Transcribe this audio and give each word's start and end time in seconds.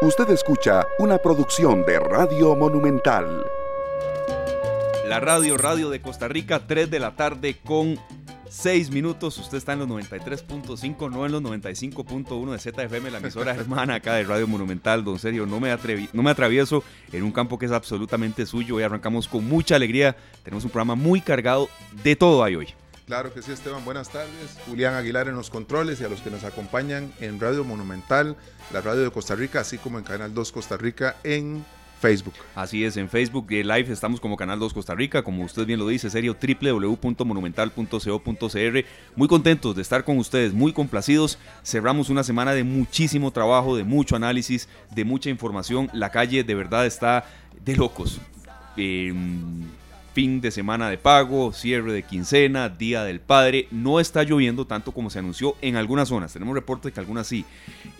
Usted 0.00 0.30
escucha 0.30 0.86
una 1.00 1.18
producción 1.18 1.84
de 1.84 1.98
Radio 1.98 2.54
Monumental. 2.54 3.44
La 5.08 5.18
radio, 5.18 5.56
radio 5.56 5.90
de 5.90 6.00
Costa 6.00 6.28
Rica, 6.28 6.68
3 6.68 6.88
de 6.88 7.00
la 7.00 7.16
tarde 7.16 7.56
con 7.64 7.98
6 8.48 8.92
minutos. 8.92 9.36
Usted 9.38 9.58
está 9.58 9.72
en 9.72 9.80
los 9.80 9.88
93.5, 9.88 11.10
no 11.10 11.26
en 11.26 11.32
los 11.32 11.42
95.1 11.42 12.52
de 12.52 12.58
ZFM, 12.58 13.10
la 13.10 13.18
emisora 13.18 13.52
hermana 13.56 13.96
acá 13.96 14.14
de 14.14 14.22
Radio 14.22 14.46
Monumental. 14.46 15.02
Don 15.02 15.18
Sergio, 15.18 15.46
no 15.46 15.58
me, 15.58 15.72
atrevi 15.72 16.08
no 16.12 16.22
me 16.22 16.30
atravieso 16.30 16.84
en 17.10 17.24
un 17.24 17.32
campo 17.32 17.58
que 17.58 17.66
es 17.66 17.72
absolutamente 17.72 18.46
suyo. 18.46 18.76
Hoy 18.76 18.84
arrancamos 18.84 19.26
con 19.26 19.48
mucha 19.48 19.74
alegría. 19.74 20.14
Tenemos 20.44 20.62
un 20.64 20.70
programa 20.70 20.94
muy 20.94 21.20
cargado 21.20 21.68
de 22.04 22.14
todo 22.14 22.44
hay 22.44 22.54
hoy. 22.54 22.68
Claro 23.08 23.32
que 23.32 23.40
sí, 23.40 23.52
Esteban. 23.52 23.86
Buenas 23.86 24.10
tardes. 24.10 24.58
Julián 24.66 24.92
Aguilar 24.92 25.28
en 25.28 25.34
los 25.34 25.48
controles 25.48 25.98
y 25.98 26.04
a 26.04 26.10
los 26.10 26.20
que 26.20 26.30
nos 26.30 26.44
acompañan 26.44 27.10
en 27.20 27.40
Radio 27.40 27.64
Monumental, 27.64 28.36
la 28.70 28.82
radio 28.82 29.00
de 29.00 29.10
Costa 29.10 29.34
Rica, 29.34 29.60
así 29.60 29.78
como 29.78 29.96
en 29.96 30.04
Canal 30.04 30.34
2 30.34 30.52
Costa 30.52 30.76
Rica 30.76 31.16
en 31.24 31.64
Facebook. 32.02 32.34
Así 32.54 32.84
es, 32.84 32.98
en 32.98 33.08
Facebook 33.08 33.50
Live 33.50 33.90
estamos 33.90 34.20
como 34.20 34.36
Canal 34.36 34.58
2 34.58 34.74
Costa 34.74 34.94
Rica, 34.94 35.22
como 35.22 35.42
usted 35.42 35.64
bien 35.64 35.78
lo 35.78 35.88
dice, 35.88 36.10
serio 36.10 36.36
www.monumental.co.cr. 36.38 38.84
Muy 39.16 39.26
contentos 39.26 39.74
de 39.74 39.80
estar 39.80 40.04
con 40.04 40.18
ustedes, 40.18 40.52
muy 40.52 40.74
complacidos. 40.74 41.38
Cerramos 41.64 42.10
una 42.10 42.24
semana 42.24 42.52
de 42.52 42.62
muchísimo 42.62 43.30
trabajo, 43.30 43.74
de 43.74 43.84
mucho 43.84 44.16
análisis, 44.16 44.68
de 44.94 45.06
mucha 45.06 45.30
información. 45.30 45.88
La 45.94 46.10
calle 46.10 46.44
de 46.44 46.54
verdad 46.54 46.84
está 46.84 47.24
de 47.64 47.74
locos. 47.74 48.20
Eh, 48.76 49.14
fin 50.18 50.40
de 50.40 50.50
semana 50.50 50.90
de 50.90 50.98
pago, 50.98 51.52
cierre 51.52 51.92
de 51.92 52.02
quincena, 52.02 52.68
Día 52.68 53.04
del 53.04 53.20
Padre. 53.20 53.68
No 53.70 54.00
está 54.00 54.24
lloviendo 54.24 54.66
tanto 54.66 54.90
como 54.90 55.10
se 55.10 55.20
anunció 55.20 55.54
en 55.62 55.76
algunas 55.76 56.08
zonas. 56.08 56.32
Tenemos 56.32 56.56
reportes 56.56 56.92
que 56.92 56.98
algunas 56.98 57.28
sí. 57.28 57.44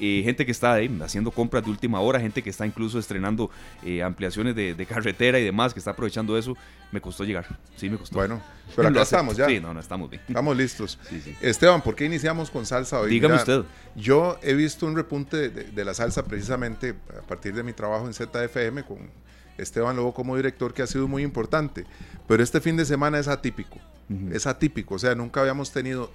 Eh, 0.00 0.22
gente 0.24 0.44
que 0.44 0.50
está 0.50 0.80
haciendo 1.04 1.30
compras 1.30 1.62
de 1.62 1.70
última 1.70 2.00
hora, 2.00 2.18
gente 2.18 2.42
que 2.42 2.50
está 2.50 2.66
incluso 2.66 2.98
estrenando 2.98 3.52
eh, 3.84 4.02
ampliaciones 4.02 4.56
de, 4.56 4.86
carretera 4.86 5.38
y 5.38 5.44
demás, 5.44 5.72
que 5.72 5.78
está 5.78 5.92
aprovechando 5.92 6.36
eso. 6.36 6.56
Me 6.90 7.00
costó 7.00 7.22
llegar. 7.22 7.46
Sí, 7.76 7.88
me 7.88 7.96
costó. 7.96 8.16
Bueno, 8.16 8.42
pero 8.74 8.88
acá 8.88 9.02
estamos 9.02 9.36
ya. 9.36 9.46
Sí, 9.46 9.60
no, 9.60 9.72
no, 9.72 9.78
estamos 9.78 10.10
bien. 10.10 10.20
Estamos 10.26 10.56
listos. 10.56 10.98
Esteban, 11.40 11.82
¿por 11.82 11.94
qué 11.94 12.06
iniciamos 12.06 12.50
con 12.50 12.66
salsa 12.66 12.98
hoy? 12.98 13.10
Dígame 13.10 13.36
usted. 13.36 13.62
Yo 13.94 14.40
he 14.42 14.54
visto 14.54 14.86
un 14.86 14.96
repunte 14.96 15.50
de, 15.50 15.64
de 15.70 15.84
la 15.84 15.94
salsa 15.94 16.24
precisamente 16.24 16.96
a 17.16 17.24
partir 17.24 17.54
de 17.54 17.62
mi 17.62 17.74
trabajo 17.74 18.08
en 18.08 18.12
ZFM 18.12 18.82
con 18.82 19.08
Esteban 19.58 19.96
Lobo 19.96 20.14
como 20.14 20.36
director, 20.36 20.72
que 20.72 20.82
ha 20.82 20.86
sido 20.86 21.08
muy 21.08 21.22
importante. 21.22 21.84
Pero 22.26 22.42
este 22.42 22.60
fin 22.60 22.76
de 22.76 22.84
semana 22.84 23.18
es 23.18 23.28
atípico. 23.28 23.78
Es 24.32 24.46
atípico. 24.46 24.94
O 24.94 24.98
sea, 24.98 25.14
nunca 25.14 25.40
habíamos 25.40 25.70
tenido, 25.72 26.10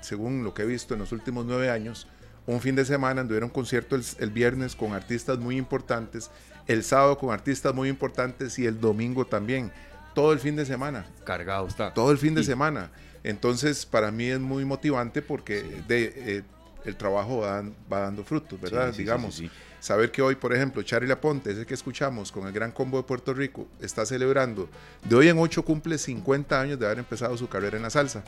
según 0.00 0.42
lo 0.42 0.54
que 0.54 0.62
he 0.62 0.66
visto 0.66 0.94
en 0.94 1.00
los 1.00 1.12
últimos 1.12 1.44
nueve 1.44 1.70
años, 1.70 2.06
un 2.46 2.60
fin 2.60 2.76
de 2.76 2.84
semana 2.84 3.20
donde 3.20 3.34
hubiera 3.34 3.46
un 3.46 3.52
concierto 3.52 3.96
el, 3.96 4.30
viernes 4.30 4.74
con 4.74 4.92
artistas 4.92 5.38
muy 5.38 5.56
importantes, 5.56 6.30
el 6.66 6.82
sábado 6.82 7.18
con 7.18 7.30
artistas 7.30 7.74
muy 7.74 7.88
importantes 7.88 8.58
y 8.58 8.66
el 8.66 8.80
domingo 8.80 9.26
también. 9.26 9.70
Todo 10.14 10.32
el 10.32 10.38
fin 10.38 10.56
de 10.56 10.64
semana. 10.64 11.06
Cargado 11.24 11.66
está. 11.66 11.92
Todo 11.92 12.10
el 12.10 12.18
fin 12.18 12.34
de 12.34 12.44
semana. 12.44 12.90
Entonces, 13.24 13.84
para 13.84 14.12
mí 14.12 14.26
es 14.26 14.38
muy 14.38 14.64
motivante 14.64 15.22
porque 15.22 15.62
de, 15.88 16.12
eh, 16.14 16.42
el 16.84 16.96
trabajo 16.96 17.40
va, 17.40 17.64
dando 17.88 18.24
frutos, 18.24 18.60
¿verdad? 18.60 18.94
Digamos 18.94 19.42
saber 19.84 20.10
que 20.10 20.22
hoy, 20.22 20.34
por 20.34 20.54
ejemplo, 20.54 20.82
Charlie 20.82 21.06
Laponte, 21.06 21.50
ese 21.50 21.66
que 21.66 21.74
escuchamos 21.74 22.32
con 22.32 22.46
el 22.46 22.54
Gran 22.54 22.72
Combo 22.72 22.96
de 22.96 23.02
Puerto 23.02 23.34
Rico, 23.34 23.68
está 23.82 24.06
celebrando, 24.06 24.66
de 25.06 25.14
hoy 25.14 25.28
en 25.28 25.38
ocho 25.38 25.62
cumple 25.62 25.98
50 25.98 26.58
años 26.58 26.78
de 26.78 26.86
haber 26.86 27.00
empezado 27.00 27.36
su 27.36 27.50
carrera 27.50 27.76
en 27.76 27.82
la 27.82 27.90
salsa. 27.90 28.24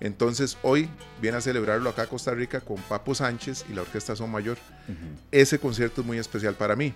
Entonces 0.00 0.58
hoy 0.62 0.88
viene 1.22 1.36
a 1.36 1.40
celebrarlo 1.40 1.88
acá 1.88 2.02
a 2.02 2.06
Costa 2.08 2.32
Rica 2.32 2.60
con 2.60 2.78
Papo 2.78 3.14
Sánchez 3.14 3.64
y 3.70 3.74
la 3.74 3.82
Orquesta 3.82 4.16
Son 4.16 4.28
Mayor. 4.28 4.58
Ese 5.30 5.60
concierto 5.60 6.00
es 6.00 6.06
muy 6.06 6.18
especial 6.18 6.54
para 6.54 6.74
mí 6.74 6.92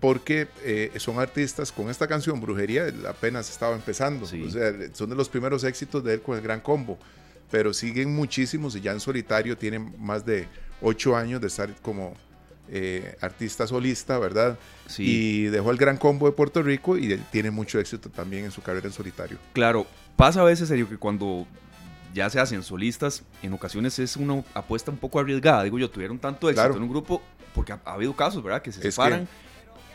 porque 0.00 0.48
eh, 0.62 0.90
son 0.96 1.18
artistas 1.18 1.70
con 1.70 1.90
esta 1.90 2.06
canción, 2.06 2.40
Brujería, 2.40 2.86
apenas 3.06 3.50
estaba 3.50 3.76
empezando. 3.76 4.26
son 4.26 5.10
de 5.10 5.14
los 5.14 5.28
primeros 5.28 5.64
éxitos 5.64 6.02
de 6.02 6.14
él 6.14 6.22
con 6.22 6.38
el 6.38 6.42
Gran 6.42 6.60
Combo, 6.62 6.98
pero 7.50 7.74
siguen 7.74 8.14
muchísimos 8.14 8.74
y 8.74 8.80
ya 8.80 8.92
en 8.92 9.00
solitario 9.00 9.58
tienen 9.58 9.94
más 9.98 10.24
de 10.24 10.48
ocho 10.80 11.14
años 11.14 11.42
de 11.42 11.48
estar 11.48 11.70
como 11.82 12.16
eh, 12.68 13.16
artista 13.20 13.66
solista, 13.66 14.18
¿verdad? 14.18 14.58
Sí. 14.86 15.02
Y 15.04 15.42
dejó 15.44 15.70
el 15.70 15.76
gran 15.76 15.96
combo 15.96 16.26
de 16.26 16.32
Puerto 16.32 16.62
Rico 16.62 16.96
y 16.96 17.16
tiene 17.30 17.50
mucho 17.50 17.78
éxito 17.78 18.08
también 18.08 18.44
en 18.44 18.50
su 18.50 18.62
carrera 18.62 18.86
en 18.86 18.92
solitario. 18.92 19.38
Claro, 19.52 19.86
pasa 20.16 20.40
a 20.40 20.44
veces, 20.44 20.68
serio, 20.68 20.88
que 20.88 20.96
cuando 20.96 21.46
ya 22.14 22.28
se 22.30 22.40
hacen 22.40 22.62
solistas, 22.62 23.22
en 23.42 23.52
ocasiones 23.52 23.98
es 23.98 24.16
una 24.16 24.42
apuesta 24.54 24.90
un 24.90 24.98
poco 24.98 25.18
arriesgada. 25.18 25.64
Digo 25.64 25.78
yo, 25.78 25.90
tuvieron 25.90 26.18
tanto 26.18 26.48
éxito 26.48 26.76
en 26.76 26.82
un 26.82 26.88
grupo, 26.88 27.22
porque 27.54 27.72
ha, 27.72 27.80
habido 27.84 28.14
casos, 28.14 28.42
¿verdad? 28.42 28.62
Que 28.62 28.72
se 28.72 28.90
separan, 28.90 29.28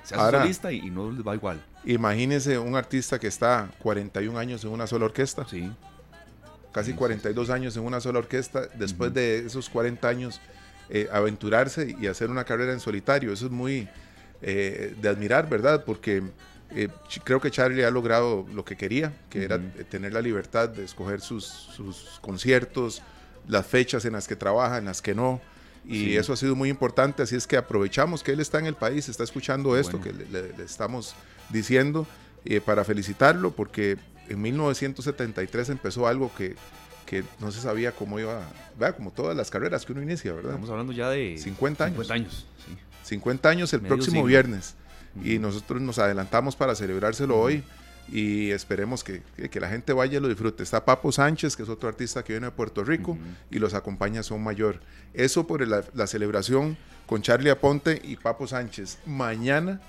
se 0.03 0.15
hace 0.15 0.37
solista 0.37 0.71
y, 0.71 0.89
no 0.89 1.11
les 1.11 1.25
va 1.25 1.35
igual. 1.35 1.61
Imagínese 1.85 2.57
un 2.57 2.75
artista 2.75 3.19
que 3.19 3.27
está 3.27 3.69
41 3.79 4.37
años 4.37 4.63
en 4.63 4.71
una 4.71 4.87
sola 4.87 5.05
orquesta. 5.05 5.45
Sí. 5.47 5.71
Casi 6.71 6.93
42 6.93 7.49
años 7.49 7.77
en 7.77 7.83
una 7.83 8.01
sola 8.01 8.19
orquesta. 8.19 8.67
Después 8.75 9.13
de 9.13 9.45
esos 9.45 9.69
40 9.69 10.07
años 10.07 10.41
eh, 10.89 11.09
aventurarse 11.11 11.95
y 11.99 12.07
hacer 12.07 12.29
una 12.29 12.45
carrera 12.45 12.71
en 12.71 12.79
solitario. 12.79 13.33
Eso 13.33 13.47
es 13.47 13.51
muy 13.51 13.89
eh, 14.41 14.95
de 15.01 15.09
admirar, 15.09 15.49
¿verdad? 15.49 15.83
Porque 15.85 16.23
eh, 16.71 16.87
creo 17.25 17.41
que 17.41 17.51
Charlie 17.51 17.83
ha 17.83 17.91
logrado 17.91 18.45
lo 18.53 18.63
que 18.63 18.77
quería, 18.77 19.13
que 19.29 19.43
era 19.43 19.59
tener 19.89 20.13
la 20.13 20.21
libertad 20.21 20.69
de 20.69 20.85
escoger 20.85 21.19
sus, 21.19 22.19
conciertos, 22.21 23.01
las 23.47 23.65
fechas 23.65 24.05
en 24.05 24.13
las 24.13 24.29
que 24.29 24.37
trabaja, 24.37 24.77
en 24.77 24.85
las 24.85 25.01
que 25.01 25.13
no. 25.13 25.41
Y 25.85 26.17
eso 26.17 26.33
ha 26.33 26.37
sido 26.37 26.53
muy 26.53 26.69
importante, 26.69 27.23
así 27.23 27.37
es 27.37 27.47
que 27.47 27.55
aprovechamos 27.55 28.21
que 28.21 28.33
él 28.33 28.41
está 28.41 28.59
en 28.59 28.65
el 28.65 28.75
país, 28.75 29.07
está 29.07 29.23
escuchando 29.23 29.77
esto 29.77 30.01
que 30.01 30.11
le, 30.11 30.61
estamos 30.61 31.15
diciendo 31.49 32.05
para 32.65 32.83
felicitarlo, 32.83 33.51
porque 33.51 33.97
en 34.27 34.41
1973 34.41 35.69
empezó 35.69 36.05
algo 36.05 36.29
que 36.35 36.55
que 37.07 37.23
no 37.39 37.51
se 37.51 37.61
sabía 37.61 37.93
cómo 37.93 38.19
iba, 38.19 38.43
vea, 38.77 38.93
como 38.93 39.11
todas 39.11 39.35
las 39.35 39.49
carreras 39.49 39.85
que 39.85 39.93
uno 39.93 40.03
inicia, 40.03 40.33
¿verdad? 40.33 40.51
Estamos 40.51 40.69
hablando 40.69 40.91
ya 40.91 41.09
de 41.09 41.37
50 41.37 41.85
años. 41.85 41.95
50 41.95 42.13
años, 42.13 42.45
sí. 42.63 42.77
50 43.03 43.49
años 43.49 43.73
el 43.73 43.81
próximo 43.81 44.23
viernes. 44.23 44.75
Y 45.23 45.39
nosotros 45.39 45.81
nos 45.81 45.97
adelantamos 45.97 46.55
para 46.55 46.75
celebrárselo 46.75 47.39
hoy 47.39 47.63
y 48.09 48.51
esperemos 48.51 49.03
que, 49.03 49.23
que, 49.49 49.59
la 49.59 49.69
gente 49.69 49.93
vaya 49.93 50.17
y 50.17 50.21
lo 50.21 50.27
disfrute. 50.27 50.61
Está 50.61 50.85
Papo 50.85 51.11
Sánchez, 51.11 51.55
que 51.55 51.63
es 51.63 51.69
otro 51.69 51.89
artista 51.89 52.23
que 52.23 52.33
viene 52.33 52.47
de 52.47 52.51
Puerto 52.51 52.83
Rico, 52.83 53.17
y 53.49 53.57
los 53.57 53.73
acompaña 53.73 54.21
Son 54.21 54.43
Mayor. 54.43 54.81
Eso 55.13 55.47
por 55.47 55.65
la, 55.65 55.83
la 55.95 56.05
celebración 56.05 56.77
con 57.07 57.21
Charlie 57.21 57.49
Aponte 57.49 57.99
y 58.03 58.17
Papo 58.17 58.45
Sánchez. 58.47 58.99
Mañana 59.05 59.81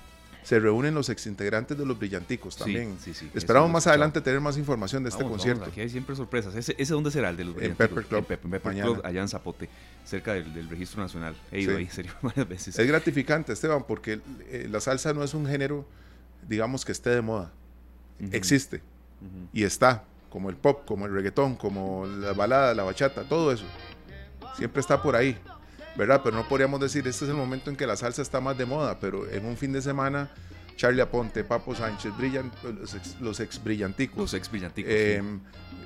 se 0.43 0.59
reúnen 0.59 0.93
los 0.95 1.09
exintegrantes 1.09 1.77
de 1.77 1.85
los 1.85 1.97
Brillanticos 1.97 2.57
también. 2.57 2.97
Esperamos 3.33 3.69
más 3.69 3.87
adelante 3.87 4.21
tener 4.21 4.39
más 4.39 4.57
información 4.57 5.03
de 5.03 5.09
este 5.09 5.23
concierto. 5.23 5.65
aquí 5.65 5.81
hay 5.81 5.89
siempre 5.89 6.15
sorpresas. 6.15 6.55
¿Ese, 6.55 6.75
¿Ese, 6.77 6.93
dónde 6.93 7.11
será 7.11 7.29
el 7.29 7.37
de 7.37 7.45
los 7.45 7.55
Brillanticos? 7.55 7.85
En 7.85 7.89
Pepper 7.89 8.05
Club. 8.07 8.17
En 8.43 8.51
Pepper, 8.51 8.81
Club, 8.81 9.01
allá 9.03 9.21
en 9.21 9.27
Zapote, 9.27 9.69
cerca 10.05 10.33
del, 10.33 10.69
Registro 10.69 11.01
Nacional. 11.01 11.35
He 11.51 11.61
ido 11.61 11.77
ahí, 11.77 11.87
serio, 11.91 12.13
varias 12.21 12.47
veces. 12.47 12.79
Es 12.79 12.87
gratificante, 12.87 13.53
Esteban, 13.53 13.83
porque 13.87 14.21
eh, 14.49 14.67
la 14.69 14.79
salsa 14.79 15.13
no 15.13 15.23
es 15.23 15.33
un 15.33 15.45
género, 15.45 15.85
digamos, 16.47 16.85
que 16.85 16.91
esté 16.91 17.11
de 17.11 17.21
moda. 17.21 17.51
Existe 18.31 18.81
y 19.53 19.63
está, 19.63 20.03
como 20.29 20.49
el 20.49 20.55
pop, 20.55 20.85
como 20.85 21.05
el 21.05 21.13
reggaetón, 21.13 21.55
como 21.55 22.05
la 22.05 22.33
balada, 22.33 22.73
la 22.73 22.83
bachata, 22.83 23.23
todo 23.23 23.51
eso. 23.51 23.65
Siempre 24.55 24.81
está 24.81 25.01
por 25.01 25.15
ahí. 25.15 25.37
¿Verdad? 25.95 26.21
Pero 26.23 26.35
no 26.35 26.47
podríamos 26.47 26.79
decir, 26.79 27.07
este 27.07 27.25
es 27.25 27.31
el 27.31 27.37
momento 27.37 27.69
en 27.69 27.75
que 27.75 27.87
la 27.87 27.95
salsa 27.95 28.21
está 28.21 28.39
más 28.39 28.57
de 28.57 28.65
moda, 28.65 28.99
pero 28.99 29.29
en 29.29 29.45
un 29.45 29.57
fin 29.57 29.71
de 29.71 29.81
semana, 29.81 30.29
Charlie 30.75 31.01
Aponte, 31.01 31.43
Papo 31.43 31.75
Sánchez, 31.75 32.15
brillan, 32.17 32.51
los, 33.19 33.39
ex, 33.41 33.63
brillanticos. 33.63 34.17
Los 34.17 34.33
ex 34.33 34.49
brillanticos. 34.49 34.91
Eh, 34.91 35.21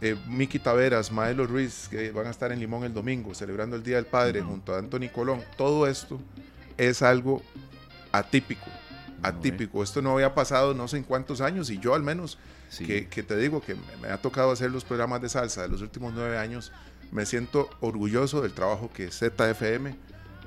eh, 0.01 0.15
Miki 0.27 0.59
Taveras, 0.59 1.11
Maelo 1.11 1.47
Ruiz, 1.47 1.87
que 1.89 2.11
van 2.11 2.27
a 2.27 2.29
estar 2.29 2.51
en 2.51 2.59
Limón 2.59 2.83
el 2.83 2.93
domingo, 2.93 3.33
celebrando 3.33 3.75
el 3.75 3.83
Día 3.83 3.95
del 3.95 4.05
Padre 4.05 4.41
junto 4.41 4.75
a 4.75 4.79
Anthony 4.79 5.09
Colón. 5.11 5.41
Todo 5.57 5.87
esto 5.87 6.19
es 6.77 7.01
algo 7.01 7.41
atípico, 8.11 8.69
atípico. 9.21 9.81
Esto 9.81 10.01
no 10.01 10.11
había 10.11 10.35
pasado 10.35 10.73
no 10.73 10.87
sé 10.87 10.97
en 10.97 11.03
cuántos 11.03 11.41
años 11.41 11.69
y 11.69 11.79
yo 11.79 11.95
al 11.95 12.03
menos, 12.03 12.37
que, 12.77 13.07
que, 13.07 13.23
te 13.23 13.37
digo 13.37 13.61
que 13.61 13.75
me 14.01 14.09
ha 14.09 14.17
tocado 14.17 14.51
hacer 14.51 14.71
los 14.71 14.83
programas 14.83 15.21
de 15.21 15.29
salsa 15.29 15.61
de 15.61 15.69
los 15.69 15.81
últimos 15.81 16.13
nueve 16.13 16.37
años, 16.37 16.71
me 17.13 17.25
siento 17.25 17.69
orgulloso 17.79 18.41
del 18.41 18.53
trabajo 18.53 18.89
que 18.91 19.09
ZFM 19.09 19.95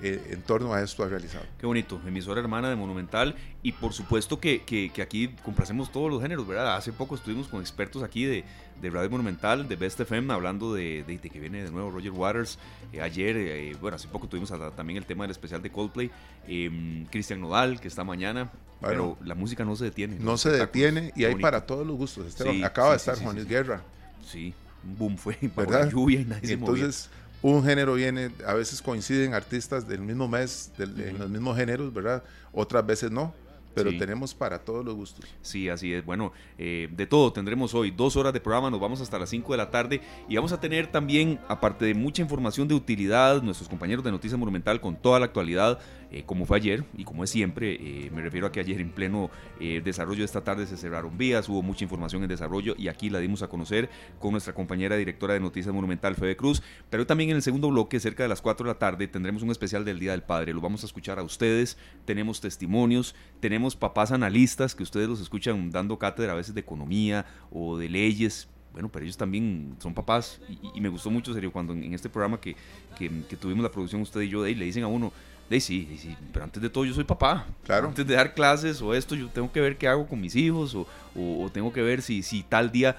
eh, 0.03 0.29
en 0.31 0.43
torno 0.43 0.75
a 0.75 0.83
esto 0.83 1.05
ha 1.05 1.09
realizado. 1.09 1.45
Qué 1.59 1.65
bonito, 1.65 2.01
emisora 2.07 2.41
hermana 2.41 2.69
de 2.69 2.77
Monumental 2.77 3.35
y 3.63 3.73
por 3.73 3.95
supuesto 3.95 4.39
que, 4.39 4.63
que, 4.63 4.91
aquí 5.01 5.29
complacemos 5.43 5.91
todos 5.91 6.11
los 6.11 6.21
géneros, 6.21 6.47
¿verdad? 6.47 6.77
Hace 6.77 6.93
poco 6.93 7.15
estuvimos 7.15 7.49
con 7.49 7.61
expertos 7.61 8.03
aquí 8.03 8.25
de, 8.25 8.45
de 8.83 8.91
Radio 8.91 9.09
Monumental, 9.09 9.69
de 9.69 9.77
Best 9.77 9.99
FM, 10.01 10.35
hablando 10.35 10.75
de, 10.75 11.03
de, 11.05 11.19
que 11.19 11.41
viene 11.41 11.63
de 11.63 11.71
nuevo 11.71 11.91
Roger 11.91 12.11
Waters. 12.11 12.59
Eh, 12.93 13.01
ayer, 13.01 13.37
eh, 13.39 13.77
bueno, 13.81 13.95
hace 13.95 14.09
poco 14.09 14.27
tuvimos 14.27 14.53
también 14.75 14.99
el 14.99 15.07
tema 15.07 15.25
del 15.25 15.31
especial 15.31 15.63
de 15.63 15.71
Coldplay, 15.71 16.11
em, 16.47 17.07
Cristian 17.07 17.41
Nodal, 17.41 17.81
que 17.81 17.89
está 17.89 18.05
mañana. 18.05 18.51
pero 18.83 19.17
la 19.25 19.35
música 19.35 19.65
no 19.65 19.75
se 19.77 19.85
detiene. 19.85 20.19
No 20.19 20.37
se 20.37 20.51
detiene 20.51 21.13
y 21.17 21.25
hay 21.25 21.37
para 21.37 21.65
todos 21.65 21.87
los 21.87 21.97
gustos. 21.97 22.39
Acaba 22.63 22.91
de 22.91 22.97
estar 22.97 23.17
Juan 23.19 23.37
Luis 23.37 23.49
Guerra. 23.49 23.83
Sí, 24.23 24.53
boom 24.83 25.17
fue, 25.17 25.39
¿verdad? 25.57 25.91
lluvia 25.91 26.21
y 26.21 26.25
nadie 26.25 26.53
Entonces, 26.55 27.11
un 27.43 27.65
género 27.65 27.95
viene, 27.95 28.31
a 28.47 28.55
veces 28.55 28.83
coinciden 28.83 29.35
artistas 29.35 29.87
del 29.87 30.01
mismo 30.01 30.29
mes, 30.29 30.73
en 30.79 31.19
los 31.19 31.31
mismos 31.31 31.57
géneros, 31.57 31.93
¿verdad? 31.93 32.23
Otras 32.53 32.87
veces 32.87 33.11
no 33.11 33.35
pero 33.77 33.99
tenemos 33.99 34.35
para 34.35 34.59
todos 34.59 34.83
los 34.83 34.95
gustos. 34.95 35.27
Sí, 35.43 35.69
así 35.69 35.93
es. 35.93 36.05
Bueno, 36.05 36.33
eh, 36.57 36.89
de 36.91 37.07
todo 37.07 37.31
tendremos 37.31 37.75
hoy 37.75 37.91
dos 37.91 38.17
horas 38.17 38.33
de 38.33 38.41
programa, 38.41 38.71
nos 38.71 38.81
vamos 38.81 39.03
hasta 39.03 39.19
las 39.19 39.29
5 39.29 39.53
de 39.53 39.59
la 39.59 39.71
tarde 39.71 40.01
y 40.31 40.37
vamos 40.37 40.53
a 40.53 40.61
tener 40.61 40.87
también, 40.87 41.39
aparte 41.47 41.85
de 41.85 41.93
mucha 41.93 42.23
información 42.23 42.67
de 42.69 42.75
utilidad, 42.75 43.43
nuestros 43.43 43.69
compañeros 43.69 44.03
de 44.03 44.11
Noticias 44.11 44.39
Monumental 44.39 44.81
con 44.81 44.97
toda 44.97 45.19
la 45.19 45.27
actualidad, 45.27 45.79
eh, 46.11 46.23
como 46.25 46.47
fue 46.47 46.57
ayer 46.59 46.85
y 46.97 47.05
como 47.05 47.25
es 47.25 47.31
siempre, 47.31 47.75
eh, 47.75 48.11
me 48.13 48.23
refiero 48.23 48.47
a 48.47 48.53
que 48.53 48.61
ayer 48.61 48.81
en 48.81 48.91
pleno 48.91 49.31
desarrollo 49.59 50.19
de 50.19 50.25
esta 50.27 50.45
tarde 50.45 50.67
se 50.67 50.77
cerraron 50.77 51.17
vías, 51.17 51.49
hubo 51.49 51.63
mucha 51.63 51.83
información 51.83 52.23
en 52.23 52.29
desarrollo 52.29 52.75
y 52.77 52.89
aquí 52.89 53.09
la 53.11 53.19
dimos 53.19 53.43
a 53.43 53.49
conocer 53.49 53.89
con 54.19 54.33
nuestra 54.33 54.53
compañera 54.53 54.97
directora 54.97 55.35
de 55.35 55.41
Noticias 55.41 55.75
Monumental, 55.75 56.15
Fede 56.15 56.37
Cruz, 56.37 56.63
pero 56.91 57.07
también 57.07 57.31
en 57.31 57.37
el 57.37 57.43
segundo 57.43 57.71
bloque, 57.71 57.99
cerca 57.99 58.23
de 58.23 58.29
las 58.29 58.43
4 58.43 58.67
de 58.67 58.73
la 58.73 58.79
tarde, 58.79 59.09
tendremos 59.09 59.43
un 59.43 59.51
especial 59.51 59.85
del 59.85 59.99
Día 59.99 60.13
del 60.13 60.23
Padre, 60.23 60.53
lo 60.53 60.61
vamos 60.61 60.83
a 60.83 60.87
escuchar 60.87 61.19
a 61.19 61.23
ustedes, 61.23 61.79
tenemos 62.05 62.41
testimonios, 62.41 63.15
tenemos 63.41 63.77
papás 63.77 64.13
analistas 64.13 64.75
que 64.75 64.83
ustedes 64.83 65.09
los 65.09 65.21
escuchan 65.21 65.71
dando 65.71 65.99
cátedra 65.99 66.33
a 66.33 66.37
veces 66.37 66.55
de 66.55 66.61
economía 66.61 67.27
o 67.51 67.77
de 67.79 67.89
leyes, 67.89 68.49
bueno, 68.73 68.91
pero 68.91 69.05
ellos 69.05 69.17
también 69.17 69.75
son 69.79 69.95
papás 69.95 70.39
y, 70.75 70.81
me 70.83 70.91
gustó 70.91 71.11
mucho, 71.11 71.33
serio, 71.33 71.51
cuando 71.51 71.73
en, 71.73 71.95
este 71.95 72.11
programa 72.11 72.39
que, 72.39 72.57
que, 72.99 73.09
tuvimos 73.37 73.63
la 73.63 73.71
producción 73.71 74.03
usted 74.03 74.21
y 74.21 74.29
yo, 74.29 74.43
de 74.43 74.51
ahí, 74.51 74.55
le 74.55 74.67
dicen 74.67 74.83
a 74.83 74.87
uno, 74.87 75.13
de 75.49 75.61
sí, 75.61 75.97
sí, 76.01 76.17
pero 76.33 76.45
antes 76.45 76.61
de 76.61 76.69
todo 76.69 76.85
yo 76.85 76.93
soy 76.93 77.05
papá. 77.05 77.47
Claro. 77.65 77.89
Antes 77.89 78.07
de 78.07 78.15
dar 78.15 78.35
clases 78.35 78.83
o 78.83 78.95
esto, 78.95 79.15
yo 79.15 79.29
tengo 79.29 79.53
que 79.53 79.61
ver 79.61 79.77
qué 79.77 79.89
hago 79.89 80.07
con 80.07 80.21
mis 80.21 80.35
hijos 80.35 80.75
o, 80.75 80.87
o, 81.15 81.51
tengo 81.53 81.73
que 81.73 81.83
ver 81.83 82.03
si, 82.03 82.23
si 82.23 82.43
tal 82.43 82.73
día 82.73 82.97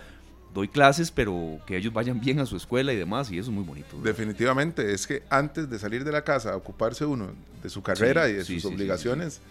doy 0.54 0.68
clases, 0.68 1.12
pero 1.12 1.60
que 1.68 1.78
ellos 1.78 1.94
vayan 1.94 2.20
bien 2.20 2.40
a 2.40 2.46
su 2.46 2.56
escuela 2.56 2.94
y 2.94 2.96
demás, 2.96 3.30
y 3.32 3.38
eso 3.38 3.50
es 3.52 3.56
muy 3.56 3.64
bonito. 3.64 4.00
Definitivamente, 4.02 4.94
es 4.94 5.06
que 5.06 5.24
antes 5.30 5.70
de 5.70 5.78
salir 5.78 6.04
de 6.04 6.12
la 6.12 6.24
casa 6.24 6.54
a 6.54 6.56
ocuparse 6.56 7.06
uno 7.06 7.32
de 7.62 7.70
su 7.70 7.84
carrera 7.84 8.30
y 8.30 8.34
de 8.34 8.46
sus 8.46 8.66
obligaciones, 8.66 9.42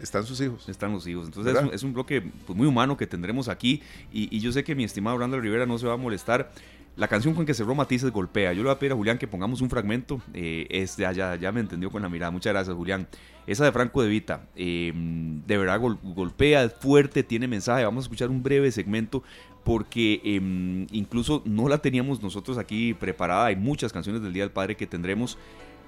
están 0.00 0.24
sus 0.24 0.40
hijos. 0.40 0.68
Están 0.68 0.92
los 0.92 1.06
hijos. 1.06 1.26
Entonces 1.26 1.56
es 1.72 1.82
un, 1.82 1.92
bloque 1.92 2.22
pues, 2.46 2.56
muy 2.56 2.66
humano 2.66 2.96
que 2.96 3.06
tendremos 3.06 3.48
aquí. 3.48 3.82
Y, 4.12 4.38
yo 4.40 4.52
sé 4.52 4.64
que 4.64 4.74
mi 4.74 4.84
estimado 4.84 5.16
Brandon 5.16 5.40
Rivera 5.40 5.66
no 5.66 5.78
se 5.78 5.86
va 5.86 5.94
a 5.94 5.96
molestar. 5.96 6.50
La 6.96 7.08
canción 7.08 7.34
con 7.34 7.44
que 7.44 7.52
cerró 7.52 7.74
Matices 7.74 8.10
golpea. 8.10 8.54
Yo 8.54 8.62
le 8.62 8.68
voy 8.68 8.72
a 8.72 8.78
pedir 8.78 8.92
a 8.92 8.96
Julián 8.96 9.18
que 9.18 9.28
pongamos 9.28 9.60
un 9.60 9.68
fragmento. 9.68 10.22
Eh, 10.32 10.66
es, 10.70 10.96
ya, 10.96 11.12
ya, 11.12 11.52
me 11.52 11.60
entendió 11.60 11.90
con 11.90 12.00
la 12.00 12.08
mirada. 12.08 12.30
Muchas 12.30 12.54
gracias, 12.54 12.74
Julián. 12.74 13.06
Esa 13.46 13.66
de 13.66 13.72
Franco 13.72 14.02
De 14.02 14.08
Vita. 14.08 14.46
Em, 14.56 15.42
de 15.46 15.58
verdad 15.58 15.78
golpea, 15.78 16.64
es 16.64 16.72
fuerte, 16.72 17.22
tiene 17.22 17.48
mensaje. 17.48 17.84
Vamos 17.84 18.04
a 18.04 18.06
escuchar 18.06 18.30
un 18.30 18.42
breve 18.42 18.72
segmento 18.72 19.22
porque 19.62 20.22
em, 20.24 20.86
incluso 20.90 21.42
no 21.44 21.68
la 21.68 21.78
teníamos 21.78 22.22
nosotros 22.22 22.56
aquí 22.56 22.94
preparada. 22.94 23.46
Hay 23.46 23.56
muchas 23.56 23.92
canciones 23.92 24.22
del 24.22 24.32
Día 24.32 24.44
del 24.44 24.52
Padre 24.52 24.74
que 24.74 24.86
tendremos. 24.86 25.36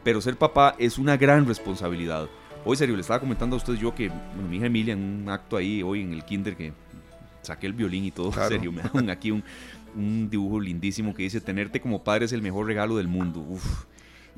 Pero 0.05 0.21
ser 0.21 0.37
papá 0.37 0.77
es 0.79 0.99
una 0.99 1.17
gran 1.17 1.47
responsabilidad. 1.47 2.29
Hoy, 2.67 2.77
serio, 2.77 2.97
le 2.97 3.01
estaba 3.01 3.19
comentando 3.19 3.57
a 3.57 3.59
usted 3.59 3.75
yo 3.75 3.95
que 3.95 4.11
mi 4.49 4.57
hija 4.57 4.67
Emilia 4.67 4.93
en 4.93 5.23
un 5.23 5.29
acto 5.31 5.57
ahí 5.57 5.83
hoy 5.83 6.03
en 6.03 6.13
el 6.13 6.25
kinder 6.25 6.55
que 6.55 6.73
saqué 7.43 7.67
el 7.67 7.73
violín 7.73 8.05
y 8.05 8.11
todo, 8.11 8.33
serio, 8.49 8.71
me 8.73 8.83
dan 8.83 9.11
aquí 9.11 9.31
un, 9.31 9.43
dibujo 9.95 10.61
lindísimo 10.61 11.15
que 11.15 11.23
dice, 11.23 11.41
tenerte 11.41 11.81
como 11.81 12.05
padre 12.05 12.27
es 12.27 12.33
el 12.33 12.43
mejor 12.43 12.67
regalo 12.67 12.97
del 12.97 13.09
mundo. 13.09 13.41
Uf. 13.41 13.85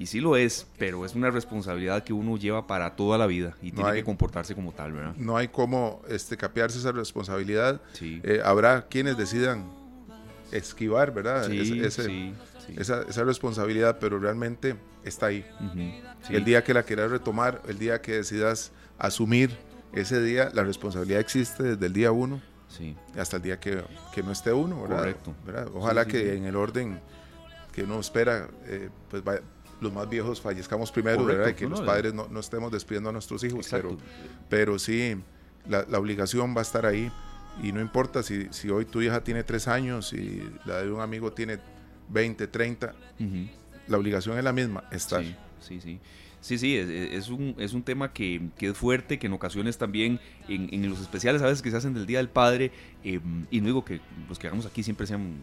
Y 0.01 0.07
sí 0.07 0.21
lo 0.21 0.37
es, 0.37 0.67
pero 0.79 1.05
es 1.05 1.15
una 1.15 1.31
responsabilidad 1.31 2.05
que 2.05 2.15
uno 2.15 2.39
lleva 2.39 2.67
para 2.67 2.97
toda 2.97 3.19
la 3.19 3.27
vida 3.27 3.55
y 3.61 3.71
tiene 3.71 3.93
que 3.93 4.03
comportarse 4.03 4.55
como 4.55 4.73
tal, 4.73 4.93
¿verdad? 4.93 5.15
No 5.17 5.37
hay 5.37 5.49
cómo 5.49 6.01
este, 6.09 6.39
capearse 6.39 6.79
esa 6.79 6.91
responsabilidad. 6.91 7.83
Eh, 8.01 8.41
habrá 8.43 8.87
quienes 8.89 9.19
decidan 9.19 9.71
esquivar, 10.53 11.13
¿verdad? 11.13 11.47
Sí, 11.49 11.67
sí 11.67 12.33
esa, 12.79 13.03
esa, 13.03 13.25
responsabilidad, 13.25 13.99
pero 14.01 14.19
realmente 14.19 14.77
está 15.05 15.27
ahí. 15.27 15.45
El 16.31 16.47
día 16.47 16.65
que 16.65 16.73
la 16.73 16.83
quieras 16.83 17.11
retomar, 17.11 17.61
el 17.69 17.79
día 17.79 18.01
que 18.01 18.13
decidas 18.13 18.73
asumir 18.99 19.51
ese 19.93 20.23
día, 20.23 20.51
la 20.55 20.65
responsabilidad 20.65 21.21
existe 21.21 21.63
desde 21.63 21.87
el 21.87 21.93
día 21.93 22.11
uno 22.11 22.41
sí. 22.71 22.97
hasta 23.19 23.37
el 23.37 23.43
día 23.43 23.61
que, 23.61 23.85
que 24.15 24.23
no 24.23 24.33
esté 24.33 24.53
uno. 24.53 24.81
Correcto. 24.81 25.35
Ojalá 25.75 26.07
que 26.07 26.37
en 26.37 26.45
el 26.45 26.57
orden 26.57 27.01
que 27.73 27.85
uno 27.85 28.01
espera, 28.01 28.49
eh, 28.65 28.89
pues 29.11 29.23
los 29.81 29.93
más 29.93 30.09
viejos 30.09 30.41
fallezcamos 30.41 30.91
primero, 30.91 31.25
¿verdad? 31.25 31.49
Y 31.49 31.55
que 31.55 31.69
los 31.69 31.81
padres 31.83 32.15
no, 32.15 32.29
no, 32.29 32.41
estemos 32.41 32.71
despidiendo 32.73 33.11
a 33.11 33.13
nuestros 33.13 33.45
hijos, 33.45 33.67
pero, 33.71 33.97
pero 34.49 34.79
sí, 34.79 35.17
la, 35.69 35.85
la, 35.89 35.99
obligación 35.99 36.55
va 36.55 36.61
a 36.61 36.63
estar 36.63 36.87
ahí. 36.87 37.11
Y 37.63 37.73
no 37.73 37.81
importa 37.81 38.23
si, 38.23 38.49
si 38.51 38.71
hoy 38.71 38.85
tu 38.85 39.03
hija 39.03 39.23
tiene 39.25 39.43
tres 39.43 39.69
años 39.69 40.13
y 40.13 40.43
la 40.65 40.83
de 40.83 40.91
un 40.91 41.01
amigo 41.01 41.33
tiene 41.33 41.59
20, 42.09 42.47
30, 42.47 42.95
la 43.89 43.99
obligación 43.99 44.39
es 44.39 44.45
la 44.45 44.53
misma, 44.53 44.85
estar. 44.91 45.23
Sí, 45.23 45.37
sí, 45.61 45.81
sí. 45.81 46.01
Sí, 46.41 46.57
sí, 46.57 46.75
es, 46.77 47.29
un, 47.29 47.55
es 47.59 47.75
un 47.75 47.83
tema 47.83 48.13
que, 48.13 48.49
que, 48.57 48.69
es 48.69 48.77
fuerte, 48.77 49.19
que 49.19 49.27
en 49.27 49.35
ocasiones 49.35 49.77
también 49.77 50.19
en, 50.49 50.69
en, 50.73 50.89
los 50.89 51.01
especiales 51.01 51.43
a 51.43 51.47
veces 51.47 51.61
que 51.61 51.71
se 51.71 51.77
hacen 51.77 51.93
del 51.93 52.07
Día 52.07 52.19
del 52.19 52.31
Padre, 52.31 52.73
em, 53.05 53.47
y 53.51 53.61
no 53.61 53.67
digo 53.67 53.85
que 53.85 54.01
los 54.27 54.39
que 54.39 54.47
hagamos 54.47 54.65
aquí 54.65 54.83
siempre 54.83 55.07
sean 55.07 55.35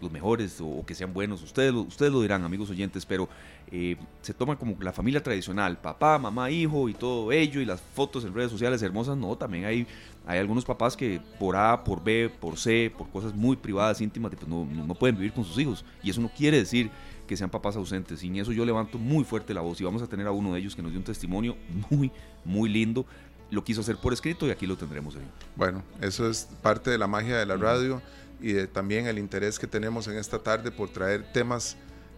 los 0.00 0.10
mejores 0.10 0.58
o, 0.62 0.84
que 0.86 0.94
sean 0.94 1.12
buenos, 1.12 1.42
ustedes 1.42 1.74
lo, 1.74 1.82
ustedes 1.82 2.10
lo 2.12 2.22
dirán, 2.22 2.44
amigos 2.44 2.70
oyentes, 2.70 3.04
pero 3.04 3.28
eh, 3.70 3.96
se 4.22 4.32
toma 4.32 4.56
como 4.56 4.76
la 4.80 4.94
familia 4.94 5.22
tradicional, 5.22 5.78
papá, 5.78 6.18
mamá, 6.18 6.50
hijo 6.50 6.88
y 6.88 6.94
todo 6.94 7.30
ello, 7.30 7.60
y 7.60 7.66
las 7.66 7.82
fotos 7.82 8.24
en 8.24 8.32
redes 8.32 8.50
sociales 8.50 8.80
hermosas, 8.80 9.18
no, 9.18 9.36
también 9.36 9.66
hay 9.66 9.86
hay 10.28 10.38
algunos 10.40 10.62
papás 10.62 10.94
que 10.94 11.22
por 11.38 11.56
A, 11.56 11.82
por 11.82 12.04
B, 12.04 12.28
por 12.28 12.58
C, 12.58 12.92
por 12.94 13.08
cosas 13.08 13.34
muy 13.34 13.56
privadas, 13.56 14.02
íntimas, 14.02 14.30
pues 14.36 14.46
no, 14.46 14.66
no, 14.66 14.94
pueden 14.94 15.16
vivir 15.16 15.32
con 15.32 15.42
sus 15.42 15.58
hijos. 15.58 15.86
Y 16.02 16.10
eso 16.10 16.20
no 16.20 16.28
quiere 16.28 16.58
decir 16.58 16.90
que 17.28 17.36
sean 17.36 17.50
papás 17.50 17.76
ausentes. 17.76 18.18
Sin 18.18 18.34
eso 18.34 18.50
yo 18.50 18.64
levanto 18.64 18.98
muy 18.98 19.22
fuerte 19.22 19.54
la 19.54 19.60
voz 19.60 19.80
y 19.80 19.84
vamos 19.84 20.02
a 20.02 20.08
tener 20.08 20.26
a 20.26 20.32
uno 20.32 20.54
de 20.54 20.58
ellos 20.58 20.74
que 20.74 20.82
nos 20.82 20.90
dio 20.90 20.98
un 20.98 21.04
testimonio 21.04 21.56
muy, 21.90 22.10
muy 22.44 22.68
lindo. 22.68 23.06
Lo 23.50 23.62
quiso 23.62 23.82
hacer 23.82 23.96
por 23.96 24.12
escrito 24.12 24.46
y 24.46 24.50
aquí 24.50 24.66
lo 24.66 24.76
tendremos 24.76 25.14
ahí. 25.14 25.28
Bueno, 25.54 25.84
eso 26.00 26.28
es 26.28 26.48
parte 26.60 26.90
de 26.90 26.98
la 26.98 27.06
magia 27.06 27.38
de 27.38 27.46
la 27.46 27.56
radio 27.56 28.02
y 28.40 28.52
de, 28.52 28.66
también 28.66 29.06
el 29.06 29.18
interés 29.18 29.58
que 29.58 29.66
tenemos 29.66 30.08
en 30.08 30.16
esta 30.16 30.38
tarde 30.40 30.70
por 30.70 30.88
traer 30.90 31.32
temas 31.32 31.76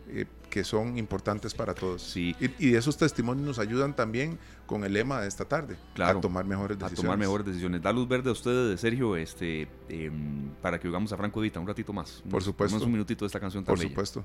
eh, 0.08 0.26
que 0.48 0.64
son 0.64 0.98
importantes 0.98 1.54
para 1.54 1.74
todos. 1.74 2.02
Sí. 2.02 2.34
Y, 2.58 2.74
esos 2.74 2.96
testimonios 2.96 3.46
nos 3.46 3.58
ayudan 3.60 3.94
también 3.94 4.36
con 4.66 4.82
el 4.82 4.92
lema 4.92 5.20
de 5.20 5.28
esta 5.28 5.44
tarde, 5.44 5.76
claro, 5.94 6.18
a 6.18 6.20
tomar 6.20 6.44
mejores 6.44 6.76
decisiones. 6.76 6.98
A 6.98 7.02
tomar 7.02 7.18
mejores 7.18 7.46
decisiones. 7.46 7.80
Da 7.80 7.92
luz 7.92 8.08
verde 8.08 8.30
a 8.30 8.32
ustedes, 8.32 8.80
Sergio, 8.80 9.14
este, 9.14 9.68
em, 9.88 10.50
para 10.60 10.80
que 10.80 10.88
jugamos 10.88 11.12
a 11.12 11.16
Franco 11.16 11.40
Vita 11.40 11.60
un 11.60 11.68
ratito 11.68 11.92
más. 11.92 12.24
Por 12.28 12.42
supuesto. 12.42 12.84
un 12.84 12.90
minutito 12.90 13.24
de 13.24 13.28
esta 13.28 13.38
canción 13.38 13.62
Por 13.64 13.78
supuesto. 13.78 14.24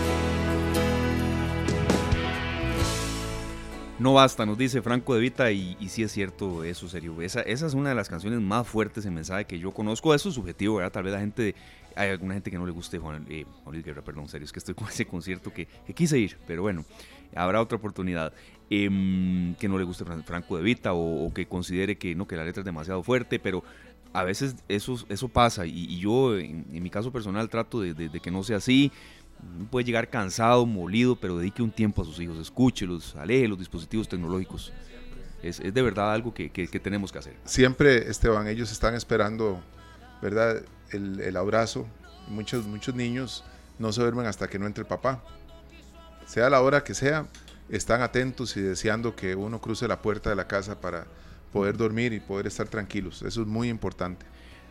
No 4.01 4.13
basta, 4.13 4.47
nos 4.47 4.57
dice 4.57 4.81
Franco 4.81 5.13
de 5.13 5.21
Vita, 5.21 5.51
y, 5.51 5.77
sí 5.87 6.01
es 6.01 6.11
cierto 6.11 6.63
eso, 6.63 6.89
serio. 6.89 7.21
Esa, 7.21 7.41
esa 7.41 7.67
es 7.67 7.75
una 7.75 7.89
de 7.89 7.95
las 7.95 8.09
canciones 8.09 8.41
más 8.41 8.67
fuertes 8.67 9.05
en 9.05 9.13
mensaje 9.13 9.45
que 9.45 9.59
yo 9.59 9.75
conozco. 9.75 10.15
Eso 10.15 10.29
es 10.29 10.33
subjetivo, 10.33 10.77
¿verdad? 10.77 10.91
Tal 10.91 11.03
vez 11.03 11.13
la 11.13 11.19
gente, 11.19 11.53
hay 11.95 12.09
alguna 12.09 12.33
gente 12.33 12.49
que 12.49 12.57
no 12.57 12.65
le 12.65 12.71
guste 12.71 12.97
Juan, 12.97 13.27
eh, 13.29 13.45
Luis 13.67 13.85
Guerra, 13.85 14.01
perdón, 14.01 14.27
serio, 14.27 14.45
es 14.45 14.51
que 14.51 14.57
estoy 14.57 14.73
con 14.73 14.87
ese 14.87 15.05
concierto 15.05 15.53
que, 15.53 15.67
quise 15.93 16.17
ir, 16.17 16.35
pero 16.47 16.63
bueno, 16.63 16.83
habrá 17.35 17.61
otra 17.61 17.77
oportunidad. 17.77 18.33
Em, 18.71 19.53
que 19.55 19.67
no 19.67 19.77
le 19.77 19.83
guste 19.83 20.03
Franco 20.03 20.57
de 20.57 20.63
Vita 20.63 20.93
o, 20.93 21.31
que 21.31 21.45
considere 21.45 21.97
que 21.97 22.15
no, 22.15 22.25
que 22.25 22.37
la 22.37 22.45
letra 22.45 22.61
es 22.61 22.65
demasiado 22.65 23.03
fuerte, 23.03 23.37
pero 23.37 23.63
a 24.13 24.23
veces 24.23 24.55
eso, 24.67 24.95
eso 25.09 25.27
pasa 25.27 25.67
y, 25.67 25.99
yo 25.99 26.37
en, 26.39 26.65
mi 26.71 26.89
caso 26.89 27.11
personal 27.11 27.49
trato 27.49 27.81
de, 27.81 28.19
que 28.19 28.31
no 28.31 28.41
sea 28.41 28.57
así. 28.57 28.91
Puede 29.69 29.85
llegar 29.85 30.09
cansado, 30.09 30.65
molido, 30.65 31.15
pero 31.15 31.37
dedique 31.37 31.61
un 31.61 31.71
tiempo 31.71 32.01
a 32.01 32.05
sus 32.05 32.19
hijos, 32.19 32.37
escúchelos, 32.37 33.15
aleje 33.15 33.47
los 33.47 33.57
dispositivos 33.57 34.07
tecnológicos. 34.07 34.71
Es, 35.41 35.59
de 35.61 35.81
verdad 35.81 36.13
algo 36.13 36.33
que, 36.33 36.49
tenemos 36.83 37.11
que 37.11 37.19
hacer. 37.19 37.35
Siempre, 37.45 38.09
Esteban, 38.09 38.47
ellos 38.47 38.71
están 38.71 38.93
esperando, 38.93 39.61
¿verdad? 40.21 40.61
El, 40.91 41.19
el 41.19 41.35
abrazo. 41.37 41.87
Muchos, 42.27 42.65
muchos 42.65 42.93
niños 42.93 43.43
no 43.79 43.91
se 43.91 44.01
duermen 44.01 44.27
hasta 44.27 44.47
que 44.47 44.59
no 44.59 44.67
entre 44.67 44.83
el 44.83 44.87
papá. 44.87 45.23
Sea 46.27 46.49
la 46.49 46.61
hora 46.61 46.83
que 46.83 46.93
sea, 46.93 47.25
están 47.69 48.01
atentos 48.01 48.55
y 48.57 48.61
deseando 48.61 49.15
que 49.15 49.35
uno 49.35 49.59
cruce 49.59 49.87
la 49.87 50.01
puerta 50.01 50.29
de 50.29 50.35
la 50.35 50.47
casa 50.47 50.79
para 50.79 51.07
poder 51.51 51.77
dormir 51.77 52.13
y 52.13 52.19
poder 52.19 52.47
estar 52.47 52.67
tranquilos. 52.67 53.21
Eso 53.23 53.41
es 53.41 53.47
muy 53.47 53.69
importante. 53.69 54.25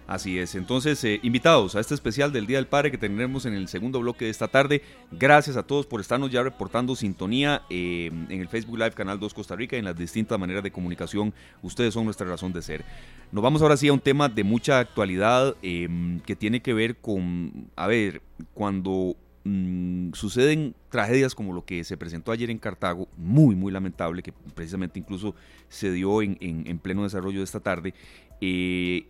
Así 0.07 0.39
es, 0.41 0.57
entonces 0.57 1.03
eh, 1.05 1.21
invitados 1.23 1.77
a 1.77 1.81
este 1.81 1.95
especial 1.95 2.33
del 2.33 2.47
Día 2.47 2.57
del 2.57 2.67
Padre 2.67 2.91
que 2.91 2.99
tendremos 2.99 3.47
en 3.47 3.55
el 3.55 3.69
segundo 3.69 4.01
bloque 4.01 4.25
de 4.25 4.33
esta 4.33 4.49
tarde. 4.49 4.83
Gracias 5.13 5.57
a 5.57 5.63
todos 5.63 5.87
por 5.87 6.01
estarnos 6.01 6.33
ya 6.33 6.43
reportando 6.43 6.97
sintonía 6.97 7.63
eh, 7.71 8.11
en 8.29 8.41
el 8.41 8.49
Facebook 8.49 8.77
Live 8.77 8.91
Canal 8.91 9.21
2 9.21 9.33
Costa 9.33 9.55
Rica 9.55 9.77
y 9.77 9.79
en 9.79 9.85
las 9.85 9.97
distintas 9.97 10.37
maneras 10.37 10.65
de 10.65 10.73
comunicación. 10.73 11.33
Ustedes 11.63 11.95
son 11.95 12.07
nuestra 12.07 12.27
razón 12.27 12.53
de 12.53 12.61
ser. 12.61 12.85
Nos 13.31 13.45
vamos 13.45 13.63
ahora 13.63 13.77
sí 13.77 13.87
a 13.87 13.93
un 13.93 14.01
tema 14.01 14.29
de 14.29 14.43
mucha 14.43 14.81
actualidad 14.81 15.55
em, 15.63 16.19
que 16.21 16.35
tiene 16.35 16.61
que 16.61 16.75
ver 16.75 16.97
con, 16.97 17.71
a 17.77 17.87
ver, 17.87 18.21
cuando 18.53 19.15
mm, 19.45 20.13
suceden 20.15 20.75
tragedias 20.89 21.37
como 21.37 21.53
lo 21.53 21.65
que 21.65 21.85
se 21.85 21.97
presentó 21.97 22.33
ayer 22.33 22.51
en 22.51 22.59
Cartago, 22.59 23.07
muy, 23.17 23.55
muy 23.55 23.71
lamentable, 23.71 24.25
que 24.25 24.33
precisamente 24.57 24.99
incluso 24.99 25.37
se 25.69 25.93
dio 25.93 26.21
en, 26.21 26.37
en 26.41 26.79
pleno 26.81 27.05
desarrollo 27.05 27.39
de 27.39 27.45
esta 27.45 27.61
tarde. 27.61 27.95
Eh, 28.41 29.07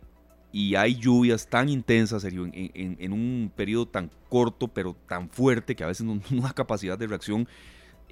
y 0.53 0.75
hay 0.75 0.97
lluvias 0.97 1.47
tan 1.47 1.69
intensas, 1.69 2.25
en, 2.25 3.13
un 3.13 3.53
periodo 3.55 3.87
tan 3.87 4.11
corto, 4.29 4.69
pero 4.69 4.97
tan 5.07 5.29
fuerte 5.29 5.77
que 5.77 5.85
a 5.85 5.87
veces 5.87 6.05
no, 6.05 6.21
no 6.31 6.43
da 6.43 6.53
capacidad 6.53 6.99
de 6.99 7.07
reacción. 7.07 7.49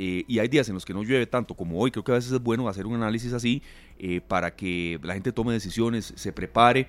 Eh, 0.00 0.24
y 0.28 0.38
hay 0.38 0.46
días 0.46 0.68
en 0.68 0.74
los 0.74 0.84
que 0.84 0.94
no 0.94 1.02
llueve 1.02 1.26
tanto 1.26 1.54
como 1.54 1.80
hoy. 1.80 1.90
Creo 1.90 2.04
que 2.04 2.12
a 2.12 2.14
veces 2.14 2.30
es 2.30 2.40
bueno 2.40 2.68
hacer 2.68 2.86
un 2.86 2.94
análisis 2.94 3.32
así 3.32 3.62
eh, 3.98 4.20
para 4.20 4.54
que 4.54 5.00
la 5.02 5.14
gente 5.14 5.32
tome 5.32 5.52
decisiones, 5.52 6.12
se 6.14 6.32
prepare, 6.32 6.88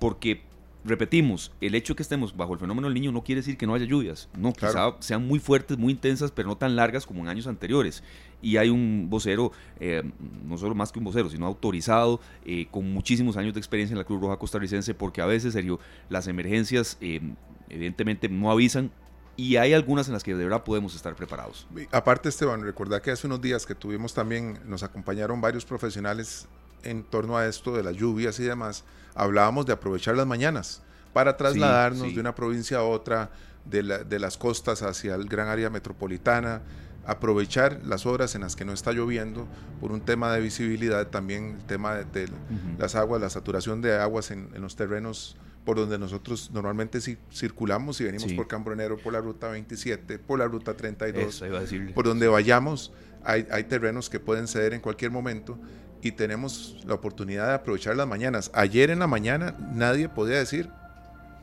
porque 0.00 0.42
repetimos, 0.84 1.52
el 1.60 1.74
hecho 1.74 1.92
de 1.92 1.96
que 1.96 2.02
estemos 2.02 2.36
bajo 2.36 2.54
el 2.54 2.58
fenómeno 2.58 2.86
del 2.88 2.94
niño 2.94 3.12
no 3.12 3.22
quiere 3.22 3.40
decir 3.40 3.56
que 3.56 3.66
no 3.66 3.74
haya 3.74 3.84
lluvias. 3.84 4.28
No, 4.36 4.52
quizá 4.52 4.94
sean 5.00 5.26
muy 5.26 5.38
fuertes, 5.38 5.78
muy 5.78 5.92
intensas, 5.92 6.30
pero 6.30 6.48
no 6.48 6.56
tan 6.56 6.76
largas 6.76 7.06
como 7.06 7.20
en 7.22 7.28
años 7.28 7.46
anteriores. 7.46 8.02
Y 8.42 8.56
hay 8.56 8.70
un 8.70 9.08
vocero, 9.10 9.52
eh, 9.78 10.02
no 10.44 10.56
solo 10.56 10.74
más 10.74 10.92
que 10.92 10.98
un 10.98 11.04
vocero, 11.04 11.28
sino 11.28 11.46
autorizado, 11.46 12.20
eh, 12.44 12.66
con 12.70 12.90
muchísimos 12.92 13.36
años 13.36 13.54
de 13.54 13.60
experiencia 13.60 13.94
en 13.94 13.98
la 13.98 14.04
Cruz 14.04 14.20
Roja 14.20 14.38
costarricense, 14.38 14.94
porque 14.94 15.20
a 15.20 15.26
veces, 15.26 15.52
serio, 15.52 15.78
las 16.08 16.26
emergencias 16.26 16.96
eh, 17.00 17.20
evidentemente 17.68 18.28
no 18.28 18.50
avisan. 18.50 18.90
Y 19.36 19.56
hay 19.56 19.72
algunas 19.72 20.06
en 20.08 20.14
las 20.14 20.22
que 20.22 20.34
de 20.34 20.44
verdad 20.44 20.64
podemos 20.64 20.94
estar 20.94 21.14
preparados. 21.14 21.66
Aparte, 21.92 22.28
Esteban, 22.28 22.62
recordad 22.62 23.00
que 23.00 23.10
hace 23.10 23.26
unos 23.26 23.40
días 23.40 23.64
que 23.64 23.74
tuvimos 23.74 24.12
también, 24.12 24.58
nos 24.66 24.82
acompañaron 24.82 25.40
varios 25.40 25.64
profesionales 25.64 26.46
en 26.82 27.02
torno 27.04 27.36
a 27.36 27.46
esto 27.46 27.76
de 27.76 27.82
las 27.82 27.96
lluvias 27.96 28.38
y 28.40 28.44
demás, 28.44 28.84
hablábamos 29.14 29.66
de 29.66 29.72
aprovechar 29.72 30.16
las 30.16 30.26
mañanas 30.26 30.82
para 31.12 31.36
trasladarnos 31.36 32.14
de 32.14 32.20
una 32.20 32.34
provincia 32.34 32.78
a 32.78 32.82
otra, 32.82 33.30
de, 33.64 33.82
de, 34.04 34.18
las 34.18 34.36
costas 34.36 34.82
hacia 34.82 35.14
el 35.14 35.26
gran 35.26 35.48
área 35.48 35.70
metropolitana, 35.70 36.62
aprovechar 37.06 37.80
las 37.84 38.06
horas 38.06 38.34
en 38.34 38.42
las 38.42 38.56
que 38.56 38.64
no 38.64 38.72
está 38.72 38.92
lloviendo 38.92 39.46
por 39.80 39.92
un 39.92 40.00
tema 40.00 40.32
de 40.32 40.40
visibilidad, 40.40 41.08
también 41.08 41.56
el 41.58 41.66
tema 41.66 41.96
de, 41.96 42.28
las 42.78 42.94
aguas, 42.94 43.20
la 43.20 43.30
saturación 43.30 43.80
de 43.80 43.98
aguas 43.98 44.30
en, 44.30 44.50
los 44.60 44.76
terrenos 44.76 45.36
por 45.64 45.76
donde 45.76 45.98
nosotros 45.98 46.50
normalmente 46.52 47.00
circulamos 47.32 48.00
y 48.00 48.04
venimos 48.04 48.32
por 48.32 48.48
Cambronero, 48.48 48.96
por 48.98 49.12
la 49.12 49.20
ruta 49.20 49.48
27, 49.48 50.18
por 50.18 50.38
la 50.38 50.46
ruta 50.46 50.74
32, 50.74 51.42
por 51.94 52.06
donde 52.06 52.28
vayamos, 52.28 52.92
hay, 53.24 53.46
hay 53.50 53.64
terrenos 53.64 54.08
que 54.08 54.20
pueden 54.20 54.48
ceder 54.48 54.72
en 54.72 54.80
cualquier 54.80 55.10
momento 55.10 55.58
y 56.02 56.12
tenemos 56.12 56.76
la 56.86 56.94
oportunidad 56.94 57.48
de 57.48 57.54
aprovechar 57.54 57.96
las 57.96 58.06
mañanas. 58.06 58.50
Ayer 58.54 58.90
en 58.90 59.00
la 59.00 59.06
mañana 59.06 59.54
nadie 59.72 60.08
podía 60.08 60.38
decir 60.38 60.70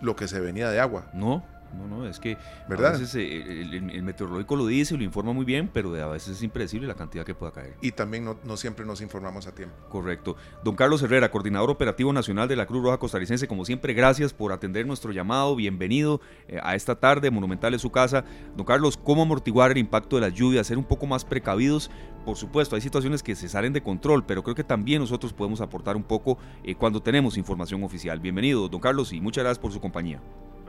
lo 0.01 0.15
que 0.15 0.27
se 0.27 0.39
venía 0.39 0.69
de 0.69 0.79
agua. 0.79 1.07
No, 1.13 1.43
no, 1.75 1.87
no, 1.87 2.07
es 2.07 2.19
que 2.19 2.37
¿verdad? 2.67 2.95
a 2.95 2.97
veces 2.97 3.15
eh, 3.15 3.61
el, 3.61 4.03
meteorológico 4.03 4.55
lo 4.55 4.65
dice 4.65 4.95
y 4.95 4.97
lo 4.97 5.03
informa 5.03 5.33
muy 5.33 5.45
bien, 5.45 5.69
pero 5.71 5.93
a 5.95 6.07
veces 6.07 6.37
es 6.37 6.43
impredecible 6.43 6.87
la 6.87 6.95
cantidad 6.95 7.25
que 7.25 7.35
pueda 7.35 7.51
caer. 7.51 7.75
Y 7.81 7.91
también 7.91 8.25
no, 8.25 8.57
siempre 8.57 8.85
nos 8.85 9.01
informamos 9.01 9.47
a 9.47 9.53
tiempo. 9.53 9.75
Correcto. 9.89 10.37
Don 10.63 10.75
Carlos 10.75 11.01
Herrera, 11.03 11.29
coordinador 11.29 11.69
operativo 11.69 12.13
nacional 12.13 12.47
de 12.47 12.55
la 12.55 12.65
Cruz 12.65 12.83
Roja 12.83 12.97
Costarricense, 12.97 13.47
como 13.47 13.65
siempre, 13.65 13.93
gracias 13.93 14.33
por 14.33 14.51
atender 14.51 14.85
nuestro 14.87 15.11
llamado. 15.11 15.55
Bienvenido 15.55 16.21
eh, 16.47 16.59
a 16.63 16.75
esta 16.75 16.95
tarde, 16.95 17.29
Monumental 17.31 17.73
es 17.73 17.81
su 17.81 17.91
casa. 17.91 18.23
Don 18.55 18.65
Carlos, 18.65 18.97
¿cómo 18.97 19.23
amortiguar 19.23 19.71
el 19.71 19.77
impacto 19.77 20.15
de 20.15 20.21
las 20.23 20.33
lluvias? 20.33 20.67
Ser 20.67 20.77
un 20.77 20.85
poco 20.85 21.05
más 21.05 21.25
precavidos. 21.25 21.91
Por 22.27 22.35
supuesto, 22.35 22.75
hay 22.75 22.81
situaciones 22.81 23.23
que 23.23 23.35
se 23.35 23.47
salen 23.47 23.71
de 23.71 23.79
control, 23.79 24.25
pero 24.27 24.43
creo 24.43 24.53
que 24.53 24.65
también 24.65 24.99
nosotros 24.99 25.31
podemos 25.31 25.61
aportar 25.61 25.95
un 25.95 26.03
poco 26.03 26.37
eh, 26.61 26.75
cuando 26.75 26.99
tenemos 26.99 27.37
información 27.37 27.81
oficial. 27.85 28.19
Bienvenido, 28.19 28.67
don 28.67 28.81
Carlos, 28.81 29.13
y 29.13 29.21
muchas 29.21 29.45
gracias 29.45 29.59
por 29.59 29.71
su 29.71 29.79
compañía 29.79 30.19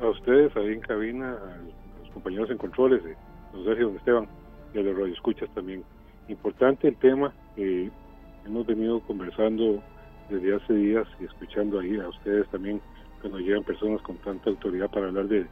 a 0.00 0.08
ustedes 0.08 0.54
ahí 0.56 0.74
en 0.74 0.80
cabina, 0.80 1.32
a 1.32 2.00
los 2.00 2.12
compañeros 2.12 2.48
en 2.50 2.58
controles, 2.58 3.02
de 3.02 3.16
don 3.52 3.64
Sergio, 3.64 3.88
don 3.88 3.96
Esteban, 3.96 4.28
y 4.72 4.78
a 4.78 4.82
los 4.82 4.96
radioescuchas 4.96 5.52
también. 5.52 5.82
Importante 6.28 6.86
el 6.86 6.96
tema, 6.98 7.32
eh, 7.56 7.90
hemos 8.46 8.64
venido 8.64 9.00
conversando 9.00 9.82
desde 10.30 10.54
hace 10.54 10.74
días 10.74 11.08
y 11.18 11.24
escuchando 11.24 11.80
ahí 11.80 11.96
a 11.96 12.08
ustedes 12.08 12.46
también, 12.50 12.80
nos 13.28 13.40
llegan 13.40 13.64
personas 13.64 14.00
con 14.02 14.16
tanta 14.18 14.48
autoridad 14.48 14.88
para 14.90 15.08
hablar 15.08 15.26
de, 15.26 15.44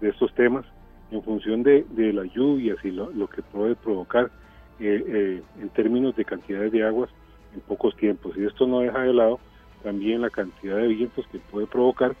estos 0.00 0.34
temas, 0.36 0.64
en 1.10 1.22
función 1.22 1.62
de, 1.62 1.84
de 1.90 2.14
las 2.14 2.32
lluvias 2.32 2.78
y 2.82 2.92
lo, 2.92 3.28
que 3.28 3.42
puede 3.42 3.76
provocar 3.76 4.30
eh, 4.80 5.04
eh, 5.06 5.42
en 5.60 5.68
términos 5.70 6.16
de 6.16 6.24
cantidades 6.24 6.72
de 6.72 6.84
aguas 6.84 7.10
en 7.54 7.60
pocos 7.60 7.96
tiempos. 7.96 8.36
Y 8.36 8.44
esto 8.44 8.66
no 8.66 8.80
deja 8.80 9.02
de 9.02 9.14
lado 9.14 9.40
también 9.82 10.20
la 10.22 10.30
cantidad 10.30 10.76
de 10.76 10.88
vientos 10.88 11.26
que 11.32 11.38
puede 11.38 11.66
provocar, 11.66 12.14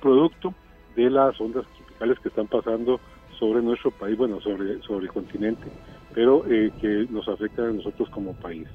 producto 0.00 0.54
de 0.94 1.10
las 1.10 1.40
ondas 1.40 1.66
tropicales 1.76 2.18
que 2.20 2.28
están 2.28 2.46
pasando 2.46 3.00
sobre 3.38 3.62
nuestro 3.62 3.90
país, 3.90 4.16
bueno, 4.16 4.40
sobre, 4.40 4.80
sobre 4.82 5.06
el 5.06 5.12
continente, 5.12 5.70
pero 6.14 6.44
eh, 6.46 6.72
que 6.80 7.06
nos 7.10 7.28
afectan 7.28 7.66
a 7.66 7.72
nosotros 7.72 8.08
como 8.10 8.32
país. 8.34 8.66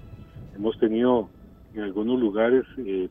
Hemos 0.56 0.78
tenido 0.80 1.30
en 1.74 1.82
algunos 1.82 2.20
lugares 2.20 2.64
eh, 2.78 3.10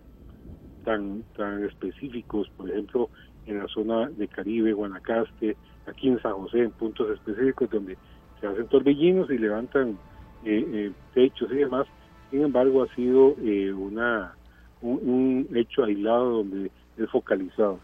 tan, 0.84 1.24
tan 1.36 1.64
específicos, 1.64 2.48
por 2.56 2.70
ejemplo, 2.70 3.10
en 3.46 3.58
la 3.58 3.68
zona 3.68 4.08
de 4.08 4.28
Caribe, 4.28 4.72
Guanacaste, 4.72 5.56
aquí 5.86 6.08
en 6.08 6.22
San 6.22 6.34
José, 6.34 6.60
en 6.60 6.70
puntos 6.70 7.10
específicos 7.10 7.68
donde 7.70 7.98
se 8.42 8.46
hacen 8.46 8.66
torbellinos 8.66 9.30
y 9.30 9.38
levantan 9.38 9.96
eh, 10.44 10.92
techos 11.14 11.50
y 11.50 11.56
demás. 11.56 11.86
Sin 12.30 12.42
embargo, 12.42 12.82
ha 12.82 12.94
sido 12.94 13.36
una 13.76 14.34
un 14.82 15.48
hecho 15.54 15.84
aislado 15.84 16.38
donde 16.38 16.70
es 16.96 17.10
focalizado 17.10 17.78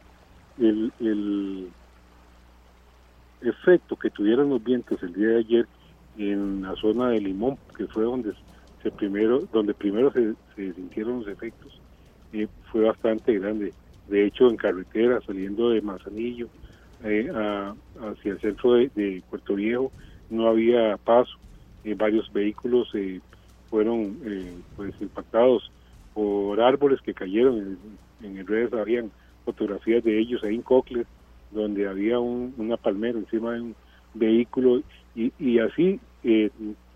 el, 0.61 1.69
efecto 3.41 3.97
que 3.97 4.11
tuvieron 4.11 4.51
los 4.51 4.63
vientos 4.63 5.01
el 5.03 5.15
día 5.15 5.29
de 5.29 5.39
ayer 5.39 5.67
en 6.19 6.63
la 6.63 6.75
zona 6.75 7.11
de 7.11 7.21
Limón, 7.21 7.57
que 7.77 7.87
fue 7.87 8.03
donde 8.03 8.33
se 8.83 8.91
primero, 8.91 9.43
donde 9.53 9.75
primero 9.75 10.13
se, 10.13 10.35
sintieron 10.75 11.21
los 11.21 11.29
efectos, 11.29 11.81
eh, 12.33 12.49
fue 12.73 12.83
bastante 12.83 13.39
grande. 13.39 13.73
De 14.09 14.27
hecho, 14.27 14.49
en 14.49 14.57
carretera, 14.57 15.21
saliendo 15.25 15.71
de 15.71 15.83
Manzanillo 15.83 16.49
eh, 17.05 17.31
hacia 17.31 18.33
el 18.33 18.41
centro 18.41 18.73
de, 18.73 19.23
Puerto 19.31 19.55
Viejo, 19.55 19.93
no 20.31 20.49
había 20.49 20.97
paso. 20.99 21.33
Eh, 21.85 21.95
varios 21.95 22.33
vehículos 22.33 22.89
fueron 23.71 24.19
pues 24.77 24.95
impactados 25.01 25.71
por 26.15 26.61
árboles 26.61 27.01
que 27.03 27.15
cayeron 27.15 27.79
en, 28.21 28.39
en 28.39 28.47
redes 28.47 28.73
habían 28.73 29.11
fotografías 29.45 30.05
de 30.05 30.19
ellos 30.19 30.43
ahí 30.45 30.57
en 30.57 30.63
Cocles, 30.63 31.07
donde 31.51 31.89
había 31.89 32.19
una 32.19 32.77
palmera 32.77 33.19
encima 33.19 33.53
de 33.53 33.61
un 33.63 33.75
vehículo 34.13 34.83
y, 35.15 35.59
así, 35.59 35.99
eh, 36.23 36.51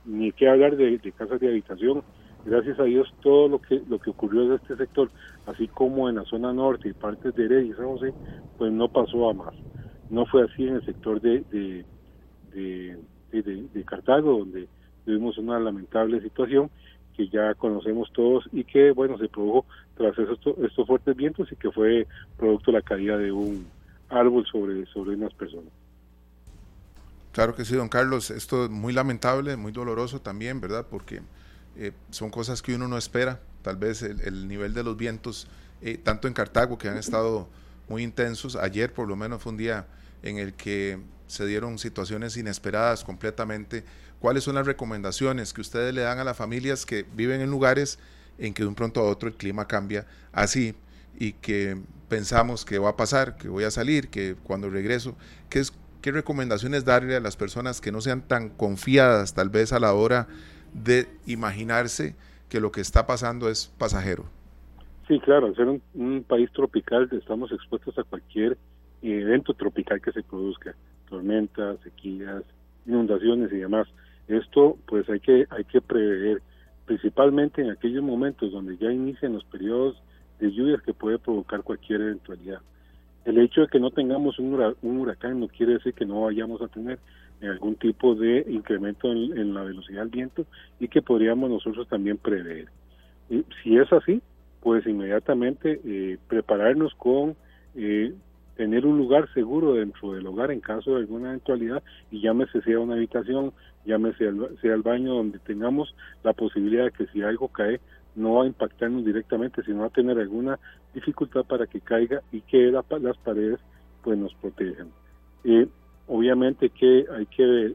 ni 0.04 0.32
qué 0.32 0.48
hablar 0.48 0.76
de, 0.76 0.98
casas 1.16 1.40
de 1.40 1.48
habitación. 1.48 2.02
Gracias 2.44 2.78
a 2.78 2.84
Dios 2.84 3.12
todo 3.22 3.48
lo 3.48 3.58
que 3.60 3.80
lo 3.88 3.98
que 4.00 4.10
ocurrió 4.10 4.42
en 4.42 4.52
este 4.54 4.76
sector, 4.76 5.10
así 5.46 5.68
como 5.68 6.08
en 6.08 6.16
la 6.16 6.24
zona 6.24 6.52
norte 6.52 6.88
y 6.88 6.92
partes 6.92 7.34
de 7.34 7.44
Heredia 7.44 7.72
y 7.72 7.76
San 7.76 7.86
José, 7.86 8.12
pues 8.58 8.72
no 8.72 8.88
pasó 8.88 9.30
a 9.30 9.32
más. 9.32 9.54
No 10.10 10.26
fue 10.26 10.42
así 10.42 10.66
en 10.66 10.74
el 10.74 10.84
sector 10.84 11.20
de, 11.20 11.84
de 13.40 13.84
Cartago, 13.84 14.38
donde 14.38 14.68
tuvimos 15.04 15.38
una 15.38 15.58
lamentable 15.58 16.20
situación 16.20 16.70
que 17.16 17.28
ya 17.28 17.54
conocemos 17.54 18.10
todos 18.12 18.48
y 18.52 18.64
que, 18.64 18.92
bueno, 18.92 19.18
se 19.18 19.28
produjo 19.28 19.66
tras 19.96 20.18
estos, 20.18 20.58
estos 20.58 20.86
fuertes 20.86 21.16
vientos 21.16 21.50
y 21.52 21.56
que 21.56 21.70
fue 21.70 22.06
producto 22.36 22.70
de 22.70 22.78
la 22.78 22.82
caída 22.82 23.16
de 23.18 23.32
un 23.32 23.66
árbol 24.08 24.46
sobre, 24.46 24.86
sobre 24.86 25.14
unas 25.14 25.32
personas. 25.34 25.72
Claro 27.32 27.54
que 27.54 27.64
sí, 27.64 27.74
don 27.74 27.88
Carlos. 27.88 28.30
Esto 28.30 28.64
es 28.64 28.70
muy 28.70 28.92
lamentable, 28.92 29.56
muy 29.56 29.72
doloroso 29.72 30.20
también, 30.20 30.60
¿verdad? 30.60 30.86
Porque 30.90 31.22
eh, 31.76 31.92
son 32.10 32.30
cosas 32.30 32.60
que 32.60 32.74
uno 32.74 32.88
no 32.88 32.98
espera. 32.98 33.40
Tal 33.62 33.76
vez 33.76 34.02
el, 34.02 34.48
nivel 34.48 34.74
de 34.74 34.82
los 34.82 34.96
vientos 34.96 35.48
eh, 35.80 35.96
tanto 35.96 36.28
en 36.28 36.34
Cartago, 36.34 36.76
que 36.76 36.88
han 36.88 36.98
estado 36.98 37.48
muy 37.88 38.02
intensos. 38.02 38.56
Ayer 38.56 38.92
por 38.92 39.08
lo 39.08 39.16
menos 39.16 39.42
fue 39.42 39.52
un 39.52 39.58
día 39.58 39.86
en 40.22 40.38
el 40.38 40.54
que 40.54 40.98
se 41.26 41.46
dieron 41.46 41.78
situaciones 41.78 42.36
inesperadas 42.36 43.04
completamente. 43.04 43.84
¿Cuáles 44.20 44.44
son 44.44 44.54
las 44.54 44.66
recomendaciones 44.66 45.52
que 45.52 45.60
ustedes 45.60 45.94
le 45.94 46.02
dan 46.02 46.18
a 46.18 46.24
las 46.24 46.36
familias 46.36 46.86
que 46.86 47.04
viven 47.14 47.40
en 47.40 47.50
lugares 47.50 47.98
en 48.38 48.54
que 48.54 48.62
de 48.62 48.68
un 48.68 48.74
pronto 48.74 49.00
a 49.00 49.04
otro 49.04 49.28
el 49.28 49.34
clima 49.34 49.66
cambia 49.66 50.06
así 50.32 50.74
y 51.18 51.32
que 51.34 51.78
pensamos 52.08 52.64
que 52.64 52.78
va 52.78 52.90
a 52.90 52.96
pasar, 52.96 53.36
que 53.36 53.48
voy 53.48 53.64
a 53.64 53.70
salir, 53.70 54.08
que 54.08 54.36
cuando 54.42 54.68
regreso, 54.68 55.16
¿qué, 55.48 55.60
es, 55.60 55.72
qué 56.00 56.12
recomendaciones 56.12 56.84
darle 56.84 57.16
a 57.16 57.20
las 57.20 57.36
personas 57.36 57.80
que 57.80 57.92
no 57.92 58.00
sean 58.00 58.22
tan 58.22 58.50
confiadas 58.50 59.34
tal 59.34 59.48
vez 59.48 59.72
a 59.72 59.80
la 59.80 59.92
hora 59.92 60.28
de 60.72 61.08
imaginarse 61.26 62.14
que 62.48 62.60
lo 62.60 62.72
que 62.72 62.80
está 62.80 63.06
pasando 63.06 63.48
es 63.48 63.72
pasajero? 63.78 64.24
Sí, 65.08 65.18
claro, 65.20 65.46
al 65.46 65.56
ser 65.56 65.66
un, 65.68 66.24
país 66.24 66.50
tropical 66.52 67.08
estamos 67.12 67.50
expuestos 67.52 67.98
a 67.98 68.04
cualquier 68.04 68.56
evento 69.02 69.54
tropical 69.54 70.00
que 70.00 70.12
se 70.12 70.23
produzca, 70.23 70.75
tormentas, 71.09 71.80
sequías, 71.80 72.42
inundaciones 72.87 73.52
y 73.52 73.59
demás. 73.59 73.88
Esto 74.28 74.78
pues 74.87 75.09
hay 75.09 75.21
que 75.21 75.47
hay 75.50 75.64
que 75.64 75.80
prever 75.80 76.42
principalmente 76.87 77.62
en 77.62 77.71
aquellos 77.71 78.02
momentos 78.02 78.52
donde 78.52 78.76
ya 78.76 78.92
inician 78.92 79.32
los 79.32 79.44
periodos 79.44 80.00
de 80.40 80.50
lluvias 80.50 80.82
que 80.82 80.94
puede 80.94 81.18
provocar 81.18 81.62
cualquier 81.62 82.00
eventualidad. 82.00 82.61
El 83.25 83.38
hecho 83.38 83.61
de 83.62 83.68
que 83.68 83.78
no 83.78 83.90
tengamos 83.90 84.38
un, 84.38 84.54
huracán 84.82 85.38
no 85.38 85.49
quiere 85.49 85.75
decir 85.75 85.94
que 85.94 86.04
no 86.04 86.23
vayamos 86.23 86.61
a 86.61 86.68
tener 86.68 86.99
algún 87.40 87.76
tipo 87.76 88.14
de 88.14 88.44
incremento 88.49 89.11
en, 89.11 89.54
la 89.54 89.62
velocidad 89.62 90.02
del 90.02 90.11
viento 90.11 90.47
y 90.80 90.88
que 90.88 91.02
podríamos 91.02 91.50
nosotros 91.50 91.88
también 91.88 92.16
prever. 92.16 92.68
Si 93.62 93.76
es 93.76 93.92
así, 93.92 94.21
pues 94.61 94.87
inmediatamente 94.87 95.80
eh, 95.85 96.18
prepararnos 96.28 96.94
con 96.94 97.37
eh, 97.75 98.12
tener 98.62 98.87
un 98.87 98.97
lugar 98.97 99.28
seguro 99.35 99.75
dentro 99.75 100.12
del 100.12 100.25
hogar 100.25 100.52
en 100.52 100.61
caso 100.61 100.92
de 100.92 100.99
alguna 100.99 101.31
eventualidad 101.31 101.83
y 102.12 102.21
llámese 102.21 102.62
sea 102.62 102.78
una 102.78 102.95
habitación, 102.95 103.52
llámese 103.85 104.31
sea 104.61 104.75
el 104.75 104.83
baño 104.83 105.14
donde 105.14 105.40
tengamos 105.40 105.92
la 106.23 106.33
posibilidad 106.33 106.85
de 106.85 106.92
que 106.92 107.09
si 107.09 107.23
algo 107.23 107.49
cae 107.49 107.81
no 108.14 108.35
va 108.35 108.45
a 108.45 108.47
impactarnos 108.47 109.04
directamente, 109.04 109.64
sino 109.64 109.81
va 109.81 109.87
a 109.87 109.90
tener 109.90 110.16
alguna 110.16 110.61
dificultad 110.95 111.45
para 111.45 111.66
que 111.66 111.81
caiga 111.81 112.23
y 112.31 112.40
que 112.42 112.71
las 112.71 112.85
paredes 112.85 113.59
pues 114.04 114.16
nos 114.16 114.33
protejan. 114.35 114.90
Eh, 115.42 115.66
obviamente 116.07 116.71
que 116.71 117.04
hay 117.12 117.26
que 117.26 117.75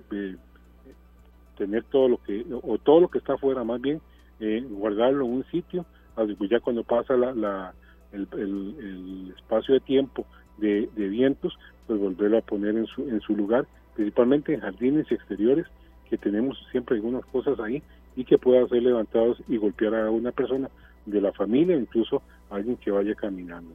tener 1.57 1.83
todo 1.83 2.07
lo 2.07 2.17
que, 2.23 2.45
o 2.49 2.77
todo 2.77 3.01
lo 3.01 3.09
que 3.09 3.17
está 3.17 3.33
afuera 3.33 3.65
más 3.65 3.81
bien, 3.81 3.99
guardarlo 4.69 5.25
en 5.25 5.31
un 5.31 5.45
sitio 5.51 5.85
ya 6.49 6.61
cuando 6.61 6.85
pasa 6.85 7.17
la, 7.17 7.73
el, 8.13 9.33
espacio 9.37 9.73
de 9.73 9.79
tiempo 9.81 10.25
de, 10.57 10.89
vientos, 10.95 11.57
pues 11.85 11.99
volverlo 11.99 12.37
a 12.37 12.41
poner 12.41 12.75
en 12.75 12.85
su, 12.87 13.01
en 13.03 13.21
su 13.21 13.35
lugar, 13.35 13.65
principalmente 13.95 14.53
en 14.53 14.61
jardines 14.61 15.07
y 15.09 15.13
exteriores, 15.13 15.65
que 16.09 16.17
tenemos 16.17 16.57
siempre 16.71 16.95
algunas 16.95 17.25
cosas 17.25 17.59
ahí 17.59 17.81
y 18.15 18.23
que 18.23 18.37
puedan 18.37 18.67
ser 18.69 18.83
levantados 18.83 19.41
y 19.47 19.57
golpear 19.57 19.95
a 19.95 20.09
una 20.09 20.31
persona 20.31 20.69
de 21.05 21.21
la 21.21 21.31
familia, 21.33 21.75
incluso 21.75 22.21
alguien 22.49 22.77
que 22.77 22.91
vaya 22.91 23.13
caminando. 23.15 23.73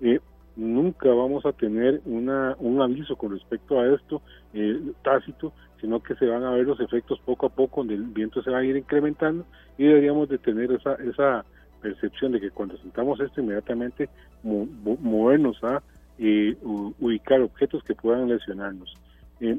Eh, 0.00 0.20
nunca 0.56 1.08
vamos 1.12 1.44
a 1.46 1.52
tener 1.52 2.00
una, 2.04 2.56
un 2.58 2.80
aviso 2.80 3.16
con 3.16 3.32
respecto 3.32 3.78
a 3.78 3.94
esto 3.94 4.22
eh, 4.54 4.80
tácito, 5.02 5.52
sino 5.80 6.02
que 6.02 6.14
se 6.14 6.26
van 6.26 6.42
a 6.44 6.50
ver 6.52 6.66
los 6.66 6.80
efectos 6.80 7.20
poco 7.20 7.46
a 7.46 7.50
poco, 7.50 7.80
donde 7.80 7.94
el 7.94 8.04
viento 8.04 8.42
se 8.42 8.50
va 8.50 8.58
a 8.58 8.64
ir 8.64 8.76
incrementando 8.76 9.44
y 9.76 9.84
deberíamos 9.84 10.28
de 10.28 10.38
tener 10.38 10.72
esa, 10.72 10.94
esa 10.94 11.44
percepción 11.82 12.32
de 12.32 12.40
que 12.40 12.50
cuando 12.50 12.76
sentamos 12.78 13.20
esto 13.20 13.40
inmediatamente 13.40 14.08
movernos 14.42 15.62
a 15.62 15.82
eh, 16.18 16.56
ubicar 16.62 17.40
objetos 17.40 17.82
que 17.84 17.94
puedan 17.94 18.28
lesionarnos. 18.28 18.94
Eh, 19.40 19.58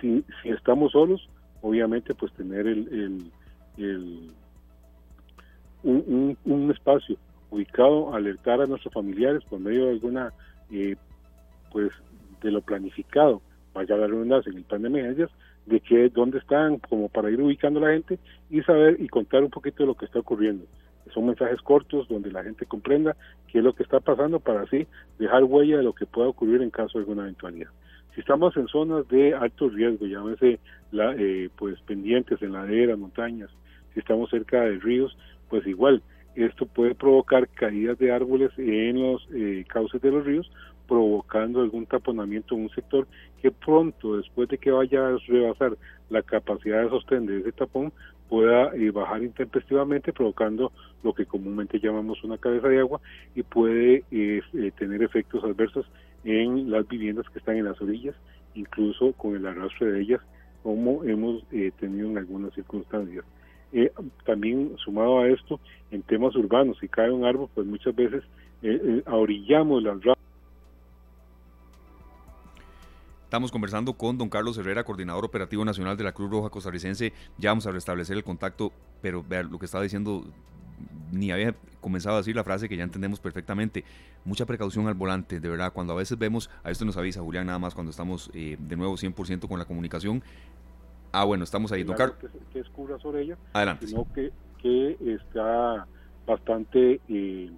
si, 0.00 0.24
si 0.42 0.50
estamos 0.50 0.92
solos, 0.92 1.28
obviamente 1.62 2.14
pues 2.14 2.32
tener 2.34 2.66
el, 2.66 3.30
el, 3.78 4.30
un, 5.82 6.36
un, 6.44 6.70
espacio 6.70 7.16
ubicado, 7.50 8.14
alertar 8.14 8.60
a 8.60 8.66
nuestros 8.66 8.92
familiares 8.92 9.42
por 9.44 9.60
medio 9.60 9.86
de 9.86 9.92
alguna, 9.92 10.32
eh, 10.70 10.96
pues 11.72 11.90
de 12.42 12.50
lo 12.50 12.60
planificado, 12.60 13.40
vaya 13.72 13.94
a 13.94 13.98
la 13.98 14.06
redundancia 14.06 14.50
en 14.50 14.58
el 14.58 14.64
plan 14.64 14.82
de 14.82 14.88
emergencias, 14.88 15.30
de 15.66 15.80
que 15.80 16.10
dónde 16.10 16.38
están, 16.38 16.78
como 16.78 17.08
para 17.08 17.30
ir 17.30 17.40
ubicando 17.40 17.80
a 17.80 17.88
la 17.88 17.94
gente 17.94 18.18
y 18.50 18.60
saber 18.62 19.00
y 19.00 19.08
contar 19.08 19.42
un 19.42 19.50
poquito 19.50 19.82
de 19.82 19.86
lo 19.86 19.94
que 19.94 20.04
está 20.04 20.18
ocurriendo 20.18 20.66
son 21.14 21.26
mensajes 21.26 21.62
cortos 21.62 22.08
donde 22.08 22.30
la 22.30 22.42
gente 22.42 22.66
comprenda 22.66 23.16
qué 23.48 23.58
es 23.58 23.64
lo 23.64 23.74
que 23.74 23.84
está 23.84 24.00
pasando 24.00 24.40
para 24.40 24.62
así 24.62 24.86
dejar 25.18 25.44
huella 25.44 25.78
de 25.78 25.84
lo 25.84 25.94
que 25.94 26.06
pueda 26.06 26.28
ocurrir 26.28 26.60
en 26.60 26.70
caso 26.70 26.98
de 26.98 27.04
alguna 27.04 27.22
eventualidad. 27.22 27.70
Si 28.14 28.20
estamos 28.20 28.56
en 28.56 28.68
zonas 28.68 29.08
de 29.08 29.34
alto 29.34 29.68
riesgo, 29.68 30.06
llámese 30.06 30.60
la, 30.92 31.14
eh, 31.16 31.50
pues 31.56 31.80
pendientes 31.82 32.40
en 32.42 32.52
laderas, 32.52 32.98
montañas, 32.98 33.50
si 33.92 34.00
estamos 34.00 34.30
cerca 34.30 34.60
de 34.62 34.78
ríos, 34.78 35.16
pues 35.48 35.66
igual 35.66 36.02
esto 36.34 36.66
puede 36.66 36.94
provocar 36.94 37.48
caídas 37.48 37.98
de 37.98 38.12
árboles 38.12 38.50
en 38.56 39.00
los 39.00 39.26
eh, 39.32 39.64
cauces 39.68 40.02
de 40.02 40.10
los 40.10 40.24
ríos, 40.24 40.50
provocando 40.86 41.60
algún 41.60 41.86
taponamiento 41.86 42.54
en 42.54 42.62
un 42.62 42.70
sector 42.70 43.06
que 43.40 43.50
pronto, 43.50 44.16
después 44.16 44.48
de 44.48 44.58
que 44.58 44.70
vaya 44.70 45.06
a 45.06 45.16
rebasar 45.26 45.76
la 46.10 46.22
capacidad 46.22 46.82
de 46.82 46.90
sostén 46.90 47.26
de 47.26 47.40
ese 47.40 47.52
tapón, 47.52 47.92
pueda 48.34 48.74
eh, 48.74 48.90
bajar 48.90 49.22
intempestivamente, 49.22 50.12
provocando 50.12 50.72
lo 51.04 51.12
que 51.12 51.24
comúnmente 51.24 51.78
llamamos 51.78 52.24
una 52.24 52.36
cabeza 52.36 52.66
de 52.66 52.80
agua 52.80 53.00
y 53.36 53.44
puede 53.44 54.02
eh, 54.10 54.42
eh, 54.54 54.72
tener 54.76 55.04
efectos 55.04 55.44
adversos 55.44 55.86
en 56.24 56.68
las 56.68 56.88
viviendas 56.88 57.30
que 57.30 57.38
están 57.38 57.58
en 57.58 57.66
las 57.66 57.80
orillas, 57.80 58.16
incluso 58.56 59.12
con 59.12 59.36
el 59.36 59.46
arrastre 59.46 59.92
de 59.92 60.00
ellas, 60.00 60.20
como 60.64 61.04
hemos 61.04 61.44
tenido 61.78 62.10
en 62.10 62.18
algunas 62.18 62.52
circunstancias. 62.54 63.24
también 64.24 64.72
sumado 64.78 65.20
a 65.20 65.28
esto, 65.28 65.60
en 65.92 66.02
temas 66.02 66.34
urbanos, 66.34 66.76
si 66.80 66.88
cae 66.88 67.12
un 67.12 67.24
árbol, 67.24 67.48
pues 67.54 67.68
muchas 67.68 67.94
veces 67.94 68.24
ahorillamos 69.06 69.80
las 69.84 70.00
Estamos 73.34 73.50
conversando 73.50 73.94
con 73.94 74.16
don 74.16 74.28
Carlos 74.28 74.56
Herrera, 74.58 74.84
coordinador 74.84 75.24
operativo 75.24 75.64
nacional 75.64 75.96
de 75.96 76.04
la 76.04 76.12
Cruz 76.12 76.30
Roja 76.30 76.50
Costarricense. 76.50 77.12
Ya 77.36 77.50
vamos 77.50 77.66
a 77.66 77.72
restablecer 77.72 78.16
el 78.16 78.22
contacto, 78.22 78.70
pero 79.02 79.24
vean 79.28 79.50
lo 79.50 79.58
que 79.58 79.64
estaba 79.64 79.82
diciendo, 79.82 80.22
ni 81.10 81.32
había 81.32 81.52
comenzado 81.80 82.14
a 82.14 82.18
decir 82.18 82.36
la 82.36 82.44
frase 82.44 82.68
que 82.68 82.76
ya 82.76 82.84
entendemos 82.84 83.18
perfectamente. 83.18 83.82
Mucha 84.24 84.46
precaución 84.46 84.86
al 84.86 84.94
volante, 84.94 85.40
de 85.40 85.48
verdad. 85.48 85.72
Cuando 85.72 85.94
a 85.94 85.96
veces 85.96 86.16
vemos, 86.16 86.48
a 86.62 86.70
esto 86.70 86.84
nos 86.84 86.96
avisa 86.96 87.22
Julián 87.22 87.46
nada 87.46 87.58
más 87.58 87.74
cuando 87.74 87.90
estamos 87.90 88.30
eh, 88.34 88.56
de 88.56 88.76
nuevo 88.76 88.94
100% 88.94 89.48
con 89.48 89.58
la 89.58 89.64
comunicación. 89.64 90.22
Ah, 91.10 91.24
bueno, 91.24 91.42
estamos 91.42 91.72
ahí. 91.72 91.82
Don 91.82 91.96
Carlos. 91.96 92.16
Que, 92.52 92.60
escurra 92.60 93.00
sobre 93.00 93.22
ella, 93.22 93.36
Adelante. 93.52 93.88
Sino 93.88 94.06
que, 94.12 94.30
que 94.62 94.96
está 95.12 95.88
bastante 96.24 97.00
eh, 97.08 97.50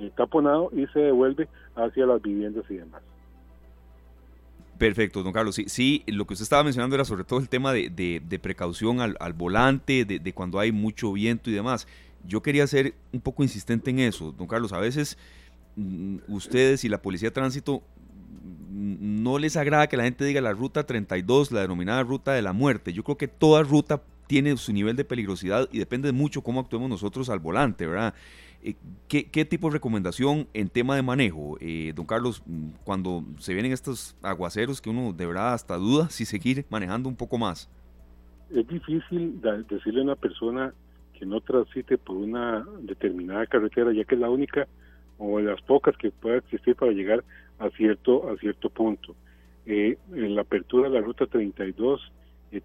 eh, 0.00 0.10
taponado 0.18 0.68
y 0.74 0.86
se 0.88 0.98
devuelve 0.98 1.48
hacia 1.76 2.04
las 2.04 2.20
viviendas 2.20 2.66
y 2.68 2.74
demás. 2.74 3.00
Perfecto, 4.78 5.22
don 5.22 5.32
Carlos. 5.32 5.54
Sí, 5.54 5.64
sí, 5.68 6.02
lo 6.06 6.26
que 6.26 6.34
usted 6.34 6.42
estaba 6.42 6.64
mencionando 6.64 6.96
era 6.96 7.04
sobre 7.04 7.24
todo 7.24 7.38
el 7.38 7.48
tema 7.48 7.72
de, 7.72 8.40
precaución 8.42 9.00
al, 9.00 9.32
volante, 9.32 10.04
de, 10.04 10.32
cuando 10.32 10.58
hay 10.58 10.72
mucho 10.72 11.12
viento 11.12 11.50
y 11.50 11.52
demás. 11.52 11.86
Yo 12.26 12.42
quería 12.42 12.66
ser 12.66 12.94
un 13.12 13.20
poco 13.20 13.42
insistente 13.42 13.90
en 13.90 14.00
eso, 14.00 14.32
don 14.32 14.46
Carlos. 14.46 14.72
A 14.72 14.78
veces 14.78 15.18
mm, 15.76 16.18
ustedes 16.28 16.84
y 16.84 16.88
la 16.88 17.02
Policía 17.02 17.28
de 17.28 17.34
Tránsito 17.34 17.82
mm, 18.70 19.22
no 19.22 19.38
les 19.38 19.56
agrada 19.56 19.86
que 19.86 19.96
la 19.96 20.04
gente 20.04 20.24
diga 20.24 20.40
la 20.40 20.52
ruta 20.52 20.84
32, 20.84 21.52
la 21.52 21.60
denominada 21.60 22.02
ruta 22.02 22.32
de 22.32 22.42
la 22.42 22.52
muerte. 22.52 22.92
Yo 22.92 23.04
creo 23.04 23.18
que 23.18 23.28
toda 23.28 23.62
ruta 23.62 24.02
tiene 24.26 24.56
su 24.56 24.72
nivel 24.72 24.96
de 24.96 25.04
peligrosidad 25.04 25.68
y 25.70 25.78
depende 25.78 26.10
mucho 26.12 26.42
cómo 26.42 26.60
actuemos 26.60 26.88
nosotros 26.88 27.28
al 27.28 27.38
volante, 27.38 27.86
¿verdad? 27.86 28.14
Eh, 28.66 28.76
¿Qué, 29.08 29.44
tipo 29.44 29.68
de 29.68 29.74
recomendación 29.74 30.48
en 30.54 30.70
tema 30.70 30.96
de 30.96 31.02
manejo, 31.02 31.58
eh, 31.60 31.92
don 31.94 32.06
Carlos, 32.06 32.42
mm, 32.46 32.68
cuando 32.82 33.22
se 33.38 33.52
vienen 33.52 33.72
estos 33.72 34.16
aguaceros 34.22 34.80
que 34.80 34.88
uno 34.88 35.12
de 35.12 35.26
verdad 35.26 35.52
hasta 35.52 35.76
duda 35.76 36.08
si 36.08 36.24
seguir 36.24 36.64
manejando 36.70 37.10
un 37.10 37.14
poco 37.14 37.36
más? 37.36 37.70
Es 38.50 38.66
difícil 38.66 39.38
decirle 39.68 40.00
a 40.00 40.04
una 40.04 40.16
persona 40.16 40.72
que 41.12 41.26
no 41.26 41.42
transite 41.42 41.98
por 41.98 42.16
una 42.16 42.66
determinada 42.80 43.46
carretera, 43.46 43.92
ya 43.92 44.04
que 44.04 44.14
es 44.14 44.20
la 44.20 44.30
única 44.30 44.66
o 45.18 45.38
de 45.38 45.44
las 45.44 45.60
pocas 45.60 45.94
que 45.98 46.10
pueda 46.10 46.38
existir 46.38 46.74
para 46.74 46.92
llegar 46.92 47.22
a 47.58 47.68
cierto 47.70 48.30
a 48.30 48.36
cierto 48.38 48.70
punto. 48.70 49.14
Eh, 49.66 49.98
en 50.12 50.34
la 50.34 50.40
apertura 50.40 50.88
de 50.88 50.94
la 50.94 51.06
ruta 51.06 51.26
32 51.26 52.00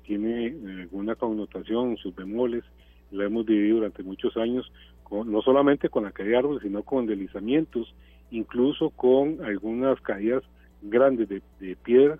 tiene 0.03 0.55
alguna 0.81 1.15
connotación, 1.15 1.97
sus 1.97 2.15
bemoles, 2.15 2.63
la 3.11 3.25
hemos 3.25 3.45
vivido 3.45 3.77
durante 3.77 4.03
muchos 4.03 4.37
años 4.37 4.71
no 5.11 5.41
solamente 5.41 5.89
con 5.89 6.03
la 6.03 6.11
caída 6.11 6.31
de 6.31 6.37
árboles, 6.37 6.61
sino 6.63 6.83
con 6.83 7.05
deslizamientos, 7.05 7.93
incluso 8.31 8.91
con 8.91 9.43
algunas 9.43 9.99
caídas 10.01 10.43
grandes 10.81 11.27
de, 11.29 11.75
piedras 11.83 12.19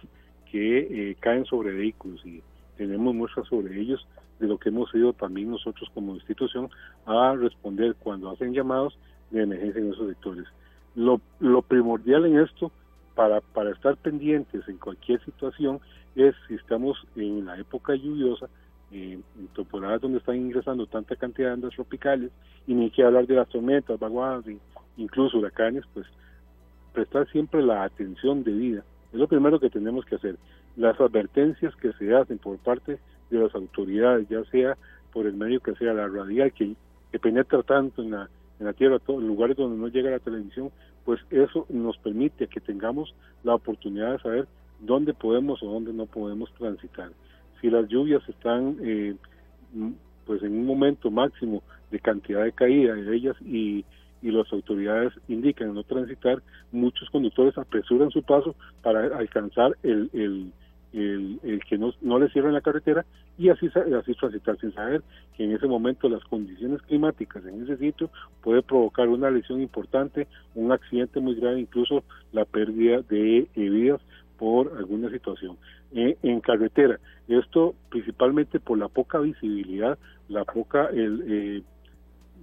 que 0.52 1.12
eh, 1.12 1.16
caen 1.20 1.46
sobre 1.46 1.72
vehículos 1.74 2.26
y 2.26 2.42
tenemos 2.78 3.14
muestras 3.14 3.48
sobre 3.48 3.80
ellos 3.80 4.06
de 4.40 4.48
lo 4.48 4.58
que 4.58 4.70
hemos 4.70 4.94
ido 4.96 5.14
también 5.14 5.52
nosotros 5.52 5.90
como 5.94 6.16
institución 6.16 6.70
a 7.06 7.36
responder 7.36 7.96
cuando 8.00 8.32
hacen 8.32 8.54
llamados 8.54 8.98
de 9.32 9.44
emergencia 9.44 9.82
en 9.82 9.94
esos 9.94 10.08
sectores. 10.08 10.46
Lo, 10.96 11.22
lo 11.40 11.62
primordial 11.62 12.26
en 12.26 12.40
esto, 12.40 12.72
para, 13.16 13.42
para 13.42 13.72
estar 13.72 13.98
pendientes 13.98 14.68
en 14.68 14.78
cualquier 14.78 15.24
situación, 15.24 15.80
es 16.16 16.34
si 16.48 16.56
estamos 16.56 16.98
en 17.16 17.46
la 17.46 17.58
época 17.60 17.96
lluviosa, 17.96 18.48
eh, 18.92 19.20
temporadas 19.56 20.02
donde 20.02 20.20
están 20.20 20.36
ingresando 20.36 20.86
tanta 20.88 21.16
cantidad 21.16 21.50
de 21.50 21.54
ondas 21.56 21.74
tropicales, 21.76 22.32
y 22.68 22.74
ni 22.74 22.90
que 22.92 23.04
hablar 23.04 23.26
de 23.28 23.36
las 23.36 23.50
tormentas, 23.50 24.00
vaguadas, 24.00 24.46
incluso 24.98 25.38
huracanes, 25.38 25.84
pues 25.94 26.06
prestar 26.94 27.28
siempre 27.30 27.64
la 27.64 27.84
atención 27.84 28.44
debida. 28.44 28.84
Es 29.12 29.20
lo 29.20 29.28
primero 29.28 29.60
que 29.60 29.70
tenemos 29.70 30.06
que 30.06 30.16
hacer. 30.16 30.38
Las 30.76 31.00
advertencias 31.00 31.76
que 31.78 31.94
se 31.94 32.14
hacen 32.14 32.38
por 32.38 32.58
parte 32.58 33.00
de 33.30 33.40
las 33.40 33.54
autoridades, 33.56 34.28
ya 34.30 34.44
sea 34.46 34.78
por 35.12 35.26
el 35.26 35.34
medio 35.34 35.60
que 35.60 35.76
sea 35.76 35.94
la 35.94 36.08
radial, 36.08 36.52
que, 36.54 36.76
que 37.12 37.20
penetra 37.20 37.64
tanto 37.64 38.04
en 38.04 38.12
la, 38.12 38.30
en 38.60 38.66
la 38.66 38.74
tierra, 38.74 39.00
en 39.08 39.28
lugares 39.28 39.58
donde 39.58 39.78
no 39.78 39.88
llega 39.88 40.12
la 40.12 40.20
televisión, 40.20 40.72
pues 41.06 41.20
eso 41.32 41.66
nos 41.70 41.98
permite 41.98 42.48
que 42.48 42.60
tengamos 42.60 43.16
la 43.44 43.56
oportunidad 43.56 44.12
de 44.14 44.20
saber 44.20 44.48
dónde 44.80 45.14
podemos 45.14 45.62
o 45.64 45.68
dónde 45.68 45.94
no 45.94 46.06
podemos 46.06 46.54
transitar. 46.54 47.12
Si 47.62 47.70
las 47.70 47.88
lluvias 47.88 48.28
están 48.28 48.78
eh, 48.82 49.16
pues 50.26 50.44
en 50.44 50.54
un 50.54 50.66
momento 50.66 51.10
máximo 51.12 51.64
de 51.92 52.00
cantidad 52.00 52.44
de 52.44 52.52
caída 52.52 52.94
de 52.94 53.16
ellas 53.16 53.36
y, 53.42 53.84
y 54.22 54.32
las 54.32 54.52
autoridades 54.54 55.14
indican 55.28 55.74
no 55.74 55.84
transitar, 55.84 56.42
muchos 56.72 57.10
conductores 57.10 57.58
apresuran 57.58 58.12
su 58.12 58.22
paso 58.24 58.56
para 58.82 59.18
alcanzar 59.18 59.76
el, 59.84 60.10
el, 60.14 60.52
el, 61.44 61.62
que 61.68 61.78
no, 61.78 61.94
no 62.02 62.20
le 62.20 62.30
cierren 62.30 62.54
la 62.54 62.62
carretera 62.62 63.06
y 63.38 63.50
así, 63.50 63.68
así 63.68 64.14
transitar 64.16 64.58
sin 64.60 64.74
saber 64.74 65.02
que 65.36 65.46
en 65.46 65.54
ese 65.54 65.68
momento 65.68 66.10
las 66.10 66.24
condiciones 66.26 66.82
climáticas 66.84 67.46
en 67.46 67.64
ese 67.64 67.78
sitio 67.78 68.10
puede 68.42 68.62
provocar 68.62 69.08
una 69.08 69.32
lesión 69.32 69.62
importante, 69.62 70.28
un 70.56 70.72
accidente 70.72 71.20
muy 71.20 71.36
grave, 71.36 71.60
incluso 71.60 72.04
la 72.34 72.46
pérdida 72.46 73.02
de 73.10 73.48
vidas 73.56 74.02
por 74.40 74.74
alguna 74.78 75.10
situación. 75.12 75.58
Eh, 75.92 76.18
en 76.24 76.40
carretera, 76.40 77.00
esto 77.28 77.76
principalmente 77.90 78.60
por 78.60 78.78
la 78.78 78.88
poca 78.88 79.20
visibilidad, 79.20 80.00
la 80.30 80.46
poca, 80.46 80.88
el, 80.88 81.24
eh, 81.28 81.64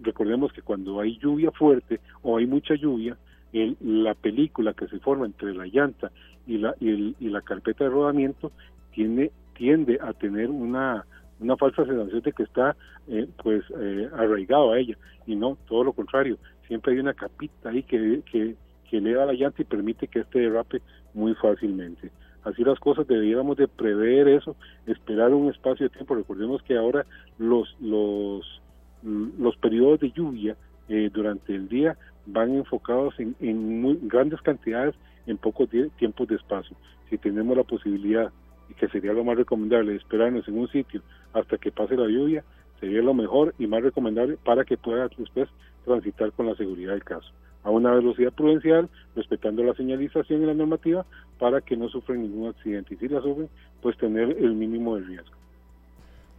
recordemos 0.03 0.53
que 0.53 0.63
cuando 0.63 1.01
hay 1.01 1.19
lluvia 1.19 1.51
fuerte 1.53 2.01
o 2.23 2.37
hay 2.37 2.47
mucha 2.47 2.75
lluvia, 2.75 3.17
el, 3.53 3.77
la 3.81 4.15
película 4.15 4.75
que 4.75 4.87
se 4.89 4.99
forma 4.99 5.25
entre 5.25 5.55
la 5.55 5.67
llanta 5.67 6.13
y 6.47 6.59
la, 6.59 6.75
y, 6.81 7.15
la 7.21 7.41
carpeta 7.41 7.85
de 7.85 7.91
rodamiento 7.91 8.53
tiene, 8.93 9.31
tiende 9.55 9.99
a 10.03 10.13
tener 10.13 10.51
una, 10.51 11.07
una 11.41 11.57
falsa 11.57 11.87
sensación 11.87 12.21
de 12.21 12.33
que 12.33 12.43
está 12.43 12.77
eh, 13.09 13.27
pues 13.43 13.65
eh, 13.81 14.09
arraigado 14.13 14.73
a 14.73 14.79
ella 14.79 14.99
y 15.27 15.35
no, 15.35 15.57
todo 15.67 15.85
lo 15.85 15.93
contrario, 15.93 16.37
siempre 16.67 16.93
hay 16.93 16.99
una 16.99 17.15
capita 17.15 17.71
ahí 17.71 17.83
que, 17.83 18.21
que, 18.31 18.55
que 18.89 18.99
eleva 18.99 19.27
la 19.27 19.33
llanta 19.33 19.63
y 19.63 19.65
permite 19.65 20.09
que 20.09 20.21
este 20.21 20.41
derrape 20.41 20.83
muy 21.15 21.35
fácilmente. 21.35 22.11
Así 22.45 22.63
las 22.63 22.79
cosas 22.79 23.07
deberíamos 23.09 23.57
de 23.57 23.67
prever 23.67 24.29
eso, 24.29 24.55
esperar 24.87 25.35
un 25.35 25.51
espacio 25.51 25.89
de 25.89 25.91
tiempo. 25.91 26.15
Recordemos 26.15 26.63
que 26.63 26.77
ahora 26.77 27.05
los 27.39 27.77
los 27.81 28.63
los 29.03 29.57
periodos 29.57 30.01
de 30.01 30.11
lluvia 30.13 30.57
eh, 30.89 31.11
durante 31.13 31.55
el 31.55 31.69
día 31.69 31.97
van 32.27 32.55
enfocados 32.55 33.15
en, 33.19 33.81
muy 33.81 33.99
grandes 34.03 34.41
cantidades 34.43 34.95
en 35.27 35.39
pocos 35.39 35.69
tiempos 35.97 36.29
de 36.29 36.37
espacio. 36.37 36.77
Si 37.11 37.19
tenemos 37.19 37.57
la 37.57 37.65
posibilidad, 37.65 38.33
y 38.69 38.75
que 38.75 38.89
sería 38.89 39.13
lo 39.13 39.25
más 39.25 39.37
recomendable, 39.37 39.93
de 39.93 39.99
esperarnos 39.99 40.47
en 40.49 40.59
un 40.59 40.69
sitio 40.69 41.03
hasta 41.33 41.59
que 41.59 41.71
pase 41.71 41.97
la 41.97 42.09
lluvia, 42.09 42.45
sería 42.81 43.03
lo 43.03 43.15
mejor 43.15 43.55
y 43.59 43.67
más 43.67 43.83
recomendable 43.83 44.39
para 44.45 44.65
que 44.65 44.77
pueda 44.77 45.09
después 45.09 45.49
transitar 45.85 46.33
con 46.33 46.47
la 46.47 46.55
seguridad 46.55 46.93
del 46.93 47.05
caso. 47.05 47.33
A 47.67 47.71
una 47.71 47.91
velocidad 47.91 48.33
prudencial, 48.33 48.89
respetando 49.17 49.65
la 49.65 49.75
señalización 49.75 50.43
y 50.43 50.47
la 50.47 50.55
normativa, 50.55 51.05
para 51.39 51.61
que 51.61 51.77
no 51.77 51.89
sufran 51.89 52.23
ningún 52.23 52.49
accidente. 52.49 52.95
Y 52.95 52.97
si 52.97 53.09
la 53.09 53.21
sufren, 53.21 53.49
pues 53.83 53.99
tener 53.99 54.31
el 54.39 54.55
mínimo 54.55 54.95
de 54.95 55.03
riesgo. 55.03 55.35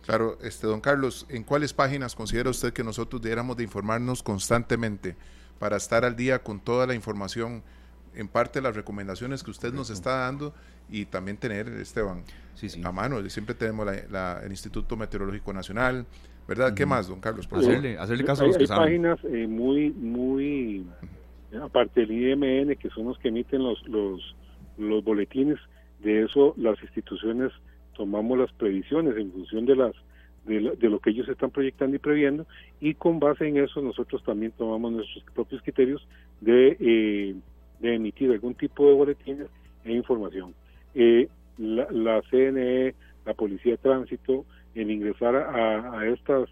Claro, 0.06 0.38
este 0.42 0.68
don 0.68 0.80
Carlos, 0.80 1.26
¿en 1.28 1.44
cuáles 1.44 1.74
páginas 1.74 2.16
considera 2.16 2.50
usted 2.50 2.72
que 2.72 2.82
nosotros 2.82 3.22
debiéramos 3.22 3.58
de 3.58 3.63
informarnos 3.63 4.24
constantemente 4.24 5.18
para 5.60 5.76
estar 5.76 6.06
al 6.06 6.16
día 6.16 6.40
con 6.40 6.62
toda 6.62 6.88
la 6.88 6.96
información, 6.96 7.62
en 8.16 8.30
parte 8.30 8.62
las 8.62 8.74
recomendaciones 8.74 9.44
que 9.44 9.52
usted 9.52 9.74
nos 9.74 9.90
está 9.90 10.20
dando 10.20 10.54
y 10.90 11.06
también 11.06 11.36
tener, 11.36 11.68
Esteban, 11.68 12.24
a 12.86 12.92
mano? 12.94 13.30
Siempre 13.30 13.54
tenemos 13.54 13.86
el 13.90 14.50
Instituto 14.50 14.96
Meteorológico 14.96 15.52
Nacional, 15.52 16.06
¿verdad? 16.48 16.74
¿Qué 16.74 16.86
más, 16.86 17.10
don 17.10 17.20
Carlos? 17.20 17.46
Por 17.46 17.60
hacerle, 17.60 17.98
hacerle 17.98 18.24
caso 18.24 18.44
a 18.44 18.48
los 18.48 18.58
que 18.58 18.63
hay 18.63 18.70
páginas 18.70 19.20
eh, 19.26 19.46
muy, 19.46 19.92
muy, 19.92 20.88
aparte 21.62 22.06
del 22.06 22.12
IMN, 22.12 22.76
que 22.76 22.90
son 22.90 23.06
los 23.06 23.18
que 23.20 23.30
emiten 23.30 23.64
los, 23.64 23.86
los, 23.88 24.36
los 24.78 25.04
boletines, 25.04 25.60
de 26.00 26.24
eso 26.24 26.54
las 26.58 26.82
instituciones 26.82 27.52
tomamos 27.96 28.38
las 28.38 28.52
previsiones 28.54 29.18
en 29.18 29.32
función 29.32 29.66
de 29.66 29.76
las 29.76 29.94
de 30.46 30.90
lo, 30.90 31.00
que 31.00 31.10
ellos 31.10 31.28
están 31.28 31.52
proyectando 31.52 31.98
y 31.98 32.00
previendo 32.00 32.48
y 32.80 32.94
con 32.94 33.20
base 33.20 33.46
en 33.46 33.58
eso 33.58 33.82
nosotros 33.82 34.24
también 34.24 34.54
tomamos 34.54 34.94
nuestros 34.94 35.26
propios 35.34 35.62
criterios 35.62 36.08
de, 36.40 36.78
eh, 36.80 37.36
de 37.82 37.96
emitir 37.96 38.32
algún 38.32 38.56
tipo 38.56 38.88
de 38.88 38.94
boletines 38.94 39.48
e 39.84 39.92
información. 39.92 40.54
Eh, 40.96 41.28
la, 41.58 42.22
CNE, 42.30 42.96
la 43.26 43.34
Policía 43.34 43.74
de 43.74 43.78
Tránsito, 43.80 44.46
en 44.74 44.90
ingresar 44.90 45.36
a, 45.36 46.00
a 46.00 46.08
estas 46.08 46.48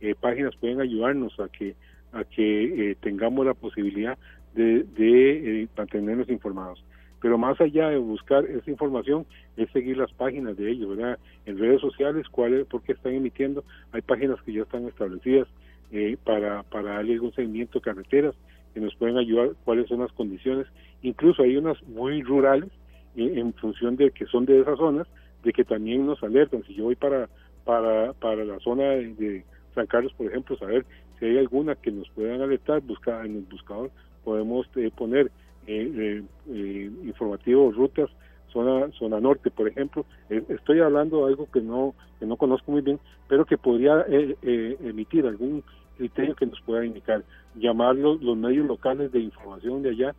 eh, 0.00 0.14
páginas 0.20 0.54
pueden 0.56 0.82
ayudarnos 0.82 1.40
a 1.40 1.48
que 1.48 1.74
a 2.12 2.24
que 2.24 2.96
tengamos 3.00 3.44
la 3.44 3.54
posibilidad 3.54 4.18
de, 4.54 4.84
de 4.84 5.68
mantenernos 5.76 6.28
informados. 6.28 6.82
Pero 7.20 7.36
más 7.36 7.60
allá 7.60 7.88
de 7.88 7.98
buscar 7.98 8.44
esa 8.44 8.70
información 8.70 9.26
es 9.56 9.70
seguir 9.70 9.96
las 9.96 10.12
páginas 10.12 10.56
de 10.56 10.70
ellos, 10.70 10.96
¿verdad? 10.96 11.18
En 11.46 11.58
redes 11.58 11.80
sociales, 11.80 12.26
cuál 12.30 12.64
por 12.66 12.82
qué 12.82 12.92
están 12.92 13.14
emitiendo, 13.14 13.64
hay 13.92 14.02
páginas 14.02 14.40
que 14.42 14.52
ya 14.52 14.62
están 14.62 14.86
establecidas 14.86 15.48
eh, 15.90 16.16
para, 16.24 16.62
para 16.64 16.94
darle 16.94 17.14
algún 17.14 17.32
seguimiento 17.32 17.80
carreteras 17.80 18.34
que 18.74 18.80
nos 18.80 18.94
pueden 18.94 19.16
ayudar, 19.16 19.50
cuáles 19.64 19.88
son 19.88 20.00
las 20.00 20.12
condiciones, 20.12 20.66
incluso 21.02 21.42
hay 21.42 21.56
unas 21.56 21.82
muy 21.84 22.22
rurales 22.22 22.70
eh, 23.16 23.32
en 23.36 23.52
función 23.54 23.96
de 23.96 24.10
que 24.10 24.26
son 24.26 24.44
de 24.44 24.60
esas 24.60 24.78
zonas, 24.78 25.06
de 25.42 25.52
que 25.52 25.64
también 25.64 26.06
nos 26.06 26.22
alertan, 26.22 26.62
si 26.64 26.74
yo 26.74 26.84
voy 26.84 26.96
para, 26.96 27.28
para, 27.64 28.12
para 28.12 28.44
la 28.44 28.58
zona 28.60 28.84
de, 28.84 29.44
San 29.74 29.86
Carlos, 29.86 30.12
por 30.14 30.26
ejemplo, 30.26 30.56
saber 30.58 30.84
si 31.18 31.26
hay 31.26 31.38
alguna 31.38 31.76
que 31.76 31.92
nos 31.92 32.08
puedan 32.10 32.42
alertar, 32.42 32.80
buscar 32.80 33.24
en 33.24 33.36
el 33.36 33.42
buscador 33.42 33.90
podemos 34.24 34.66
eh, 34.76 34.90
poner 34.96 35.30
eh, 35.70 36.22
eh, 36.50 36.90
informativos, 37.04 37.76
rutas, 37.76 38.08
zona, 38.50 38.90
zona 38.92 39.20
norte, 39.20 39.50
por 39.50 39.68
ejemplo. 39.68 40.06
Eh, 40.30 40.42
estoy 40.48 40.80
hablando 40.80 41.18
de 41.18 41.32
algo 41.32 41.46
que 41.50 41.60
no, 41.60 41.94
que 42.18 42.24
no 42.24 42.36
conozco 42.36 42.72
muy 42.72 42.80
bien, 42.80 42.98
pero 43.28 43.44
que 43.44 43.58
podría 43.58 44.02
eh, 44.08 44.78
emitir 44.82 45.26
algún 45.26 45.62
criterio 45.98 46.34
que 46.34 46.46
nos 46.46 46.58
pueda 46.62 46.86
indicar. 46.86 47.22
Llamar 47.54 47.96
los, 47.96 48.18
medios 48.22 48.66
locales 48.66 49.12
de 49.12 49.20
información 49.20 49.82
de 49.82 49.90
allá 49.90 50.14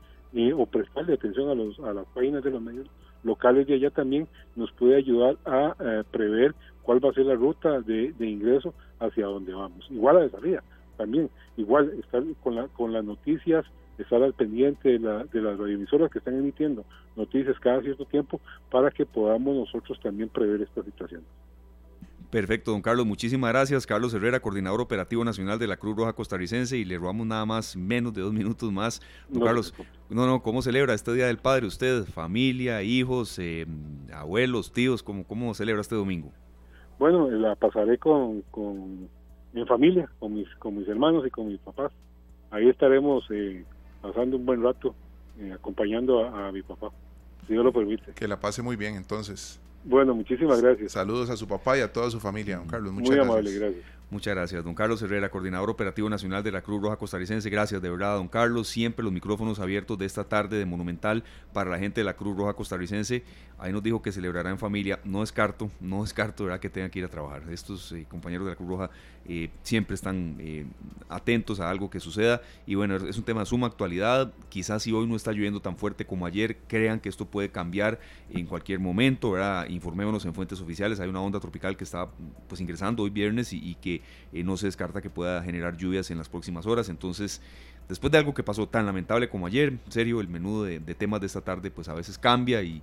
o 0.56 0.66
prestarle 0.68 1.16
atención 1.16 1.50
a, 1.50 1.56
los, 1.56 1.80
a 1.80 1.94
las 1.94 2.06
páginas 2.14 2.44
de 2.44 2.52
los 2.52 2.62
medios 2.62 2.88
locales 3.24 3.66
de 3.66 3.74
allá 3.74 3.90
también 3.90 4.28
nos 4.56 4.72
puede 4.74 4.98
ayudar 4.98 5.36
a 5.46 6.04
prever 6.12 6.54
cuál 6.84 7.04
va 7.04 7.10
a 7.10 7.14
ser 7.14 7.26
la 7.26 7.34
ruta 7.34 7.82
de, 7.82 8.14
de 8.14 8.28
ingreso 8.28 8.76
hacia 9.00 9.26
donde 9.26 9.54
vamos. 9.54 9.90
Igual 9.90 10.18
a 10.18 10.20
de 10.22 10.30
salida 10.30 10.64
también, 10.96 11.30
igual 11.58 11.92
estar 12.00 12.22
con, 12.44 12.56
la, 12.56 12.68
con 12.68 12.94
las 12.94 13.04
noticias 13.04 13.66
estar 14.04 14.22
al 14.24 14.34
pendiente 14.34 14.90
de, 14.90 15.00
la, 15.00 15.24
de 15.26 15.42
las 15.42 15.58
radioemisoras 15.58 16.12
que 16.12 16.20
están 16.20 16.38
emitiendo 16.38 16.86
noticias 17.16 17.60
cada 17.60 17.82
cierto 17.82 18.06
tiempo 18.06 18.40
para 18.72 18.92
que 18.92 19.06
podamos 19.06 19.56
nosotros 19.56 20.00
también 20.02 20.30
prever 20.30 20.62
esta 20.62 20.84
situación. 20.84 21.24
Perfecto, 22.30 22.72
don 22.72 22.84
Carlos, 22.84 23.08
muchísimas 23.08 23.52
gracias. 23.52 23.88
Carlos 23.88 24.14
Herrera, 24.14 24.40
coordinador 24.40 24.82
operativo 24.82 25.26
nacional 25.26 25.58
de 25.58 25.66
la 25.66 25.78
Cruz 25.78 25.98
Roja 25.98 26.14
Costarricense, 26.14 26.78
y 26.78 26.86
le 26.86 26.98
robamos 26.98 27.26
nada 27.26 27.44
más, 27.44 27.76
menos 27.76 28.14
de 28.14 28.22
dos 28.22 28.34
minutos 28.34 28.72
más. 28.72 29.02
Don 29.30 29.44
Carlos, 29.44 29.74
no, 30.12 30.28
no, 30.28 30.44
¿cómo 30.44 30.62
celebra 30.62 30.94
este 30.94 31.12
Día 31.14 31.26
del 31.26 31.40
Padre 31.40 31.66
usted? 31.66 32.04
¿Familia, 32.04 32.84
hijos, 32.84 33.40
eh, 33.40 33.66
abuelos, 34.14 34.72
tíos? 34.72 35.02
¿cómo, 35.02 35.24
¿Cómo 35.24 35.56
celebra 35.56 35.82
este 35.82 35.96
domingo? 35.96 36.32
Bueno, 37.00 37.32
la 37.32 37.56
pasaré 37.56 37.98
con, 37.98 38.44
con 38.52 39.10
mi 39.54 39.66
familia, 39.66 40.08
con 40.20 40.36
mis, 40.36 40.48
con 40.60 40.78
mis 40.78 40.88
hermanos 40.88 41.26
y 41.26 41.32
con 41.32 41.48
mis 41.48 41.60
papás. 41.60 41.92
Ahí 42.52 42.70
estaremos 42.70 43.26
eh, 43.32 43.66
pasando 44.02 44.38
un 44.38 44.46
buen 44.46 44.64
rato 44.64 44.96
eh, 45.40 45.54
acompañando 45.54 46.26
a, 46.26 46.52
mi 46.52 46.62
papá, 46.62 46.90
si 47.48 47.54
Dios 47.54 47.64
lo 47.64 47.72
permite. 47.72 48.14
Que 48.14 48.28
la 48.28 48.40
pase 48.40 48.62
muy 48.62 48.76
bien 48.76 48.96
entonces. 48.96 49.60
Bueno, 49.84 50.14
muchísimas 50.14 50.62
gracias. 50.62 50.92
Saludos 50.92 51.30
a 51.30 51.38
su 51.38 51.48
papá 51.48 51.78
y 51.78 51.82
a 51.82 51.92
toda 51.92 52.10
su 52.10 52.20
familia, 52.20 52.58
don 52.58 52.68
Carlos. 52.68 52.92
Muchas 52.92 53.10
muy 53.10 53.16
gracias. 53.16 53.32
amable, 53.32 53.60
gracias. 53.60 53.99
Muchas 54.12 54.34
gracias, 54.34 54.64
don 54.64 54.74
Carlos 54.74 55.00
Herrera, 55.04 55.30
coordinador 55.30 55.70
operativo 55.70 56.10
nacional 56.10 56.42
de 56.42 56.52
la 56.52 56.64
Cruz 56.64 56.82
Roja 56.82 56.96
Costarricense. 56.96 57.48
Gracias, 57.48 57.80
de 57.80 57.92
verdad, 57.92 58.16
don 58.16 58.28
Carlos. 58.28 58.68
Siempre 58.68 59.04
los 59.04 59.14
micrófonos 59.14 59.60
abiertos 59.60 60.00
de 60.00 60.08
esta 60.08 60.24
tarde 60.24 60.58
de 60.58 60.66
Monumental 60.66 61.24
para 61.54 61.70
la 61.70 61.78
gente 61.78 62.02
de 62.02 62.06
la 62.06 62.16
Cruz 62.16 62.36
Roja 62.36 62.54
Costarricense. 62.54 63.24
Ahí 63.60 63.72
nos 63.72 63.84
dijo 63.84 64.02
que 64.02 64.12
celebrará 64.12 64.50
en 64.50 64.58
familia. 64.58 65.00
No 65.04 65.20
descarto, 65.20 65.70
no 65.80 66.02
descarto, 66.02 66.46
¿verdad?, 66.46 66.60
que 66.60 66.72
tengan 66.72 66.90
que 66.90 66.98
ir 66.98 67.06
a 67.06 67.08
trabajar. 67.10 67.44
Estos 67.52 67.92
eh, 67.92 68.08
compañeros 68.10 68.48
de 68.48 68.54
la 68.54 68.56
Cruz 68.56 68.70
Roja 68.70 68.90
eh, 69.28 69.52
siempre 69.62 69.94
están 69.94 70.38
eh, 70.40 70.66
atentos 71.08 71.60
a 71.60 71.70
algo 71.70 71.92
que 71.92 72.00
suceda. 72.00 72.42
Y 72.66 72.74
bueno, 72.74 72.96
es 72.96 73.18
un 73.18 73.24
tema 73.24 73.42
de 73.42 73.46
suma 73.46 73.68
actualidad. 73.68 74.34
Quizás 74.50 74.82
si 74.82 74.92
hoy 74.92 75.06
no 75.06 75.18
está 75.18 75.34
lloviendo 75.34 75.62
tan 75.62 75.78
fuerte 75.78 76.06
como 76.06 76.26
ayer, 76.26 76.58
crean 76.68 77.00
que 77.00 77.10
esto 77.10 77.26
puede 77.26 77.50
cambiar 77.50 78.00
en 78.32 78.48
cualquier 78.48 78.80
momento, 78.80 79.32
¿verdad? 79.32 79.68
Informémonos 79.70 80.26
en 80.26 80.34
fuentes 80.34 80.60
oficiales. 80.62 81.00
Hay 81.00 81.10
una 81.10 81.22
onda 81.22 81.40
tropical 81.40 81.78
que 81.78 81.84
está 81.84 82.10
pues 82.48 82.60
ingresando 82.60 83.04
hoy 83.04 83.12
viernes 83.12 83.54
y 83.54 83.76
que 83.76 83.99
eh, 84.34 84.44
no 84.44 84.58
se 84.58 84.68
descarta 84.68 85.02
que 85.02 85.10
pueda 85.10 85.42
generar 85.44 85.78
lluvias 85.78 86.12
en 86.12 86.18
las 86.18 86.30
próximas 86.30 86.66
horas. 86.66 86.90
Entonces, 86.90 87.42
después 87.88 88.12
de 88.12 88.18
algo 88.18 88.34
que 88.34 88.44
pasó 88.44 88.68
tan 88.68 88.86
lamentable 88.86 89.30
como 89.30 89.48
ayer, 89.48 89.78
serio, 89.90 90.22
el 90.22 90.28
menú 90.28 90.64
de, 90.64 90.80
temas 90.96 91.20
de 91.20 91.28
esta 91.28 91.42
tarde 91.42 91.72
pues 91.72 91.90
a 91.90 91.94
veces 91.94 92.18
cambia 92.18 92.62
y, 92.62 92.82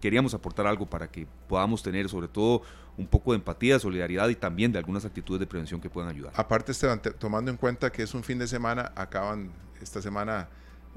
queríamos 0.00 0.34
aportar 0.34 0.66
algo 0.66 0.84
para 0.84 1.10
que 1.10 1.26
podamos 1.48 1.82
tener 1.82 2.08
sobre 2.10 2.28
todo 2.28 2.60
un 2.98 3.06
poco 3.06 3.32
de 3.32 3.38
empatía, 3.38 3.78
solidaridad 3.78 4.28
y 4.28 4.34
también 4.34 4.70
de 4.70 4.78
algunas 4.78 5.06
actitudes 5.06 5.40
de 5.40 5.46
prevención 5.46 5.80
que 5.80 5.88
puedan 5.88 6.10
ayudar. 6.10 6.34
Aparte, 6.36 6.72
Esteban, 6.72 7.00
tomando 7.18 7.50
en 7.50 7.56
cuenta 7.56 7.90
que 7.90 8.02
es 8.02 8.12
un 8.12 8.22
fin 8.22 8.38
de 8.38 8.46
semana, 8.46 8.92
acaban 8.94 9.50
esta 9.80 10.02
semana 10.02 10.48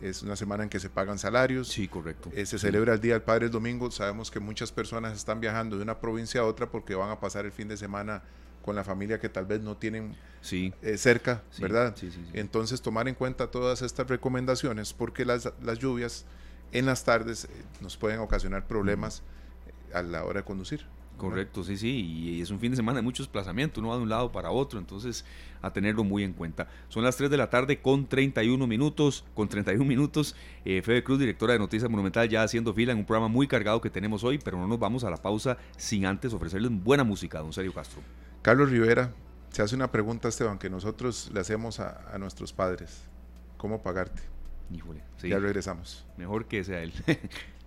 es 0.02 0.24
una 0.24 0.36
semana 0.36 0.64
en 0.64 0.70
que 0.70 0.80
se 0.80 0.90
pagan 0.90 1.20
salarios. 1.20 1.68
Sí, 1.68 1.88
correcto. 1.88 2.30
Eh, 2.34 2.46
se 2.46 2.58
celebra 2.60 2.94
el 2.94 3.02
Día 3.02 3.14
del 3.14 3.22
Padre 3.22 3.46
el 3.46 3.52
domingo. 3.52 3.90
Sabemos 3.92 4.32
que 4.32 4.40
muchas 4.40 4.72
personas 4.72 5.18
están 5.18 5.40
viajando 5.40 5.78
de 5.78 5.84
una 5.84 6.00
provincia 6.00 6.42
a 6.42 6.46
otra 6.46 6.70
porque 6.70 6.96
van 6.96 7.10
a 7.10 7.20
pasar 7.20 7.46
el 7.46 7.52
fin 7.52 7.68
de 7.68 7.78
semana 7.78 8.24
con 8.62 8.76
la 8.76 8.84
familia 8.84 9.20
que 9.20 9.30
tal 9.30 9.46
vez 9.46 9.62
no 9.62 9.78
tienen 9.78 10.16
sí. 10.42 10.74
Eh, 10.82 10.98
cerca, 10.98 11.44
¿verdad? 11.60 11.96
Entonces 12.34 12.82
tomar 12.82 13.08
en 13.08 13.16
cuenta 13.16 13.50
todas 13.50 13.82
estas 13.82 14.08
recomendaciones 14.08 14.94
porque 14.94 15.26
las, 15.26 15.52
las 15.62 15.80
lluvias 15.80 16.26
en 16.72 16.86
las 16.86 17.04
tardes 17.04 17.46
eh, 17.46 17.48
nos 17.82 17.98
pueden 17.98 18.20
ocasionar 18.20 18.68
problemas 18.68 19.24
a 19.94 20.02
la 20.04 20.24
hora 20.26 20.42
de 20.42 20.46
conducir. 20.46 20.86
Correcto, 21.20 21.64
sí, 21.64 21.78
sí, 21.78 21.90
y 21.90 22.42
es 22.42 22.50
un 22.50 22.60
fin 22.60 22.72
de 22.72 22.78
semana 22.78 22.98
de 22.98 23.02
mucho 23.02 23.24
desplazamiento, 23.24 23.80
uno 23.80 23.90
va 23.90 23.98
de 23.98 24.04
un 24.04 24.10
lado 24.10 24.32
para 24.32 24.52
otro, 24.52 24.80
entonces 24.80 25.26
a 25.62 25.72
tenerlo 25.72 26.04
muy 26.04 26.24
en 26.24 26.34
cuenta. 26.34 26.68
Son 26.88 27.04
las 27.04 27.18
3 27.18 27.30
de 27.30 27.38
la 27.38 27.50
tarde 27.50 27.82
con 27.82 28.08
31 28.08 28.66
minutos, 28.66 29.26
con 29.34 29.48
31 29.48 29.86
minutos, 29.86 30.36
eh, 30.66 30.82
Fede 30.82 31.04
Cruz, 31.04 31.20
directora 31.20 31.54
de 31.54 31.60
Noticias 31.60 31.90
Monumental, 31.90 32.28
ya 32.30 32.44
haciendo 32.44 32.74
fila 32.74 32.94
en 32.94 33.00
un 33.00 33.06
programa 33.06 33.28
muy 33.28 33.48
cargado 33.48 33.82
que 33.82 33.90
tenemos 33.90 34.24
hoy, 34.24 34.40
pero 34.40 34.58
no 34.58 34.68
nos 34.68 34.80
vamos 34.80 35.04
a 35.04 35.10
la 35.10 35.18
pausa 35.18 35.58
sin 35.78 36.06
antes 36.06 36.34
ofrecerles 36.34 36.72
buena 36.72 37.04
música, 37.04 37.40
don 37.40 37.54
Sergio 37.54 37.74
Castro. 37.74 38.02
Carlos 38.42 38.72
Rivera, 38.72 39.14
se 39.52 39.62
hace 39.62 39.76
una 39.76 39.92
pregunta, 39.92 40.30
Esteban, 40.30 40.60
que 40.60 40.70
nosotros 40.70 41.30
le 41.34 41.40
hacemos 41.40 41.80
a, 41.80 42.18
nuestros 42.20 42.54
padres. 42.54 43.04
¿Cómo 43.58 43.82
pagarte? 43.82 44.22
Híjole, 44.72 45.02
Ya 45.22 45.40
regresamos. 45.40 46.06
Mejor 46.18 46.46
que 46.46 46.64
sea 46.64 46.82
él. 46.82 46.94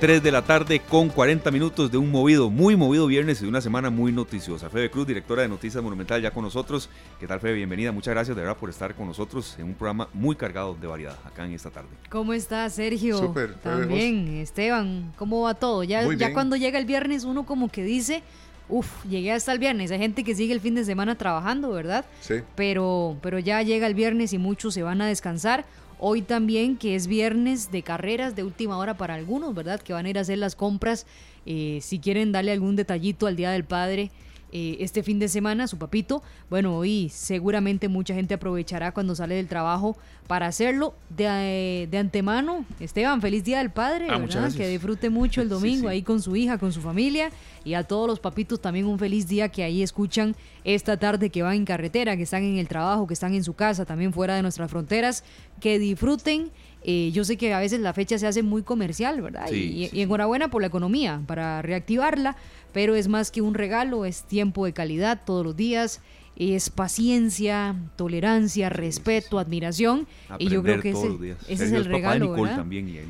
3 0.00 0.22
de 0.22 0.30
la 0.30 0.42
tarde 0.42 0.78
con 0.78 1.08
40 1.08 1.50
minutos 1.50 1.90
de 1.90 1.98
un 1.98 2.12
movido, 2.12 2.50
muy 2.50 2.76
movido 2.76 3.08
viernes 3.08 3.40
y 3.40 3.42
de 3.42 3.48
una 3.48 3.60
semana 3.60 3.90
muy 3.90 4.12
noticiosa. 4.12 4.70
Febe 4.70 4.92
Cruz, 4.92 5.08
directora 5.08 5.42
de 5.42 5.48
Noticias 5.48 5.82
Monumental, 5.82 6.22
ya 6.22 6.30
con 6.30 6.44
nosotros. 6.44 6.88
¿Qué 7.18 7.26
tal, 7.26 7.40
Febe? 7.40 7.54
Bienvenida. 7.54 7.90
Muchas 7.90 8.14
gracias 8.14 8.36
de 8.36 8.42
verdad 8.42 8.56
por 8.56 8.70
estar 8.70 8.94
con 8.94 9.08
nosotros 9.08 9.56
en 9.58 9.64
un 9.64 9.74
programa 9.74 10.08
muy 10.12 10.36
cargado 10.36 10.76
de 10.80 10.86
variedad 10.86 11.16
acá 11.24 11.44
en 11.44 11.52
esta 11.52 11.70
tarde. 11.70 11.88
¿Cómo 12.10 12.32
está, 12.32 12.70
Sergio? 12.70 13.18
Súper. 13.18 13.54
También, 13.54 14.36
Esteban, 14.36 15.12
¿cómo 15.16 15.40
va 15.40 15.54
todo? 15.54 15.82
Ya, 15.82 16.06
ya 16.14 16.32
cuando 16.32 16.54
llega 16.54 16.78
el 16.78 16.86
viernes 16.86 17.24
uno 17.24 17.44
como 17.44 17.68
que 17.68 17.82
dice, 17.82 18.22
Uf, 18.68 19.04
llegué 19.04 19.32
hasta 19.32 19.50
el 19.52 19.58
viernes. 19.58 19.90
Hay 19.90 19.98
gente 19.98 20.22
que 20.22 20.36
sigue 20.36 20.52
el 20.52 20.60
fin 20.60 20.76
de 20.76 20.84
semana 20.84 21.16
trabajando, 21.16 21.70
¿verdad? 21.72 22.04
Sí. 22.20 22.34
Pero, 22.54 23.16
pero 23.20 23.40
ya 23.40 23.62
llega 23.62 23.88
el 23.88 23.94
viernes 23.94 24.32
y 24.32 24.38
muchos 24.38 24.74
se 24.74 24.82
van 24.84 25.00
a 25.00 25.08
descansar. 25.08 25.64
Hoy 26.00 26.22
también, 26.22 26.76
que 26.76 26.94
es 26.94 27.08
viernes 27.08 27.72
de 27.72 27.82
carreras 27.82 28.36
de 28.36 28.44
última 28.44 28.78
hora 28.78 28.96
para 28.96 29.14
algunos, 29.14 29.54
¿verdad? 29.54 29.80
Que 29.80 29.92
van 29.92 30.06
a 30.06 30.10
ir 30.10 30.18
a 30.18 30.20
hacer 30.20 30.38
las 30.38 30.54
compras. 30.54 31.06
Eh, 31.44 31.80
si 31.82 31.98
quieren 31.98 32.30
darle 32.30 32.52
algún 32.52 32.76
detallito 32.76 33.26
al 33.26 33.34
Día 33.34 33.50
del 33.50 33.64
Padre, 33.64 34.10
eh, 34.50 34.76
este 34.80 35.02
fin 35.02 35.18
de 35.18 35.28
semana, 35.28 35.66
su 35.66 35.78
papito. 35.78 36.22
Bueno, 36.48 36.76
hoy 36.76 37.08
seguramente 37.10 37.88
mucha 37.88 38.14
gente 38.14 38.34
aprovechará 38.34 38.92
cuando 38.92 39.14
sale 39.14 39.34
del 39.34 39.46
trabajo 39.46 39.96
para 40.26 40.46
hacerlo. 40.46 40.94
De, 41.10 41.24
eh, 41.26 41.88
de 41.90 41.98
antemano, 41.98 42.64
Esteban, 42.80 43.20
feliz 43.20 43.44
Día 43.44 43.58
del 43.58 43.70
Padre, 43.70 44.08
ah, 44.10 44.18
¿verdad? 44.18 44.52
Que 44.52 44.68
disfrute 44.68 45.10
mucho 45.10 45.42
el 45.42 45.48
domingo 45.50 45.88
ahí 45.88 46.02
con 46.02 46.22
su 46.22 46.34
hija, 46.36 46.58
con 46.58 46.72
su 46.72 46.80
familia. 46.80 47.30
Y 47.64 47.74
a 47.74 47.84
todos 47.84 48.06
los 48.06 48.20
papitos 48.20 48.60
también 48.60 48.86
un 48.86 48.98
feliz 48.98 49.28
día 49.28 49.50
que 49.50 49.62
ahí 49.62 49.82
escuchan 49.82 50.34
esta 50.64 50.96
tarde 50.96 51.28
que 51.30 51.42
van 51.42 51.54
en 51.54 51.64
carretera, 51.64 52.16
que 52.16 52.22
están 52.22 52.42
en 52.42 52.56
el 52.56 52.68
trabajo, 52.68 53.06
que 53.06 53.14
están 53.14 53.34
en 53.34 53.44
su 53.44 53.54
casa, 53.54 53.84
también 53.84 54.12
fuera 54.12 54.34
de 54.34 54.42
nuestras 54.42 54.70
fronteras. 54.70 55.24
Que 55.60 55.78
disfruten 55.78 56.50
eh, 56.84 57.10
yo 57.12 57.24
sé 57.24 57.36
que 57.36 57.52
a 57.52 57.58
veces 57.58 57.80
la 57.80 57.92
fecha 57.92 58.18
se 58.18 58.26
hace 58.26 58.42
muy 58.42 58.62
comercial, 58.62 59.20
¿verdad? 59.20 59.50
y, 59.50 59.90
enhorabuena 60.00 60.48
por 60.48 60.62
la 60.62 60.68
economía, 60.68 61.20
para 61.26 61.60
reactivarla, 61.62 62.36
pero 62.72 62.94
es 62.94 63.08
más 63.08 63.30
que 63.30 63.40
un 63.42 63.54
regalo, 63.54 64.04
es 64.04 64.22
tiempo 64.22 64.64
de 64.64 64.72
calidad 64.72 65.20
todos 65.24 65.44
los 65.44 65.56
días 65.56 66.00
es 66.38 66.70
paciencia, 66.70 67.74
tolerancia, 67.96 68.68
respeto, 68.68 69.40
admiración. 69.40 70.06
y 70.38 70.48
yo 70.48 70.62
creo 70.62 70.80
que 70.80 70.90
ese, 70.90 71.36
ese 71.48 71.64
es 71.64 71.72
el 71.72 71.84
regalo. 71.84 72.34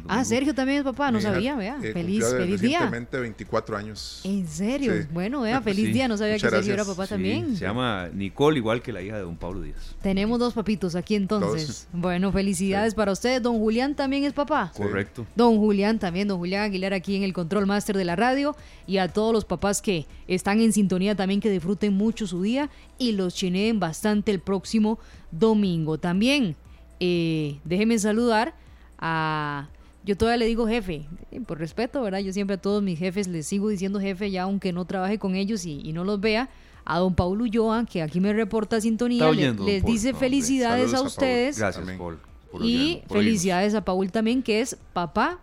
ah, 0.09 0.25
Sergio 0.25 0.55
también 0.55 0.79
es 0.79 0.85
papá, 0.85 1.11
no 1.11 1.21
sabía, 1.21 1.55
vea. 1.55 1.79
Eh, 1.83 1.93
feliz, 1.93 2.25
feliz 2.27 2.61
día. 2.61 2.91
24 3.11 3.77
años. 3.77 4.23
¿En 4.25 4.49
serio? 4.49 4.93
Bueno, 5.13 5.43
vea, 5.43 5.61
feliz 5.61 5.93
día. 5.93 6.09
No 6.09 6.17
sabía 6.17 6.35
que 6.35 6.49
Sergio 6.49 6.73
era 6.73 6.85
papá 6.85 7.07
también. 7.07 7.55
Se 7.55 7.65
llama 7.65 8.09
Nicole, 8.15 8.59
igual 8.59 8.81
que 8.81 8.93
la 8.93 9.03
hija 9.03 9.17
de 9.17 9.23
don 9.23 9.37
Pablo 9.37 9.61
Díaz. 9.61 9.95
Tenemos 10.01 10.39
dos 10.39 10.55
papitos 10.55 10.95
aquí 10.95 11.15
entonces. 11.15 11.87
Bueno, 11.93 12.33
felicidades 12.33 12.95
para 12.95 13.13
ustedes. 13.13 13.43
Don 13.43 13.59
Julián 13.59 13.95
también 13.95 14.25
es 14.25 14.33
papá. 14.33 14.73
Correcto. 14.75 15.27
Don 15.37 15.59
Julián 15.59 15.99
también, 15.99 16.29
don 16.29 16.39
Julián 16.39 16.63
Aguilar 16.63 16.95
aquí 16.95 17.17
en 17.17 17.23
el 17.25 17.33
Control 17.35 17.67
Master 17.67 17.97
de 17.97 18.05
la 18.05 18.17
radio. 18.17 18.57
Y 18.87 18.99
a 18.99 19.09
todos 19.09 19.35
los 19.35 19.45
papás 19.45 19.83
que 19.83 20.07
están 20.29 20.61
en 20.61 20.73
sintonía 20.73 21.15
también, 21.15 21.41
que 21.41 21.51
disfruten 21.51 21.93
mucho 21.93 22.27
su 22.27 22.41
día 22.41 22.71
y 22.99 23.13
los 23.13 23.35
chineen 23.35 23.81
bastante 23.81 24.33
el 24.33 24.41
próximo 24.41 24.99
domingo. 25.31 25.99
También 25.99 26.57
eh, 27.01 27.59
déjenme 27.65 27.99
saludar 27.99 28.55
a... 28.99 29.69
Yo 30.05 30.17
todavía 30.17 30.39
le 30.39 30.47
digo 30.47 30.67
jefe, 30.67 31.07
eh, 31.31 31.41
por 31.41 31.59
respeto, 31.59 32.01
¿verdad? 32.03 32.21
Yo 32.21 32.33
siempre 32.33 32.55
a 32.55 32.61
todos 32.61 32.83
mis 32.83 32.99
jefes 32.99 33.29
les 33.29 33.47
sigo 33.47 33.69
diciendo 33.69 34.01
jefe 34.01 34.31
ya 34.31 34.45
aunque 34.45 34.73
no 34.73 34.87
trabaje 34.87 35.19
con 35.19 35.35
ellos 35.35 35.67
y, 35.67 35.93
no 35.93 36.05
los 36.05 36.21
vea. 36.21 36.49
A 36.91 36.99
don 37.01 37.15
Paulo 37.15 37.45
Ulloa, 37.45 37.85
que 37.85 38.01
aquí 38.01 38.19
me 38.19 38.33
reporta 38.33 38.81
sintonía, 38.81 39.31
les 39.31 39.85
dice 39.85 40.15
felicidades 40.15 40.95
a 40.95 41.03
ustedes. 41.03 41.59
Gracias, 41.59 41.85
Paul. 41.99 42.19
y 42.63 43.03
felicidades 43.11 43.75
a 43.75 43.85
Paul 43.85 44.11
también, 44.11 44.43
que 44.43 44.63
es 44.63 44.79
papá 44.95 45.39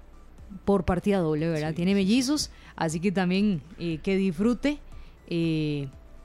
por 0.64 0.86
partida 0.86 1.20
doble, 1.20 1.48
¿verdad? 1.48 1.76
Tiene 1.76 1.94
mellizos, 1.94 2.50
así 2.76 3.00
que 3.00 3.12
también 3.12 3.62
eh, 3.78 4.00
que 4.02 4.18
disfrute 4.18 4.80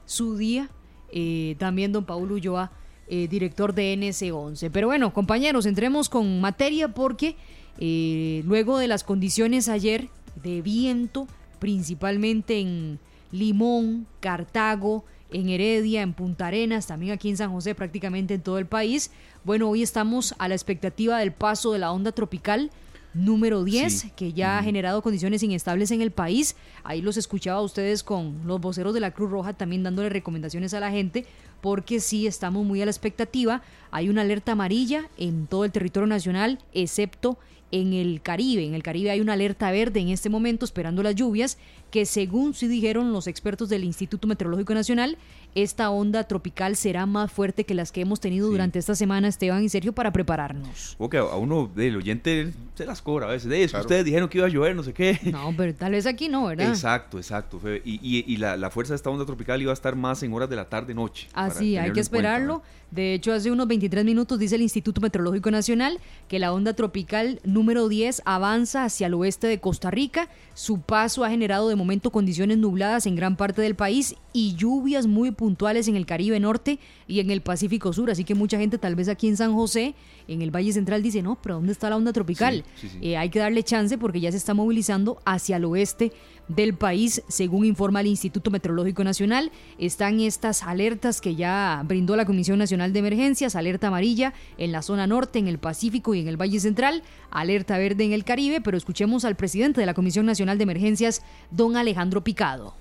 su 0.07 0.37
día 0.37 0.71
eh, 1.11 1.55
también 1.59 1.91
don 1.91 2.05
Paulo 2.05 2.35
Ulloa, 2.35 2.71
eh, 3.07 3.27
director 3.27 3.73
de 3.73 3.93
NS11. 3.95 4.69
Pero 4.71 4.87
bueno, 4.87 5.13
compañeros, 5.13 5.65
entremos 5.65 6.07
con 6.07 6.39
materia 6.39 6.93
porque 6.93 7.35
eh, 7.77 8.41
luego 8.45 8.77
de 8.77 8.87
las 8.87 9.03
condiciones 9.03 9.67
ayer 9.67 10.09
de 10.41 10.61
viento, 10.61 11.27
principalmente 11.59 12.59
en 12.59 12.99
Limón, 13.31 14.07
Cartago, 14.19 15.03
en 15.31 15.49
Heredia, 15.49 16.01
en 16.01 16.13
Punta 16.13 16.47
Arenas, 16.47 16.87
también 16.87 17.13
aquí 17.13 17.29
en 17.29 17.37
San 17.37 17.51
José, 17.51 17.75
prácticamente 17.75 18.33
en 18.33 18.41
todo 18.41 18.57
el 18.57 18.65
país. 18.65 19.11
Bueno, 19.43 19.69
hoy 19.69 19.81
estamos 19.81 20.35
a 20.37 20.47
la 20.47 20.55
expectativa 20.55 21.19
del 21.19 21.31
paso 21.31 21.73
de 21.73 21.79
la 21.79 21.91
onda 21.91 22.11
tropical 22.11 22.71
número 23.13 23.63
10, 23.63 24.13
que 24.15 24.33
ya 24.33 24.57
ha 24.57 24.63
generado 24.63 25.01
condiciones 25.01 25.43
inestables 25.43 25.91
en 25.91 26.01
el 26.01 26.11
país. 26.11 26.55
Ahí 26.83 27.01
los 27.01 27.17
escuchaba 27.17 27.59
a 27.59 27.63
ustedes 27.63 28.03
con 28.03 28.41
los 28.45 28.61
voceros 28.61 28.93
de 28.93 28.99
la 28.99 29.11
Cruz 29.11 29.31
Roja 29.31 29.53
también 29.53 29.83
dándole 29.83 30.09
recomendaciones 30.09 30.73
a 30.73 30.79
la 30.79 30.91
gente, 30.91 31.25
porque 31.61 31.99
sí 31.99 32.27
estamos 32.27 32.65
muy 32.65 32.81
a 32.81 32.85
la 32.85 32.91
expectativa. 32.91 33.61
Hay 33.91 34.09
una 34.09 34.21
alerta 34.21 34.53
amarilla 34.53 35.09
en 35.17 35.47
todo 35.47 35.65
el 35.65 35.71
territorio 35.71 36.07
nacional, 36.07 36.59
excepto 36.73 37.37
en 37.71 37.93
el 37.93 38.21
Caribe. 38.21 38.65
En 38.65 38.73
el 38.73 38.83
Caribe 38.83 39.11
hay 39.11 39.21
una 39.21 39.33
alerta 39.33 39.71
verde 39.71 39.99
en 39.99 40.09
este 40.09 40.29
momento 40.29 40.65
esperando 40.65 41.03
las 41.03 41.15
lluvias 41.15 41.57
que 41.89 42.05
según 42.05 42.53
sí 42.53 42.67
dijeron 42.67 43.11
los 43.11 43.27
expertos 43.27 43.69
del 43.69 43.83
Instituto 43.83 44.27
Meteorológico 44.27 44.73
Nacional, 44.73 45.17
esta 45.55 45.89
onda 45.89 46.25
tropical 46.25 46.75
será 46.75 47.05
más 47.05 47.31
fuerte 47.31 47.63
que 47.63 47.73
las 47.73 47.91
que 47.91 48.01
hemos 48.01 48.19
tenido 48.19 48.49
durante 48.49 48.79
esta 48.79 48.95
semana, 48.95 49.27
Esteban 49.27 49.63
y 49.63 49.69
Sergio, 49.69 49.93
para 49.93 50.11
prepararnos. 50.11 50.95
Ok, 50.99 51.15
a 51.15 51.35
uno 51.37 51.71
del 51.73 51.95
oyente 51.95 52.51
se 52.75 52.85
las 52.85 53.01
cobra 53.01 53.27
a 53.27 53.29
veces. 53.29 53.49
De 53.49 53.65
Ustedes 53.65 54.05
dijeron 54.05 54.29
que 54.29 54.39
iba 54.39 54.47
a 54.47 54.49
llover, 54.49 54.75
no 54.75 54.83
sé 54.83 54.93
qué. 54.93 55.19
No, 55.31 55.53
pero 55.55 55.73
tal 55.73 55.93
vez 55.93 56.05
aquí 56.05 56.27
no, 56.27 56.45
¿verdad? 56.45 56.69
Exacto, 56.69 57.17
exacto. 57.17 57.59
Y, 57.85 58.37
la, 58.37 58.69
fuerza 58.69 58.93
de 58.93 58.97
esta 58.97 59.09
onda 59.09 59.25
tropical 59.25 59.61
iba 59.61 59.71
a 59.71 59.73
estar 59.73 59.95
más 59.95 60.23
en 60.23 60.33
horas 60.33 60.49
de 60.49 60.55
la 60.55 60.65
tarde-noche. 60.65 61.29
Así, 61.33 61.77
hay 61.77 61.91
que 61.93 61.99
esperarlo. 61.99 62.61
De 62.91 63.13
hecho, 63.13 63.31
hace 63.31 63.49
unos 63.49 63.69
23 63.69 64.03
minutos 64.03 64.37
dice 64.37 64.55
el 64.55 64.61
Instituto 64.61 64.99
Meteorológico 64.99 65.49
Nacional 65.49 65.99
que 66.27 66.39
la 66.39 66.51
onda 66.51 66.73
tropical 66.73 67.39
número 67.45 67.61
número 67.61 67.89
10 67.89 68.23
avanza 68.25 68.83
hacia 68.83 69.05
el 69.05 69.13
oeste 69.13 69.45
de 69.45 69.59
Costa 69.59 69.91
Rica. 69.91 70.27
Su 70.61 70.79
paso 70.79 71.23
ha 71.23 71.29
generado 71.31 71.69
de 71.69 71.75
momento 71.75 72.11
condiciones 72.11 72.55
nubladas 72.59 73.07
en 73.07 73.15
gran 73.15 73.35
parte 73.35 73.63
del 73.63 73.73
país 73.73 74.13
y 74.31 74.53
lluvias 74.53 75.07
muy 75.07 75.31
puntuales 75.31 75.87
en 75.87 75.95
el 75.95 76.05
Caribe 76.05 76.39
Norte 76.39 76.77
y 77.07 77.19
en 77.19 77.31
el 77.31 77.41
Pacífico 77.41 77.91
Sur. 77.93 78.11
Así 78.11 78.23
que 78.25 78.35
mucha 78.35 78.59
gente 78.59 78.77
tal 78.77 78.93
vez 78.93 79.09
aquí 79.09 79.27
en 79.27 79.37
San 79.37 79.55
José, 79.55 79.95
en 80.27 80.43
el 80.43 80.51
Valle 80.55 80.71
Central, 80.71 81.01
dice, 81.01 81.23
no, 81.23 81.41
pero 81.41 81.55
¿dónde 81.55 81.71
está 81.71 81.89
la 81.89 81.97
onda 81.97 82.13
tropical? 82.13 82.63
Eh, 83.01 83.17
hay 83.17 83.31
que 83.31 83.39
darle 83.39 83.63
chance 83.63 83.97
porque 83.97 84.19
ya 84.19 84.29
se 84.29 84.37
está 84.37 84.53
movilizando 84.53 85.19
hacia 85.25 85.57
el 85.57 85.65
oeste 85.65 86.11
del 86.55 86.73
país, 86.73 87.23
según 87.27 87.65
informa 87.65 88.01
el 88.01 88.07
Instituto 88.07 88.51
Meteorológico 88.51 89.03
Nacional. 89.03 89.51
Están 89.77 90.19
estas 90.19 90.63
alertas 90.63 91.21
que 91.21 91.35
ya 91.35 91.81
brindó 91.85 92.15
la 92.15 92.25
Comisión 92.25 92.59
Nacional 92.59 92.93
de 92.93 92.99
Emergencias, 92.99 93.55
alerta 93.55 93.87
amarilla 93.87 94.33
en 94.57 94.71
la 94.71 94.81
zona 94.81 95.07
norte, 95.07 95.39
en 95.39 95.47
el 95.47 95.59
Pacífico 95.59 96.13
y 96.13 96.19
en 96.19 96.27
el 96.27 96.39
Valle 96.39 96.59
Central, 96.59 97.03
alerta 97.29 97.77
verde 97.77 98.03
en 98.03 98.13
el 98.13 98.23
Caribe, 98.23 98.61
pero 98.61 98.77
escuchemos 98.77 99.25
al 99.25 99.35
presidente 99.35 99.79
de 99.79 99.85
la 99.85 99.93
Comisión 99.93 100.25
Nacional 100.25 100.57
de 100.57 100.63
Emergencias, 100.63 101.21
don 101.51 101.75
Alejandro 101.75 102.23
Picado. 102.23 102.80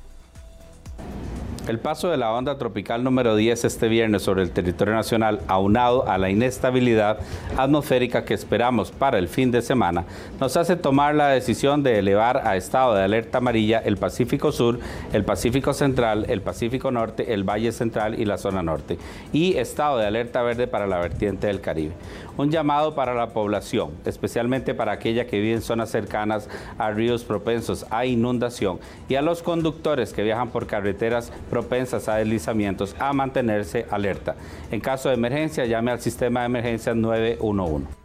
El 1.69 1.79
paso 1.79 2.09
de 2.09 2.17
la 2.17 2.33
onda 2.33 2.59
tropical 2.59 3.05
número 3.05 3.37
10 3.37 3.65
este 3.65 3.87
viernes 3.87 4.23
sobre 4.23 4.43
el 4.43 4.51
territorio 4.51 4.93
nacional, 4.95 5.41
aunado 5.47 6.09
a 6.09 6.19
la 6.19 6.29
inestabilidad 6.29 7.19
atmosférica 7.57 8.25
que 8.25 8.35
esperamos 8.35 8.91
para 8.91 9.19
el 9.19 9.29
fin 9.29 9.53
de 9.53 9.63
semana, 9.63 10.05
nos 10.41 10.57
hace 10.57 10.75
tomar 10.75 11.15
la 11.15 11.29
decisión 11.29 11.85
de 11.85 12.01
elevar 12.01 12.49
a 12.49 12.57
estado 12.57 12.95
de 12.95 13.05
alerta 13.05 13.39
amarilla 13.39 13.79
el 13.79 13.99
Pacífico 13.99 14.51
Sur, 14.51 14.81
el 15.13 15.23
Pacífico 15.25 15.73
Central, 15.73 16.25
el 16.29 16.41
Pacífico 16.41 16.91
Norte, 16.91 17.35
el 17.35 17.45
Valle 17.45 17.71
Central 17.71 18.19
y 18.19 18.25
la 18.25 18.39
zona 18.39 18.65
norte, 18.65 18.99
y 19.33 19.57
estado 19.57 19.99
de 19.99 20.07
alerta 20.07 20.43
verde 20.43 20.67
para 20.67 20.89
la 20.89 20.99
vertiente 20.99 21.47
del 21.47 21.61
Caribe. 21.61 21.93
Un 22.37 22.51
llamado 22.51 22.95
para 22.95 23.15
la 23.15 23.31
población, 23.31 23.91
especialmente 24.05 24.75
para 24.75 24.93
aquella 24.93 25.27
que 25.27 25.41
vive 25.41 25.55
en 25.55 25.63
zonas 25.63 25.91
cercanas 25.91 26.49
a 26.79 26.91
ríos 26.91 27.25
propensos 27.25 27.87
a 27.91 28.07
inundación 28.07 28.79
y 29.09 29.17
a 29.17 29.23
los 29.23 29.43
conductores 29.43 30.13
que 30.13 30.23
viajan 30.23 30.49
por 30.49 30.67
carreteras 30.67 31.33
propensas 31.51 32.09
a 32.09 32.17
deslizamientos 32.17 32.95
a 32.99 33.13
mantenerse 33.13 33.87
alerta. 33.91 34.37
En 34.71 34.81
caso 34.81 35.09
de 35.09 35.15
emergencia, 35.15 35.67
llame 35.67 35.91
al 35.91 36.01
sistema 36.01 36.41
de 36.41 36.47
emergencia 36.47 36.95
911. 36.95 38.01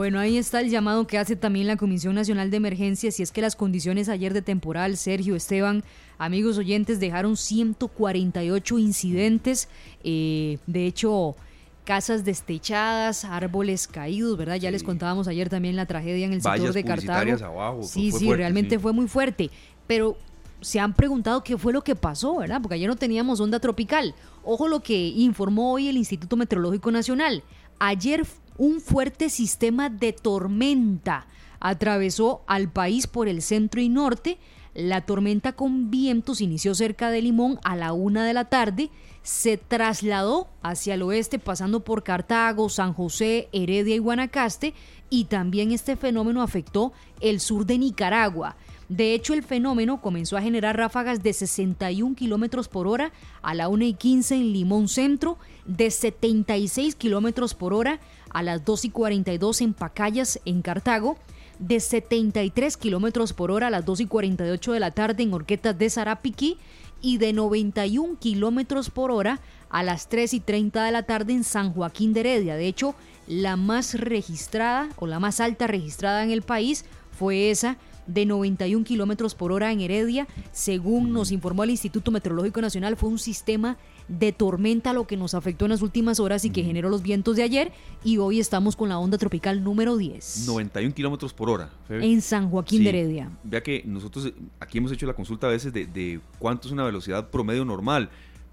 Bueno, 0.00 0.18
ahí 0.18 0.38
está 0.38 0.60
el 0.60 0.70
llamado 0.70 1.06
que 1.06 1.18
hace 1.18 1.36
también 1.36 1.66
la 1.66 1.76
Comisión 1.76 2.14
Nacional 2.14 2.50
de 2.50 2.56
Emergencias. 2.56 3.16
Si 3.16 3.22
es 3.22 3.32
que 3.32 3.42
las 3.42 3.54
condiciones 3.54 4.08
ayer 4.08 4.32
de 4.32 4.40
temporal, 4.40 4.96
Sergio, 4.96 5.36
Esteban, 5.36 5.84
amigos 6.16 6.56
oyentes, 6.56 7.00
dejaron 7.00 7.36
148 7.36 8.78
incidentes. 8.78 9.68
Eh, 10.02 10.56
de 10.66 10.86
hecho, 10.86 11.36
casas 11.84 12.24
destechadas, 12.24 13.24
árboles 13.24 13.88
caídos, 13.88 14.36
¿verdad? 14.36 14.56
Ya 14.56 14.70
les 14.70 14.82
contábamos 14.82 15.28
ayer 15.28 15.48
también 15.48 15.76
la 15.76 15.86
tragedia 15.86 16.26
en 16.26 16.32
el 16.32 16.42
sector 16.42 16.72
de 16.72 16.84
Cartago. 16.84 17.82
sí, 17.82 18.12
sí, 18.12 18.32
realmente 18.32 18.78
fue 18.78 18.92
muy 18.92 19.08
fuerte. 19.08 19.50
Pero 19.86 20.16
se 20.60 20.78
han 20.78 20.94
preguntado 20.94 21.42
qué 21.42 21.56
fue 21.56 21.72
lo 21.72 21.82
que 21.82 21.96
pasó, 21.96 22.36
¿verdad? 22.36 22.60
Porque 22.60 22.74
ayer 22.74 22.88
no 22.88 22.96
teníamos 22.96 23.40
onda 23.40 23.60
tropical. 23.60 24.14
Ojo 24.44 24.68
lo 24.68 24.80
que 24.80 25.08
informó 25.08 25.72
hoy 25.72 25.88
el 25.88 25.96
Instituto 25.96 26.36
Meteorológico 26.36 26.90
Nacional. 26.90 27.42
Ayer 27.78 28.26
un 28.58 28.80
fuerte 28.80 29.30
sistema 29.30 29.88
de 29.88 30.12
tormenta 30.12 31.26
atravesó 31.60 32.42
al 32.46 32.70
país 32.70 33.06
por 33.06 33.28
el 33.28 33.42
centro 33.42 33.80
y 33.80 33.88
norte. 33.88 34.38
La 34.74 35.00
tormenta 35.00 35.52
con 35.52 35.90
vientos 35.90 36.40
inició 36.40 36.74
cerca 36.74 37.10
de 37.10 37.22
Limón 37.22 37.58
a 37.64 37.74
la 37.74 37.92
una 37.92 38.24
de 38.24 38.34
la 38.34 38.44
tarde, 38.44 38.90
se 39.22 39.56
trasladó 39.56 40.48
hacia 40.62 40.94
el 40.94 41.02
oeste 41.02 41.38
pasando 41.38 41.80
por 41.80 42.04
Cartago, 42.04 42.68
San 42.68 42.94
José, 42.94 43.48
Heredia 43.52 43.96
y 43.96 43.98
Guanacaste 43.98 44.74
y 45.10 45.24
también 45.24 45.72
este 45.72 45.96
fenómeno 45.96 46.40
afectó 46.40 46.92
el 47.20 47.40
sur 47.40 47.66
de 47.66 47.78
Nicaragua. 47.78 48.56
De 48.88 49.14
hecho, 49.14 49.34
el 49.34 49.42
fenómeno 49.42 50.00
comenzó 50.00 50.36
a 50.36 50.42
generar 50.42 50.76
ráfagas 50.76 51.22
de 51.22 51.32
61 51.32 52.16
kilómetros 52.16 52.68
por 52.68 52.88
hora 52.88 53.12
a 53.42 53.54
la 53.54 53.68
1 53.68 53.84
y 53.84 53.94
15 53.94 54.34
en 54.34 54.52
Limón 54.52 54.88
Centro, 54.88 55.38
de 55.64 55.90
76 55.90 56.96
kilómetros 56.96 57.54
por 57.54 57.72
hora 57.72 58.00
a 58.30 58.42
las 58.42 58.64
2 58.64 58.86
y 58.86 58.90
42 58.90 59.60
en 59.60 59.74
Pacayas, 59.74 60.40
en 60.44 60.62
Cartago, 60.62 61.18
de 61.60 61.78
73 61.78 62.76
kilómetros 62.76 63.32
por 63.32 63.50
hora 63.50 63.68
a 63.68 63.70
las 63.70 63.84
2 63.84 64.00
y 64.00 64.06
48 64.06 64.72
de 64.72 64.80
la 64.80 64.90
tarde 64.90 65.22
en 65.22 65.32
Orquetas 65.32 65.78
de 65.78 65.90
Sarapiquí 65.90 66.56
y 67.02 67.18
de 67.18 67.32
91 67.32 68.18
kilómetros 68.18 68.90
por 68.90 69.10
hora 69.10 69.40
a 69.68 69.82
las 69.82 70.08
3 70.08 70.34
y 70.34 70.40
30 70.40 70.82
de 70.82 70.90
la 70.90 71.04
tarde 71.04 71.34
en 71.34 71.44
San 71.44 71.72
Joaquín 71.72 72.12
de 72.12 72.20
Heredia. 72.20 72.56
De 72.56 72.66
hecho, 72.66 72.94
la 73.26 73.56
más 73.56 73.94
registrada 73.94 74.88
o 74.96 75.06
la 75.06 75.20
más 75.20 75.40
alta 75.40 75.66
registrada 75.66 76.24
en 76.24 76.30
el 76.30 76.42
país 76.42 76.84
fue 77.12 77.50
esa 77.50 77.76
de 78.06 78.26
91 78.26 78.84
kilómetros 78.84 79.34
por 79.34 79.52
hora 79.52 79.70
en 79.70 79.80
Heredia. 79.80 80.26
Según 80.52 81.12
nos 81.12 81.30
informó 81.30 81.64
el 81.64 81.70
Instituto 81.70 82.10
Meteorológico 82.10 82.60
Nacional, 82.60 82.96
fue 82.96 83.10
un 83.10 83.18
sistema 83.18 83.76
de 84.10 84.32
tormenta 84.32 84.92
lo 84.92 85.06
que 85.06 85.16
nos 85.16 85.34
afectó 85.34 85.66
en 85.66 85.70
las 85.70 85.82
últimas 85.82 86.18
horas 86.18 86.44
y 86.44 86.50
que 86.50 86.64
generó 86.64 86.90
los 86.90 87.02
vientos 87.02 87.36
de 87.36 87.44
ayer. 87.44 87.72
Y 88.02 88.18
hoy 88.18 88.40
estamos 88.40 88.74
con 88.74 88.88
la 88.88 88.98
onda 88.98 89.18
tropical 89.18 89.62
número 89.62 89.96
10. 89.96 90.46
91 90.46 90.94
kilómetros 90.94 91.32
por 91.32 91.48
hora. 91.48 91.70
En 91.88 92.20
San 92.20 92.50
Joaquín 92.50 92.82
de 92.82 92.88
Heredia. 92.88 93.30
Vea 93.44 93.62
que 93.62 93.82
nosotros 93.86 94.26
eh, 94.26 94.34
aquí 94.58 94.78
hemos 94.78 94.90
hecho 94.90 95.06
la 95.06 95.14
consulta 95.14 95.46
a 95.46 95.50
veces 95.50 95.72
de, 95.72 95.86
de 95.86 96.20
cuánto 96.38 96.66
es 96.66 96.72
una 96.72 96.84
velocidad 96.84 97.30
promedio 97.30 97.64
normal. 97.64 98.10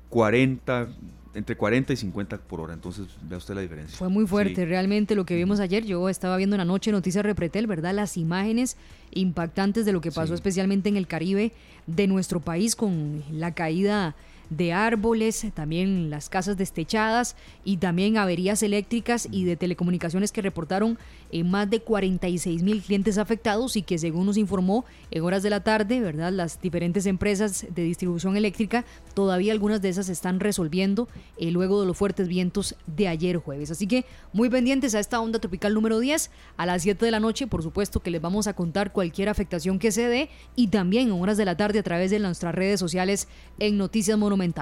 40, 0.10 0.88
entre 1.34 1.58
40 1.58 1.92
y 1.92 1.96
50 1.96 2.38
por 2.38 2.62
hora. 2.62 2.74
Entonces, 2.74 3.08
vea 3.24 3.40
usted 3.40 3.56
la 3.56 3.62
diferencia. 3.62 3.98
Fue 3.98 4.10
muy 4.10 4.28
fuerte, 4.28 4.66
realmente 4.66 5.16
lo 5.16 5.26
que 5.26 5.36
vimos 5.36 5.60
ayer. 5.60 5.86
Yo 5.86 6.08
estaba 6.08 6.38
viendo 6.38 6.56
en 6.56 6.60
la 6.60 6.66
noche 6.66 6.92
Noticias 6.92 7.26
Repretel, 7.26 7.66
¿verdad? 7.66 7.96
Las 7.96 8.16
imágenes 8.16 8.78
impactantes 9.12 9.86
de 9.86 9.92
lo 9.92 10.02
que 10.02 10.12
pasó 10.12 10.36
especialmente 10.36 10.88
en 10.88 10.98
el 10.98 11.08
Caribe 11.08 11.52
de 11.88 12.08
nuestro 12.08 12.40
país 12.40 12.76
con 12.76 13.24
la 13.32 13.54
caída 13.54 14.16
de 14.50 14.74
árboles, 14.74 15.46
también 15.54 16.10
las 16.10 16.30
casas 16.30 16.58
destechadas 16.58 17.36
y 17.64 17.78
también 17.78 18.18
averías 18.18 18.64
eléctricas 18.64 19.28
y 19.32 19.46
de 19.46 19.56
telecomunicaciones 19.56 20.32
que 20.32 20.42
reportaron 20.42 20.98
en 21.32 21.50
más 21.50 21.70
de 21.70 21.82
46 21.82 22.64
mil 22.64 22.82
clientes 22.82 23.18
afectados 23.18 23.76
y 23.76 23.82
que 23.82 23.98
según 23.98 24.26
nos 24.26 24.38
informó 24.38 24.86
en 25.12 25.24
horas 25.24 25.44
de 25.44 25.50
la 25.50 25.62
tarde, 25.62 26.00
¿verdad? 26.00 26.32
Las 26.32 26.62
diferentes 26.62 27.06
empresas 27.06 27.66
de 27.74 27.84
distribución 27.84 28.38
eléctrica, 28.38 28.86
todavía 29.14 29.52
algunas 29.52 29.82
de 29.82 29.90
esas 29.90 30.10
están 30.10 30.40
resolviendo 30.40 31.08
eh, 31.38 31.52
luego 31.52 31.82
de 31.82 31.88
los 31.88 31.98
fuertes 31.98 32.28
vientos 32.28 32.76
de 32.86 33.08
ayer 33.08 33.38
jueves. 33.38 33.72
Así 33.72 33.88
que 33.88 34.06
muy 34.34 34.50
pendientes 34.50 34.96
a 34.96 35.00
esta 35.00 35.20
onda 35.20 35.40
tropical 35.40 35.74
número 35.74 36.00
10 36.00 36.32
a 36.56 36.66
las 36.66 36.84
7 36.84 37.04
de 37.04 37.12
la 37.12 37.20
noche, 37.20 37.48
por 37.48 37.64
supuesto 37.64 38.00
que 38.00 38.12
les 38.12 38.22
vamos 38.22 38.48
a 38.48 38.54
contar 38.54 38.92
cualquier 38.92 39.30
afectación 39.30 39.80
que 39.80 39.92
se 39.92 40.08
dé 40.08 40.30
y 40.56 40.68
también 40.68 41.08
en 41.08 41.22
horas 41.22 41.38
de 41.38 41.46
la 41.46 41.58
tarde 41.58 41.80
a 41.80 41.84
través 41.84 42.12
de 42.12 42.20
nuestras 42.20 42.56
redes 42.56 42.80
sociales 42.80 43.28
en 43.60 43.78
Noticias 43.78 44.18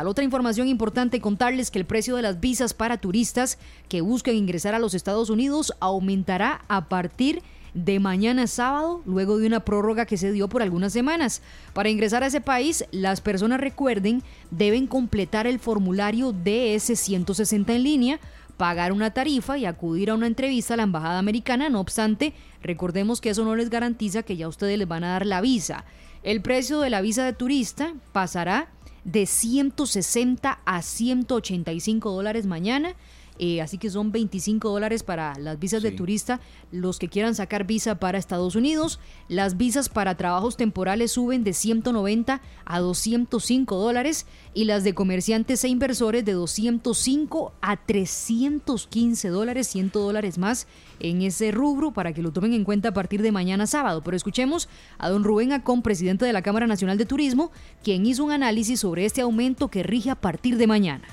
Otra 0.06 0.24
información 0.24 0.68
importante, 0.68 1.20
contarles 1.20 1.70
que 1.70 1.80
el 1.80 1.86
precio 1.86 2.16
de 2.16 2.22
las 2.22 2.40
visas 2.40 2.74
para 2.74 2.98
turistas 2.98 3.58
que 3.90 4.02
busquen 4.02 4.36
ingresar 4.36 4.74
a 4.74 4.80
los 4.80 4.94
Estados 4.94 5.30
Unidos 5.30 5.74
aumentará 5.80 6.62
a 6.68 6.88
partir 6.88 7.42
de 7.74 8.00
mañana 8.00 8.48
sábado, 8.48 9.02
luego 9.06 9.38
de 9.38 9.48
una 9.48 9.60
prórroga 9.60 10.06
que 10.06 10.16
se 10.16 10.32
dio 10.32 10.48
por 10.48 10.62
algunas 10.62 10.94
semanas. 10.94 11.42
Para 11.74 11.90
ingresar 11.90 12.24
a 12.24 12.28
ese 12.28 12.40
país, 12.40 12.86
las 12.92 13.20
personas 13.20 13.60
recuerden, 13.60 14.24
deben 14.50 14.88
completar 14.88 15.46
el 15.46 15.60
formulario 15.60 16.32
DS-160 16.32 17.76
en 17.76 17.84
línea, 17.84 18.20
pagar 18.56 18.94
una 18.94 19.12
tarifa 19.12 19.58
y 19.58 19.66
acudir 19.66 20.10
a 20.10 20.16
una 20.16 20.28
entrevista 20.28 20.76
a 20.76 20.78
la 20.78 20.84
Embajada 20.84 21.20
Americana. 21.20 21.68
No 21.68 21.82
obstante, 21.82 22.34
recordemos 22.64 23.20
que 23.20 23.32
eso 23.32 23.44
no 23.44 23.58
les 23.58 23.70
garantiza 23.70 24.24
que 24.24 24.38
ya 24.38 24.48
ustedes 24.48 24.80
les 24.80 24.88
van 24.88 25.04
a 25.04 25.12
dar 25.12 25.26
la 25.26 25.42
visa. 25.42 25.84
El 26.24 26.42
precio 26.42 26.80
de 26.80 26.90
la 26.90 27.02
visa 27.02 27.26
de 27.26 27.34
turista 27.34 27.94
pasará 28.14 28.70
de 29.06 29.26
160 29.26 30.60
a 30.66 30.82
185 30.82 32.12
dólares 32.12 32.46
mañana 32.46 32.96
eh, 33.38 33.62
así 33.62 33.78
que 33.78 33.90
son 33.90 34.12
25 34.12 34.70
dólares 34.70 35.04
para 35.04 35.38
las 35.40 35.60
visas 35.60 35.84
de 35.84 35.92
turista, 35.92 36.40
los 36.72 37.00
que 37.00 37.10
quieran 37.10 37.36
sacar 37.36 37.66
visa 37.66 38.00
para 38.00 38.18
Estados 38.18 38.56
Unidos. 38.56 39.00
Las 39.28 39.58
visas 39.58 39.90
para 39.90 40.16
trabajos 40.16 40.56
temporales 40.56 41.12
suben 41.12 41.44
de 41.44 41.54
190 41.54 42.42
a 42.66 42.80
205 42.80 43.76
dólares 43.76 44.26
y 44.54 44.66
las 44.66 44.84
de 44.84 44.94
comerciantes 44.94 45.64
e 45.64 45.68
inversores 45.68 46.24
de 46.24 46.34
205 46.34 47.54
a 47.62 47.78
315 47.78 49.30
dólares, 49.30 49.68
100 49.68 49.92
dólares 49.92 50.38
más 50.38 50.68
en 51.00 51.22
ese 51.22 51.52
rubro 51.52 51.92
para 51.92 52.14
que 52.14 52.22
lo 52.22 52.32
tomen 52.32 52.54
en 52.54 52.64
cuenta 52.64 52.90
a 52.90 52.94
partir 52.94 53.22
de 53.22 53.32
mañana 53.32 53.68
sábado. 53.68 54.02
Pero 54.02 54.16
escuchemos 54.16 54.70
a 54.98 55.10
don 55.10 55.24
Rubén 55.24 55.52
Acón, 55.52 55.82
presidente 55.82 56.26
de 56.26 56.34
la 56.34 56.42
Cámara 56.42 56.68
Nacional 56.68 56.98
de 56.98 57.06
Turismo, 57.06 57.52
quien 57.84 58.06
hizo 58.06 58.24
un 58.24 58.32
análisis 58.32 58.80
sobre 58.80 59.06
este 59.06 59.22
aumento 59.22 59.68
que 59.68 59.84
rige 59.84 60.10
a 60.10 60.16
partir 60.16 60.58
de 60.58 60.68
mañana 60.68 61.04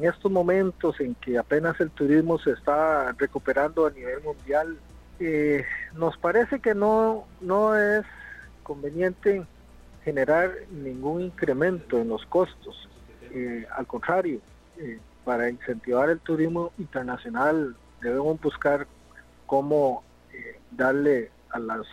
en 0.00 0.08
estos 0.08 0.32
momentos 0.32 0.98
en 1.00 1.14
que 1.16 1.36
apenas 1.36 1.78
el 1.80 1.90
turismo 1.90 2.38
se 2.38 2.52
está 2.52 3.12
recuperando 3.18 3.86
a 3.86 3.90
nivel 3.90 4.22
mundial, 4.22 4.78
eh, 5.18 5.64
nos 5.94 6.16
parece 6.16 6.60
que 6.60 6.74
no, 6.74 7.26
no 7.42 7.76
es 7.76 8.06
conveniente 8.62 9.44
generar 10.02 10.52
ningún 10.70 11.20
incremento 11.20 11.98
en 11.98 12.08
los 12.08 12.24
costos. 12.26 12.88
Eh, 13.30 13.66
al 13.76 13.86
contrario, 13.86 14.40
eh, 14.78 14.98
para 15.22 15.50
incentivar 15.50 16.08
el 16.08 16.20
turismo 16.20 16.72
internacional 16.78 17.76
debemos 18.00 18.40
buscar 18.40 18.86
cómo 19.44 20.02
eh, 20.32 20.58
darle 20.70 21.30
a 21.50 21.58
las 21.58 21.86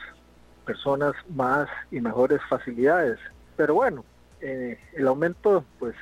personas 0.65 1.13
más 1.29 1.67
y 1.91 1.99
mejores 1.99 2.39
facilidades. 2.49 3.19
Pero 3.57 3.73
bueno, 3.73 4.05
el 4.39 5.07
aumento 5.07 5.65
pues 5.79 5.95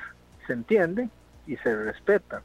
se 0.46 0.52
entiende 0.52 1.08
y 1.46 1.56
se 1.56 1.74
respeta. 1.74 2.42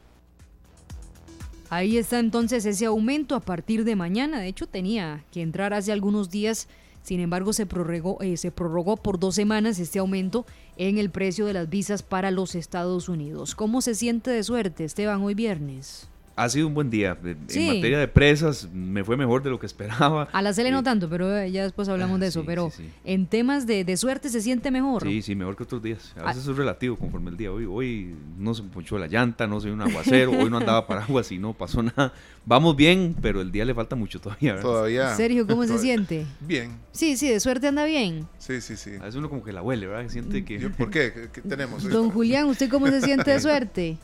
Ahí 1.70 1.98
está 1.98 2.20
entonces 2.20 2.66
ese 2.66 2.86
aumento 2.86 3.34
a 3.34 3.40
partir 3.40 3.86
de 3.86 3.96
mañana. 3.96 4.40
De 4.40 4.48
hecho, 4.48 4.68
tenía 4.68 5.24
que 5.32 5.42
entrar 5.42 5.74
hace 5.74 5.92
algunos 5.92 6.30
días. 6.30 6.68
Sin 7.02 7.22
embargo, 7.22 7.54
se 7.54 7.66
prorrogó, 7.66 8.22
eh, 8.22 8.36
se 8.36 8.52
prorrogó 8.52 8.98
por 8.98 9.20
dos 9.20 9.36
semanas 9.36 9.80
este 9.80 10.00
aumento 10.00 10.46
en 10.76 10.98
el 10.98 11.10
precio 11.10 11.46
de 11.46 11.54
las 11.54 11.70
visas 11.70 12.04
para 12.04 12.30
los 12.30 12.56
Estados 12.56 13.08
Unidos. 13.08 13.56
¿Cómo 13.56 13.82
se 13.82 13.96
siente 13.96 14.32
de 14.32 14.44
suerte, 14.44 14.84
Esteban, 14.84 15.22
hoy 15.22 15.34
viernes? 15.34 16.10
Ha 16.36 16.50
sido 16.50 16.68
un 16.68 16.74
buen 16.74 16.90
día. 16.90 17.18
En 17.24 17.68
materia 17.68 18.00
de 18.00 18.08
presas, 18.08 18.70
me 18.74 19.04
fue 19.04 19.18
mejor 19.18 19.44
de 19.44 19.50
lo 19.50 19.60
que 19.60 19.66
esperaba. 19.72 20.28
A 20.32 20.42
la 20.42 20.54
Cele 20.54 20.72
no 20.72 20.84
tanto, 20.84 21.10
pero 21.10 21.38
eh, 21.38 21.52
ya 21.52 21.64
después 21.64 21.90
hablamos 21.90 22.20
de 22.20 22.28
eso. 22.28 22.44
pero 22.46 22.72
en 23.04 23.28
temas 23.28 23.68
de, 23.68 23.98
suerte 23.98 24.30
se 24.30 24.42
siente 24.42 24.72
mejor. 24.72 25.04
Sí, 25.04 25.22
sí, 25.22 25.36
mejor 25.36 25.56
que 25.56 25.64
otros 25.64 25.84
días. 25.84 26.14
A 26.18 26.28
veces 26.28 26.48
ah. 26.48 26.52
es 26.52 26.58
relativo 26.58 26.96
conforme 26.96 27.32
el 27.32 27.38
día. 27.38 27.52
Hoy, 27.52 27.66
hoy 27.66 28.16
no 28.38 28.54
se 28.54 28.64
ponchó 28.64 28.98
la 28.98 29.08
llanta, 29.08 29.48
no 29.48 29.60
soy 29.60 29.72
un 29.72 29.82
aguacero, 29.82 30.32
hoy 30.32 30.50
no 30.50 30.58
andaba 30.58 30.88
paraguas 30.88 31.32
y 31.32 31.38
no 31.38 31.54
pasó 31.54 31.84
nada. 31.84 32.14
Vamos 32.46 32.76
bien, 32.76 33.16
pero 33.22 33.42
el 33.42 33.52
día 33.52 33.66
le 33.66 33.74
falta 33.74 33.96
mucho 33.96 34.20
todavía. 34.20 34.60
Todavía. 34.60 35.16
Sergio, 35.16 35.46
¿cómo 35.46 35.66
se 35.66 35.78
siente? 35.78 36.26
Bien. 36.40 36.72
Sí, 36.92 37.18
sí, 37.18 37.30
de 37.30 37.40
suerte 37.40 37.68
anda 37.68 37.86
bien. 37.86 38.28
Sí, 38.40 38.62
sí, 38.62 38.78
sí. 38.78 38.92
A 39.00 39.06
veces 39.06 39.16
uno 39.16 39.30
como 39.30 39.44
que 39.44 39.52
la 39.52 39.62
huele, 39.62 39.88
¿verdad? 39.88 40.10
Siente 40.10 40.44
que... 40.44 40.60
¿Por 40.70 40.90
qué? 40.90 41.30
¿Qué 41.32 41.42
tenemos? 41.42 41.84
Don 41.84 42.10
Julián, 42.10 42.48
¿usted 42.48 42.70
cómo 42.70 42.88
se 42.88 43.02
siente 43.02 43.32
de 43.32 43.40
suerte? 43.40 43.98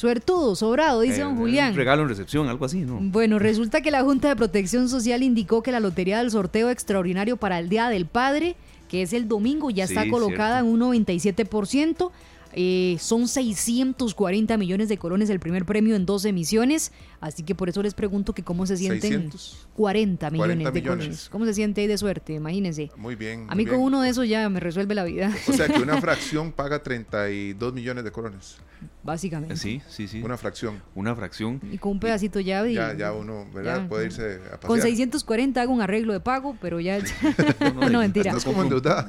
Suertudo, 0.00 0.56
sobrado, 0.56 1.02
dice 1.02 1.20
don 1.20 1.34
eh, 1.34 1.36
Julián. 1.36 1.74
regalo 1.74 2.00
en 2.04 2.08
recepción, 2.08 2.48
algo 2.48 2.64
así, 2.64 2.78
¿no? 2.78 2.96
Bueno, 3.02 3.38
resulta 3.38 3.82
que 3.82 3.90
la 3.90 4.00
Junta 4.00 4.30
de 4.30 4.36
Protección 4.36 4.88
Social 4.88 5.22
indicó 5.22 5.62
que 5.62 5.72
la 5.72 5.78
lotería 5.78 6.16
del 6.16 6.30
sorteo 6.30 6.70
extraordinario 6.70 7.36
para 7.36 7.58
el 7.58 7.68
Día 7.68 7.90
del 7.90 8.06
Padre, 8.06 8.56
que 8.88 9.02
es 9.02 9.12
el 9.12 9.28
domingo, 9.28 9.68
ya 9.68 9.84
está 9.84 10.08
colocada 10.08 10.60
en 10.60 10.68
un 10.68 10.80
97%. 10.80 12.12
Eh, 12.54 12.96
son 12.98 13.28
640 13.28 14.56
millones 14.56 14.88
de 14.88 14.96
colones 14.96 15.28
el 15.28 15.38
primer 15.38 15.66
premio 15.66 15.94
en 15.94 16.06
dos 16.06 16.24
emisiones. 16.24 16.92
Así 17.20 17.42
que 17.42 17.54
por 17.54 17.68
eso 17.68 17.82
les 17.82 17.92
pregunto 17.92 18.32
que 18.32 18.42
cómo 18.42 18.64
se 18.64 18.78
sienten 18.78 19.30
40 19.74 20.30
millones 20.30 20.72
de 20.72 20.82
colones. 20.82 21.28
¿Cómo 21.30 21.44
se 21.44 21.52
siente 21.52 21.82
ahí 21.82 21.86
de 21.86 21.98
suerte? 21.98 22.32
Imagínense. 22.32 22.90
Muy 22.96 23.14
bien. 23.14 23.46
a 23.48 23.54
mí 23.54 23.66
con 23.66 23.78
uno 23.78 24.00
de 24.00 24.08
esos 24.08 24.26
ya 24.26 24.48
me 24.48 24.58
resuelve 24.58 24.94
la 24.94 25.04
vida. 25.04 25.30
O 25.46 25.52
sea 25.52 25.68
que 25.68 25.80
una 25.80 26.00
fracción 26.00 26.52
paga 26.52 26.82
32 26.82 27.74
millones 27.74 28.04
de 28.04 28.10
colones. 28.10 28.56
Básicamente. 29.02 29.56
Sí, 29.56 29.82
sí, 29.88 30.08
sí. 30.08 30.22
Una 30.22 30.38
fracción. 30.38 30.82
Una 30.94 31.14
fracción. 31.14 31.60
Y 31.70 31.76
con 31.76 31.92
un 31.92 32.00
pedacito 32.00 32.40
ya. 32.40 32.66
ya, 32.66 32.94
ya 32.94 33.12
uno, 33.12 33.46
¿verdad? 33.52 33.86
Puede 33.86 34.06
irse 34.06 34.36
a 34.36 34.58
pasear. 34.58 34.60
Con 34.60 34.80
640 34.80 35.60
hago 35.60 35.72
un 35.74 35.82
arreglo 35.82 36.14
de 36.14 36.20
pago, 36.20 36.56
pero 36.60 36.80
ya. 36.80 36.98
no, 37.74 37.98
mentira. 37.98 38.30
Estás 38.36 38.44
como 38.44 38.62
endeudada. 38.62 39.08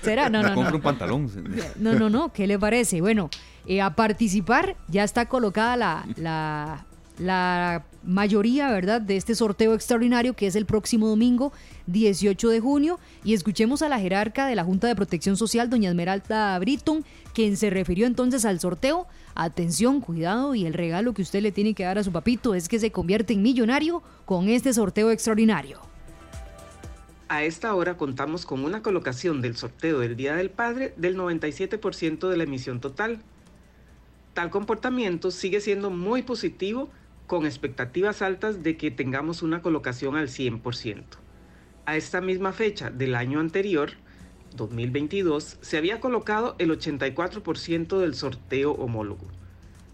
¿Será? 0.00 0.30
No, 0.30 0.42
no, 0.42 0.50
no. 0.50 0.54
compro 0.54 0.76
un 0.76 0.82
pantalón. 0.82 1.30
No, 1.76 1.92
no, 1.94 2.08
no. 2.08 2.32
¿Qué 2.32 2.46
le 2.46 2.58
parece? 2.58 3.02
Bueno, 3.02 3.28
eh, 3.66 3.82
a 3.82 3.94
participar 3.94 4.76
ya 4.88 5.04
está 5.04 5.26
colocada 5.26 5.76
la, 5.76 6.06
la 6.16 6.86
la 7.22 7.84
mayoría, 8.02 8.70
¿verdad?, 8.70 9.00
de 9.00 9.16
este 9.16 9.34
sorteo 9.34 9.74
extraordinario 9.74 10.34
que 10.34 10.46
es 10.46 10.56
el 10.56 10.66
próximo 10.66 11.08
domingo 11.08 11.52
18 11.86 12.48
de 12.50 12.60
junio. 12.60 12.98
Y 13.24 13.34
escuchemos 13.34 13.82
a 13.82 13.88
la 13.88 13.98
jerarca 13.98 14.46
de 14.46 14.54
la 14.54 14.64
Junta 14.64 14.86
de 14.88 14.96
Protección 14.96 15.36
Social, 15.36 15.70
doña 15.70 15.90
Esmeralda 15.90 16.58
Britton, 16.58 17.04
quien 17.32 17.56
se 17.56 17.70
refirió 17.70 18.06
entonces 18.06 18.44
al 18.44 18.60
sorteo. 18.60 19.06
Atención, 19.34 20.00
cuidado, 20.00 20.54
y 20.54 20.66
el 20.66 20.74
regalo 20.74 21.14
que 21.14 21.22
usted 21.22 21.42
le 21.42 21.52
tiene 21.52 21.74
que 21.74 21.84
dar 21.84 21.98
a 21.98 22.04
su 22.04 22.12
papito 22.12 22.54
es 22.54 22.68
que 22.68 22.78
se 22.78 22.92
convierte 22.92 23.32
en 23.32 23.42
millonario 23.42 24.02
con 24.26 24.48
este 24.48 24.72
sorteo 24.74 25.10
extraordinario. 25.10 25.80
A 27.28 27.44
esta 27.44 27.74
hora 27.74 27.96
contamos 27.96 28.44
con 28.44 28.62
una 28.62 28.82
colocación 28.82 29.40
del 29.40 29.56
sorteo 29.56 30.00
del 30.00 30.16
Día 30.16 30.34
del 30.34 30.50
Padre 30.50 30.92
del 30.98 31.16
97% 31.16 32.28
de 32.28 32.36
la 32.36 32.42
emisión 32.44 32.78
total. 32.78 33.22
Tal 34.34 34.50
comportamiento 34.50 35.30
sigue 35.30 35.62
siendo 35.62 35.88
muy 35.88 36.20
positivo 36.22 36.90
con 37.32 37.46
expectativas 37.46 38.20
altas 38.20 38.62
de 38.62 38.76
que 38.76 38.90
tengamos 38.90 39.40
una 39.40 39.62
colocación 39.62 40.16
al 40.16 40.28
100%. 40.28 41.02
A 41.86 41.96
esta 41.96 42.20
misma 42.20 42.52
fecha 42.52 42.90
del 42.90 43.14
año 43.14 43.40
anterior, 43.40 43.92
2022, 44.54 45.56
se 45.62 45.78
había 45.78 45.98
colocado 45.98 46.56
el 46.58 46.70
84% 46.70 47.98
del 48.00 48.14
sorteo 48.14 48.72
homólogo. 48.72 49.24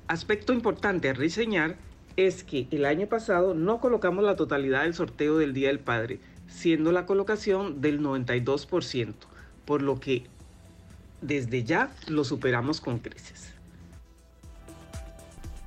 Aspecto 0.09 0.53
importante 0.53 1.11
a 1.11 1.13
reseñar 1.13 1.77
es 2.17 2.43
que 2.43 2.67
el 2.73 2.85
año 2.85 3.07
pasado 3.07 3.55
no 3.55 3.79
colocamos 3.79 4.25
la 4.25 4.35
totalidad 4.35 4.83
del 4.83 4.95
sorteo 4.95 5.39
del 5.39 5.53
Día 5.53 5.69
del 5.69 5.79
Padre, 5.79 6.19
siendo 6.49 6.91
la 6.91 7.07
colocación 7.07 7.81
del 7.81 8.01
92%, 8.01 9.15
por 9.65 9.83
lo 9.83 10.01
que 10.01 10.25
desde 11.21 11.63
ya 11.63 11.93
lo 12.09 12.25
superamos 12.25 12.81
con 12.81 12.99
creces. 12.99 13.58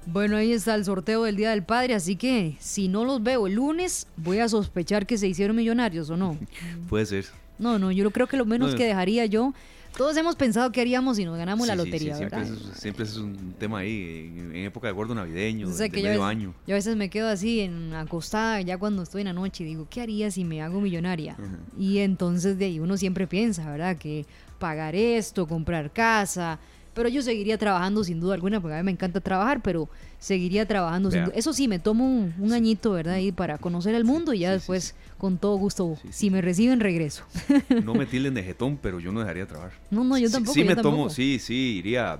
Bueno, 0.05 0.37
ahí 0.37 0.51
está 0.51 0.75
el 0.75 0.85
sorteo 0.85 1.23
del 1.23 1.35
Día 1.35 1.51
del 1.51 1.63
Padre, 1.63 1.93
así 1.93 2.15
que 2.15 2.55
si 2.59 2.87
no 2.87 3.05
los 3.05 3.21
veo 3.21 3.47
el 3.47 3.53
lunes, 3.53 4.07
voy 4.17 4.39
a 4.39 4.49
sospechar 4.49 5.05
que 5.05 5.17
se 5.17 5.27
hicieron 5.27 5.55
millonarios 5.55 6.09
o 6.09 6.17
no. 6.17 6.37
Puede 6.89 7.05
ser. 7.05 7.25
No, 7.59 7.77
no, 7.77 7.91
yo 7.91 8.09
creo 8.11 8.27
que 8.27 8.37
lo 8.37 8.45
menos 8.45 8.73
que 8.73 8.85
dejaría 8.85 9.25
yo 9.27 9.53
todos 9.97 10.15
hemos 10.15 10.35
pensado 10.35 10.71
qué 10.71 10.81
haríamos 10.81 11.17
si 11.17 11.25
nos 11.25 11.37
ganamos 11.37 11.67
la 11.67 11.75
lotería, 11.75 12.15
sí, 12.15 12.23
¿verdad? 12.23 12.47
Siempre, 12.75 13.03
es, 13.03 13.17
un 13.17 13.53
tema 13.59 13.79
ahí, 13.79 14.33
en, 14.37 14.55
época 14.55 14.87
de 14.87 14.93
gordo 14.93 15.13
navideño, 15.13 15.69
de, 15.69 15.89
medio 15.89 16.23
año. 16.23 16.53
Yo 16.65 16.75
a 16.75 16.77
veces 16.77 16.95
me 16.95 17.09
quedo 17.09 17.27
así, 17.27 17.59
en 17.59 17.93
acostada, 17.93 18.61
ya 18.61 18.77
cuando 18.77 19.03
estoy 19.03 19.21
en 19.21 19.27
la 19.27 19.33
noche, 19.33 19.63
y 19.63 19.67
digo, 19.67 19.87
¿qué 19.89 20.01
haría 20.01 20.31
si 20.31 20.45
me 20.45 20.61
hago 20.61 20.79
millonaria? 20.79 21.35
Y 21.77 21.99
entonces 21.99 22.57
de 22.57 22.65
ahí 22.65 22.79
uno 22.79 22.95
siempre 22.97 23.27
piensa, 23.27 23.69
¿verdad? 23.69 23.97
Que 23.97 24.25
pagar 24.59 24.95
esto, 24.95 25.47
comprar 25.47 25.91
casa, 25.91 26.59
pero 26.93 27.09
yo 27.09 27.21
seguiría 27.21 27.57
trabajando 27.57 28.03
sin 28.03 28.19
duda 28.19 28.33
alguna, 28.33 28.59
porque 28.59 28.75
a 28.75 28.77
mí 28.77 28.83
me 28.83 28.91
encanta 28.91 29.21
trabajar, 29.21 29.61
pero 29.61 29.89
seguiría 30.19 30.65
trabajando 30.65 31.11
sin 31.11 31.25
duda. 31.25 31.33
Eso 31.35 31.53
sí, 31.53 31.67
me 31.67 31.79
tomo 31.79 32.31
un, 32.37 32.53
añito, 32.53 32.91
¿verdad? 32.91 33.15
Ahí 33.15 33.31
para 33.31 33.57
conocer 33.57 33.95
el 33.95 34.03
mundo 34.03 34.33
y 34.33 34.39
ya 34.39 34.51
después, 34.51 34.95
con 35.17 35.37
todo 35.37 35.55
gusto, 35.55 35.97
si 36.09 36.29
me 36.29 36.41
reciben, 36.41 36.79
regreso. 36.79 37.23
No 37.83 37.93
me 37.93 38.05
tilden 38.05 38.33
de 38.33 38.43
jetón, 38.43 38.77
pero 38.81 38.99
yo 38.99 39.11
no 39.11 39.21
dejaría 39.21 39.43
de 39.43 39.47
trabajar. 39.47 39.73
No, 39.89 40.03
no, 40.03 40.17
yo 40.17 40.29
tampoco. 40.29 40.53
Sí, 40.53 40.63
me 40.63 40.75
tomo, 40.75 41.09
sí, 41.09 41.39
sí, 41.39 41.77
iría 41.77 42.19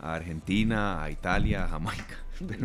a 0.00 0.14
Argentina, 0.14 1.02
a 1.02 1.10
Italia, 1.10 1.64
a 1.64 1.68
Jamaica 1.68 2.18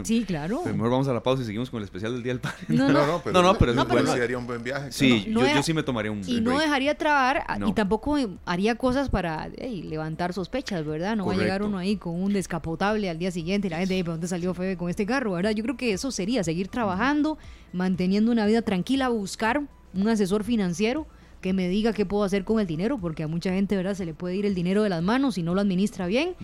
sí, 0.03 0.23
claro. 0.25 0.61
Pero 0.63 0.75
mejor 0.75 0.91
vamos 0.91 1.07
a 1.07 1.13
la 1.13 1.21
pausa 1.21 1.43
y 1.43 1.45
seguimos 1.45 1.69
con 1.69 1.79
el 1.79 1.85
especial 1.85 2.13
del 2.13 2.23
Día 2.23 2.33
del 2.33 2.41
Padre. 2.41 2.57
No, 2.69 2.87
no, 2.91 3.05
no, 3.05 3.21
pero, 3.23 3.41
no, 3.41 3.57
pero, 3.57 3.73
no, 3.73 3.85
bueno. 3.85 4.13
sería 4.13 4.37
un 4.37 4.47
buen 4.47 4.63
viaje. 4.63 4.91
Sí, 4.91 5.25
yo, 5.29 5.45
yo, 5.45 5.63
sí 5.63 5.73
me 5.73 5.83
tomaría 5.83 6.11
un 6.11 6.21
Y 6.27 6.41
no 6.41 6.57
dejaría 6.59 6.91
de 6.91 6.95
trabajar 6.95 7.45
y 7.65 7.73
tampoco 7.73 8.17
haría 8.45 8.75
cosas 8.75 9.09
para 9.09 9.49
levantar 9.49 10.33
sospechas, 10.33 10.85
¿verdad? 10.85 11.15
No 11.15 11.25
va 11.25 11.33
a 11.33 11.37
llegar 11.37 11.63
uno 11.63 11.77
ahí 11.77 11.97
con 11.97 12.21
un 12.21 12.33
descapotable 12.33 13.09
al 13.09 13.19
día 13.19 13.31
siguiente 13.31 13.67
y 13.67 13.69
la 13.69 13.77
gente, 13.77 13.93
¿de 13.93 14.03
dónde 14.03 14.27
salió 14.27 14.53
Febe 14.53 14.77
con 14.77 14.89
este 14.89 15.05
carro? 15.05 15.25
¿verdad? 15.31 15.51
Yo 15.51 15.63
creo 15.63 15.77
que 15.77 15.93
eso 15.93 16.11
sería 16.11 16.43
seguir 16.43 16.67
trabajando, 16.67 17.37
manteniendo 17.73 18.31
una 18.31 18.45
vida 18.45 18.61
tranquila, 18.61 19.09
buscar 19.09 19.61
un 19.93 20.07
asesor 20.07 20.43
financiero 20.43 21.07
que 21.41 21.53
me 21.53 21.67
diga 21.69 21.93
qué 21.93 22.05
puedo 22.05 22.23
hacer 22.23 22.43
con 22.43 22.59
el 22.59 22.65
dinero, 22.65 22.97
porque 22.97 23.23
a 23.23 23.27
mucha 23.27 23.51
gente, 23.51 23.75
¿verdad? 23.75 23.93
Se 23.93 24.05
le 24.05 24.13
puede 24.13 24.35
ir 24.35 24.45
el 24.45 24.55
dinero 24.55 24.81
de 24.81 24.89
las 24.89 25.03
manos 25.03 25.35
si 25.35 25.43
no 25.43 25.53
lo 25.53 25.61
administra 25.61 26.07
bien. 26.07 26.35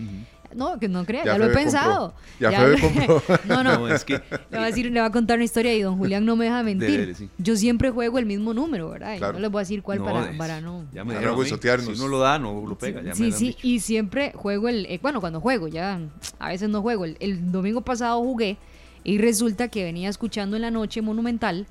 No, 0.54 0.78
que 0.78 0.88
no 0.88 1.04
crea, 1.04 1.24
ya, 1.24 1.38
lo 1.38 1.46
he 1.46 1.50
pensado. 1.50 2.14
Ya, 2.38 2.50
ya 2.50 2.80
compró. 2.80 3.22
no, 3.44 3.62
no, 3.62 3.88
es 3.88 4.04
que 4.04 4.20
le 4.50 4.58
va 4.58 4.64
a 4.64 4.66
decir, 4.66 4.90
le 4.90 5.00
va 5.00 5.06
a 5.06 5.12
contar 5.12 5.36
una 5.36 5.44
historia 5.44 5.74
y 5.74 5.82
don 5.82 5.98
Julián 5.98 6.24
no 6.24 6.36
me 6.36 6.46
deja 6.46 6.62
mentir. 6.62 7.16
Yo 7.38 7.56
siempre 7.56 7.90
juego 7.90 8.18
el 8.18 8.26
mismo 8.26 8.54
número, 8.54 8.90
¿verdad? 8.90 9.16
Y 9.16 9.20
no 9.20 9.32
les 9.38 9.50
voy 9.50 9.60
a 9.60 9.62
decir 9.62 9.82
cuál 9.82 10.02
para, 10.02 10.36
para 10.36 10.60
no. 10.60 10.84
Ya 10.92 11.04
me 11.04 11.14
dijeron, 11.14 11.44
si 11.44 11.98
no 11.98 12.08
lo 12.08 12.18
da, 12.18 12.38
no 12.38 12.64
lo 12.66 12.76
pega. 12.76 13.02
Ya 13.02 13.14
sí, 13.14 13.24
me 13.24 13.32
sí, 13.32 13.56
y 13.62 13.80
siempre 13.80 14.32
juego 14.34 14.68
el, 14.68 14.86
eh, 14.86 14.98
bueno, 15.02 15.20
cuando 15.20 15.40
juego, 15.40 15.68
ya 15.68 16.00
a 16.38 16.48
veces 16.48 16.68
no 16.68 16.82
juego. 16.82 17.04
El, 17.04 17.16
el 17.20 17.52
domingo 17.52 17.80
pasado 17.82 18.20
jugué 18.20 18.58
y 19.04 19.18
resulta 19.18 19.68
que 19.68 19.84
venía 19.84 20.08
escuchando 20.08 20.56
en 20.56 20.62
la 20.62 20.70
noche 20.70 21.02
Monumental 21.02 21.66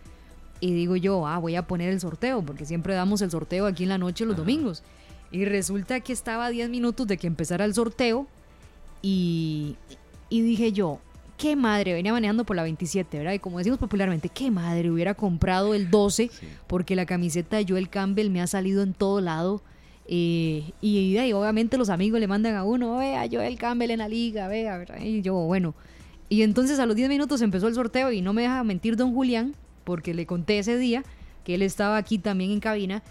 y 0.62 0.74
digo 0.74 0.96
yo, 0.96 1.28
ah, 1.28 1.40
voy 1.40 1.56
a 1.56 1.64
poner 1.64 1.90
el 1.90 2.00
sorteo, 2.00 2.44
porque 2.44 2.66
siempre 2.66 2.94
damos 2.94 3.22
el 3.22 3.32
sorteo 3.32 3.66
aquí 3.66 3.84
en 3.84 3.90
la 3.90 3.98
noche 3.98 4.26
los 4.26 4.38
domingos. 4.38 4.84
Y 5.32 5.46
resulta 5.46 6.00
que 6.02 6.14
estaba 6.14 6.46
a 6.46 6.50
10 6.50 6.70
minutos 6.70 7.08
de 7.08 7.18
que 7.18 7.26
empezara 7.26 7.66
el 7.66 7.74
sorteo 7.74 8.28
y, 9.02 9.78
dije 10.30 10.72
yo, 10.72 11.00
qué 11.38 11.56
madre, 11.56 11.94
venía 11.94 12.12
manejando 12.12 12.44
por 12.44 12.56
la 12.56 12.64
27, 12.64 13.18
¿verdad? 13.18 13.34
Y 13.34 13.40
como 13.40 13.58
decimos 13.58 13.80
popularmente, 13.80 14.30
qué 14.30 14.52
madre, 14.52 14.92
hubiera 14.92 15.14
comprado 15.14 15.74
el 15.74 15.90
12 15.90 16.30
porque 16.68 16.96
la 16.96 17.06
camiseta 17.06 17.58
de 17.58 17.66
Joel 17.68 17.90
Campbell 17.90 18.30
me 18.30 18.42
ha 18.42 18.48
salido 18.48 18.84
en 18.84 18.94
todo 18.94 19.22
lado. 19.22 19.62
Eh, 20.08 20.72
y, 20.82 21.18
y, 21.18 21.34
obviamente 21.34 21.78
los 21.78 21.90
amigos 21.90 22.20
le 22.20 22.28
mandan 22.28 22.56
a 22.56 22.64
uno, 22.64 22.98
vea, 22.98 23.28
Joel 23.32 23.58
Campbell 23.58 23.92
en 23.92 24.00
la 24.00 24.08
liga, 24.08 24.48
vea, 24.48 24.78
¿verdad? 24.78 25.00
Y 25.02 25.22
yo, 25.22 25.34
bueno. 25.36 25.74
Y 26.30 26.44
entonces 26.44 26.80
a 26.80 26.86
los 26.86 26.96
10 26.96 27.10
minutos 27.10 27.42
empezó 27.42 27.68
el 27.68 27.76
sorteo 27.76 28.12
y 28.12 28.22
no 28.22 28.34
me 28.34 28.44
deja 28.44 28.64
mentir 28.64 28.96
don 28.96 29.14
Julián, 29.14 29.56
porque 29.84 30.14
le 30.14 30.26
conté 30.26 30.60
ese 30.60 30.78
día 30.78 31.04
que 31.44 31.56
él 31.56 31.62
estaba 31.62 31.98
aquí 31.98 32.20
también 32.20 32.52
en 32.52 32.60
cabina 32.60 33.04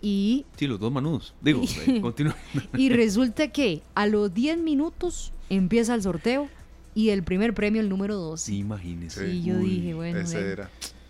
y... 0.00 0.46
Sí, 0.56 0.66
los 0.66 0.78
dos 0.78 0.92
manudos. 0.92 1.34
Digo, 1.40 1.62
continúa. 2.00 2.36
y 2.76 2.90
resulta 2.90 3.48
que 3.48 3.82
a 3.94 4.06
los 4.06 4.32
10 4.32 4.58
minutos 4.58 5.32
empieza 5.50 5.94
el 5.94 6.02
sorteo 6.02 6.48
y 6.94 7.10
el 7.10 7.22
primer 7.22 7.54
premio, 7.54 7.80
el 7.80 7.88
número 7.88 8.16
2. 8.16 8.40
Sí, 8.40 8.58
imagínese. 8.58 9.28
Y 9.28 9.42
yo 9.44 9.58
dije, 9.58 9.94
bueno, 9.94 10.18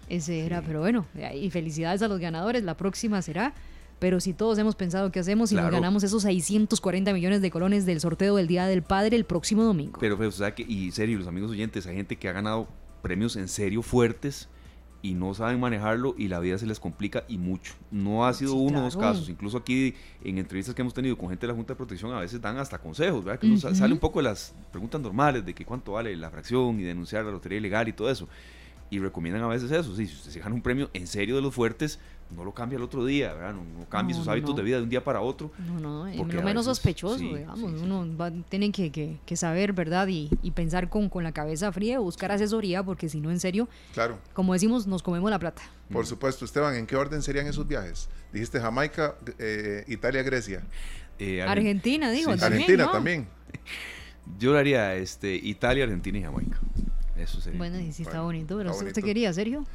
Ese 0.09 0.41
era, 0.45 0.63
pero 0.63 0.81
bueno, 0.81 1.07
y 1.35 1.51
felicidades 1.51 2.03
a 2.03 2.09
los 2.09 2.21
ganadores. 2.21 2.63
La 2.63 2.77
próxima 2.77 3.23
será. 3.23 3.55
Pero 3.99 4.21
si 4.21 4.33
todos 4.33 4.57
hemos 4.59 4.77
pensado 4.77 5.11
qué 5.11 5.19
hacemos 5.19 5.51
y 5.51 5.57
nos 5.57 5.73
ganamos 5.73 6.05
esos 6.05 6.23
640 6.23 7.13
millones 7.13 7.43
de 7.43 7.51
colones 7.51 7.85
del 7.85 7.99
sorteo 7.99 8.37
del 8.37 8.47
Día 8.47 8.67
del 8.67 8.83
Padre 8.83 9.17
el 9.17 9.25
próximo 9.25 9.65
domingo. 9.65 9.99
Pero, 9.99 10.17
o 10.17 10.31
sea 10.31 10.55
que, 10.55 10.63
y 10.63 10.93
serio, 10.93 11.19
los 11.19 11.27
amigos 11.27 11.51
oyentes, 11.51 11.85
hay 11.89 11.97
gente 11.97 12.15
que 12.15 12.29
ha 12.29 12.33
ganado 12.33 12.69
premios 13.03 13.35
en 13.35 13.49
serio 13.49 13.83
fuertes 13.83 14.49
y 15.01 15.15
no 15.15 15.33
saben 15.35 15.61
manejarlo 15.61 16.15
y 16.19 16.29
la 16.29 16.41
vida 16.41 16.59
se 16.59 16.67
les 16.67 16.81
complica 16.81 17.25
y 17.29 17.39
mucho. 17.39 17.75
No 17.91 18.27
ha 18.27 18.35
sido 18.35 18.55
uno 18.55 18.81
o 18.81 18.83
dos 18.83 18.97
casos. 18.97 19.29
Incluso 19.29 19.59
aquí 19.59 19.95
en 20.25 20.39
entrevistas 20.39 20.75
que 20.75 20.83
hemos 20.83 20.95
tenido 20.95 21.17
con 21.17 21.29
gente 21.29 21.47
de 21.47 21.53
la 21.53 21.57
Junta 21.57 21.75
de 21.75 21.77
Protección 21.77 22.13
a 22.13 22.21
veces 22.21 22.41
dan 22.41 22.59
hasta 22.59 22.79
consejos, 22.79 23.25
¿verdad? 23.25 23.41
Que 23.41 23.57
sale 23.57 23.93
un 23.93 24.01
poco 24.01 24.19
de 24.19 24.25
las 24.25 24.55
preguntas 24.71 25.01
normales 25.01 25.45
de 25.45 25.55
que 25.55 25.65
cuánto 25.65 25.93
vale 25.93 26.15
la 26.17 26.31
fracción 26.31 26.81
y 26.81 26.83
denunciar 26.83 27.25
la 27.25 27.31
lotería 27.31 27.59
ilegal 27.59 27.89
y 27.89 27.93
todo 27.93 28.11
eso. 28.11 28.29
Y 28.91 28.99
recomiendan 28.99 29.43
a 29.43 29.49
veces 29.49 29.71
eso. 29.71 29.95
Sí, 29.95 30.07
si 30.07 30.15
usted 30.15 30.31
se 30.31 30.41
gana 30.41 30.55
un 30.55 30.63
premio 30.63 30.91
en 30.95 31.07
serio 31.07 31.37
de 31.37 31.43
los 31.43 31.55
fuertes, 31.55 31.99
no 32.31 32.45
lo 32.45 32.53
cambia 32.53 32.77
el 32.77 32.83
otro 32.83 33.05
día, 33.05 33.33
¿verdad? 33.33 33.55
No, 33.55 33.89
cambie 33.89 34.15
sus 34.15 34.29
hábitos 34.29 34.55
de 34.55 34.63
vida 34.63 34.77
de 34.77 34.83
un 34.83 34.89
día 34.89 35.03
para 35.03 35.21
otro. 35.21 35.51
No, 35.59 35.81
no, 35.81 36.07
es 36.07 36.17
lo 36.17 36.43
menos 36.43 36.67
sospechoso, 36.67 37.19
digamos. 37.19 37.81
Uno 37.81 38.07
va, 38.17 38.31
tiene 38.31 38.71
que, 38.71 39.19
que, 39.25 39.37
saber, 39.37 39.73
¿verdad? 39.73 40.09
Y, 40.09 40.29
y 40.43 40.51
pensar 40.51 40.89
con, 40.89 41.09
con, 41.09 41.25
la 41.25 41.33
cabeza 41.33 41.73
fría, 41.73 41.99
buscar 41.99 42.33
asesoría, 42.33 42.83
porque 42.83 43.09
si 43.09 43.21
no, 43.21 43.31
en 43.31 43.41
serio, 43.41 43.69
claro. 43.95 44.19
como 44.33 44.53
decimos, 44.53 44.87
nos 44.87 45.03
comemos 45.03 45.31
la 45.31 45.39
plata. 45.39 45.63
Por 45.91 46.07
supuesto, 46.07 46.45
Esteban, 46.45 46.75
¿en 46.75 46.87
qué 46.87 46.97
orden 46.97 47.23
serían 47.23 47.47
esos 47.47 47.67
viajes? 47.67 48.09
Dijiste 48.33 48.61
Jamaica, 48.61 49.15
eh, 49.39 49.85
Italia, 49.89 50.23
Grecia. 50.23 50.63
Eh, 51.19 51.43
Argentina, 51.43 52.11
digo. 52.11 52.33
Argentina 52.33 52.91
también. 52.93 53.27
Yo 54.39 54.53
lo 54.53 54.59
haría 54.59 54.95
este, 54.97 55.35
Italia, 55.35 55.85
Argentina 55.85 56.19
y 56.19 56.23
Jamaica. 56.23 56.59
Eso 57.19 57.41
sería. 57.41 57.59
Bueno, 57.59 57.79
y 57.79 57.93
sí 57.93 58.03
está 58.03 58.21
bonito, 58.23 58.57
pero 58.57 58.75
¿usted 58.75 59.03
quería, 59.03 59.33
Sergio? 59.33 59.67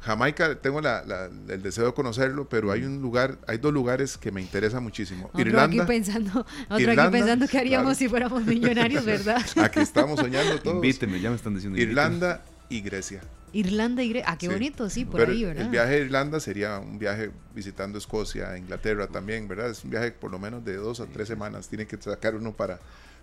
Jamaica 0.00 0.54
tengo 0.60 0.80
el 0.80 1.62
deseo 1.62 1.86
de 1.86 1.94
conocerlo, 1.94 2.48
pero 2.48 2.70
hay 2.70 2.84
un 2.84 3.02
lugar, 3.02 3.38
hay 3.48 3.58
dos 3.58 3.72
lugares 3.72 4.16
que 4.16 4.30
me 4.30 4.40
interesan 4.40 4.82
muchísimo. 4.82 5.26
Otro 5.28 5.40
Irlanda. 5.40 5.82
Aquí 5.82 5.86
pensando, 5.86 6.46
otro 6.68 6.92
aquí 6.92 7.10
pensando 7.10 7.48
qué 7.48 7.58
haríamos 7.58 7.96
si 7.96 8.08
fuéramos 8.08 8.44
millonarios, 8.44 9.04
¿verdad? 9.06 9.44
Aquí 9.56 9.80
estamos 9.80 10.20
soñando 10.20 10.60
todos. 10.60 10.76
Invíteme, 10.76 11.20
ya 11.20 11.30
me 11.30 11.36
están 11.36 11.54
diciendo. 11.54 11.78
Irlanda 11.78 12.40
y 12.68 12.82
Grecia. 12.82 13.20
Irlanda 13.52 14.02
y 14.02 14.10
Grecia. 14.10 14.30
Ah, 14.30 14.38
qué 14.38 14.48
bonito, 14.48 14.88
sí, 14.90 15.04
por 15.04 15.22
ahí, 15.22 15.44
¿verdad? 15.44 15.64
El 15.64 15.70
viaje 15.70 15.94
a 15.94 15.98
Irlanda 15.98 16.40
sería 16.40 16.78
un 16.78 16.98
viaje 16.98 17.30
visitando 17.54 17.98
Escocia, 17.98 18.56
Inglaterra 18.56 19.08
también, 19.08 19.48
¿verdad? 19.48 19.70
Es 19.70 19.82
un 19.82 19.90
viaje 19.90 20.12
por 20.12 20.30
lo 20.30 20.38
menos 20.38 20.64
de 20.64 20.76
dos 20.76 21.00
a 21.00 21.06
tres 21.06 21.26
semanas. 21.26 21.68
Tiene 21.68 21.86
que 21.86 21.96
sacar 22.00 22.34
uno 22.36 22.52
para, 22.52 22.78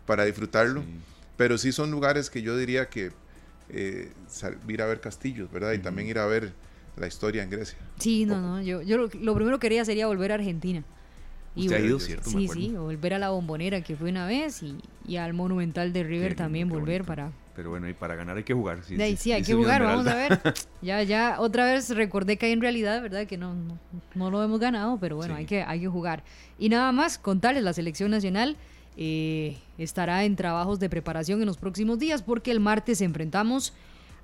para 0.06 0.26
disfrutarlo. 0.26 0.84
Pero 1.38 1.58
sí 1.58 1.72
son 1.72 1.92
lugares 1.92 2.30
que 2.30 2.42
yo 2.42 2.58
diría 2.58 2.90
que 2.90 3.12
eh, 3.74 4.12
ir 4.68 4.82
a 4.82 4.86
ver 4.86 5.00
castillos, 5.00 5.52
¿verdad? 5.52 5.74
Y 5.74 5.80
también 5.80 6.08
ir 6.08 6.20
a 6.20 6.26
ver 6.26 6.54
la 6.96 7.08
historia 7.08 7.44
en 7.44 7.50
Grecia. 7.50 7.78
Sí, 8.00 8.26
no, 8.26 8.40
no, 8.40 8.62
yo, 8.62 8.82
yo 8.82 8.98
lo, 8.98 9.10
primero 9.10 9.58
que 9.60 9.68
quería 9.68 9.84
sería 9.84 10.08
volver 10.08 10.32
a 10.32 10.36
Argentina. 10.36 10.84
Y 11.56 11.72
ha 11.72 11.80
ido, 11.80 12.00
¿cierto? 12.00 12.30
Sí, 12.30 12.48
sí, 12.48 12.72
volver 12.72 13.14
a 13.14 13.20
la 13.20 13.30
bombonera 13.30 13.82
que 13.82 13.96
fue 13.96 14.10
una 14.10 14.26
vez 14.26 14.64
y, 14.64 14.78
y 15.08 15.18
al 15.18 15.34
Monumental 15.34 15.94
de 15.94 16.04
River 16.04 16.36
también 16.36 16.68
volver 16.68 17.04
para... 17.04 17.32
Pero 17.56 17.70
bueno, 17.70 17.88
y 17.88 17.94
para 17.94 18.16
ganar 18.16 18.38
hay 18.38 18.44
que 18.44 18.56
jugar. 18.56 18.80
Sí, 18.84 18.98
sí, 19.18 19.32
hay 19.32 19.44
que 19.44 19.54
jugar, 19.54 19.84
vamos 19.84 20.08
a 20.08 20.16
ver. 20.16 20.40
ya, 20.82 21.04
ya, 21.04 21.36
otra 21.40 21.66
vez 21.66 21.90
recordé 21.96 22.38
que 22.38 22.48
hay 22.48 22.52
en 22.54 22.62
realidad, 22.62 23.00
¿verdad? 23.04 23.28
Que 23.28 23.38
no, 23.38 23.54
no, 24.16 24.32
lo 24.32 24.44
hemos 24.44 24.60
ganado, 24.60 24.98
pero 25.00 25.16
bueno, 25.16 25.36
hay, 25.36 25.46
que, 25.46 25.62
hay 25.62 25.80
que 25.80 25.88
jugar. 25.88 26.24
Y 26.58 26.70
nada 26.70 26.92
más, 26.92 27.20
contarles, 27.20 27.64
la 27.64 27.74
selección 27.74 28.10
nacional 28.10 28.58
eh, 28.98 29.58
estará 29.78 30.24
en 30.24 30.36
trabajos 30.36 30.80
de 30.80 30.90
preparación 30.90 31.42
en 31.42 31.48
los 31.48 31.58
próximos 31.58 32.00
días 32.00 32.22
porque 32.22 32.52
el 32.52 32.60
martes 32.60 33.02
enfrentamos 33.02 33.74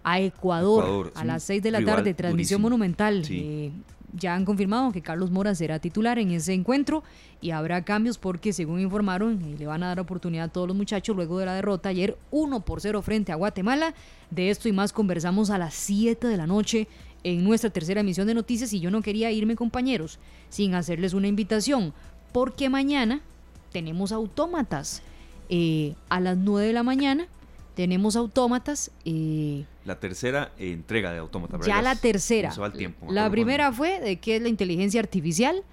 a 0.03 0.20
Ecuador, 0.20 1.11
a 1.15 1.26
las 1.26 1.43
6 1.43 1.61
de 1.61 1.72
la 1.72 1.84
tarde, 1.84 2.13
transmisión 2.13 2.61
monumental. 2.61 3.24
Eh, 3.30 3.72
ya 4.13 4.34
han 4.34 4.45
confirmado 4.45 4.91
que 4.91 5.01
Carlos 5.01 5.30
Mora 5.30 5.53
será 5.53 5.80
titular 5.80 6.17
en 6.17 6.32
ese 6.32 6.53
encuentro 6.53 7.03
y 7.41 7.51
habrá 7.51 7.84
cambios 7.84 8.17
porque, 8.17 8.53
según 8.53 8.80
informaron, 8.80 9.41
eh, 9.41 9.55
le 9.57 9.67
van 9.67 9.84
a 9.84 9.88
dar 9.88 9.99
oportunidad 9.99 10.45
a 10.45 10.47
todos 10.49 10.67
los 10.67 10.76
muchachos 10.76 11.15
luego 11.15 11.38
de 11.39 11.45
la 11.45 11.53
derrota 11.53 11.89
ayer 11.89 12.17
1 12.32 12.61
por 12.61 12.82
0 12.82 13.01
frente 13.01 13.32
a 13.32 13.36
Guatemala. 13.36 13.93
De 14.32 14.49
esto 14.49 14.67
y 14.67 14.72
más 14.72 14.93
conversamos 14.93 15.49
a 15.49 15.57
las 15.57 15.74
7 15.76 16.28
de 16.28 16.38
la 16.38 16.47
noche 16.47 16.88
en 17.24 17.43
nuestra 17.43 17.70
tercera 17.70 18.01
emisión 18.01 18.28
de 18.28 18.34
noticias 18.34 18.74
y 18.74 18.80
yo 18.80 18.89
no 18.91 19.01
quería 19.01 19.32
irme, 19.32 19.55
compañeros, 19.55 20.20
sin 20.49 20.74
hacerles 20.74 21.13
una 21.13 21.28
invitación, 21.28 21.93
porque 22.32 22.70
mañana 22.70 23.22
tenemos 23.72 24.11
autómatas. 24.11 25.01
Eh, 25.49 25.95
a 26.09 26.20
las 26.20 26.38
9 26.38 26.67
de 26.67 26.74
la 26.74 26.84
mañana 26.84 27.28
tenemos 27.76 28.15
autómatas. 28.15 28.91
Eh, 29.05 29.65
la 29.86 29.99
tercera 29.99 30.51
entrega 30.57 31.11
de 31.11 31.20
autómatas. 31.20 31.65
Ya 31.65 31.82
la 31.82 31.95
tercera. 31.95 32.51
la 33.09 33.30
primera 33.30 33.72
fue 33.72 33.99
de 33.99 34.17
qué 34.17 34.36
es 34.36 34.41
la 34.41 34.49
inteligencia 34.49 34.99
artificial. 34.99 35.63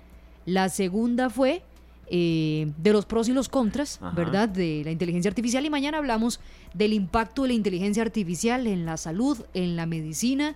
La 0.44 0.68
segunda 0.68 1.28
fue 1.30 1.62
eh, 2.08 2.72
de 2.76 2.92
los 2.92 3.04
pros 3.04 3.28
y 3.28 3.32
los 3.32 3.48
contras, 3.48 3.98
¿verdad? 4.14 4.48
De 4.48 4.82
la 4.84 4.92
inteligencia 4.92 5.28
artificial. 5.28 5.64
Y 5.64 5.70
mañana 5.70 5.98
hablamos 5.98 6.40
del 6.72 6.92
impacto 6.92 7.42
de 7.42 7.48
la 7.48 7.54
inteligencia 7.54 8.02
artificial 8.02 8.66
en 8.68 8.86
la 8.86 8.96
salud, 8.96 9.44
en 9.54 9.74
la 9.74 9.86
medicina 9.86 10.54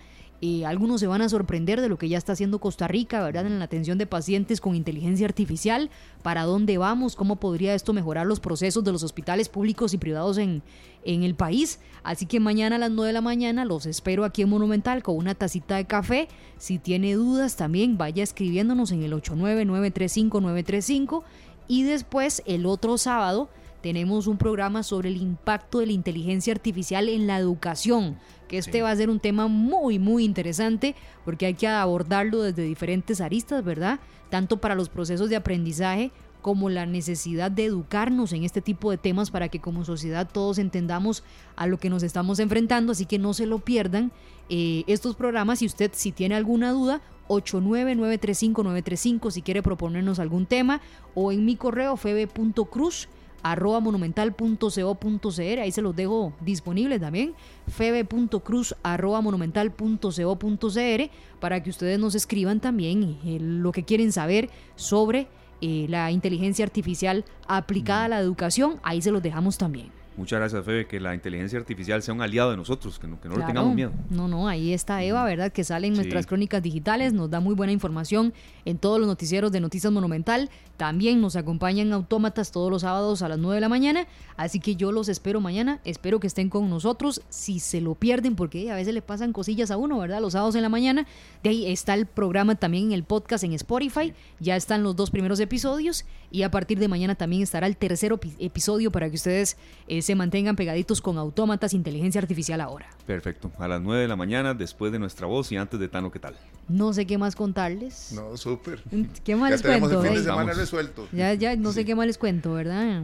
algunos 0.64 1.00
se 1.00 1.06
van 1.06 1.20
a 1.20 1.28
sorprender 1.28 1.82
de 1.82 1.90
lo 1.90 1.98
que 1.98 2.08
ya 2.08 2.16
está 2.16 2.32
haciendo 2.32 2.60
Costa 2.60 2.88
Rica, 2.88 3.22
¿verdad? 3.22 3.46
En 3.46 3.58
la 3.58 3.66
atención 3.66 3.98
de 3.98 4.06
pacientes 4.06 4.62
con 4.62 4.74
inteligencia 4.74 5.26
artificial. 5.26 5.90
¿Para 6.22 6.44
dónde 6.44 6.78
vamos? 6.78 7.14
¿Cómo 7.14 7.36
podría 7.36 7.74
esto 7.74 7.92
mejorar 7.92 8.26
los 8.26 8.40
procesos 8.40 8.82
de 8.82 8.90
los 8.90 9.02
hospitales 9.02 9.50
públicos 9.50 9.92
y 9.92 9.98
privados 9.98 10.38
en, 10.38 10.62
en 11.04 11.24
el 11.24 11.34
país? 11.34 11.78
Así 12.02 12.24
que 12.24 12.40
mañana 12.40 12.76
a 12.76 12.78
las 12.78 12.90
9 12.90 13.08
de 13.08 13.12
la 13.12 13.20
mañana 13.20 13.66
los 13.66 13.84
espero 13.84 14.24
aquí 14.24 14.40
en 14.40 14.48
Monumental 14.48 15.02
con 15.02 15.16
una 15.16 15.34
tacita 15.34 15.76
de 15.76 15.84
café. 15.84 16.28
Si 16.56 16.78
tiene 16.78 17.12
dudas 17.14 17.56
también 17.56 17.98
vaya 17.98 18.22
escribiéndonos 18.22 18.92
en 18.92 19.02
el 19.02 19.12
89935 19.12 21.22
Y 21.68 21.82
después 21.82 22.42
el 22.46 22.64
otro 22.64 22.96
sábado 22.96 23.50
tenemos 23.82 24.26
un 24.26 24.36
programa 24.36 24.82
sobre 24.82 25.08
el 25.08 25.16
impacto 25.16 25.78
de 25.78 25.86
la 25.86 25.92
inteligencia 25.92 26.52
artificial 26.52 27.08
en 27.08 27.26
la 27.26 27.38
educación 27.38 28.18
que 28.50 28.58
este 28.58 28.82
va 28.82 28.90
a 28.90 28.96
ser 28.96 29.08
un 29.10 29.20
tema 29.20 29.46
muy, 29.46 30.00
muy 30.00 30.24
interesante 30.24 30.96
porque 31.24 31.46
hay 31.46 31.54
que 31.54 31.68
abordarlo 31.68 32.42
desde 32.42 32.64
diferentes 32.64 33.20
aristas, 33.20 33.64
¿verdad? 33.64 34.00
Tanto 34.28 34.60
para 34.60 34.74
los 34.74 34.88
procesos 34.88 35.30
de 35.30 35.36
aprendizaje 35.36 36.10
como 36.42 36.68
la 36.68 36.84
necesidad 36.84 37.52
de 37.52 37.66
educarnos 37.66 38.32
en 38.32 38.42
este 38.42 38.60
tipo 38.60 38.90
de 38.90 38.98
temas 38.98 39.30
para 39.30 39.48
que 39.48 39.60
como 39.60 39.84
sociedad 39.84 40.28
todos 40.30 40.58
entendamos 40.58 41.22
a 41.54 41.68
lo 41.68 41.78
que 41.78 41.90
nos 41.90 42.02
estamos 42.02 42.40
enfrentando, 42.40 42.90
así 42.90 43.06
que 43.06 43.20
no 43.20 43.34
se 43.34 43.46
lo 43.46 43.60
pierdan 43.60 44.10
eh, 44.48 44.82
estos 44.88 45.14
programas. 45.14 45.60
Si 45.60 45.66
usted 45.66 45.92
si 45.94 46.10
tiene 46.10 46.34
alguna 46.34 46.72
duda, 46.72 47.02
89935 47.28 49.30
si 49.30 49.42
quiere 49.42 49.62
proponernos 49.62 50.18
algún 50.18 50.46
tema 50.46 50.80
o 51.14 51.30
en 51.30 51.44
mi 51.44 51.54
correo 51.54 51.96
febe.cruz 51.96 53.08
arroba 53.42 53.80
monumental.co.cr, 53.80 55.60
ahí 55.60 55.72
se 55.72 55.82
los 55.82 55.94
dejo 55.96 56.32
disponibles 56.40 57.00
también, 57.00 57.34
febe.cruz 57.68 58.74
arroba 58.82 59.20
monumental.co.cr, 59.20 61.10
para 61.40 61.62
que 61.62 61.70
ustedes 61.70 61.98
nos 61.98 62.14
escriban 62.14 62.60
también 62.60 63.18
eh, 63.24 63.38
lo 63.40 63.72
que 63.72 63.84
quieren 63.84 64.12
saber 64.12 64.50
sobre 64.76 65.28
eh, 65.60 65.86
la 65.88 66.10
inteligencia 66.10 66.64
artificial 66.64 67.24
aplicada 67.46 68.04
a 68.04 68.08
la 68.08 68.20
educación, 68.20 68.80
ahí 68.82 69.02
se 69.02 69.10
los 69.10 69.22
dejamos 69.22 69.58
también. 69.58 69.99
Muchas 70.20 70.38
gracias, 70.38 70.62
Febe, 70.66 70.86
que 70.86 71.00
la 71.00 71.14
inteligencia 71.14 71.58
artificial 71.58 72.02
sea 72.02 72.12
un 72.12 72.20
aliado 72.20 72.50
de 72.50 72.58
nosotros, 72.58 72.98
que 72.98 73.06
no, 73.06 73.18
que 73.18 73.26
no 73.26 73.38
le 73.38 73.44
tengamos 73.44 73.74
miedo. 73.74 73.90
No, 74.10 74.28
no, 74.28 74.48
ahí 74.48 74.74
está 74.74 75.02
Eva, 75.02 75.24
¿verdad? 75.24 75.50
Que 75.50 75.64
sale 75.64 75.86
en 75.86 75.94
nuestras 75.94 76.26
crónicas 76.26 76.62
digitales, 76.62 77.14
nos 77.14 77.30
da 77.30 77.40
muy 77.40 77.54
buena 77.54 77.72
información 77.72 78.34
en 78.66 78.76
todos 78.76 78.98
los 78.98 79.08
noticieros 79.08 79.50
de 79.50 79.60
Noticias 79.60 79.90
Monumental. 79.90 80.50
También 80.76 81.22
nos 81.22 81.36
acompañan 81.36 81.90
autómatas 81.94 82.52
todos 82.52 82.70
los 82.70 82.82
sábados 82.82 83.22
a 83.22 83.28
las 83.30 83.38
9 83.38 83.54
de 83.54 83.60
la 83.62 83.70
mañana. 83.70 84.06
Así 84.36 84.60
que 84.60 84.76
yo 84.76 84.92
los 84.92 85.08
espero 85.08 85.40
mañana, 85.40 85.80
espero 85.84 86.20
que 86.20 86.26
estén 86.26 86.50
con 86.50 86.68
nosotros. 86.68 87.22
Si 87.30 87.58
se 87.58 87.80
lo 87.80 87.94
pierden, 87.94 88.36
porque 88.36 88.70
a 88.70 88.74
veces 88.74 88.92
le 88.92 89.00
pasan 89.00 89.32
cosillas 89.32 89.70
a 89.70 89.78
uno, 89.78 89.98
¿verdad? 89.98 90.20
Los 90.20 90.34
sábados 90.34 90.54
en 90.54 90.62
la 90.62 90.68
mañana. 90.68 91.06
De 91.42 91.50
ahí 91.50 91.66
está 91.66 91.94
el 91.94 92.04
programa 92.04 92.56
también 92.56 92.88
en 92.88 92.92
el 92.92 93.04
podcast 93.04 93.44
en 93.44 93.54
Spotify. 93.54 94.12
Ya 94.38 94.56
están 94.56 94.82
los 94.82 94.96
dos 94.96 95.10
primeros 95.10 95.40
episodios. 95.40 96.04
Y 96.30 96.42
a 96.42 96.50
partir 96.50 96.78
de 96.78 96.88
mañana 96.88 97.14
también 97.14 97.42
estará 97.42 97.66
el 97.66 97.76
tercer 97.76 98.18
episodio 98.38 98.92
para 98.92 99.08
que 99.08 99.16
ustedes 99.16 99.56
eh, 99.88 100.02
se 100.02 100.09
mantengan 100.14 100.56
pegaditos 100.56 101.00
con 101.00 101.18
autómatas, 101.18 101.74
inteligencia 101.74 102.20
artificial 102.20 102.60
ahora. 102.60 102.88
Perfecto. 103.06 103.50
A 103.58 103.68
las 103.68 103.80
9 103.80 104.02
de 104.02 104.08
la 104.08 104.16
mañana, 104.16 104.54
después 104.54 104.92
de 104.92 104.98
nuestra 104.98 105.26
voz 105.26 105.50
y 105.52 105.56
antes 105.56 105.78
de 105.80 105.88
Tano, 105.88 106.10
¿qué 106.10 106.18
tal? 106.18 106.36
No 106.68 106.92
sé 106.92 107.06
qué 107.06 107.18
más 107.18 107.34
contarles. 107.34 108.12
No, 108.12 108.36
súper. 108.36 108.82
¿Qué 109.24 109.36
más 109.36 109.50
les 109.50 109.62
cuento? 109.62 110.02
El 110.02 110.08
fin 110.08 110.16
de 110.16 110.24
semana 110.24 110.52
resuelto. 110.52 111.08
Ya, 111.12 111.34
ya, 111.34 111.56
no 111.56 111.72
sé 111.72 111.84
qué 111.84 111.94
más 111.94 112.06
les 112.06 112.18
cuento, 112.18 112.52
¿verdad? 112.52 113.02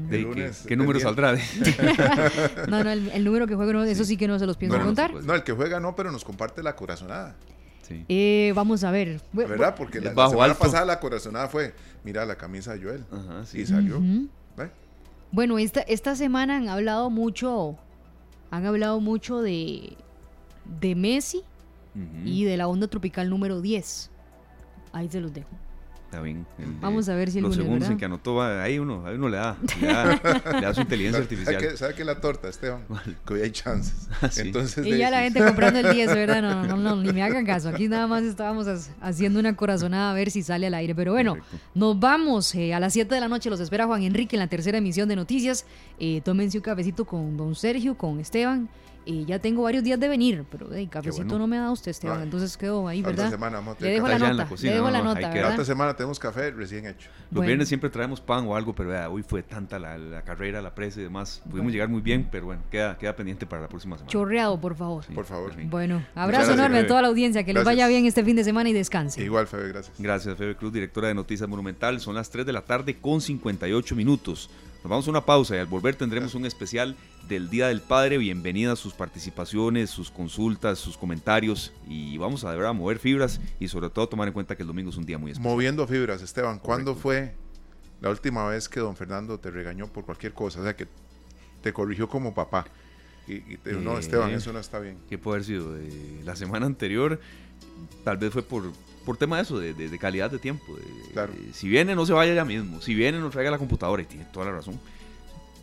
¿Qué, 0.66 0.76
número 0.76 1.00
saldrá? 1.00 1.36
no, 2.68 2.84
no, 2.84 2.90
el, 2.90 3.24
número 3.24 3.46
que 3.46 3.54
juega, 3.54 3.88
eso 3.88 4.04
sí 4.04 4.16
que 4.16 4.28
no 4.28 4.38
se 4.38 4.46
los 4.46 4.56
pienso 4.56 4.78
contar. 4.80 5.12
No, 5.12 5.34
el 5.34 5.42
que 5.42 5.52
juega 5.52 5.80
no, 5.80 5.96
pero 5.96 6.12
nos 6.12 6.24
comparte 6.24 6.62
la 6.62 6.76
corazonada. 6.76 7.34
Sí. 7.82 8.04
Eh, 8.08 8.52
vamos 8.54 8.84
a 8.84 8.90
ver. 8.90 9.20
¿Verdad? 9.32 9.74
Porque 9.76 10.00
la, 10.00 10.10
semana 10.28 10.54
pasada 10.54 10.84
la 10.84 11.00
corazonada 11.00 11.48
fue, 11.48 11.74
mira 12.04 12.24
la 12.24 12.36
camisa 12.36 12.74
de 12.74 12.82
Joel. 12.82 13.04
Ajá, 13.12 13.46
sí. 13.46 13.60
Y 13.60 13.66
salió. 13.66 14.00
Bueno, 15.32 15.58
esta, 15.58 15.80
esta 15.82 16.14
semana 16.16 16.56
han 16.56 16.68
hablado 16.68 17.10
mucho, 17.10 17.76
han 18.50 18.66
hablado 18.66 19.00
mucho 19.00 19.42
de, 19.42 19.96
de 20.80 20.94
Messi 20.94 21.42
y 22.24 22.44
de 22.44 22.58
la 22.58 22.68
onda 22.68 22.88
tropical 22.88 23.30
número 23.30 23.60
10. 23.62 24.10
Ahí 24.92 25.08
se 25.08 25.20
los 25.20 25.32
dejo. 25.32 25.48
Está 26.16 26.22
bien. 26.24 26.46
Vamos 26.80 27.08
a 27.10 27.14
ver 27.14 27.30
si 27.30 27.38
el 27.38 27.44
Los 27.44 27.56
segundos 27.56 27.90
que 27.98 28.04
anotó, 28.06 28.36
va, 28.36 28.62
ahí 28.62 28.78
uno, 28.78 29.04
ahí 29.06 29.16
uno 29.16 29.28
le 29.28 29.36
da, 29.36 29.56
le 29.80 29.86
da, 29.86 30.04
le 30.54 30.60
da 30.62 30.72
su 30.74 30.80
inteligencia 30.80 31.20
artificial. 31.20 31.54
¿Sabe 31.60 31.68
qué, 31.72 31.76
sabe 31.76 32.04
la 32.06 32.20
torta, 32.20 32.48
Esteban? 32.48 32.80
Que 33.26 33.34
hoy 33.34 33.40
hay 33.42 33.50
chances. 33.50 34.08
Ah, 34.22 34.30
sí. 34.30 34.40
Entonces, 34.40 34.86
Y 34.86 34.96
ya 34.96 35.10
la 35.10 35.20
gente 35.20 35.44
comprando 35.44 35.78
el 35.80 35.92
10, 35.94 36.14
¿verdad? 36.14 36.40
No, 36.40 36.64
no, 36.64 36.76
no, 36.78 36.96
ni 37.02 37.12
me 37.12 37.22
hagan 37.22 37.44
caso. 37.44 37.68
Aquí 37.68 37.86
nada 37.86 38.06
más 38.06 38.22
estábamos 38.22 38.66
ha- 38.66 38.78
haciendo 39.06 39.38
una 39.38 39.54
corazonada 39.54 40.10
a 40.10 40.14
ver 40.14 40.30
si 40.30 40.42
sale 40.42 40.66
al 40.68 40.74
aire. 40.74 40.94
Pero 40.94 41.12
bueno, 41.12 41.34
Perfecto. 41.34 41.58
nos 41.74 42.00
vamos. 42.00 42.54
eh, 42.54 42.72
a 42.72 42.80
las 42.80 42.94
7 42.94 43.14
de 43.14 43.20
la 43.20 43.28
noche 43.28 43.50
los 43.50 43.60
espera 43.60 43.84
Juan 43.86 44.02
Enrique 44.04 44.36
en 44.36 44.40
la 44.40 44.46
tercera 44.46 44.78
emisión 44.78 45.06
de 45.08 45.16
Noticias. 45.16 45.66
Eh, 46.00 46.22
tómense 46.24 46.56
un 46.56 46.62
cafecito 46.62 47.04
con 47.04 47.36
don 47.36 47.54
Sergio, 47.54 47.94
con 47.98 48.18
Esteban. 48.20 48.70
Eh, 49.08 49.24
ya 49.24 49.38
tengo 49.38 49.62
varios 49.62 49.84
días 49.84 50.00
de 50.00 50.08
venir, 50.08 50.44
pero 50.50 50.72
el 50.74 50.88
cafecito 50.88 51.22
bueno. 51.24 51.38
no 51.38 51.46
me 51.46 51.56
ha 51.58 51.60
dado 51.60 51.72
usted, 51.74 51.92
Esteban. 51.92 52.22
Entonces 52.22 52.56
quedo 52.56 52.88
ahí, 52.88 53.02
¿verdad? 53.02 53.30
semana 53.30 53.58
vamos 53.58 53.76
a 53.76 53.78
Le 53.78 53.78
tener 53.78 53.94
dejo 53.94 54.06
café. 54.06 54.18
la 54.18 54.26
en 54.30 54.36
la 54.36 54.42
nota, 54.42 54.48
cocina, 54.48 54.70
le 54.70 54.74
dejo 54.76 54.86
no, 54.86 54.92
la 54.92 54.98
no, 54.98 55.04
nota, 55.14 55.28
¿verdad? 55.30 55.52
otra 55.52 55.64
semana 55.64 55.94
tenemos 55.94 56.18
café 56.18 56.50
recién 56.50 56.86
hecho. 56.86 57.08
Los 57.08 57.30
Bueno. 57.30 57.46
viernes 57.46 57.68
siempre 57.68 57.88
traemos 57.88 58.20
pan 58.20 58.44
o 58.48 58.56
algo, 58.56 58.74
pero 58.74 58.88
vea, 58.88 59.08
hoy 59.08 59.22
fue 59.22 59.44
tanta 59.44 59.78
la, 59.78 59.96
la 59.96 60.22
carrera, 60.22 60.60
la 60.60 60.74
presa 60.74 60.98
y 61.00 61.04
demás. 61.04 61.40
Pudimos 61.48 61.70
llegar 61.72 61.88
muy 61.88 62.00
bien, 62.00 62.28
pero 62.32 62.46
bueno, 62.46 62.62
queda, 62.68 62.98
queda 62.98 63.14
pendiente 63.14 63.46
para 63.46 63.62
la 63.62 63.68
próxima 63.68 63.96
semana. 63.96 64.10
Chorreado, 64.10 64.60
por 64.60 64.74
favor. 64.74 65.04
Sí, 65.04 65.12
Por 65.14 65.24
favor. 65.24 65.52
Bueno, 65.66 66.02
abrazo 66.16 66.46
gracias, 66.48 66.58
enorme 66.58 66.78
a 66.80 66.86
toda 66.88 67.02
la 67.02 67.08
audiencia. 67.08 67.44
Que 67.44 67.54
les 67.54 67.62
vaya 67.64 67.86
bien 67.86 68.06
este 68.06 68.24
fin 68.24 68.34
de 68.34 68.42
semana 68.42 68.68
y 68.70 68.72
descanse. 68.72 69.22
Igual, 69.22 69.46
Febe, 69.46 69.68
gracias. 69.68 69.94
Gracias, 70.00 70.36
Febe 70.36 70.56
Cruz, 70.56 70.72
directora 70.72 71.06
de 71.08 71.14
Noticias 71.14 71.48
Monumental. 71.48 72.00
Son 72.00 72.16
las 72.16 72.28
3 72.30 72.44
de 72.44 72.52
la 72.52 72.62
tarde 72.62 72.96
con 72.98 73.20
58 73.20 73.94
minutos. 73.94 74.50
Nos 74.86 74.90
vamos 74.90 75.08
a 75.08 75.10
una 75.10 75.26
pausa 75.26 75.56
y 75.56 75.58
al 75.58 75.66
volver 75.66 75.96
tendremos 75.96 76.36
un 76.36 76.46
especial 76.46 76.94
del 77.28 77.50
Día 77.50 77.66
del 77.66 77.80
Padre. 77.80 78.18
Bienvenidas 78.18 78.78
sus 78.78 78.92
participaciones, 78.92 79.90
sus 79.90 80.12
consultas, 80.12 80.78
sus 80.78 80.96
comentarios 80.96 81.72
y 81.88 82.16
vamos 82.18 82.44
a 82.44 82.52
de 82.52 82.56
verdad 82.56 82.72
mover 82.72 83.00
fibras 83.00 83.40
y 83.58 83.66
sobre 83.66 83.90
todo 83.90 84.08
tomar 84.08 84.28
en 84.28 84.34
cuenta 84.34 84.54
que 84.54 84.62
el 84.62 84.68
domingo 84.68 84.90
es 84.90 84.96
un 84.96 85.04
día 85.04 85.18
muy 85.18 85.32
especial. 85.32 85.52
Moviendo 85.52 85.88
fibras, 85.88 86.22
Esteban, 86.22 86.60
¿cuándo 86.60 86.92
Correcto. 86.94 87.02
fue 87.02 87.34
la 88.00 88.10
última 88.10 88.46
vez 88.46 88.68
que 88.68 88.78
don 88.78 88.94
Fernando 88.94 89.40
te 89.40 89.50
regañó 89.50 89.88
por 89.88 90.04
cualquier 90.04 90.32
cosa? 90.34 90.60
O 90.60 90.62
sea, 90.62 90.76
que 90.76 90.86
te 91.62 91.72
corrigió 91.72 92.08
como 92.08 92.32
papá. 92.32 92.68
Y, 93.26 93.38
y 93.38 93.56
te 93.56 93.70
dijo, 93.70 93.82
no, 93.82 93.96
Eh. 93.96 94.00
Esteban, 94.02 94.30
eso 94.30 94.52
no 94.52 94.60
está 94.60 94.78
bien. 94.78 94.98
¿Qué 95.08 95.18
puede 95.18 95.38
haber 95.38 95.46
sido? 95.46 95.76
Eh, 95.76 96.20
la 96.24 96.36
semana 96.36 96.64
anterior 96.64 97.20
tal 98.04 98.18
vez 98.18 98.32
fue 98.32 98.44
por, 98.44 98.62
por 99.06 99.16
tema 99.16 99.36
de 99.36 99.42
eso, 99.44 99.58
de, 99.58 99.72
de- 99.72 99.88
de 99.88 99.98
calidad 99.98 100.30
de 100.30 100.38
tiempo. 100.38 100.76
de- 100.76 101.12
Claro. 101.14 101.32
de- 101.32 101.54
si 101.54 101.66
viene, 101.68 101.94
no 101.94 102.04
se 102.04 102.12
vaya 102.12 102.34
ya 102.34 102.44
mismo. 102.44 102.82
Si 102.82 102.94
viene, 102.94 103.18
no 103.18 103.30
traiga 103.30 103.50
la 103.50 103.56
computadora. 103.58 104.02
Y 104.02 104.04
tiene 104.04 104.26
toda 104.26 104.44
la 104.46 104.52
razón. 104.52 104.78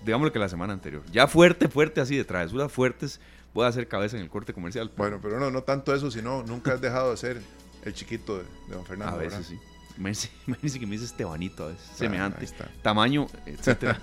Digámoslo 0.04 0.34
que 0.34 0.40
la 0.40 0.50
semana 0.50 0.74
anterior. 0.74 1.04
Ya 1.12 1.28
fuerte, 1.28 1.68
fuerte, 1.70 2.02
así 2.02 2.16
de 2.18 2.24
travesuras 2.26 2.72
fuertes. 2.72 3.20
Voy 3.54 3.66
a 3.66 3.68
hacer 3.68 3.88
cabeza 3.88 4.18
en 4.18 4.24
el 4.24 4.30
corte 4.30 4.52
comercial. 4.54 4.92
Bueno, 4.98 5.20
pero 5.22 5.40
no, 5.40 5.52
no 5.52 5.62
tanto 5.62 5.94
eso, 5.94 6.10
sino 6.10 6.42
nunca 6.44 6.74
has 6.74 6.82
dejado 6.82 7.12
de 7.12 7.18
ser 7.18 7.42
el 7.86 7.94
chiquito 7.94 8.38
de, 8.38 8.44
de 8.70 8.76
don 8.76 8.86
Fernando. 8.86 9.16
a 9.16 9.18
veces 9.20 9.34
¿verdad? 9.34 9.48
sí. 9.48 9.60
Imagínense, 9.96 10.30
imagínense 10.48 10.80
que 10.82 10.86
me 10.88 10.92
dice 10.94 11.06
Estebanito 11.06 11.66
a 11.66 11.68
veces. 11.68 11.86
Ah, 11.92 11.96
semejante. 11.96 12.48
Tamaño, 12.82 13.28
etcétera. 13.46 14.00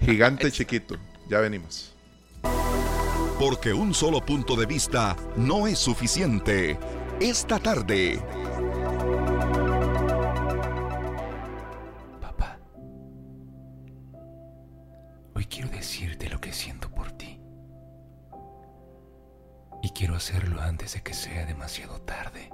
Gigante 0.00 0.50
chiquito. 0.50 0.96
Ya 1.28 1.38
venimos. 1.40 1.92
Porque 3.38 3.72
un 3.72 3.94
solo 3.94 4.20
punto 4.20 4.56
de 4.56 4.66
vista 4.66 5.16
no 5.36 5.66
es 5.68 5.78
suficiente. 5.78 6.76
Esta 7.20 7.58
tarde, 7.58 8.22
Papá, 12.20 12.60
hoy 15.34 15.44
quiero 15.46 15.68
decirte 15.68 16.28
lo 16.28 16.40
que 16.40 16.52
siento 16.52 16.88
por 16.90 17.10
ti. 17.10 17.40
Y 19.82 19.90
quiero 19.90 20.14
hacerlo 20.14 20.60
antes 20.60 20.94
de 20.94 21.02
que 21.02 21.12
sea 21.12 21.44
demasiado 21.44 22.00
tarde 22.02 22.50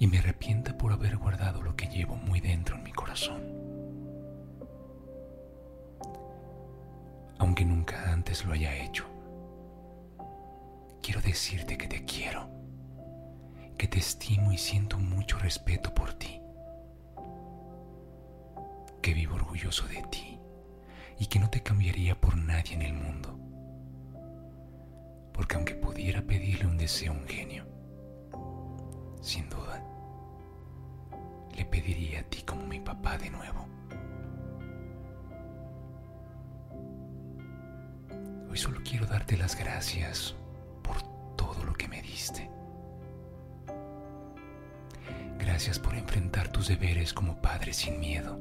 y 0.00 0.08
me 0.08 0.18
arrepienta 0.18 0.76
por 0.76 0.92
haber 0.92 1.16
guardado 1.16 1.62
lo 1.62 1.76
que 1.76 1.86
llevo 1.86 2.16
muy 2.16 2.40
dentro 2.40 2.74
en 2.74 2.82
mi 2.82 2.92
corazón. 2.92 3.40
Aunque 7.38 7.64
nunca 7.64 8.12
antes 8.12 8.44
lo 8.44 8.52
haya 8.52 8.74
hecho, 8.82 9.06
quiero 11.00 11.20
decirte 11.20 11.78
que 11.78 11.86
te 11.86 12.04
quiero, 12.04 12.59
que 13.80 13.88
te 13.88 13.98
estimo 13.98 14.52
y 14.52 14.58
siento 14.58 14.98
mucho 14.98 15.38
respeto 15.38 15.94
por 15.94 16.12
ti 16.12 16.38
que 19.00 19.14
vivo 19.14 19.36
orgulloso 19.36 19.86
de 19.86 20.02
ti 20.10 20.38
y 21.18 21.24
que 21.28 21.38
no 21.38 21.48
te 21.48 21.62
cambiaría 21.62 22.20
por 22.20 22.36
nadie 22.36 22.74
en 22.74 22.82
el 22.82 22.92
mundo. 22.92 23.38
Porque 25.32 25.56
aunque 25.56 25.74
pudiera 25.76 26.20
pedirle 26.20 26.66
un 26.66 26.76
deseo 26.76 27.14
a 27.14 27.16
un 27.16 27.26
genio, 27.26 27.64
sin 29.22 29.48
duda, 29.48 29.82
le 31.56 31.64
pediría 31.64 32.20
a 32.20 32.24
ti 32.24 32.42
como 32.42 32.66
mi 32.66 32.80
papá 32.80 33.16
de 33.16 33.30
nuevo. 33.30 33.66
Hoy 38.50 38.58
solo 38.58 38.82
quiero 38.84 39.06
darte 39.06 39.38
las 39.38 39.58
gracias 39.58 40.34
por 40.82 41.00
todo 41.34 41.64
lo 41.64 41.72
que 41.72 41.88
me 41.88 42.02
diste. 42.02 42.59
Gracias 45.40 45.78
por 45.78 45.94
enfrentar 45.94 46.48
tus 46.48 46.68
deberes 46.68 47.14
como 47.14 47.40
padre 47.40 47.72
sin 47.72 47.98
miedo 47.98 48.38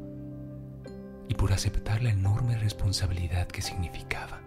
y 1.29 1.33
por 1.33 1.53
aceptar 1.53 2.01
la 2.01 2.09
enorme 2.09 2.57
responsabilidad 2.57 3.47
que 3.47 3.61
significaba. 3.61 4.41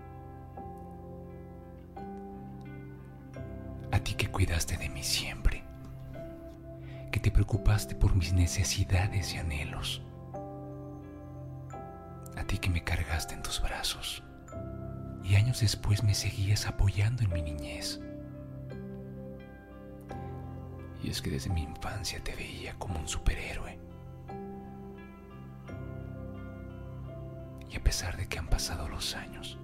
A 3.90 3.98
ti 4.00 4.14
que 4.14 4.30
cuidaste 4.30 4.76
de 4.76 4.90
mí 4.90 5.02
siempre, 5.02 5.64
que 7.10 7.20
te 7.20 7.30
preocupaste 7.30 7.94
por 7.94 8.14
mis 8.14 8.34
necesidades 8.34 9.32
y 9.32 9.38
anhelos. 9.38 10.02
A 12.36 12.44
ti 12.44 12.58
que 12.58 12.68
me 12.68 12.84
cargaste 12.84 13.34
en 13.34 13.42
tus 13.42 13.62
brazos 13.62 14.22
y 15.24 15.36
años 15.36 15.60
después 15.60 16.02
me 16.02 16.14
seguías 16.14 16.66
apoyando 16.66 17.22
en 17.22 17.32
mi 17.32 17.40
niñez. 17.40 18.00
Y 21.02 21.10
es 21.10 21.20
que 21.20 21.30
desde 21.30 21.50
mi 21.50 21.62
infancia 21.62 22.22
te 22.22 22.34
veía 22.34 22.74
como 22.78 22.98
un 22.98 23.08
superhéroe. 23.08 23.78
Y 27.68 27.76
a 27.76 27.82
pesar 27.82 28.16
de 28.16 28.28
que 28.28 28.38
han 28.38 28.46
pasado 28.48 28.88
los 28.88 29.16
años, 29.16 29.58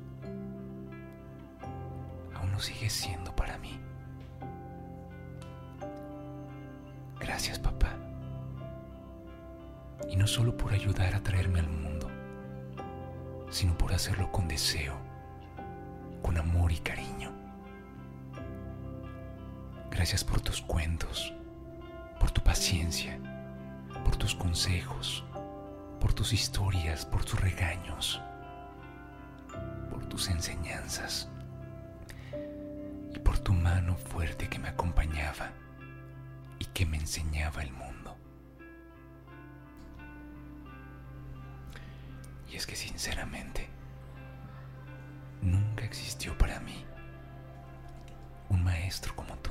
aún 2.35 2.51
no 2.51 2.59
sigues 2.59 2.93
siendo 2.93 3.35
para 3.37 3.59
mí. 3.59 3.79
Gracias, 7.21 7.59
papá. 7.59 7.95
Y 10.09 10.17
no 10.17 10.27
solo 10.27 10.57
por 10.57 10.73
ayudar 10.73 11.15
a 11.15 11.23
traerme 11.23 11.61
al 11.61 11.69
mundo, 11.69 12.09
sino 13.51 13.77
por 13.77 13.93
hacerlo 13.93 14.33
con 14.33 14.49
deseo, 14.49 14.97
con 16.23 16.37
amor 16.39 16.73
y 16.73 16.79
cariño. 16.79 17.38
Gracias 19.99 20.23
por 20.23 20.41
tus 20.41 20.63
cuentos, 20.63 21.35
por 22.21 22.31
tu 22.31 22.41
paciencia, 22.41 23.19
por 24.05 24.15
tus 24.15 24.33
consejos, 24.33 25.25
por 25.99 26.13
tus 26.13 26.33
historias, 26.33 27.05
por 27.05 27.25
tus 27.25 27.41
regaños, 27.41 28.23
por 29.91 30.07
tus 30.07 30.29
enseñanzas 30.29 31.29
y 33.13 33.19
por 33.19 33.41
tu 33.41 33.53
mano 33.53 33.97
fuerte 33.97 34.49
que 34.49 34.61
me 34.61 34.69
acompañaba 34.69 35.51
y 36.61 36.67
que 36.67 36.87
me 36.87 36.97
enseñaba 36.97 37.65
el 37.65 37.73
mundo. 37.73 38.17
Y 42.49 42.55
es 42.55 42.69
que 42.69 42.77
sinceramente, 42.77 43.69
nunca 45.43 45.85
existió 45.85 46.39
para 46.39 46.61
mí 46.61 46.85
un 48.49 48.63
maestro 48.63 49.17
como 49.17 49.37
tú. 49.39 49.48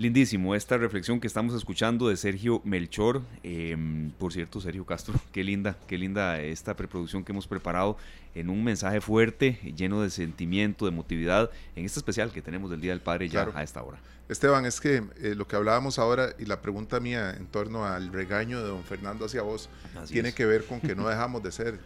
Lindísimo 0.00 0.54
esta 0.54 0.78
reflexión 0.78 1.20
que 1.20 1.26
estamos 1.26 1.54
escuchando 1.54 2.08
de 2.08 2.16
Sergio 2.16 2.62
Melchor. 2.64 3.20
Eh, 3.42 3.76
por 4.18 4.32
cierto, 4.32 4.58
Sergio 4.58 4.86
Castro, 4.86 5.12
qué 5.32 5.44
linda, 5.44 5.76
qué 5.86 5.98
linda 5.98 6.40
esta 6.40 6.74
preproducción 6.74 7.22
que 7.22 7.32
hemos 7.32 7.46
preparado 7.46 7.98
en 8.34 8.48
un 8.48 8.64
mensaje 8.64 9.02
fuerte, 9.02 9.58
lleno 9.76 10.00
de 10.00 10.08
sentimiento, 10.08 10.86
de 10.86 10.92
emotividad, 10.92 11.50
en 11.76 11.84
este 11.84 11.98
especial 12.00 12.32
que 12.32 12.40
tenemos 12.40 12.70
del 12.70 12.80
Día 12.80 12.92
del 12.92 13.02
Padre 13.02 13.28
ya 13.28 13.44
Claro. 13.44 13.52
a 13.58 13.62
esta 13.62 13.82
hora. 13.82 13.98
Esteban, 14.30 14.64
es 14.64 14.80
que 14.80 15.02
eh, 15.20 15.34
lo 15.36 15.46
que 15.46 15.56
hablábamos 15.56 15.98
ahora 15.98 16.30
y 16.38 16.46
la 16.46 16.62
pregunta 16.62 16.98
mía 16.98 17.34
en 17.36 17.44
torno 17.44 17.84
al 17.84 18.10
regaño 18.10 18.62
de 18.62 18.68
don 18.68 18.82
Fernando 18.84 19.26
hacia 19.26 19.42
vos 19.42 19.68
Así 19.98 20.14
tiene 20.14 20.30
es. 20.30 20.34
que 20.34 20.46
ver 20.46 20.64
con 20.64 20.80
que 20.80 20.94
no 20.94 21.08
dejamos 21.08 21.42
de 21.42 21.52
ser 21.52 21.78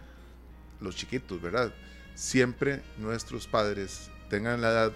los 0.80 0.94
chiquitos, 0.94 1.42
¿verdad? 1.42 1.74
Siempre 2.14 2.80
nuestros 2.96 3.48
padres 3.48 4.08
tengan 4.30 4.60
la 4.60 4.70
edad, 4.70 4.92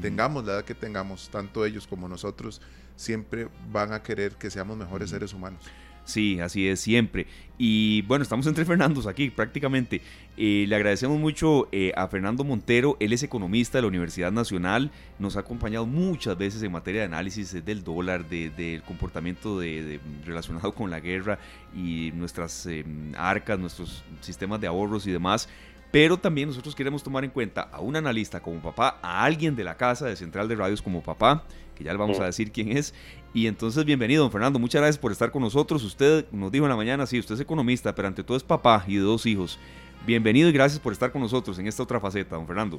Tengamos 0.00 0.44
la 0.44 0.54
edad 0.54 0.64
que 0.64 0.74
tengamos, 0.74 1.28
tanto 1.30 1.64
ellos 1.64 1.86
como 1.86 2.08
nosotros, 2.08 2.60
siempre 2.96 3.48
van 3.72 3.92
a 3.92 4.02
querer 4.02 4.32
que 4.36 4.50
seamos 4.50 4.76
mejores 4.76 5.10
seres 5.10 5.32
humanos. 5.32 5.64
Sí, 6.04 6.40
así 6.40 6.66
es, 6.66 6.80
siempre. 6.80 7.26
Y 7.56 8.02
bueno, 8.02 8.22
estamos 8.22 8.46
entre 8.46 8.64
Fernandos 8.64 9.06
aquí 9.06 9.30
prácticamente. 9.30 10.00
Eh, 10.36 10.64
le 10.66 10.74
agradecemos 10.74 11.20
mucho 11.20 11.68
eh, 11.70 11.92
a 11.94 12.08
Fernando 12.08 12.42
Montero, 12.42 12.96
él 12.98 13.12
es 13.12 13.22
economista 13.22 13.78
de 13.78 13.82
la 13.82 13.88
Universidad 13.88 14.32
Nacional, 14.32 14.90
nos 15.18 15.36
ha 15.36 15.40
acompañado 15.40 15.86
muchas 15.86 16.38
veces 16.38 16.62
en 16.62 16.72
materia 16.72 17.02
de 17.02 17.06
análisis 17.06 17.52
del 17.64 17.84
dólar, 17.84 18.26
del 18.28 18.82
comportamiento 18.82 19.60
de, 19.60 20.00
relacionado 20.24 20.74
con 20.74 20.90
la 20.90 21.00
guerra 21.00 21.38
y 21.76 22.10
nuestras 22.14 22.64
em, 22.66 23.12
arcas, 23.16 23.58
nuestros 23.58 24.02
sistemas 24.20 24.60
de 24.60 24.66
ahorros 24.66 25.06
y 25.06 25.12
demás. 25.12 25.48
Pero 25.90 26.16
también 26.16 26.48
nosotros 26.48 26.74
queremos 26.74 27.02
tomar 27.02 27.24
en 27.24 27.30
cuenta 27.30 27.62
a 27.62 27.80
un 27.80 27.96
analista 27.96 28.40
como 28.40 28.60
papá, 28.60 28.98
a 29.02 29.24
alguien 29.24 29.56
de 29.56 29.64
la 29.64 29.76
casa 29.76 30.06
de 30.06 30.14
Central 30.16 30.48
de 30.48 30.54
Radios 30.54 30.82
como 30.82 31.02
papá, 31.02 31.42
que 31.76 31.82
ya 31.82 31.92
le 31.92 31.98
vamos 31.98 32.20
a 32.20 32.26
decir 32.26 32.52
quién 32.52 32.76
es. 32.76 32.94
Y 33.34 33.48
entonces, 33.48 33.84
bienvenido, 33.84 34.22
don 34.22 34.30
Fernando. 34.30 34.58
Muchas 34.58 34.80
gracias 34.80 34.98
por 34.98 35.10
estar 35.10 35.32
con 35.32 35.42
nosotros. 35.42 35.82
Usted 35.82 36.26
nos 36.30 36.52
dijo 36.52 36.64
en 36.64 36.70
la 36.70 36.76
mañana, 36.76 37.06
sí, 37.06 37.18
usted 37.18 37.34
es 37.34 37.40
economista, 37.40 37.94
pero 37.94 38.06
ante 38.06 38.22
todo 38.22 38.36
es 38.36 38.44
papá 38.44 38.84
y 38.86 38.96
de 38.96 39.02
dos 39.02 39.26
hijos. 39.26 39.58
Bienvenido 40.06 40.48
y 40.48 40.52
gracias 40.52 40.80
por 40.80 40.92
estar 40.92 41.10
con 41.10 41.22
nosotros 41.22 41.58
en 41.58 41.66
esta 41.66 41.82
otra 41.82 41.98
faceta, 41.98 42.36
don 42.36 42.46
Fernando. 42.46 42.78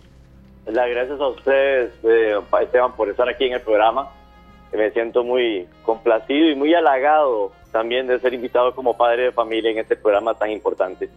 Las 0.66 0.90
gracias 0.90 1.20
a 1.20 1.28
ustedes, 1.28 1.94
eh, 2.04 2.40
Esteban, 2.62 2.96
por 2.96 3.10
estar 3.10 3.28
aquí 3.28 3.46
en 3.46 3.54
el 3.54 3.62
programa. 3.62 4.10
Me 4.72 4.90
siento 4.92 5.24
muy 5.24 5.68
complacido 5.84 6.50
y 6.50 6.56
muy 6.56 6.74
halagado 6.74 7.52
también 7.72 8.08
de 8.08 8.20
ser 8.20 8.34
invitado 8.34 8.74
como 8.74 8.96
padre 8.96 9.24
de 9.24 9.32
familia 9.32 9.72
en 9.72 9.80
este 9.80 9.96
programa 9.96 10.34
tan 10.34 10.52
importante. 10.52 11.10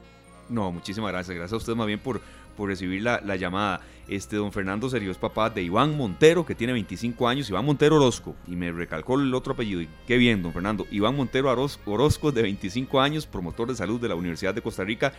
No, 0.48 0.72
muchísimas 0.72 1.12
gracias. 1.12 1.36
Gracias 1.36 1.52
a 1.52 1.56
usted 1.56 1.74
más 1.74 1.86
bien 1.86 1.98
por, 1.98 2.20
por 2.56 2.68
recibir 2.68 3.02
la, 3.02 3.36
llamada. 3.36 3.80
Este 4.06 4.36
don 4.36 4.52
Fernando 4.52 4.90
Serio 4.90 5.10
es 5.10 5.16
papá 5.16 5.48
de 5.48 5.62
Iván 5.62 5.96
Montero, 5.96 6.44
que 6.44 6.54
tiene 6.54 6.74
25 6.74 7.26
años, 7.26 7.48
Iván 7.48 7.64
Montero 7.64 7.96
Orozco, 7.96 8.34
y 8.46 8.54
me 8.54 8.70
recalcó 8.70 9.18
el 9.18 9.34
otro 9.34 9.54
apellido. 9.54 9.82
Qué 10.06 10.18
bien, 10.18 10.42
don 10.42 10.52
Fernando. 10.52 10.86
Iván 10.90 11.16
Montero 11.16 11.50
Orozco, 11.86 12.32
de 12.32 12.42
25 12.42 13.00
años, 13.00 13.26
promotor 13.26 13.68
de 13.68 13.74
salud 13.74 14.00
de 14.00 14.08
la 14.08 14.14
Universidad 14.14 14.54
de 14.54 14.60
Costa 14.60 14.84
Rica, 14.84 15.14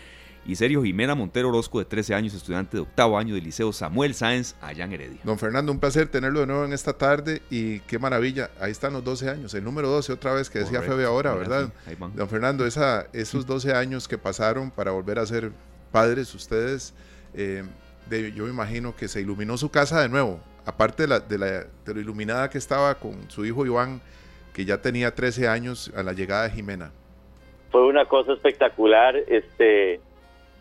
y 0.45 0.55
Sergio 0.55 0.83
Jimena 0.83 1.15
Montero 1.15 1.49
Orozco, 1.49 1.79
de 1.79 1.85
13 1.85 2.13
años, 2.13 2.33
estudiante 2.33 2.77
de 2.77 2.81
octavo 2.81 3.17
año 3.17 3.33
del 3.33 3.43
Liceo 3.43 3.73
Samuel 3.73 4.13
Sáenz, 4.13 4.55
allá 4.61 4.85
en 4.85 4.93
Heredia. 4.93 5.19
Don 5.23 5.39
Fernando, 5.39 5.71
un 5.71 5.79
placer 5.79 6.07
tenerlo 6.07 6.41
de 6.41 6.47
nuevo 6.47 6.65
en 6.65 6.73
esta 6.73 6.93
tarde 6.93 7.41
y 7.49 7.79
qué 7.81 7.97
maravilla. 7.97 8.51
Ahí 8.59 8.71
están 8.71 8.93
los 8.93 9.03
12 9.03 9.29
años, 9.29 9.53
el 9.55 9.63
número 9.63 9.89
12 9.89 10.13
otra 10.13 10.33
vez 10.33 10.49
que 10.49 10.59
decía 10.59 10.81
Febe 10.81 11.05
ahora, 11.05 11.33
¿verdad? 11.33 11.69
Don 12.13 12.29
Fernando, 12.29 12.65
esa, 12.65 13.07
esos 13.11 13.45
12 13.45 13.73
años 13.73 14.07
que 14.07 14.17
pasaron 14.17 14.69
para 14.69 14.91
volver 14.91 15.17
a 15.17 15.25
ser 15.25 15.51
padres 15.91 16.33
ustedes, 16.35 16.93
eh, 17.33 17.63
yo 18.35 18.43
me 18.43 18.51
imagino 18.51 18.95
que 18.95 19.07
se 19.07 19.21
iluminó 19.21 19.57
su 19.57 19.71
casa 19.71 20.01
de 20.01 20.09
nuevo, 20.09 20.39
aparte 20.65 21.03
de, 21.03 21.07
la, 21.07 21.19
de, 21.19 21.37
la, 21.39 21.47
de 21.85 21.93
lo 21.93 21.99
iluminada 21.99 22.49
que 22.49 22.59
estaba 22.59 22.95
con 22.95 23.31
su 23.31 23.45
hijo 23.45 23.65
Iván, 23.65 23.99
que 24.53 24.63
ya 24.63 24.81
tenía 24.81 25.15
13 25.15 25.47
años 25.47 25.91
a 25.95 26.03
la 26.03 26.13
llegada 26.13 26.43
de 26.43 26.51
Jimena. 26.51 26.91
Fue 27.71 27.85
una 27.87 28.05
cosa 28.05 28.33
espectacular, 28.33 29.15
este 29.27 29.99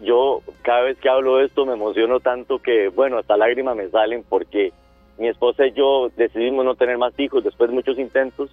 yo 0.00 0.40
cada 0.62 0.82
vez 0.82 0.98
que 0.98 1.08
hablo 1.08 1.36
de 1.36 1.46
esto 1.46 1.66
me 1.66 1.74
emociono 1.74 2.20
tanto 2.20 2.58
que, 2.58 2.88
bueno, 2.88 3.18
hasta 3.18 3.36
lágrimas 3.36 3.76
me 3.76 3.88
salen 3.88 4.24
porque 4.28 4.72
mi 5.18 5.28
esposa 5.28 5.66
y 5.66 5.72
yo 5.72 6.10
decidimos 6.16 6.64
no 6.64 6.74
tener 6.74 6.98
más 6.98 7.18
hijos 7.18 7.44
después 7.44 7.70
de 7.70 7.76
muchos 7.76 7.98
intentos. 7.98 8.50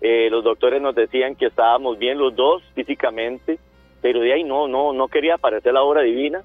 Eh, 0.00 0.28
los 0.30 0.44
doctores 0.44 0.80
nos 0.80 0.94
decían 0.94 1.34
que 1.34 1.46
estábamos 1.46 1.98
bien 1.98 2.18
los 2.18 2.34
dos 2.34 2.62
físicamente, 2.74 3.58
pero 4.00 4.20
de 4.20 4.32
ahí 4.32 4.44
no, 4.44 4.68
no, 4.68 4.92
no 4.92 5.08
quería 5.08 5.34
aparecer 5.34 5.74
la 5.74 5.82
obra 5.82 6.02
divina. 6.02 6.42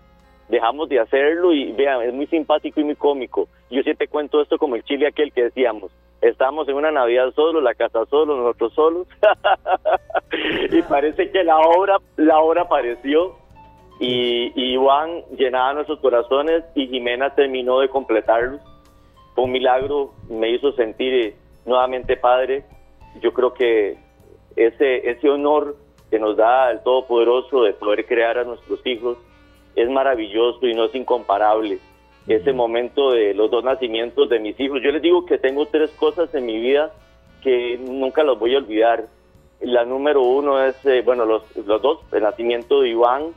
Dejamos 0.49 0.89
de 0.89 0.99
hacerlo 0.99 1.53
y 1.53 1.71
vean, 1.71 2.01
es 2.01 2.13
muy 2.13 2.27
simpático 2.27 2.81
y 2.81 2.83
muy 2.83 2.95
cómico. 2.95 3.47
Yo 3.69 3.81
te 3.83 4.07
cuento 4.07 4.41
esto 4.41 4.57
como 4.57 4.75
el 4.75 4.83
chile 4.83 5.07
aquel 5.07 5.31
que 5.31 5.43
decíamos, 5.43 5.91
estamos 6.21 6.67
en 6.67 6.75
una 6.75 6.91
Navidad 6.91 7.31
solo, 7.33 7.61
la 7.61 7.73
casa 7.73 8.05
solo, 8.05 8.35
nosotros 8.35 8.73
solos. 8.73 9.07
y 10.71 10.81
parece 10.83 11.31
que 11.31 11.43
la 11.43 11.57
obra, 11.59 11.97
la 12.17 12.39
obra 12.39 12.63
apareció 12.63 13.35
y, 13.99 14.51
y 14.55 14.73
Iván 14.73 15.23
llenaba 15.37 15.73
nuestros 15.73 15.99
corazones 15.99 16.63
y 16.75 16.87
Jimena 16.87 17.35
terminó 17.35 17.79
de 17.79 17.89
completarlos. 17.89 18.61
Fue 19.35 19.45
un 19.45 19.51
milagro, 19.51 20.13
me 20.29 20.49
hizo 20.49 20.71
sentir 20.73 21.35
nuevamente 21.65 22.17
padre. 22.17 22.63
Yo 23.21 23.33
creo 23.33 23.53
que 23.53 23.97
ese, 24.55 25.09
ese 25.09 25.29
honor 25.29 25.75
que 26.09 26.19
nos 26.19 26.37
da 26.37 26.71
el 26.71 26.81
Todopoderoso 26.83 27.63
de 27.63 27.73
poder 27.73 28.05
crear 28.05 28.37
a 28.37 28.43
nuestros 28.43 28.85
hijos 28.85 29.17
es 29.75 29.89
maravilloso 29.89 30.67
y 30.67 30.73
no 30.73 30.85
es 30.85 30.95
incomparable. 30.95 31.79
Ese 32.27 32.53
momento 32.53 33.11
de 33.11 33.33
los 33.33 33.49
dos 33.49 33.63
nacimientos 33.63 34.29
de 34.29 34.39
mis 34.39 34.59
hijos. 34.59 34.79
Yo 34.83 34.91
les 34.91 35.01
digo 35.01 35.25
que 35.25 35.37
tengo 35.37 35.65
tres 35.65 35.91
cosas 35.91 36.33
en 36.35 36.45
mi 36.45 36.59
vida 36.59 36.93
que 37.41 37.77
nunca 37.77 38.23
los 38.23 38.39
voy 38.39 38.55
a 38.55 38.59
olvidar. 38.59 39.07
La 39.61 39.85
número 39.85 40.21
uno 40.21 40.63
es, 40.63 40.85
eh, 40.85 41.01
bueno, 41.03 41.25
los, 41.25 41.43
los 41.57 41.81
dos, 41.81 41.99
el 42.11 42.23
nacimiento 42.23 42.81
de 42.81 42.89
Iván 42.89 43.33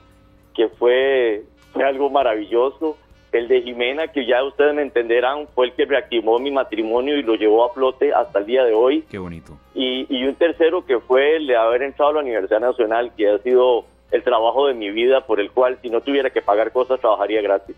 que 0.57 0.69
fue, 0.69 1.45
fue 1.73 1.85
algo 1.85 2.11
maravilloso. 2.11 2.97
El 3.33 3.49
de 3.49 3.61
Jimena, 3.63 4.09
que 4.09 4.25
ya 4.25 4.43
ustedes 4.43 4.75
me 4.75 4.83
entenderán, 4.83 5.47
fue 5.55 5.67
el 5.67 5.73
que 5.75 5.85
reactivó 5.85 6.39
mi 6.39 6.51
matrimonio 6.51 7.19
y 7.19 7.23
lo 7.23 7.35
llevó 7.35 7.65
a 7.65 7.75
flote 7.75 8.13
hasta 8.15 8.39
el 8.39 8.47
día 8.47 8.65
de 8.65 8.73
hoy. 8.73 9.05
Qué 9.11 9.19
bonito. 9.19 9.59
Y, 9.75 10.07
y 10.09 10.25
un 10.25 10.35
tercero 10.37 10.87
que 10.87 11.01
fue 11.01 11.37
el 11.37 11.47
de 11.47 11.57
haber 11.57 11.83
entrado 11.83 12.13
a 12.13 12.15
la 12.15 12.21
Universidad 12.21 12.61
Nacional, 12.61 13.13
que 13.15 13.29
ha 13.29 13.39
sido 13.39 13.85
el 14.11 14.23
trabajo 14.23 14.69
de 14.69 14.75
mi 14.75 14.91
vida, 14.91 15.27
por 15.27 15.41
el 15.41 15.51
cual 15.51 15.79
si 15.83 15.91
no 15.91 16.01
tuviera 16.01 16.31
que 16.31 16.41
pagar 16.41 16.73
cosas, 16.73 16.99
trabajaría 17.01 17.43
gratis. 17.43 17.77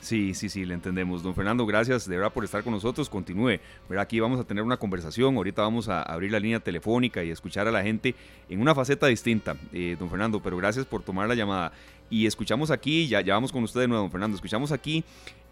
Sí, 0.00 0.32
sí, 0.32 0.48
sí, 0.48 0.64
le 0.64 0.74
entendemos. 0.74 1.22
Don 1.22 1.34
Fernando, 1.34 1.66
gracias 1.66 2.08
de 2.08 2.16
verdad 2.16 2.32
por 2.32 2.44
estar 2.44 2.62
con 2.62 2.72
nosotros. 2.72 3.10
Continúe. 3.10 3.58
Verá, 3.88 4.02
aquí 4.02 4.18
vamos 4.18 4.40
a 4.40 4.44
tener 4.44 4.64
una 4.64 4.78
conversación. 4.78 5.36
Ahorita 5.36 5.62
vamos 5.62 5.88
a 5.88 6.02
abrir 6.02 6.32
la 6.32 6.40
línea 6.40 6.60
telefónica 6.60 7.22
y 7.22 7.30
escuchar 7.30 7.68
a 7.68 7.70
la 7.70 7.82
gente 7.82 8.14
en 8.48 8.62
una 8.62 8.74
faceta 8.74 9.06
distinta, 9.08 9.56
eh, 9.72 9.96
don 9.98 10.08
Fernando, 10.08 10.40
pero 10.40 10.56
gracias 10.56 10.86
por 10.86 11.02
tomar 11.02 11.28
la 11.28 11.34
llamada. 11.34 11.72
Y 12.10 12.26
escuchamos 12.26 12.70
aquí, 12.72 13.06
ya, 13.06 13.20
ya 13.20 13.34
vamos 13.34 13.52
con 13.52 13.62
usted 13.62 13.80
de 13.80 13.88
nuevo, 13.88 14.10
Fernando, 14.10 14.34
escuchamos 14.34 14.72
aquí 14.72 15.04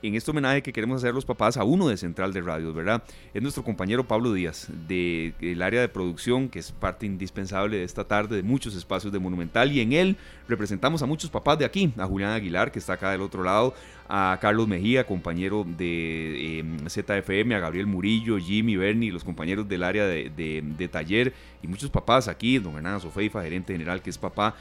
en 0.02 0.14
este 0.14 0.30
homenaje 0.30 0.62
que 0.62 0.72
queremos 0.72 0.98
hacer 0.98 1.14
los 1.14 1.24
papás 1.24 1.56
a 1.56 1.64
uno 1.64 1.88
de 1.88 1.96
Central 1.96 2.32
de 2.32 2.40
Radios, 2.40 2.74
¿verdad? 2.74 3.02
Es 3.34 3.42
nuestro 3.42 3.64
compañero 3.64 4.06
Pablo 4.06 4.32
Díaz, 4.32 4.68
del 4.86 5.62
área 5.62 5.80
de 5.80 5.88
producción, 5.88 6.48
que 6.48 6.58
es 6.60 6.70
parte 6.72 7.06
indispensable 7.06 7.78
de 7.78 7.84
esta 7.84 8.04
tarde, 8.04 8.36
de 8.36 8.42
muchos 8.42 8.76
espacios 8.76 9.12
de 9.12 9.18
Monumental, 9.18 9.72
y 9.72 9.80
en 9.80 9.92
él 9.92 10.16
representamos 10.48 11.02
a 11.02 11.06
muchos 11.06 11.30
papás 11.30 11.58
de 11.58 11.64
aquí, 11.64 11.92
a 11.96 12.06
Julián 12.06 12.32
Aguilar, 12.32 12.70
que 12.70 12.78
está 12.78 12.94
acá 12.94 13.10
del 13.10 13.22
otro 13.22 13.42
lado, 13.42 13.74
a 14.08 14.38
Carlos 14.40 14.68
Mejía, 14.68 15.04
compañero 15.04 15.66
de 15.66 16.60
em, 16.60 16.78
ZFM, 16.88 17.54
a 17.54 17.58
Gabriel 17.58 17.86
Murillo, 17.86 18.38
Jimmy, 18.38 18.76
Bernie, 18.76 19.10
los 19.10 19.24
compañeros 19.24 19.68
del 19.68 19.82
área 19.82 20.06
de, 20.06 20.88
taller, 20.90 21.34
y 21.62 21.66
muchos 21.66 21.90
papás 21.90 22.28
aquí, 22.28 22.58
don 22.58 22.76
Hernán 22.76 23.00
Sofeifa, 23.00 23.42
gerente 23.42 23.72
general, 23.72 24.00
que 24.00 24.10
es 24.10 24.18
papá, 24.18 24.54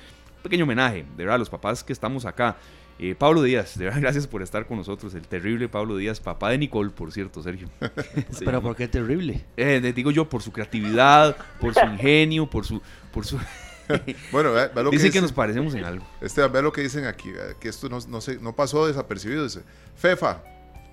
pequeño 0.48 0.64
homenaje, 0.64 1.06
de 1.16 1.24
verdad, 1.24 1.36
a 1.36 1.40
los 1.40 1.50
papás 1.50 1.84
que 1.84 1.92
estamos 1.92 2.26
acá. 2.26 2.56
Eh, 3.00 3.16
Pablo 3.16 3.44
Díaz, 3.44 3.78
de 3.78 3.86
verdad, 3.86 4.02
gracias 4.02 4.28
por 4.28 4.42
estar 4.42 4.66
con 4.66 4.78
nosotros. 4.78 5.14
El 5.14 5.28
terrible 5.28 5.68
Pablo 5.68 5.98
Díaz, 5.98 6.20
papá 6.20 6.50
de 6.52 6.58
Nicole, 6.58 6.90
por 6.90 7.12
cierto, 7.12 7.44
Sergio. 7.44 7.70
¿Pero 8.40 8.62
por 8.62 8.76
qué 8.76 8.88
terrible? 8.88 9.46
Eh, 9.58 9.94
digo 9.94 10.10
yo, 10.12 10.30
por 10.30 10.42
su 10.42 10.52
creatividad, 10.52 11.36
por 11.60 11.74
su 11.74 11.86
ingenio, 11.86 12.50
por 12.50 12.66
su... 12.66 12.82
Por 13.12 13.26
su 13.26 13.38
bueno, 14.32 14.52
ve, 14.52 14.70
lo 14.84 14.90
dicen 14.90 15.12
que, 15.12 15.22
nos 15.22 15.32
parecemos 15.32 15.74
en 15.74 15.86
algo. 15.86 16.06
Este, 16.20 16.46
ve 16.48 16.62
lo 16.62 16.74
que 16.74 16.82
dicen 16.82 17.06
aquí, 17.06 17.32
que 17.60 17.70
esto 17.70 17.88
no, 17.88 18.00
no, 18.08 18.20
no 18.42 18.56
pasó 18.56 18.88
desapercibido. 18.88 19.46
Dice, 19.46 19.62
Fefa, 19.96 20.44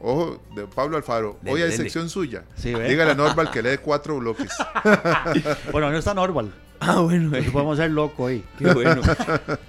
ojo, 0.00 0.40
de 0.54 0.66
Pablo 0.68 0.96
Alfaro, 0.96 1.38
hoy 1.44 1.62
hay 1.62 1.72
sección 1.72 2.08
suya. 2.08 2.44
Dígale 2.62 3.10
a 3.10 3.14
Norval 3.14 3.50
que 3.50 3.62
lee 3.62 3.78
cuatro 3.82 4.18
bloques. 4.18 4.52
bueno, 5.72 5.90
no 5.90 5.98
está 5.98 6.14
Norval. 6.14 6.52
Ah, 6.86 7.00
bueno. 7.00 7.30
podemos 7.52 7.78
ser 7.78 7.90
loco 7.90 8.26
ahí. 8.26 8.44
Qué 8.58 8.72
bueno. 8.72 9.00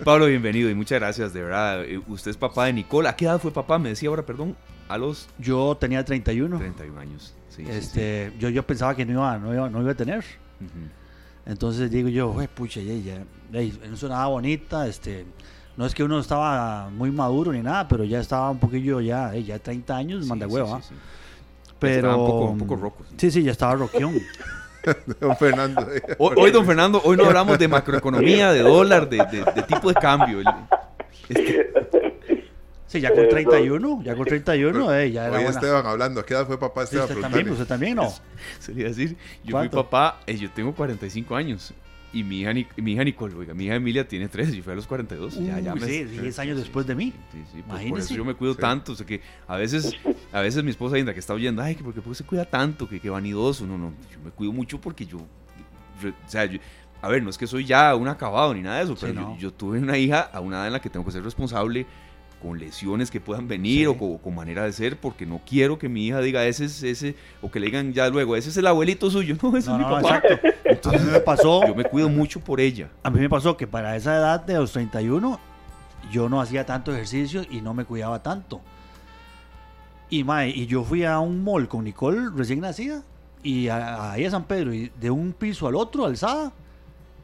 Pablo, 0.03 0.26
bienvenido 0.26 0.70
y 0.70 0.76
muchas 0.76 0.99
gracias, 0.99 1.34
de 1.34 1.41
verdad. 1.41 1.86
Eh, 1.86 2.01
usted 2.07 2.32
es 2.32 2.38
papá 2.38 2.66
de 2.66 2.74
Nicole. 2.74 3.07
¿A 3.07 3.16
qué 3.16 3.26
edad 3.26 3.39
fue 3.39 3.51
papá? 3.51 3.80
Me 3.80 3.89
decía 3.89 4.09
ahora, 4.09 4.26
perdón. 4.26 4.55
A 4.89 4.97
los... 4.97 5.30
Yo 5.39 5.78
tenía 5.80 6.03
31. 6.03 6.57
31 6.57 6.99
años, 6.99 7.34
sí. 7.49 7.63
Este, 7.68 8.34
Yo, 8.38 8.49
yo 8.49 8.63
pensaba 8.63 8.95
que 8.95 9.05
no 9.05 9.13
iba, 9.13 9.38
no 9.38 9.53
iba, 9.53 9.70
no 9.70 9.82
iba 9.82 9.91
a 9.91 9.95
tener. 9.95 10.24
Entonces 11.45 11.89
digo 11.89 12.09
yo, 12.09 12.36
pucha, 12.53 12.82
ya, 12.82 12.93
ya, 12.93 13.70
no 13.89 13.95
sonaba 13.95 14.28
bonita, 14.28 14.88
este... 14.88 15.26
No 15.78 15.86
es 15.86 15.93
que 15.93 16.03
uno 16.03 16.20
estaba 16.20 16.89
muy 16.89 17.11
maduro 17.11 17.51
ni 17.51 17.61
nada, 17.61 17.86
pero 17.88 18.05
ya 18.05 18.22
estaba 18.22 18.49
un 18.49 18.59
poquillo 18.59 19.01
ya, 19.01 19.36
ya 19.36 19.59
30 19.59 19.95
años, 19.95 20.26
manda 20.26 20.47
hueva. 20.47 20.82
pero... 21.80 22.18
Un 22.18 22.28
poco, 22.28 22.45
un 22.51 22.57
poco 22.59 22.76
roco. 22.78 23.05
Sí, 23.18 23.30
sí, 23.30 23.43
ya 23.43 23.51
estaba 23.51 23.76
roqueón. 23.76 24.16
don 25.20 25.36
Fernando. 25.38 25.88
Hoy, 26.18 26.52
don 26.52 26.66
Fernando, 26.66 27.02
hoy 27.04 27.18
no 27.18 27.26
hablamos 27.26 27.58
de 27.58 27.68
macroeconomía, 27.68 28.52
de 28.52 28.62
dólar, 28.62 29.10
de, 29.10 29.20
tipo 29.68 29.90
de 29.90 29.96
cambio. 29.96 30.42
Este. 31.30 31.72
Sí, 32.88 33.02
ya 33.02 33.14
con 33.14 33.28
31, 33.28 34.04
ya 34.04 34.16
con 34.16 34.26
31, 34.26 34.94
eh, 34.94 35.12
ya 35.12 35.26
era 35.28 35.38
Hoy 35.38 35.46
Esteban 35.46 35.86
hablando, 35.86 36.22
¿a 36.22 36.26
qué 36.26 36.34
edad 36.34 36.46
fue 36.46 36.60
papá 36.60 36.84
Esteban? 36.84 37.10
usted 37.10 37.20
también, 37.20 37.50
usted 37.50 37.66
también, 37.66 37.96
¿no? 37.96 38.14
Sería 38.60 38.88
decir, 38.88 39.18
yo 39.44 39.58
fui 39.58 39.70
papá, 39.70 40.20
eh, 40.28 40.38
yo 40.38 40.50
tengo 40.52 40.74
45 40.74 41.36
años 41.36 41.74
y 42.16 42.24
mi 42.24 42.39
hija, 42.39 42.53
mi 42.78 42.93
hija 42.93 43.03
Nicole, 43.03 43.36
oiga, 43.36 43.53
mi 43.53 43.66
hija 43.66 43.76
Emilia 43.76 44.07
tiene 44.07 44.30
3 44.30 44.55
y 44.55 44.61
fue 44.61 44.72
a 44.72 44.76
los 44.78 44.88
42. 44.88 45.38
ya, 45.41 45.59
ya 45.59 45.76
me, 45.76 45.86
sí, 45.86 46.05
10 46.05 46.39
años 46.39 46.57
después 46.57 46.88
de 46.88 46.95
mí. 46.95 47.13
Sí, 47.30 47.43
sí, 47.51 47.63
pues 47.68 47.86
por 47.89 47.99
eso 47.99 48.16
yo 48.16 48.24
me 48.24 48.34
cuido 48.36 48.55
tanto. 48.55 48.93
O 48.93 48.95
sea, 48.95 49.05
que 49.05 49.20
a 49.45 49.57
veces, 49.57 49.91
a 50.32 50.39
veces 50.39 50.63
mi 50.63 50.70
esposa 50.70 50.97
Inda 50.97 51.13
que 51.13 51.20
está 51.20 51.34
oyendo, 51.34 51.61
ay, 51.61 51.76
¿por 51.76 51.93
qué, 51.93 52.16
se 52.16 52.24
cuida 52.24 52.45
tanto? 52.45 52.88
Que, 52.88 53.01
que 53.01 53.09
vanidoso. 53.09 53.68
No, 53.68 53.78
no, 53.78 53.91
yo 54.09 54.20
me 54.24 54.32
cuido 54.32 54.53
mucho 54.53 54.80
porque 54.80 55.05
yo, 55.05 55.18
o 55.18 56.30
sea, 56.30 56.49
a 57.01 57.09
ver, 57.09 57.22
no 57.22 57.30
es 57.30 57.38
que 57.38 57.47
soy 57.47 57.66
ya 57.66 57.93
un 57.95 58.07
acabado 58.07 58.53
ni 58.53 58.61
nada 58.61 58.78
de 58.78 58.86
eso, 58.86 58.95
pero 58.99 59.38
yo, 59.38 59.51
tuve 59.51 59.80
una 59.80 59.97
hija 59.97 60.22
a 60.22 60.39
una 60.39 60.55
edad 60.55 60.68
en 60.68 60.74
la 60.74 60.82
que 60.82 60.89
tengo 60.89 61.05
que 61.05 61.11
ser 61.11 61.22
responsable 61.22 61.86
con 62.46 62.60
lesiones 62.60 63.10
que 63.10 63.20
puedan 63.20 63.48
venir 63.48 63.88
o 63.88 63.98
con, 63.98 64.36
manera 64.36 64.64
de 64.64 64.72
ser, 64.72 65.00
porque 65.00 65.26
no 65.26 65.41
quiero 65.48 65.80
que 65.80 65.89
mi 65.89 66.06
hija 66.06 66.20
diga 66.20 66.46
ese 66.46 66.66
es 66.66 66.84
ese, 66.84 67.16
o 67.41 67.50
que 67.50 67.60
le 67.60 67.66
digan 67.68 67.91
ya 67.91 68.08
luego, 68.10 68.36
ese 68.36 68.50
es 68.50 68.58
el 68.58 68.68
abuelito 68.68 69.10
suyo, 69.10 69.36
no, 69.41 69.58
ese 69.58 69.72
es 69.72 69.78
mi 69.78 69.84
papá. 69.84 70.22
Entonces, 70.64 71.02
a 71.02 71.06
mí 71.06 71.12
me 71.12 71.20
pasó. 71.22 71.66
Yo 71.66 71.74
me 71.74 71.86
cuido 71.86 72.08
mucho 72.08 72.39
por 72.39 72.60
ella. 72.60 72.89
A 73.02 73.10
mí 73.10 73.20
me 73.20 73.30
pasó 73.30 73.58
que 73.58 73.66
para 73.66 73.96
esa 73.96 74.16
edad 74.16 74.41
de 74.41 74.54
los 74.54 74.72
31, 74.74 75.39
yo 76.12 76.30
no 76.30 76.39
hacía 76.39 76.66
tanto 76.68 76.91
ejercicio 76.93 77.43
y 77.50 77.62
no 77.62 77.74
me 77.74 77.84
cuidaba 77.84 78.22
tanto. 78.22 78.62
Y, 80.12 80.24
mae, 80.24 80.50
y 80.50 80.68
yo 80.68 80.84
fui 80.84 81.04
a 81.04 81.18
un 81.20 81.43
mall 81.43 81.68
con 81.68 81.84
Nicole 81.84 82.30
recién 82.36 82.60
nacida 82.60 83.02
y 83.41 83.70
ahí 83.70 84.26
a, 84.26 84.32
San 84.32 84.43
Pedro 84.43 84.72
y 84.72 84.91
de 85.00 85.10
un 85.10 85.34
piso 85.34 85.68
al 85.68 85.76
otro 85.76 86.06
alzada 86.06 86.52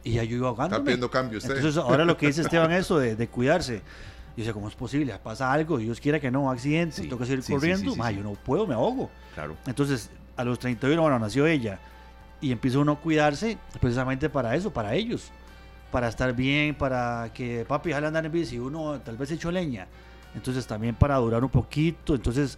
y 0.04 0.14
ya 0.14 0.24
yo 0.24 0.38
iba 0.38 0.48
ahogándome. 0.48 0.78
Está 0.78 0.86
pidiendo 0.86 1.12
cambio 1.12 1.38
usted. 1.38 1.58
Entonces 1.58 1.78
ahora 1.78 2.06
lo 2.06 2.18
que 2.18 2.26
dice 2.26 2.42
Esteban 2.42 2.72
eso 2.72 2.98
de, 2.98 3.16
de 3.16 3.28
cuidarse. 3.28 3.84
Dice, 4.42 4.54
¿cómo 4.54 4.68
es 4.68 4.76
posible? 4.76 5.18
Pasa 5.24 5.52
algo, 5.52 5.78
Dios 5.78 6.00
quiera 6.00 6.20
que 6.20 6.32
no, 6.32 6.50
accidente, 6.50 7.02
tengo 7.02 7.18
que 7.18 7.26
seguir 7.26 7.44
corriendo. 7.44 7.96
yo 7.96 8.24
no 8.24 8.34
puedo, 8.34 8.68
me 8.68 8.74
ahogo. 8.74 9.10
Claro. 9.34 9.56
Entonces, 9.66 10.10
a 10.36 10.44
los 10.44 10.60
31, 10.60 11.02
bueno, 11.02 11.20
nació 11.20 11.46
ella. 11.48 11.80
Y 12.42 12.52
empieza 12.52 12.80
uno 12.80 12.94
a 12.94 12.96
cuidarse 13.00 13.58
precisamente 13.80 14.30
para 14.30 14.56
eso, 14.56 14.72
para 14.72 14.96
ellos. 14.96 15.32
Para 15.92 16.08
estar 16.08 16.34
bien, 16.34 16.74
para 16.74 17.32
que 17.34 17.66
papi 17.68 17.92
jale 17.92 18.08
andar 18.08 18.26
en 18.26 18.32
bici, 18.32 18.58
uno 18.58 19.00
tal 19.02 19.18
vez 19.18 19.30
echó 19.32 19.52
leña. 19.52 19.88
Entonces, 20.34 20.66
también 20.66 20.96
para 20.96 21.18
durar 21.18 21.44
un 21.44 21.50
poquito. 21.50 22.16
Entonces, 22.16 22.58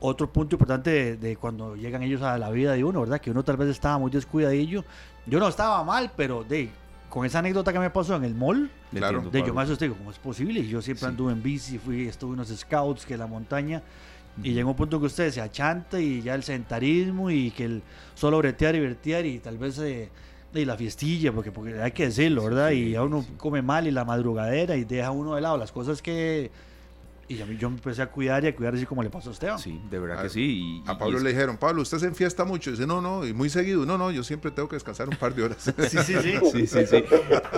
otro 0.00 0.32
punto 0.32 0.56
importante 0.56 1.16
de, 1.16 1.36
cuando 1.36 1.76
llegan 1.76 2.02
ellos 2.02 2.22
a 2.22 2.36
la 2.36 2.50
vida 2.50 2.72
de 2.72 2.82
uno, 2.82 3.00
¿verdad? 3.00 3.20
Que 3.20 3.30
uno 3.30 3.44
tal 3.44 3.56
vez 3.56 3.68
estaba 3.68 3.98
muy 3.98 4.10
descuidadillo. 4.10 4.84
Yo 5.26 5.38
no 5.38 5.46
estaba 5.46 5.84
mal, 5.84 6.10
pero 6.16 6.42
de 6.42 6.70
con 7.12 7.26
esa 7.26 7.40
anécdota 7.40 7.74
que 7.74 7.78
me 7.78 7.90
pasó 7.90 8.16
en 8.16 8.24
el 8.24 8.34
mall, 8.34 8.70
claro. 8.90 9.20
de 9.20 9.42
yo 9.46 9.52
más 9.52 9.64
asusté, 9.64 9.86
¿cómo 9.90 10.10
es 10.10 10.18
posible? 10.18 10.60
Y 10.60 10.68
yo 10.68 10.80
siempre 10.80 11.08
anduve 11.08 11.32
en 11.32 11.42
bici, 11.42 11.76
fui, 11.76 12.08
estuve 12.08 12.30
en 12.30 12.40
unos 12.40 12.48
scouts, 12.48 13.04
que 13.04 13.18
la 13.18 13.26
montaña, 13.26 13.82
y 14.42 14.54
llegó 14.54 14.70
un 14.70 14.76
punto 14.76 14.98
que 14.98 15.04
usted 15.04 15.30
se 15.30 15.42
achanta 15.42 16.00
y 16.00 16.22
ya 16.22 16.34
el 16.34 16.42
sentarismo 16.42 17.30
y 17.30 17.50
que 17.50 17.66
el 17.66 17.82
solo 18.14 18.38
bretear 18.38 18.76
y 18.76 18.80
vertear 18.80 19.26
y 19.26 19.40
tal 19.40 19.58
vez 19.58 19.78
eh, 19.80 20.08
y 20.54 20.64
la 20.64 20.74
fiestilla, 20.74 21.32
porque, 21.32 21.52
porque 21.52 21.82
hay 21.82 21.92
que 21.92 22.06
decirlo, 22.06 22.44
¿verdad? 22.44 22.70
y 22.70 22.94
a 22.94 23.02
uno 23.02 23.26
come 23.36 23.60
mal 23.60 23.86
y 23.86 23.90
la 23.90 24.06
madrugadera 24.06 24.74
y 24.76 24.84
deja 24.84 25.10
uno 25.10 25.34
de 25.34 25.42
lado 25.42 25.58
las 25.58 25.70
cosas 25.70 26.00
que 26.00 26.50
y 27.38 27.42
a 27.42 27.46
mí 27.46 27.56
yo 27.56 27.70
me 27.70 27.76
empecé 27.76 28.02
a 28.02 28.10
cuidar 28.10 28.44
y 28.44 28.48
a 28.48 28.56
cuidar 28.56 28.74
así 28.74 28.86
como 28.86 29.02
le 29.02 29.10
pasó 29.10 29.30
a 29.30 29.32
Esteban. 29.32 29.58
Sí, 29.58 29.80
de 29.90 29.98
verdad 29.98 30.22
que 30.22 30.28
sí. 30.28 30.82
a 30.86 30.98
Pablo 30.98 31.18
le 31.18 31.30
dijeron, 31.30 31.56
Pablo, 31.56 31.82
usted 31.82 31.98
se 31.98 32.06
enfiesta 32.06 32.44
mucho. 32.44 32.70
dice, 32.70 32.86
no, 32.86 33.00
no, 33.00 33.26
y 33.26 33.32
muy 33.32 33.48
seguido. 33.48 33.86
No, 33.86 33.98
no, 33.98 34.10
yo 34.10 34.22
siempre 34.22 34.50
tengo 34.50 34.68
que 34.68 34.76
descansar 34.76 35.08
un 35.08 35.16
par 35.16 35.34
de 35.34 35.42
horas. 35.42 35.62
sí, 35.88 35.98
sí, 35.98 36.14
sí. 36.20 36.34
sí, 36.52 36.66
sí, 36.66 36.86
sí. 36.86 37.04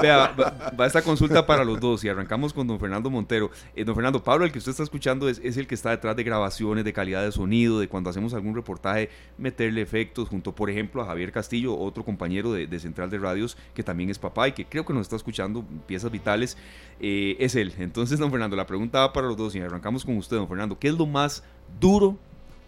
Vea, 0.01 0.35
va, 0.79 0.87
esta 0.87 1.03
consulta 1.03 1.47
para 1.47 1.65
los 1.65 1.81
dos 1.81 2.05
y 2.05 2.09
arrancamos 2.09 2.53
con 2.53 2.67
don 2.67 2.79
Fernando 2.79 3.11
Montero. 3.11 3.51
Eh, 3.75 3.85
don 3.85 3.95
Fernando, 3.95 4.23
Pablo, 4.23 4.45
el 4.45 4.53
que 4.53 4.59
usted 4.59 4.71
está 4.71 4.83
escuchando 4.83 5.29
es, 5.29 5.41
es, 5.43 5.57
el 5.57 5.67
que 5.67 5.75
está 5.75 5.91
detrás 5.91 6.17
de 6.17 6.23
grabaciones, 6.23 6.85
de 6.85 6.93
calidad 6.93 7.23
de 7.23 7.33
sonido, 7.33 7.81
de 7.81 7.89
cuando 7.89 8.11
hacemos 8.11 8.35
algún 8.35 8.55
reportaje, 8.55 9.11
meterle 9.39 9.83
efectos 9.83 10.29
junto, 10.29 10.55
por 10.55 10.71
ejemplo, 10.71 11.03
a 11.03 11.07
Javier 11.07 11.33
Castillo, 11.33 11.77
otro 11.77 12.05
compañero 12.05 12.53
de, 12.53 12.67
de 12.67 12.79
Central 12.79 13.11
de 13.11 13.19
Radios, 13.19 13.57
que 13.75 13.83
también 13.83 14.11
es 14.11 14.19
papá 14.19 14.49
y 14.49 14.53
que 14.53 14.65
creo 14.65 14.85
que 14.85 14.93
nos 14.93 15.03
está 15.03 15.17
escuchando 15.17 15.65
piezas 15.87 16.11
vitales. 16.11 16.57
Eh, 17.01 17.37
es 17.41 17.55
él. 17.55 17.73
Entonces, 17.79 18.19
don 18.19 18.31
Fernando, 18.31 18.57
la 18.57 18.67
pregunta 18.67 19.01
va 19.01 19.13
para 19.13 19.27
los 19.27 19.37
dos 19.37 19.55
y 19.55 19.61
arrancamos 19.67 20.05
con 20.05 20.17
usted, 20.17 20.37
don 20.37 20.49
Fernando. 20.49 20.79
¿Qué 20.79 20.89
es 20.89 20.99
lo 20.99 21.07
más 21.07 21.45
duro 21.81 22.17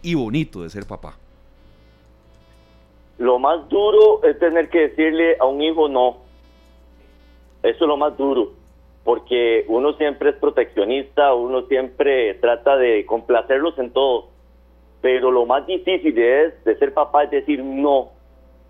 y 0.02 0.14
bonito 0.14 0.62
de 0.62 0.70
ser 0.70 0.86
papá? 0.86 1.16
Lo 3.18 3.38
más 3.38 3.68
duro 3.68 4.22
es 4.24 4.38
tener 4.38 4.68
que 4.68 4.88
decirle 4.88 5.36
a 5.40 5.46
un 5.46 5.62
hijo 5.62 5.88
no. 5.88 6.18
Eso 7.62 7.84
es 7.84 7.88
lo 7.88 7.96
más 7.96 8.16
duro, 8.16 8.52
porque 9.04 9.64
uno 9.68 9.94
siempre 9.94 10.30
es 10.30 10.36
proteccionista, 10.36 11.34
uno 11.34 11.62
siempre 11.62 12.34
trata 12.34 12.76
de 12.76 13.06
complacerlos 13.06 13.78
en 13.78 13.90
todo, 13.90 14.28
pero 15.00 15.30
lo 15.30 15.46
más 15.46 15.66
difícil 15.66 16.16
es 16.18 16.62
de 16.64 16.76
ser 16.78 16.92
papá 16.92 17.24
es 17.24 17.30
decir 17.30 17.62
no. 17.62 18.10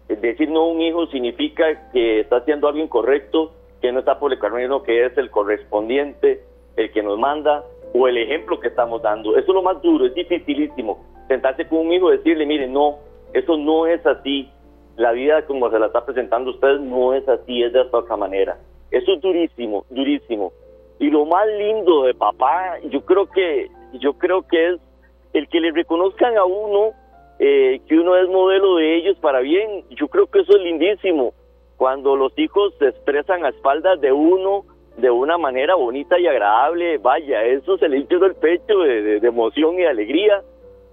Decir 0.09 0.49
no 0.49 0.61
a 0.61 0.69
un 0.69 0.81
hijo 0.81 1.07
significa 1.09 1.91
que 1.91 2.21
está 2.21 2.37
haciendo 2.37 2.69
algo 2.69 2.81
incorrecto 2.81 3.53
que 3.81 3.93
no 3.93 3.99
está 3.99 4.19
por 4.19 4.33
el 4.33 4.39
camino 4.39 4.83
que 4.83 5.05
es 5.05 5.19
el 5.19 5.31
correspondiente, 5.31 6.43
el 6.77 6.93
que 6.93 7.03
nos 7.03 7.19
manda 7.19 7.65
o 7.97 8.09
el 8.09 8.19
ejemplo 8.19 8.61
que 8.61 8.69
estamos 8.69 9.03
dando. 9.03 9.37
Eso 9.37 9.49
es 9.49 9.55
lo 9.55 9.63
más 9.63 9.81
duro, 9.83 10.07
es 10.07 10.15
dificilísimo. 10.15 11.05
Sentarse 11.29 11.67
con 11.67 11.79
un 11.79 11.93
hijo 11.93 12.13
y 12.13 12.19
decirle, 12.19 12.47
mire, 12.47 12.67
no, 12.67 12.99
eso 13.33 13.57
no 13.57 13.87
es 13.87 14.05
así. 14.07 14.51
La 14.97 15.13
vida 15.13 15.45
como 15.47 15.71
se 15.71 15.79
la 15.79 15.87
está 15.87 16.05
presentando 16.05 16.51
usted 16.51 16.79
no 16.81 17.15
es 17.15 17.29
así, 17.29 17.63
es 17.63 17.73
de 17.73 17.83
esta 17.83 17.99
otra 17.99 18.17
manera. 18.17 18.59
Eso 18.91 19.15
es 19.15 19.21
durísimo, 19.21 19.85
durísimo. 19.91 20.53
Y 20.99 21.11
lo 21.11 21.27
más 21.27 21.47
lindo 21.59 22.05
de 22.05 22.15
papá, 22.15 22.79
yo 22.91 23.05
creo 23.05 23.27
que, 23.27 23.69
yo 23.95 24.15
creo 24.15 24.43
que 24.43 24.71
es 24.71 24.81
el 25.33 25.49
que 25.49 25.61
le 25.61 25.73
reconozcan 25.73 26.37
a 26.39 26.45
uno 26.45 26.93
eh, 27.39 27.81
que 27.87 27.99
uno 27.99 28.17
es 28.17 28.29
modelo 28.29 28.77
de 28.77 28.97
ellos 28.97 29.19
para 29.19 29.41
bien. 29.41 29.85
Yo 29.91 30.09
creo 30.09 30.27
que 30.27 30.41
eso 30.41 30.57
es 30.57 30.63
lindísimo 30.63 31.35
cuando 31.77 32.17
los 32.17 32.37
hijos 32.39 32.75
se 32.79 32.89
expresan 32.89 33.45
a 33.45 33.51
espaldas 33.51 34.01
de 34.01 34.13
uno 34.13 34.65
de 34.97 35.11
una 35.11 35.37
manera 35.37 35.75
bonita 35.75 36.19
y 36.19 36.27
agradable, 36.27 36.99
vaya, 36.99 37.45
eso 37.45 37.77
se 37.77 37.89
le 37.89 37.99
hinchó 37.99 38.25
el 38.25 38.35
pecho 38.35 38.79
de, 38.79 39.19
emoción 39.19 39.75
y 39.75 39.83
de 39.83 39.89
alegría. 39.89 40.43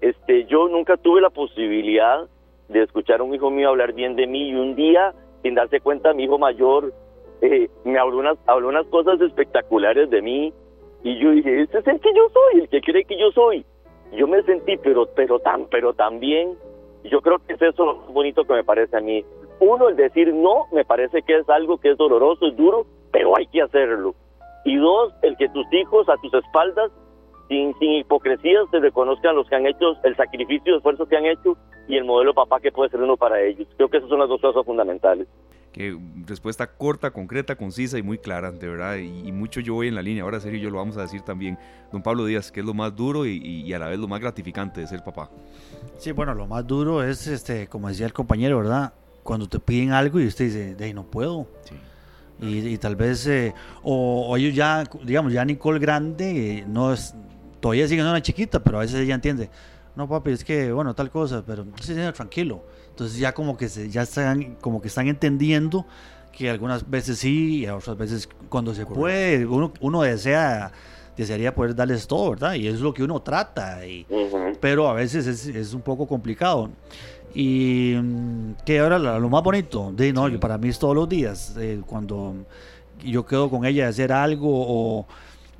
Este, 0.02 0.46
yo 0.46 0.68
nunca 0.68 0.98
tuve 0.98 1.22
la 1.22 1.30
posibilidad 1.30 2.28
de 2.68 2.84
escuchar 2.84 3.22
a 3.22 3.24
un 3.24 3.34
hijo 3.34 3.50
mío 3.50 3.70
hablar 3.70 3.94
bien 3.94 4.16
de 4.16 4.28
mí 4.28 4.50
y 4.50 4.56
un 4.56 4.76
día, 4.76 5.14
sin 5.42 5.56
darse 5.56 5.80
cuenta, 5.80 6.14
mi 6.14 6.24
hijo 6.24 6.38
mayor 6.38 6.94
eh, 7.42 7.70
me 7.86 7.98
habló 7.98 8.18
unas, 8.18 8.38
habló 8.46 8.68
unas 8.68 8.86
cosas 8.88 9.22
espectaculares 9.22 10.10
de 10.10 10.22
mí 10.22 10.54
y 11.04 11.20
yo 11.20 11.32
dije, 11.32 11.62
ese 11.62 11.80
es 11.80 11.88
el 11.88 12.00
que 12.00 12.14
yo 12.14 12.28
soy, 12.30 12.62
el 12.62 12.70
que 12.70 12.82
cree 12.82 13.06
que 13.06 13.18
yo 13.18 13.32
soy. 13.32 13.66
Yo 14.14 14.28
me 14.28 14.44
sentí, 14.44 14.78
pero, 14.78 15.08
pero 15.16 15.40
tan, 15.40 15.66
pero 15.70 15.94
tan 15.94 16.20
bien. 16.20 16.56
Yo 17.04 17.22
creo 17.22 17.40
que 17.40 17.54
es 17.54 17.62
eso 17.62 17.86
lo 17.86 17.96
bonito 18.14 18.44
que 18.46 18.54
me 18.54 18.64
parece 18.64 18.96
a 18.96 19.02
mí. 19.02 19.26
Uno, 19.60 19.90
el 19.90 19.96
decir 19.96 20.34
no, 20.34 20.68
me 20.72 20.86
parece 20.86 21.22
que 21.24 21.38
es 21.38 21.50
algo 21.50 21.78
que 21.78 21.92
es 21.92 21.98
doloroso, 21.98 22.48
es 22.48 22.56
duro, 22.56 22.86
pero 23.14 23.38
hay 23.38 23.48
que 23.48 23.62
hacerlo. 23.62 24.14
Y 24.66 24.76
dos, 24.76 25.14
el 25.22 25.38
que 25.38 25.48
tus 25.50 25.66
hijos 25.72 26.10
a 26.10 26.18
tus 26.18 26.34
espaldas, 26.34 26.92
sin, 27.48 27.74
sin 27.80 27.92
hipocresías, 27.94 28.70
te 28.72 28.80
reconozcan 28.80 29.36
los 29.36 29.48
que 29.48 29.56
han 29.56 29.66
hecho, 29.68 29.96
el 30.04 30.16
sacrificio, 30.18 30.74
el 30.74 30.78
esfuerzo 30.78 31.06
que 31.06 31.16
han 31.16 31.26
hecho 31.26 31.56
y 31.88 31.96
el 31.96 32.04
modelo 32.04 32.34
papá 32.34 32.60
que 32.60 32.72
puede 32.72 32.90
ser 32.90 33.02
uno 33.02 33.16
para 33.16 33.42
ellos. 33.42 33.68
Creo 33.78 33.90
que 33.90 33.98
esas 33.98 34.10
son 34.10 34.20
las 34.20 34.28
dos 34.28 34.42
cosas 34.42 34.66
fundamentales. 34.66 35.28
Que 35.72 35.98
respuesta 36.28 36.68
corta, 36.68 37.12
concreta, 37.12 37.56
concisa 37.56 37.98
y 37.98 38.04
muy 38.04 38.18
clara, 38.18 38.52
de 38.52 38.68
verdad. 38.68 38.98
Y, 38.98 39.32
mucho 39.32 39.60
yo 39.60 39.74
voy 39.76 39.88
en 39.88 39.96
la 39.96 40.02
línea. 40.02 40.24
Ahora, 40.24 40.40
serio, 40.40 40.60
yo 40.60 40.70
lo 40.70 40.78
vamos 40.78 40.98
a 40.98 41.02
decir 41.02 41.22
también. 41.22 41.58
Don 41.92 42.04
Pablo 42.04 42.26
Díaz, 42.26 42.52
¿qué 42.52 42.60
es 42.60 42.66
lo 42.66 42.76
más 42.76 42.96
duro 42.96 43.26
y, 43.26 43.38
y, 43.38 43.74
a 43.74 43.80
la 43.80 43.88
vez 43.88 44.00
lo 44.00 44.08
más 44.08 44.22
gratificante 44.22 44.82
de 44.82 44.88
ser 44.88 45.04
papá? 45.04 45.30
Sí, 45.98 46.12
bueno, 46.12 46.34
lo 46.36 46.48
más 46.48 46.66
duro 46.66 47.04
es, 47.04 47.28
este, 47.28 47.68
como 47.68 47.88
decía 47.88 48.06
el 48.06 48.14
compañero, 48.14 48.60
¿verdad? 48.60 48.94
cuando 49.24 49.48
te 49.48 49.60
piden 49.60 49.94
algo 49.94 50.20
y 50.20 50.28
usted 50.28 50.46
dice, 50.46 50.76
de 50.76 50.86
ahí 50.86 50.94
no 50.94 51.06
puedo. 51.06 51.48
Y, 52.44 52.78
tal 52.78 52.96
vez, 52.96 53.26
eh, 53.28 53.54
o, 53.84 54.36
ellos 54.36 54.54
ya, 54.54 54.84
digamos, 55.04 55.32
ya 55.32 55.46
Nicole 55.46 55.80
Grande 55.80 56.60
eh, 56.60 56.66
no 56.68 56.94
es, 56.94 57.16
todavía 57.60 57.86
sigue 57.88 57.98
siendo 57.98 58.12
una 58.12 58.22
chiquita, 58.22 58.62
pero 58.62 58.78
a 58.78 58.82
veces 58.82 59.00
ella 59.00 59.16
entiende, 59.16 59.50
no 59.96 60.10
papi, 60.10 60.32
es 60.32 60.44
que, 60.44 60.72
bueno, 60.72 60.94
tal 60.94 61.10
cosa, 61.10 61.44
pero 61.46 61.66
sí, 61.82 61.96
tranquilo. 62.14 62.64
Entonces 62.90 63.18
ya 63.18 63.34
como 63.34 63.56
que 63.56 63.70
se, 63.70 63.90
ya 63.90 64.02
están, 64.02 64.56
como 64.56 64.82
que 64.82 64.88
están 64.88 65.08
entendiendo 65.08 65.86
que 66.32 66.50
algunas 66.50 66.90
veces 66.90 67.20
sí 67.20 67.60
y 67.60 67.68
otras 67.68 67.98
veces 67.98 68.28
cuando 68.50 68.74
se 68.74 68.86
puede, 68.86 69.46
uno, 69.46 69.72
uno 69.80 70.02
desea 70.02 70.72
desearía 71.16 71.54
poder 71.54 71.76
darles 71.76 72.08
todo, 72.08 72.32
¿verdad? 72.32 72.56
Y 72.56 72.68
es 72.68 72.80
lo 72.80 72.94
que 72.94 73.04
uno 73.04 73.22
trata, 73.22 73.86
y, 73.86 74.06
pero 74.60 74.90
a 74.90 74.94
veces 74.94 75.28
es, 75.28 75.46
es, 75.46 75.74
un 75.74 75.82
poco 75.82 76.08
complicado. 76.08 76.72
Y 77.34 77.96
mm, 77.96 78.54
que 78.66 78.80
ahora 78.80 79.00
lo 79.00 79.30
más 79.30 79.44
bonito, 79.44 79.92
de 79.96 80.14
no, 80.14 80.40
para 80.40 80.58
mí 80.58 80.70
es 80.70 80.80
todos 80.80 80.96
los 80.96 81.10
días, 81.10 81.56
eh, 81.58 81.82
cuando 81.86 82.36
yo 83.04 83.26
quedo 83.26 83.50
con 83.50 83.66
ella 83.66 83.84
de 83.84 83.90
hacer 83.90 84.12
algo 84.12 84.50
o, 84.52 85.08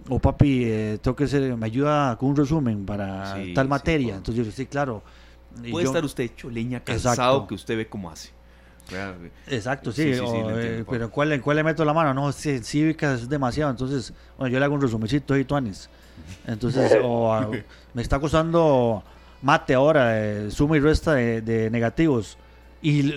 o 0.10 0.20
papi, 0.20 0.64
eh, 0.66 1.00
tengo 1.02 1.16
que 1.16 1.24
hacer, 1.24 1.56
me 1.58 1.66
ayuda 1.66 2.16
con 2.18 2.30
un 2.30 2.36
resumen 2.36 2.86
para 2.86 3.36
tal 3.56 3.68
materia. 3.68 4.16
Entonces 4.16 4.46
yo 4.46 4.52
sí, 4.52 4.66
claro. 4.66 5.04
Puede 5.70 5.86
estar 5.86 6.04
usted 6.04 6.24
hecho 6.24 6.50
leña 6.50 6.80
cansado 6.80 7.46
que 7.46 7.54
usted 7.54 7.78
ve 7.78 7.88
cómo 7.88 8.10
hace. 8.10 8.32
Exacto, 9.48 9.92
sí, 9.92 10.12
eh, 10.14 10.84
pero 10.90 11.10
¿cuál, 11.10 11.40
¿cuál, 11.42 11.58
le 11.58 11.64
meto 11.64 11.86
la 11.86 11.94
mano? 11.94 12.14
No, 12.14 12.32
sí, 12.32 12.60
cívica 12.60 13.14
es 13.14 13.30
demasiado, 13.30 13.72
entonces, 13.72 14.14
bueno, 14.38 14.52
yo 14.52 14.60
le 14.60 14.66
hago 14.66 14.76
un 14.76 14.82
resumecito 14.82 15.34
ahí, 15.34 15.46
Tuanis. 15.46 15.90
Entonces, 16.46 16.98
o, 17.04 17.52
me 17.94 18.02
está 18.02 18.20
costando 18.20 19.04
mate 19.44 19.76
ahora, 19.76 20.20
eh, 20.20 20.50
suma 20.50 20.78
y 20.78 20.80
resta 20.80 21.14
de, 21.14 21.70
negativos. 21.70 22.38
Y, 22.82 23.12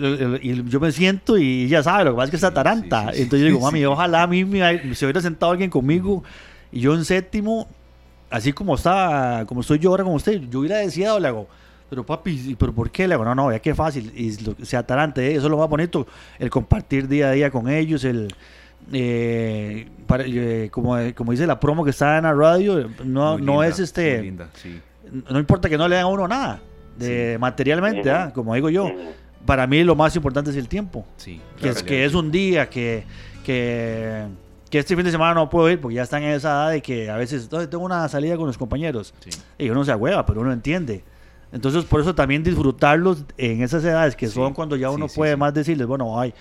yo 0.68 0.78
me 0.78 0.92
siento 0.92 1.38
y 1.38 1.66
ya 1.68 1.82
sabe, 1.82 2.04
lo 2.04 2.10
que 2.10 2.16
pasa 2.16 2.24
es 2.26 2.30
que 2.30 2.36
está 2.36 2.52
taranta. 2.52 3.10
Entonces 3.14 3.40
yo 3.40 3.46
digo, 3.46 3.60
mami, 3.60 3.84
ojalá 3.84 4.24
a 4.24 4.26
mí 4.26 4.44
me, 4.44 4.94
se 4.94 5.06
hubiera 5.06 5.20
sentado 5.20 5.52
alguien 5.52 5.70
conmigo 5.70 6.22
y 6.70 6.80
yo 6.80 6.94
en 6.94 7.04
séptimo, 7.04 7.66
así 8.30 8.52
como 8.52 8.74
está, 8.74 9.44
como 9.48 9.62
estoy 9.62 9.78
yo 9.78 9.90
ahora 9.90 10.04
con 10.04 10.14
usted, 10.14 10.40
yo 10.50 10.60
hubiera 10.60 10.78
deseado, 10.78 11.18
le 11.18 11.28
hago, 11.28 11.48
pero 11.88 12.04
papi, 12.04 12.56
¿pero 12.58 12.72
por 12.72 12.90
qué? 12.90 13.08
Le 13.08 13.14
digo, 13.14 13.24
no, 13.24 13.34
no, 13.34 13.46
vea 13.46 13.60
qué 13.60 13.74
fácil, 13.74 14.12
y 14.14 14.32
se 14.64 14.76
atarante, 14.76 15.26
¿eh? 15.26 15.36
eso 15.36 15.46
es 15.46 15.50
lo 15.50 15.58
más 15.58 15.68
bonito, 15.68 16.06
el 16.38 16.50
compartir 16.50 17.08
día 17.08 17.28
a 17.28 17.32
día 17.32 17.50
con 17.50 17.68
ellos, 17.68 18.04
el, 18.04 18.28
eh, 18.92 19.88
eh, 20.18 20.68
como, 20.70 20.96
como 21.14 21.32
dice 21.32 21.46
la 21.46 21.58
promo 21.58 21.84
que 21.84 21.90
está 21.90 22.18
en 22.18 22.24
la 22.24 22.34
radio, 22.34 22.88
no, 23.04 23.38
no 23.38 23.64
es 23.64 23.78
este, 23.78 24.34
no 25.30 25.38
importa 25.38 25.68
que 25.68 25.78
no 25.78 25.88
le 25.88 25.96
den 25.96 26.04
a 26.04 26.08
uno 26.08 26.26
nada, 26.28 26.60
de, 26.98 27.36
materialmente, 27.38 28.10
¿ah? 28.10 28.32
como 28.34 28.54
digo 28.54 28.70
yo, 28.70 28.90
para 29.44 29.66
mí 29.66 29.84
lo 29.84 29.94
más 29.94 30.16
importante 30.16 30.50
es 30.50 30.56
el 30.56 30.68
tiempo, 30.68 31.04
que, 31.60 31.68
es, 31.68 31.82
que 31.82 32.04
es 32.04 32.14
un 32.14 32.30
día, 32.30 32.68
que, 32.68 33.04
que 33.44 34.26
que 34.70 34.78
este 34.78 34.96
fin 34.96 35.04
de 35.04 35.10
semana 35.10 35.34
no 35.34 35.48
puedo 35.48 35.70
ir 35.70 35.80
porque 35.80 35.96
ya 35.96 36.02
están 36.02 36.22
en 36.22 36.30
esa 36.30 36.48
edad 36.48 36.70
de 36.72 36.82
que 36.82 37.10
a 37.10 37.16
veces 37.16 37.48
tengo 37.48 37.84
una 37.84 38.08
salida 38.08 38.36
con 38.36 38.46
los 38.46 38.58
compañeros 38.58 39.14
y 39.58 39.68
uno 39.70 39.84
se 39.84 39.92
agüeva, 39.92 40.26
pero 40.26 40.40
uno 40.40 40.52
entiende. 40.52 41.04
Entonces, 41.52 41.84
por 41.84 42.00
eso 42.00 42.14
también 42.14 42.42
disfrutarlos 42.42 43.24
en 43.38 43.62
esas 43.62 43.84
edades 43.84 44.16
que 44.16 44.26
son 44.26 44.52
cuando 44.52 44.76
ya 44.76 44.90
uno 44.90 45.06
puede 45.06 45.36
más 45.36 45.54
decirles, 45.54 45.86
bueno, 45.86 46.20
ay. 46.20 46.34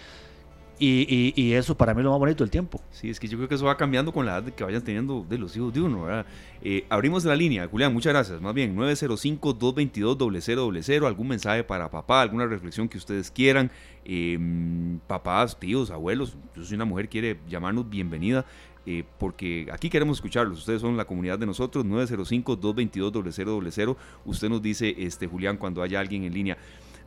Y, 0.77 1.33
y, 1.35 1.53
eso 1.53 1.77
para 1.77 1.93
mí 1.93 2.01
es 2.01 2.03
lo 2.03 2.11
más 2.11 2.19
bonito 2.19 2.43
del 2.43 2.51
tiempo. 2.51 2.81
Sí, 2.91 3.09
es 3.09 3.17
que 3.17 3.29
yo 3.29 3.37
creo 3.37 3.47
que 3.47 3.55
eso 3.55 3.63
va 3.63 3.77
cambiando 3.77 4.11
con 4.11 4.25
la 4.25 4.39
edad 4.39 4.51
que 4.53 4.61
vayan 4.63 4.81
teniendo 4.81 5.25
de 5.27 5.37
los 5.37 5.55
hijos 5.55 5.73
de 5.73 5.79
uno, 5.79 6.03
¿verdad? 6.03 6.25
Eh, 6.61 6.85
abrimos 6.89 7.23
la 7.23 7.33
línea, 7.35 7.65
Julián, 7.67 7.93
muchas 7.93 8.11
gracias. 8.11 8.41
Más 8.41 8.53
bien, 8.53 8.75
905-222-0000, 8.75 11.05
algún 11.05 11.29
mensaje 11.29 11.63
para 11.63 11.89
papá, 11.89 12.21
alguna 12.21 12.45
reflexión 12.45 12.89
que 12.89 12.97
ustedes 12.97 13.31
quieran. 13.31 13.71
Em, 14.03 14.99
papás, 15.07 15.57
tíos, 15.57 15.91
abuelos, 15.91 16.35
yo 16.55 16.65
soy 16.65 16.75
una 16.75 16.85
mujer, 16.85 17.07
quiere 17.07 17.39
llamarnos 17.47 17.89
bienvenida, 17.89 18.45
eh, 18.85 19.05
porque 19.17 19.67
aquí 19.71 19.89
queremos 19.89 20.17
escucharlos. 20.17 20.59
Ustedes 20.59 20.81
son 20.81 20.97
la 20.97 21.05
comunidad 21.05 21.39
de 21.39 21.45
nosotros, 21.45 21.85
905-222-0000. 21.85 23.95
Usted 24.25 24.49
nos 24.49 24.61
dice, 24.61 24.93
este, 24.97 25.27
Julián, 25.27 25.55
cuando 25.55 25.81
haya 25.81 26.01
alguien 26.01 26.25
en 26.25 26.33
línea. 26.33 26.57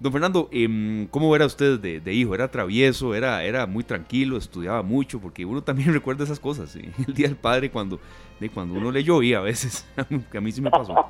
Don 0.00 0.12
Fernando, 0.12 0.48
em, 0.52 1.08
¿cómo 1.08 1.34
era 1.34 1.44
usted 1.44 1.80
de, 1.80 2.12
hijo? 2.12 2.32
¿Era 2.32 2.48
travieso? 2.48 3.16
Era, 3.16 3.42
¿Era 3.42 3.66
muy 3.66 3.82
tranquilo? 3.82 4.36
¿Estudiaba 4.36 4.82
mucho? 4.82 5.20
Porque 5.20 5.44
uno 5.44 5.62
también 5.62 5.92
recuerda 5.92 6.22
esas 6.22 6.38
cosas. 6.38 6.76
El 6.76 7.14
Día 7.14 7.26
del 7.26 7.36
Padre, 7.36 7.70
cuando, 7.70 7.98
de 8.38 8.48
cuando 8.48 8.78
uno 8.78 8.92
le 8.92 9.02
llovía 9.02 9.38
a 9.38 9.42
veces, 9.42 9.88
que 10.30 10.38
a 10.38 10.40
mí 10.40 10.52
sí 10.52 10.60
me 10.60 10.70
pasó. 10.70 10.94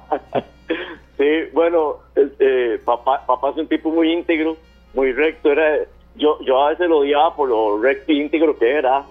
Sí, 1.19 1.25
bueno, 1.53 1.97
eh, 2.15 2.81
papá, 2.85 3.27
papá 3.27 3.51
es 3.51 3.57
un 3.57 3.67
tipo 3.67 3.91
muy 3.91 4.13
íntegro 4.13 4.57
muy 4.95 5.13
recto. 5.13 5.51
Era, 5.51 5.79
yo, 6.15 6.39
yo 6.43 6.63
a 6.63 6.69
veces 6.71 6.89
lo 6.89 6.99
odiaba 6.99 7.35
por 7.35 7.49
lo 7.49 7.83
recto 7.83 8.13
y 8.13 8.21
íntegro 8.21 8.57
que 8.57 8.71
era, 8.71 9.05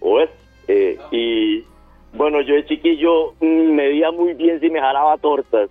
o 0.00 0.18
es. 0.18 0.30
Eh, 0.66 0.98
y 1.12 1.64
bueno, 2.12 2.40
yo 2.40 2.56
de 2.56 2.66
chiquillo 2.66 3.34
mm, 3.40 3.72
me 3.72 3.86
veía 3.86 4.10
muy 4.10 4.34
bien 4.34 4.58
si 4.58 4.68
me 4.68 4.80
jalaba 4.80 5.16
tortas, 5.18 5.70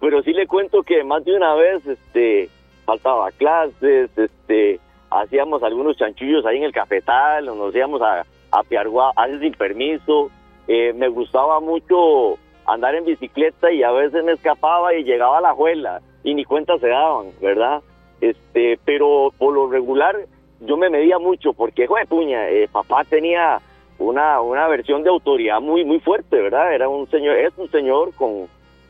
pero 0.00 0.22
sí 0.22 0.34
le 0.34 0.46
cuento 0.46 0.82
que 0.82 1.02
más 1.02 1.24
de 1.24 1.34
una 1.34 1.54
vez 1.54 1.86
este 1.86 2.50
faltaba 2.84 3.30
clases, 3.32 4.10
este 4.16 4.80
hacíamos 5.10 5.62
algunos 5.62 5.96
chanchullos 5.96 6.46
ahí 6.46 6.58
en 6.58 6.64
el 6.64 6.72
cafetal, 6.72 7.46
nos 7.46 7.74
íbamos 7.74 8.00
a, 8.00 8.24
a 8.50 8.62
Piarguá, 8.62 9.12
sin 9.40 9.52
permiso. 9.52 10.30
Eh, 10.68 10.92
me 10.94 11.08
gustaba 11.08 11.60
mucho 11.60 12.38
andar 12.66 12.94
en 12.94 13.04
bicicleta 13.04 13.70
y 13.72 13.82
a 13.82 13.90
veces 13.90 14.24
me 14.24 14.32
escapaba 14.32 14.94
y 14.94 15.04
llegaba 15.04 15.38
a 15.38 15.42
la 15.42 15.52
juela 15.52 16.00
y 16.24 16.34
ni 16.34 16.44
cuenta 16.44 16.78
se 16.78 16.88
daban, 16.88 17.26
¿verdad? 17.40 17.82
este, 18.22 18.78
pero 18.84 19.34
por 19.36 19.52
lo 19.52 19.68
regular 19.68 20.16
yo 20.60 20.76
me 20.76 20.88
medía 20.88 21.18
mucho 21.18 21.52
porque, 21.52 21.88
joder, 21.88 22.06
puña, 22.06 22.48
eh, 22.48 22.68
papá 22.70 23.02
tenía 23.04 23.60
una, 23.98 24.40
una 24.40 24.68
versión 24.68 25.02
de 25.02 25.10
autoridad 25.10 25.60
muy, 25.60 25.84
muy 25.84 25.98
fuerte, 25.98 26.40
¿verdad? 26.40 26.72
Era 26.72 26.88
un 26.88 27.10
señor, 27.10 27.36
es 27.36 27.52
un 27.58 27.68
señor 27.70 28.14
con, 28.14 28.46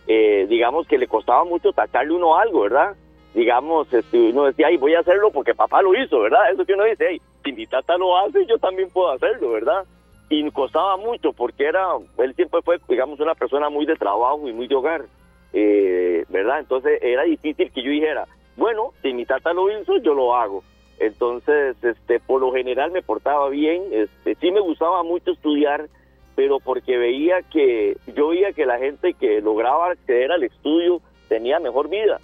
eh, 0.06 0.46
digamos 0.50 0.86
que 0.86 0.98
le 0.98 1.08
costaba 1.08 1.44
mucho 1.44 1.72
tacarle 1.72 2.12
uno 2.12 2.36
algo, 2.36 2.60
¿verdad? 2.60 2.94
Digamos, 3.34 3.92
este, 3.92 4.30
uno 4.30 4.44
decía, 4.44 4.66
ay, 4.66 4.76
voy 4.76 4.94
a 4.94 5.00
hacerlo 5.00 5.30
porque 5.30 5.54
papá 5.54 5.80
lo 5.80 5.94
hizo, 5.94 6.20
¿verdad? 6.20 6.52
Eso 6.52 6.66
que 6.66 6.74
uno 6.74 6.84
dice, 6.84 7.06
hey, 7.08 7.20
si 7.42 7.52
mi 7.52 7.66
tata 7.66 7.96
lo 7.96 8.16
hace, 8.18 8.44
yo 8.46 8.58
también 8.58 8.90
puedo 8.90 9.10
hacerlo, 9.10 9.50
¿verdad? 9.50 9.84
Y 10.28 10.50
costaba 10.50 10.96
mucho 10.96 11.32
porque 11.32 11.64
era, 11.64 11.86
él 12.18 12.34
siempre 12.34 12.60
fue, 12.62 12.78
digamos, 12.88 13.20
una 13.20 13.34
persona 13.34 13.70
muy 13.70 13.86
de 13.86 13.96
trabajo 13.96 14.48
y 14.48 14.52
muy 14.52 14.68
de 14.68 14.74
hogar, 14.74 15.04
eh, 15.52 16.24
¿verdad? 16.28 16.60
Entonces 16.60 16.98
era 17.02 17.22
difícil 17.22 17.70
que 17.72 17.82
yo 17.82 17.90
dijera, 17.90 18.26
bueno, 18.56 18.92
si 19.00 19.12
mi 19.14 19.24
tata 19.24 19.52
lo 19.52 19.70
hizo, 19.70 19.96
yo 19.98 20.14
lo 20.14 20.34
hago. 20.34 20.62
Entonces, 20.98 21.76
este, 21.82 22.20
por 22.20 22.40
lo 22.40 22.52
general 22.52 22.90
me 22.92 23.02
portaba 23.02 23.48
bien, 23.48 23.82
este, 23.90 24.34
sí 24.36 24.50
me 24.50 24.60
gustaba 24.60 25.02
mucho 25.02 25.32
estudiar, 25.32 25.88
pero 26.36 26.60
porque 26.60 26.96
veía 26.96 27.42
que, 27.42 27.96
yo 28.14 28.28
veía 28.28 28.52
que 28.52 28.66
la 28.66 28.78
gente 28.78 29.14
que 29.14 29.40
lograba 29.40 29.90
acceder 29.90 30.32
al 30.32 30.44
estudio 30.44 31.00
tenía 31.28 31.58
mejor 31.60 31.88
vida. 31.88 32.20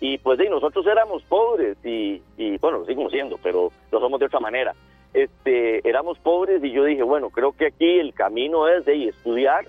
Y 0.00 0.18
pues 0.18 0.38
de 0.38 0.48
nosotros 0.48 0.86
éramos 0.86 1.22
pobres 1.24 1.76
y, 1.84 2.22
y 2.38 2.56
bueno, 2.58 2.78
lo 2.78 2.84
seguimos 2.86 3.12
siendo, 3.12 3.38
pero 3.42 3.70
lo 3.92 4.00
somos 4.00 4.18
de 4.18 4.26
otra 4.26 4.40
manera. 4.40 4.74
Este, 5.12 5.86
éramos 5.88 6.18
pobres 6.18 6.62
y 6.62 6.70
yo 6.70 6.84
dije, 6.84 7.02
bueno, 7.02 7.30
creo 7.30 7.52
que 7.52 7.66
aquí 7.66 7.98
el 7.98 8.14
camino 8.14 8.68
es 8.68 8.84
de 8.84 9.08
estudiar. 9.08 9.66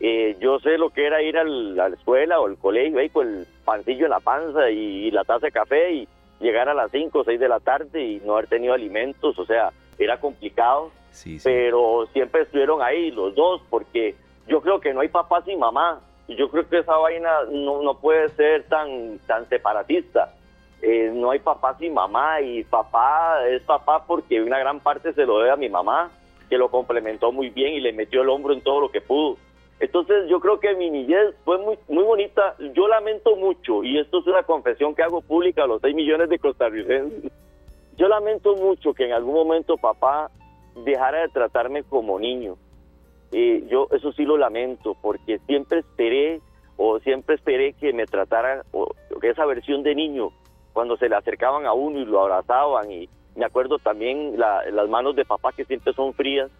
Eh, 0.00 0.36
yo 0.40 0.58
sé 0.60 0.76
lo 0.76 0.90
que 0.90 1.06
era 1.06 1.22
ir 1.22 1.38
a 1.38 1.44
la 1.44 1.88
escuela 1.88 2.40
o 2.40 2.46
al 2.46 2.58
colegio 2.58 2.98
ahí 2.98 3.08
con 3.08 3.26
el 3.26 3.46
pancillo 3.64 4.04
en 4.04 4.10
la 4.10 4.20
panza 4.20 4.70
y, 4.70 5.10
la 5.10 5.24
taza 5.24 5.46
de 5.46 5.52
café 5.52 5.92
y 5.92 6.08
llegar 6.40 6.68
a 6.68 6.74
las 6.74 6.90
5 6.90 7.18
o 7.18 7.24
6 7.24 7.40
de 7.40 7.48
la 7.48 7.60
tarde 7.60 8.04
y 8.04 8.20
no 8.24 8.34
haber 8.34 8.48
tenido 8.48 8.74
alimentos, 8.74 9.38
o 9.38 9.46
sea, 9.46 9.70
era 9.98 10.20
complicado, 10.20 10.90
pero 11.42 12.06
siempre 12.12 12.42
estuvieron 12.42 12.82
ahí 12.82 13.10
los 13.12 13.34
dos 13.34 13.62
porque 13.70 14.16
yo 14.46 14.60
creo 14.60 14.80
que 14.80 14.92
no 14.92 15.00
hay 15.00 15.08
papá 15.08 15.42
sin 15.42 15.58
mamá. 15.58 16.00
y 16.12 16.13
yo 16.28 16.50
creo 16.50 16.68
que 16.68 16.78
esa 16.78 16.96
vaina 16.96 17.30
no, 17.50 17.82
no 17.82 17.98
puede 17.98 18.28
ser 18.30 18.64
tan, 18.64 19.18
tan 19.26 19.48
separatista. 19.48 20.34
Eh, 20.82 21.10
no 21.14 21.30
hay 21.30 21.38
papá 21.38 21.76
sin 21.78 21.94
mamá 21.94 22.40
y 22.40 22.62
papá 22.64 23.46
es 23.48 23.62
papá 23.62 24.04
porque 24.06 24.42
una 24.42 24.58
gran 24.58 24.80
parte 24.80 25.12
se 25.14 25.24
lo 25.24 25.38
debe 25.38 25.50
a 25.50 25.56
mi 25.56 25.68
mamá, 25.68 26.10
que 26.48 26.58
lo 26.58 26.70
complementó 26.70 27.32
muy 27.32 27.50
bien 27.50 27.74
y 27.74 27.80
le 27.80 27.92
metió 27.92 28.22
el 28.22 28.28
hombro 28.28 28.52
en 28.52 28.60
todo 28.60 28.80
lo 28.80 28.90
que 28.90 29.00
pudo. 29.00 29.36
Entonces 29.80 30.28
yo 30.28 30.40
creo 30.40 30.60
que 30.60 30.74
mi 30.74 30.90
niñez 30.90 31.34
fue 31.44 31.58
muy, 31.58 31.78
muy 31.88 32.04
bonita. 32.04 32.54
Yo 32.74 32.86
lamento 32.88 33.36
mucho, 33.36 33.82
y 33.82 33.98
esto 33.98 34.20
es 34.20 34.26
una 34.26 34.42
confesión 34.42 34.94
que 34.94 35.02
hago 35.02 35.20
pública 35.20 35.64
a 35.64 35.66
los 35.66 35.80
6 35.80 35.94
millones 35.94 36.28
de 36.28 36.38
costarricenses, 36.38 37.32
yo 37.96 38.08
lamento 38.08 38.56
mucho 38.56 38.92
que 38.92 39.06
en 39.06 39.12
algún 39.12 39.34
momento 39.34 39.76
papá 39.76 40.30
dejara 40.84 41.22
de 41.22 41.28
tratarme 41.28 41.82
como 41.84 42.18
niño. 42.18 42.56
Y 43.32 43.66
yo 43.66 43.88
eso 43.92 44.12
sí 44.12 44.24
lo 44.24 44.36
lamento, 44.36 44.96
porque 45.00 45.38
siempre 45.46 45.80
esperé 45.80 46.40
o 46.76 46.98
siempre 47.00 47.36
esperé 47.36 47.72
que 47.74 47.92
me 47.92 48.06
tratara 48.06 48.64
o, 48.72 48.94
esa 49.22 49.46
versión 49.46 49.82
de 49.82 49.94
niño, 49.94 50.30
cuando 50.72 50.96
se 50.96 51.08
le 51.08 51.16
acercaban 51.16 51.66
a 51.66 51.72
uno 51.72 52.00
y 52.00 52.04
lo 52.04 52.20
abrazaban. 52.20 52.90
Y 52.90 53.08
me 53.36 53.44
acuerdo 53.44 53.78
también 53.78 54.38
las 54.38 54.88
manos 54.88 55.16
de 55.16 55.24
papá 55.24 55.52
que 55.52 55.64
siempre 55.64 55.92
son 55.94 56.12
frías. 56.14 56.50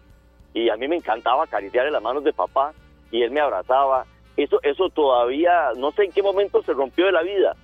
Y 0.53 0.69
a 0.69 0.77
mí 0.77 0.87
me 0.87 0.95
encantaba 0.95 1.43
acariciar 1.43 1.91
las 1.91 2.01
manos 2.01 2.23
de 2.23 2.33
papá 2.33 2.73
y 3.11 3.21
él 3.21 3.31
me 3.31 3.41
abrazaba. 3.41 4.05
Eso, 4.37 4.59
eso 4.63 4.89
todavía, 4.89 5.71
no 5.77 5.91
sé 5.91 6.05
en 6.05 6.11
qué 6.11 6.23
momento 6.23 6.61
se 6.63 6.73
rompió 6.73 7.05
de 7.05 7.11
la 7.11 7.23
vida. 7.23 7.55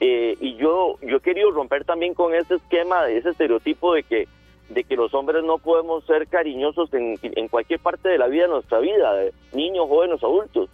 Eh, 0.00 0.36
y 0.40 0.56
yo, 0.56 0.96
yo 1.02 1.16
he 1.16 1.20
querido 1.20 1.50
romper 1.50 1.84
también 1.84 2.14
con 2.14 2.34
ese 2.34 2.56
esquema, 2.56 3.08
ese 3.08 3.30
estereotipo 3.30 3.94
de 3.94 4.02
que, 4.02 4.28
de 4.68 4.84
que 4.84 4.96
los 4.96 5.14
hombres 5.14 5.44
no 5.44 5.58
podemos 5.58 6.04
ser 6.04 6.26
cariñosos 6.28 6.92
en, 6.94 7.18
en 7.22 7.48
cualquier 7.48 7.80
parte 7.80 8.08
de 8.08 8.18
la 8.18 8.26
vida 8.26 8.42
de 8.42 8.48
nuestra 8.48 8.80
vida, 8.80 9.12
niños, 9.52 9.88
jóvenes, 9.88 10.22
adultos. 10.22 10.68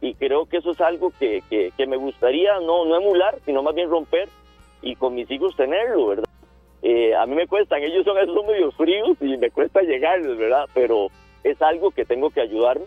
Y 0.00 0.14
creo 0.14 0.46
que 0.46 0.58
eso 0.58 0.70
es 0.70 0.80
algo 0.80 1.12
que, 1.18 1.42
que, 1.48 1.86
me 1.86 1.96
gustaría 1.96 2.60
no, 2.60 2.84
no 2.84 2.96
emular, 2.96 3.38
sino 3.44 3.62
más 3.62 3.74
bien 3.74 3.90
romper 3.90 4.28
y 4.80 4.94
con 4.94 5.14
mis 5.14 5.28
hijos 5.30 5.56
tenerlo, 5.56 6.06
¿verdad? 6.06 6.28
Eh, 6.82 7.14
a 7.16 7.26
mí 7.26 7.34
me 7.34 7.48
cuestan, 7.48 7.82
ellos 7.82 8.04
son 8.04 8.16
esos 8.18 8.46
medios 8.46 8.74
fríos 8.76 9.16
y 9.20 9.36
me 9.36 9.50
cuesta 9.50 9.82
llegarles, 9.82 10.38
¿verdad? 10.38 10.66
Pero 10.72 11.08
es 11.42 11.60
algo 11.60 11.90
que 11.90 12.04
tengo 12.04 12.30
que 12.30 12.40
ayudarme 12.40 12.84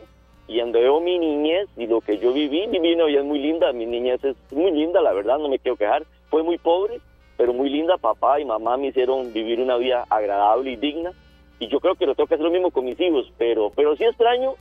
y 0.52 0.60
cuando 0.60 0.80
veo 0.80 1.00
mi 1.00 1.18
niñez 1.18 1.70
y 1.78 1.88
lo 1.88 2.02
que 2.02 2.18
yo 2.18 2.34
viví, 2.34 2.68
mi 2.68 2.80
vida 2.80 3.08
es 3.08 3.24
muy 3.24 3.40
linda, 3.40 3.72
mi 3.72 3.86
niñez 3.86 4.22
es 4.24 4.36
muy 4.52 4.72
linda, 4.72 5.02
la 5.02 5.14
verdad, 5.14 5.38
no 5.38 5.48
me 5.48 5.60
quiero 5.60 5.78
quejar. 5.78 6.04
Fue 6.30 6.44
muy 6.44 6.58
pobre, 6.58 7.00
pero 7.42 7.54
muy 7.54 7.72
linda. 7.72 7.98
Papá 7.98 8.40
y 8.40 8.46
mamá 8.46 8.78
me 8.78 8.90
hicieron 8.90 9.34
vivir 9.34 9.60
una 9.60 9.76
vida 9.76 10.06
agradable 10.12 10.74
y 10.74 10.76
digna. 10.76 11.12
Y 11.58 11.70
yo 11.70 11.80
creo 11.80 11.96
que 11.96 12.06
lo 12.06 12.14
tengo 12.14 12.28
que 12.28 12.36
hacer 12.36 12.46
lo 12.46 12.52
mismo 12.52 12.70
con 12.70 12.86
mis 12.86 13.00
hijos, 13.00 13.34
pero, 13.40 13.72
pero 13.76 13.96
sí 13.96 14.04
extraño, 14.04 14.54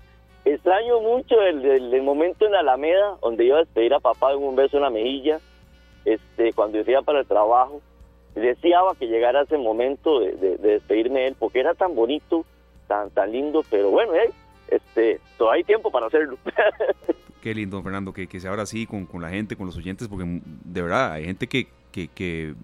extraño 0.46 0.98
mucho 1.00 1.42
el, 1.42 2.00
momento 2.02 2.46
en 2.46 2.54
Alameda, 2.54 3.18
donde 3.20 3.44
iba 3.44 3.56
a 3.56 3.64
despedir 3.64 3.92
a 3.92 4.00
papá 4.00 4.32
con 4.32 4.44
un 4.44 4.56
beso 4.56 4.78
en 4.78 4.84
la 4.84 4.88
mejilla, 4.88 5.40
este, 6.06 6.54
cuando 6.54 6.78
decía 6.78 7.02
para 7.02 7.20
el 7.20 7.26
trabajo. 7.26 7.82
Deseaba 8.34 8.94
que 8.94 9.08
llegara 9.08 9.42
ese 9.42 9.58
momento 9.58 10.20
de, 10.20 10.32
de, 10.36 10.56
despedirme 10.56 11.20
de 11.20 11.26
él, 11.28 11.36
porque 11.38 11.60
era 11.60 11.74
tan 11.74 11.94
bonito, 11.94 12.46
tan, 12.88 13.10
tan 13.10 13.30
lindo, 13.30 13.62
pero 13.68 13.90
bueno, 13.90 14.12
este, 14.68 15.20
todavía 15.36 15.58
hay 15.58 15.64
tiempo 15.64 15.90
para 15.90 16.06
hacerlo. 16.06 16.38
Qué 17.42 17.54
lindo, 17.54 17.82
Fernando, 17.82 18.14
que, 18.14 18.26
que 18.26 18.40
sea 18.40 18.50
ahora 18.50 18.64
sí 18.64 18.86
con, 18.86 19.04
con, 19.04 19.20
la 19.20 19.28
gente, 19.28 19.54
con 19.54 19.66
los 19.66 19.76
oyentes, 19.76 20.08
porque 20.08 20.40
de 20.64 20.82
verdad 20.82 21.12
hay 21.12 21.26
gente 21.26 21.46
que, 21.46 21.66
que, 21.90 22.08
que, 22.08 22.54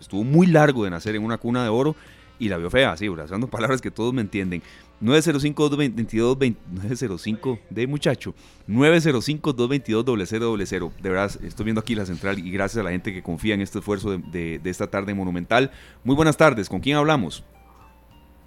estuvo 0.00 0.24
muy 0.24 0.46
largo 0.46 0.84
de 0.84 0.90
nacer 0.90 1.16
en 1.16 1.24
una 1.24 1.38
cuna 1.38 1.62
de 1.62 1.70
oro 1.70 1.96
y 2.38 2.48
la 2.48 2.58
vio 2.58 2.70
fea, 2.70 2.96
sí, 2.96 3.08
usando 3.08 3.46
palabras 3.48 3.80
que 3.80 3.90
todos 3.90 4.12
me 4.12 4.20
entienden. 4.20 4.62
905-222, 5.02 6.54
905 6.70 7.58
de 7.68 7.86
muchacho, 7.86 8.34
905-222-0000. 8.68 10.92
De 10.96 11.10
verdad, 11.10 11.30
estoy 11.42 11.64
viendo 11.64 11.80
aquí 11.80 11.94
la 11.94 12.06
central 12.06 12.38
y 12.38 12.50
gracias 12.50 12.80
a 12.80 12.84
la 12.84 12.90
gente 12.90 13.12
que 13.12 13.22
confía 13.22 13.52
en 13.54 13.60
este 13.60 13.80
esfuerzo 13.80 14.16
de, 14.18 14.60
esta 14.64 14.88
tarde 14.88 15.12
monumental. 15.14 15.70
Muy 16.04 16.16
buenas 16.16 16.36
tardes, 16.36 16.68
¿con 16.68 16.80
quién 16.80 16.96
hablamos? 16.96 17.44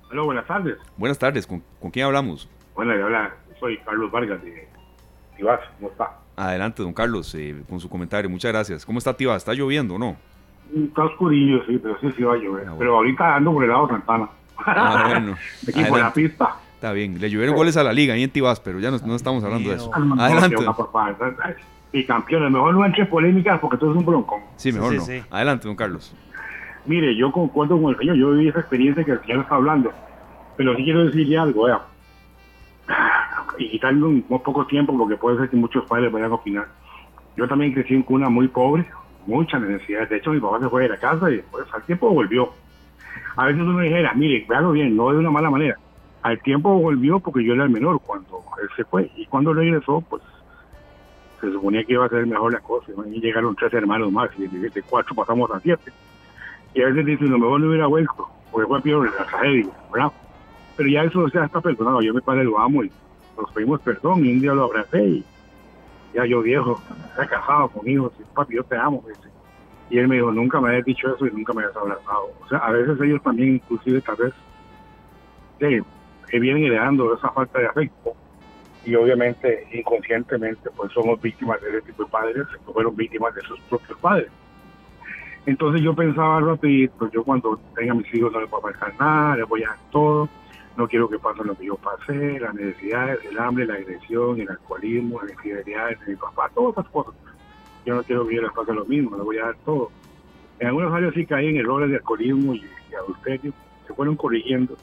Hola, 0.10 0.22
buenas 0.24 0.48
tardes. 0.48 0.78
Buenas 0.96 1.20
tardes, 1.20 1.46
¿con, 1.46 1.62
quién 1.92 2.06
hablamos? 2.06 2.50
Bueno, 2.76 2.94
habla, 2.94 3.36
soy 3.60 3.78
Carlos 3.80 4.10
Vargas 4.12 4.42
de 4.44 4.70
Tibás, 5.36 5.60
¿cómo 5.80 5.92
está? 5.92 6.18
Adelante, 6.38 6.84
don 6.84 6.94
Carlos, 6.94 7.34
eh, 7.34 7.56
con 7.68 7.80
su 7.80 7.90
comentario, 7.90 8.30
muchas 8.30 8.52
gracias. 8.52 8.86
¿Cómo 8.86 9.00
está 9.00 9.18
Tibás? 9.18 9.38
¿Está 9.38 9.56
lloviendo 9.56 9.96
o 9.96 9.98
no? 9.98 10.16
Está 10.76 11.06
oscurillo, 11.06 11.66
sí, 11.66 11.80
pero 11.82 12.00
sí, 12.00 12.12
sí 12.16 12.22
va 12.22 12.36
a 12.36 12.38
llover. 12.38 12.68
Ah, 12.68 12.76
pero 12.78 12.96
ahorita 12.98 13.36
ando 13.36 13.54
por 13.54 13.64
el 13.64 13.72
lado 13.72 13.88
Santana. 13.88 14.30
Ah, 14.60 15.06
bueno. 15.08 15.36
Aquí 15.68 15.84
por 15.86 16.00
la 16.00 16.14
pista. 16.14 16.56
Está 16.76 16.92
bien, 16.92 17.20
le 17.20 17.32
llovieron 17.32 17.56
goles 17.56 17.76
a 17.76 17.84
la 17.84 17.92
liga 17.92 18.14
ahí 18.14 18.22
en 18.22 18.30
Tibás, 18.30 18.60
pero 18.60 18.80
ya 18.80 18.92
no, 18.92 19.16
estamos 19.16 19.44
hablando 19.44 19.72
de 19.72 19.78
eso. 19.78 19.92
Adelante. 20.20 20.64
Y 21.92 22.04
campeones, 22.04 22.52
mejor 22.52 22.76
no 22.76 22.86
entre 22.86 23.08
polémicas 23.08 23.60
porque 23.60 23.78
todo 23.78 23.92
es 23.92 23.98
un 23.98 24.06
bronco. 24.06 24.40
Sí, 24.58 24.72
mejor 24.72 24.94
no. 24.94 25.04
Adelante, 25.32 25.68
don 25.68 25.76
Carlos. 25.76 26.14
Mire, 26.86 27.16
yo 27.16 27.32
concuerdo 27.32 27.82
con 27.82 27.94
el 27.94 27.98
señor, 27.98 28.16
yo 28.16 28.32
viví 28.32 28.50
esa 28.50 28.60
experiencia 28.60 29.04
que 29.04 29.12
el 29.12 29.22
señor 29.22 29.40
está 29.40 29.56
hablando, 29.56 29.92
pero 30.56 30.76
sí 30.76 30.84
quiero 30.84 31.06
decirle 31.06 31.38
algo, 31.38 31.64
vea. 31.64 31.82
Y 33.58 33.70
quitarle 33.70 34.04
un, 34.04 34.22
poco 34.22 34.66
tiempo 34.68 34.98
porque 34.98 35.18
puede 35.18 35.38
ser 35.38 35.50
que 35.50 35.58
muchos 35.58 35.86
padres 35.86 36.12
vayan 36.12 36.32
a 36.32 36.36
opinar. 36.36 36.68
Yo 37.36 37.48
también 37.48 37.74
crecí 37.74 37.94
en 37.94 38.04
cuna 38.04 38.30
muy 38.30 38.48
pobre, 38.48 38.86
muchas 39.26 39.62
necesidades. 39.62 40.10
De 40.10 40.18
hecho, 40.18 40.32
mi 40.32 40.40
papá 40.40 40.60
se 40.60 40.70
fue 40.70 40.84
de 40.84 40.90
la 40.90 40.98
casa 40.98 41.30
y 41.30 41.38
después 41.38 41.66
al 41.74 41.84
tiempo 41.84 42.10
volvió. 42.10 42.52
A 43.36 43.46
veces 43.46 43.62
uno 43.62 43.80
dijera, 43.80 44.14
mire, 44.14 44.46
veanlo 44.48 44.72
bien, 44.72 44.96
no 44.96 45.12
de 45.12 45.20
una 45.20 45.32
mala 45.32 45.50
manera. 45.50 45.78
Al 46.24 46.40
tiempo 46.42 46.74
volvió 46.74 47.20
porque 47.20 47.44
yo 47.44 47.54
era 47.54 47.64
el 47.64 47.70
menor 47.70 48.00
cuando 48.02 48.42
él 48.62 48.70
se 48.76 48.84
fue. 48.86 49.12
Y 49.16 49.26
cuando 49.26 49.54
regresó, 49.54 50.02
pues 50.02 50.22
se 51.40 51.52
suponía 51.52 51.84
que 51.84 51.94
iba 51.94 52.06
a 52.06 52.10
ser 52.10 52.26
mejor 52.26 52.54
la 52.54 52.60
cosa. 52.60 52.92
Y 53.08 53.20
llegaron 53.20 53.56
tres 53.56 53.74
hermanos 53.74 54.12
más 54.12 54.30
y 54.38 54.48
de, 54.48 54.82
cuatro 54.84 55.16
pasamos 55.16 55.50
a 55.52 55.60
siete. 55.60 55.92
Y 56.74 56.82
a 56.82 56.88
veces 56.88 57.06
dicen, 57.06 57.32
lo 57.32 57.40
mejor 57.40 57.62
no 57.62 57.70
hubiera 57.70 57.88
vuelto, 57.88 58.28
porque 58.52 58.68
fue 58.68 58.82
peor 58.82 59.12
la 59.18 59.26
tragedia, 59.26 59.68
¿verdad? 59.92 60.12
Pero 60.78 60.90
ya 60.90 61.04
eso 61.04 61.28
ya 61.30 61.46
está 61.46 61.60
perdonado. 61.60 62.02
Yo 62.02 62.14
me 62.14 62.22
padre 62.22 62.44
lo 62.44 62.60
amo 62.60 62.84
y 62.84 62.92
nos 63.36 63.52
pedimos 63.52 63.82
perdón 63.82 64.24
y 64.24 64.32
un 64.32 64.40
día 64.40 64.54
lo 64.54 64.66
abracé 64.66 65.04
y 65.04 65.26
ya 66.14 66.26
yo 66.26 66.42
viejo, 66.42 66.82
he 67.22 67.28
casado 67.28 67.68
con 67.70 67.88
hijos, 67.88 68.12
y 68.20 68.24
papi, 68.34 68.56
yo 68.56 68.64
te 68.64 68.76
amo. 68.76 69.04
Y 69.90 70.00
él 70.00 70.08
me 70.08 70.16
dijo, 70.16 70.32
nunca 70.32 70.60
me 70.60 70.70
habías 70.70 70.86
dicho 70.86 71.14
eso 71.14 71.28
y 71.28 71.32
nunca 71.32 71.54
me 71.54 71.64
habías 71.64 71.78
abrazado. 71.78 72.32
O 72.44 72.48
sea, 72.48 72.60
a 72.60 72.72
veces 72.72 73.00
ellos 73.02 73.22
también, 73.22 73.56
inclusive, 73.56 74.02
tal 74.02 74.16
vez, 74.16 74.34
que 75.60 76.40
vienen 76.40 76.66
heredando 76.66 77.14
esa 77.14 77.30
falta 77.30 77.60
de 77.60 77.68
afecto. 77.68 78.14
Y 78.86 78.96
obviamente, 78.96 79.68
inconscientemente, 79.74 80.70
pues 80.76 80.92
somos 80.94 81.22
víctimas 81.22 81.62
de 81.62 81.70
ese 81.70 81.82
tipo 81.82 82.04
de 82.06 82.10
padres, 82.10 82.48
que 82.48 82.74
fueron 82.74 82.96
víctimas 82.96 83.36
de 83.36 83.42
sus 83.42 83.60
propios 83.62 84.00
padres. 84.00 84.30
Entonces 85.46 85.82
yo 85.82 85.94
pensaba 85.94 86.42
rapidito, 86.42 86.94
pues 86.98 87.12
yo 87.12 87.24
cuando 87.24 87.60
tenga 87.76 87.94
mis 87.94 88.14
hijos 88.14 88.32
no 88.34 88.42
les 88.42 88.50
voy 88.50 88.60
a 88.60 88.74
pasar 88.74 88.94
nada, 89.00 89.38
les 89.38 89.48
voy 89.48 89.64
a 89.64 89.68
dar 89.68 89.78
todo 89.92 90.28
no 90.78 90.88
quiero 90.88 91.10
que 91.10 91.18
pase 91.18 91.44
lo 91.44 91.56
que 91.56 91.66
yo 91.66 91.76
pasé, 91.76 92.40
las 92.40 92.54
necesidades, 92.54 93.20
el 93.26 93.40
hambre, 93.40 93.66
la 93.66 93.74
agresión, 93.74 94.40
el 94.40 94.48
alcoholismo, 94.48 95.20
las 95.22 95.32
infidelidades 95.32 96.00
de 96.02 96.12
mi 96.12 96.16
papá, 96.16 96.52
todas 96.54 96.78
esas 96.78 96.92
cosas. 96.92 97.16
Yo 97.84 97.96
no 97.96 98.04
quiero 98.04 98.28
que 98.28 98.36
yo 98.36 98.44
les 98.44 98.52
pase 98.52 98.74
lo 98.74 98.86
mismo, 98.86 99.18
les 99.18 99.26
voy 99.26 99.38
a 99.40 99.46
dar 99.46 99.58
todo. 99.66 99.90
En 100.60 100.68
algunos 100.68 100.94
años 100.94 101.14
sí 101.16 101.26
caí 101.26 101.48
en 101.48 101.58
errores 101.58 101.90
de 101.90 101.96
alcoholismo 101.96 102.54
y, 102.54 102.64
adulterio, 102.96 103.54
se 103.88 103.94
fueron 103.96 104.16
corrigiendo, 104.16 104.78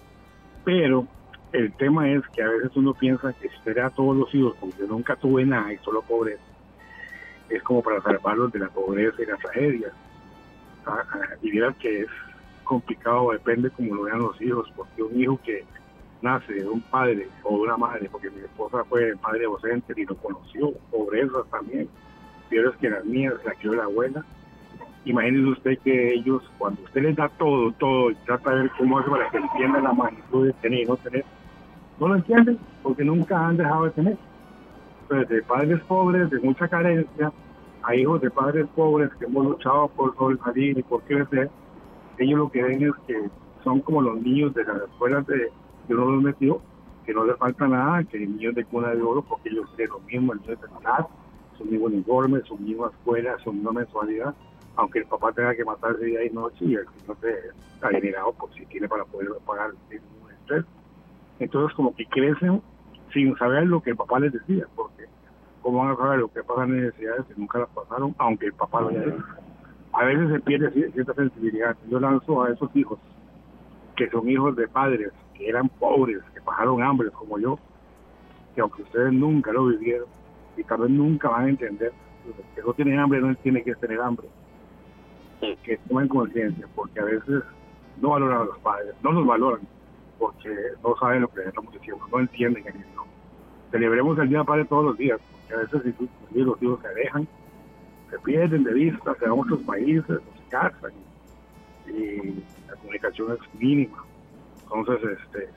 pero 0.64 1.06
el 1.52 1.72
tema 1.74 2.10
es 2.10 2.22
que 2.34 2.42
a 2.42 2.48
veces 2.48 2.72
uno 2.74 2.92
piensa 2.94 3.32
que 3.34 3.46
espera 3.46 3.86
a 3.86 3.90
todos 3.90 4.16
los 4.16 4.34
hijos, 4.34 4.56
porque 4.58 4.78
yo 4.80 4.86
nunca 4.88 5.14
tuve 5.14 5.44
nada 5.44 5.72
y 5.72 5.78
solo 5.78 6.02
pobreza, 6.02 6.42
es 7.48 7.62
como 7.62 7.82
para 7.82 8.02
salvarlos 8.02 8.50
de 8.50 8.58
la 8.58 8.68
pobreza 8.68 9.22
y 9.22 9.26
la 9.26 9.36
tragedia. 9.36 9.92
Ah, 10.86 11.04
ah, 11.12 11.36
y 11.40 11.52
mira 11.52 11.72
que 11.78 12.00
es 12.00 12.08
complicado, 12.64 13.30
depende 13.30 13.70
como 13.70 13.94
lo 13.94 14.02
vean 14.04 14.18
los 14.18 14.40
hijos, 14.42 14.72
porque 14.74 15.02
un 15.02 15.20
hijo 15.20 15.38
que 15.44 15.64
nace 16.24 16.54
de 16.54 16.66
un 16.66 16.80
padre 16.80 17.28
o 17.42 17.54
de 17.54 17.62
una 17.62 17.76
madre, 17.76 18.08
porque 18.10 18.30
mi 18.30 18.40
esposa 18.40 18.82
fue 18.84 19.14
madre 19.22 19.44
docente 19.44 19.92
y 19.94 20.06
lo 20.06 20.16
conoció, 20.16 20.72
pobreza 20.90 21.44
también, 21.50 21.86
pero 22.48 22.70
es 22.70 22.76
que 22.78 22.88
las 22.88 23.04
mías 23.04 23.34
la 23.44 23.52
crió 23.52 23.74
la 23.74 23.84
abuela. 23.84 24.24
Imagínese 25.04 25.50
usted 25.50 25.78
que 25.84 26.14
ellos, 26.14 26.42
cuando 26.56 26.82
usted 26.82 27.02
les 27.02 27.14
da 27.14 27.28
todo, 27.28 27.70
todo, 27.72 28.10
y 28.10 28.14
trata 28.26 28.54
de 28.54 28.62
ver 28.62 28.70
cómo 28.78 28.98
hace 28.98 29.10
para 29.10 29.30
que 29.30 29.36
entiendan 29.36 29.84
la 29.84 29.92
magnitud 29.92 30.46
de 30.46 30.52
tener 30.54 30.80
y 30.80 30.86
no 30.86 30.96
tener, 30.96 31.24
no 32.00 32.08
lo 32.08 32.16
entienden 32.16 32.58
porque 32.82 33.04
nunca 33.04 33.46
han 33.46 33.58
dejado 33.58 33.84
de 33.84 33.90
tener. 33.90 34.16
Entonces, 35.02 35.28
de 35.28 35.42
padres 35.42 35.80
pobres, 35.82 36.30
de 36.30 36.40
mucha 36.40 36.66
carencia, 36.68 37.32
a 37.82 37.94
hijos 37.94 38.22
de 38.22 38.30
padres 38.30 38.66
pobres 38.74 39.10
que 39.18 39.26
hemos 39.26 39.44
luchado 39.44 39.88
por 39.88 40.16
sobresalir 40.16 40.78
y 40.78 40.82
por 40.82 41.02
crecer, 41.02 41.50
ellos 42.16 42.38
lo 42.38 42.50
que 42.50 42.62
ven 42.62 42.82
es 42.82 42.94
que 43.06 43.28
son 43.62 43.80
como 43.80 44.00
los 44.00 44.22
niños 44.22 44.54
de 44.54 44.64
las 44.64 44.82
escuelas 44.84 45.26
de, 45.26 45.52
que 45.86 45.94
uno 45.94 46.12
los 46.12 46.22
metió, 46.22 46.60
que 47.04 47.14
no 47.14 47.24
les 47.24 47.36
falta 47.36 47.68
nada, 47.68 48.04
que 48.04 48.18
niños 48.18 48.54
de 48.54 48.64
cuna 48.64 48.88
de 48.94 49.02
oro, 49.02 49.22
porque 49.22 49.50
ellos 49.50 49.68
tienen 49.76 49.94
lo 49.94 50.00
mismo, 50.00 50.32
el 50.32 50.40
niño 50.40 50.56
de 50.56 50.66
edad, 50.82 51.06
su 51.58 51.64
mismo 51.64 51.86
uniforme, 51.86 52.40
su 52.42 52.56
misma 52.56 52.88
escuela, 52.88 53.36
su 53.44 53.52
misma 53.52 53.72
mensualidad, 53.72 54.34
aunque 54.76 55.00
el 55.00 55.06
papá 55.06 55.32
tenga 55.32 55.54
que 55.54 55.64
matarse 55.64 56.04
día 56.04 56.24
y 56.24 56.30
noche 56.30 56.64
y 56.64 56.74
el 56.74 56.86
niño 56.86 57.16
está 57.74 57.88
generado 57.90 58.32
por 58.32 58.52
si 58.54 58.66
tiene 58.66 58.88
para 58.88 59.04
poder 59.04 59.28
pagar 59.46 59.70
el 59.90 60.00
estrés. 60.40 60.64
Entonces 61.38 61.76
como 61.76 61.94
que 61.94 62.06
crecen 62.06 62.62
sin 63.12 63.36
saber 63.36 63.66
lo 63.66 63.80
que 63.80 63.90
el 63.90 63.96
papá 63.96 64.18
les 64.18 64.32
decía, 64.32 64.66
porque 64.74 65.04
cómo 65.62 65.78
van 65.78 65.92
a 65.92 65.96
saber 65.96 66.18
lo 66.18 66.32
que 66.32 66.42
pasan 66.42 66.76
necesidades 66.76 67.24
si 67.28 67.40
nunca 67.40 67.60
las 67.60 67.68
pasaron, 67.70 68.14
aunque 68.18 68.46
el 68.46 68.52
papá 68.54 68.80
lo 68.80 68.88
haya 68.88 69.04
hecho. 69.04 69.24
A 69.92 70.04
veces 70.04 70.28
se 70.30 70.40
pierde 70.40 70.90
cierta 70.92 71.14
sensibilidad. 71.14 71.76
Yo 71.88 72.00
lanzo 72.00 72.42
a 72.42 72.50
esos 72.50 72.74
hijos, 72.74 72.98
que 73.96 74.10
son 74.10 74.28
hijos 74.28 74.56
de 74.56 74.68
padres 74.68 75.12
que 75.34 75.48
eran 75.48 75.68
pobres, 75.68 76.22
que 76.32 76.40
pasaron 76.40 76.82
hambre 76.82 77.10
como 77.10 77.38
yo, 77.38 77.58
que 78.54 78.60
aunque 78.60 78.82
ustedes 78.82 79.12
nunca 79.12 79.52
lo 79.52 79.66
vivieron 79.66 80.06
y 80.56 80.62
tal 80.64 80.82
vez 80.82 80.90
nunca 80.90 81.28
van 81.28 81.46
a 81.46 81.48
entender, 81.48 81.92
que 82.54 82.62
no 82.62 82.72
tienen 82.72 82.98
hambre 82.98 83.20
no 83.20 83.34
tiene 83.36 83.62
que 83.62 83.74
tener 83.74 84.00
hambre. 84.00 84.28
Que 85.62 85.76
tomen 85.88 86.08
conciencia, 86.08 86.66
porque 86.74 87.00
a 87.00 87.04
veces 87.04 87.42
no 88.00 88.10
valoran 88.10 88.42
a 88.42 88.44
los 88.44 88.58
padres, 88.60 88.94
no 89.02 89.12
los 89.12 89.26
valoran, 89.26 89.60
porque 90.18 90.48
no 90.82 90.96
saben 90.96 91.22
lo 91.22 91.28
que 91.28 91.42
estamos 91.42 91.72
diciendo, 91.72 92.06
no 92.10 92.20
entienden 92.20 92.66
el 92.66 92.74
mismo. 92.74 93.04
Celebremos 93.70 94.18
el 94.18 94.28
Día 94.28 94.38
del 94.38 94.46
Padre 94.46 94.64
todos 94.66 94.84
los 94.84 94.96
días, 94.96 95.20
porque 95.32 95.54
a 95.54 95.58
veces 95.58 95.94
si 96.32 96.38
los 96.38 96.62
hijos 96.62 96.80
se 96.80 96.88
dejan, 96.94 97.28
se 98.10 98.18
pierden 98.20 98.64
de 98.64 98.72
vista, 98.72 99.14
se 99.16 99.28
van 99.28 99.30
a 99.30 99.42
otros 99.42 99.60
países, 99.62 100.06
se 100.06 100.48
casan 100.48 100.92
y 101.86 102.42
la 102.68 102.76
comunicación 102.76 103.32
es 103.32 103.60
mínima. 103.60 104.04
Entonces, 104.62 105.18
este, 105.20 105.48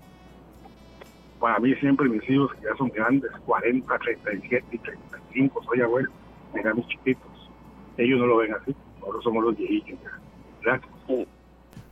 para 1.40 1.60
mí 1.60 1.74
siempre 1.76 2.10
mis 2.10 2.28
hijos 2.30 2.52
que 2.54 2.64
ya 2.64 2.76
son 2.78 2.90
grandes, 2.90 3.32
40, 3.46 4.00
37 4.00 4.66
y 4.72 4.78
35, 4.78 5.64
soy 5.64 5.82
abuelo, 5.82 6.12
de 6.54 6.74
mis 6.74 6.88
chiquitos. 6.88 7.32
Ellos 7.98 8.20
no 8.20 8.28
lo 8.28 8.38
ven 8.38 8.54
así, 8.54 8.76
nosotros 9.00 9.24
somos 9.24 9.44
los 9.44 9.58
viejitos. 9.58 9.98
Gracias. 10.62 10.92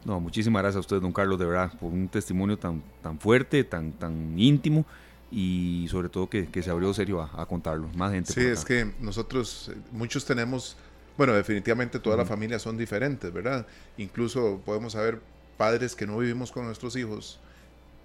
No, 0.06 0.20
muchísimas 0.20 0.62
gracias 0.62 0.78
a 0.78 0.80
usted, 0.82 1.02
don 1.02 1.12
Carlos, 1.12 1.40
de 1.40 1.46
verdad, 1.46 1.72
por 1.80 1.92
un 1.92 2.08
testimonio 2.08 2.58
tan, 2.58 2.84
tan 3.02 3.18
fuerte, 3.20 3.64
tan, 3.64 3.92
tan 3.94 4.38
íntimo 4.38 4.86
y 5.32 5.88
sobre 5.90 6.10
todo 6.10 6.30
que, 6.30 6.48
se 6.62 6.70
abrió 6.70 6.94
serio 6.94 7.22
a, 7.22 7.46
contarlo. 7.48 7.90
Más 7.96 8.12
gente. 8.12 8.32
Sí, 8.32 8.42
es 8.42 8.64
que 8.64 8.94
nosotros, 9.00 9.72
eh, 9.74 9.78
muchos 9.92 10.24
tenemos, 10.26 10.78
bueno, 11.18 11.34
definitivamente 11.34 12.00
todas 12.00 12.20
las 12.20 12.28
familias 12.28 12.62
son 12.62 12.78
diferentes, 12.78 13.32
¿verdad? 13.32 13.66
Incluso 13.98 14.62
podemos 14.66 14.94
saber 14.94 15.20
padres 15.58 15.96
que 15.96 16.06
no 16.06 16.18
vivimos 16.18 16.52
con 16.52 16.66
nuestros 16.66 16.96
hijos 16.96 17.40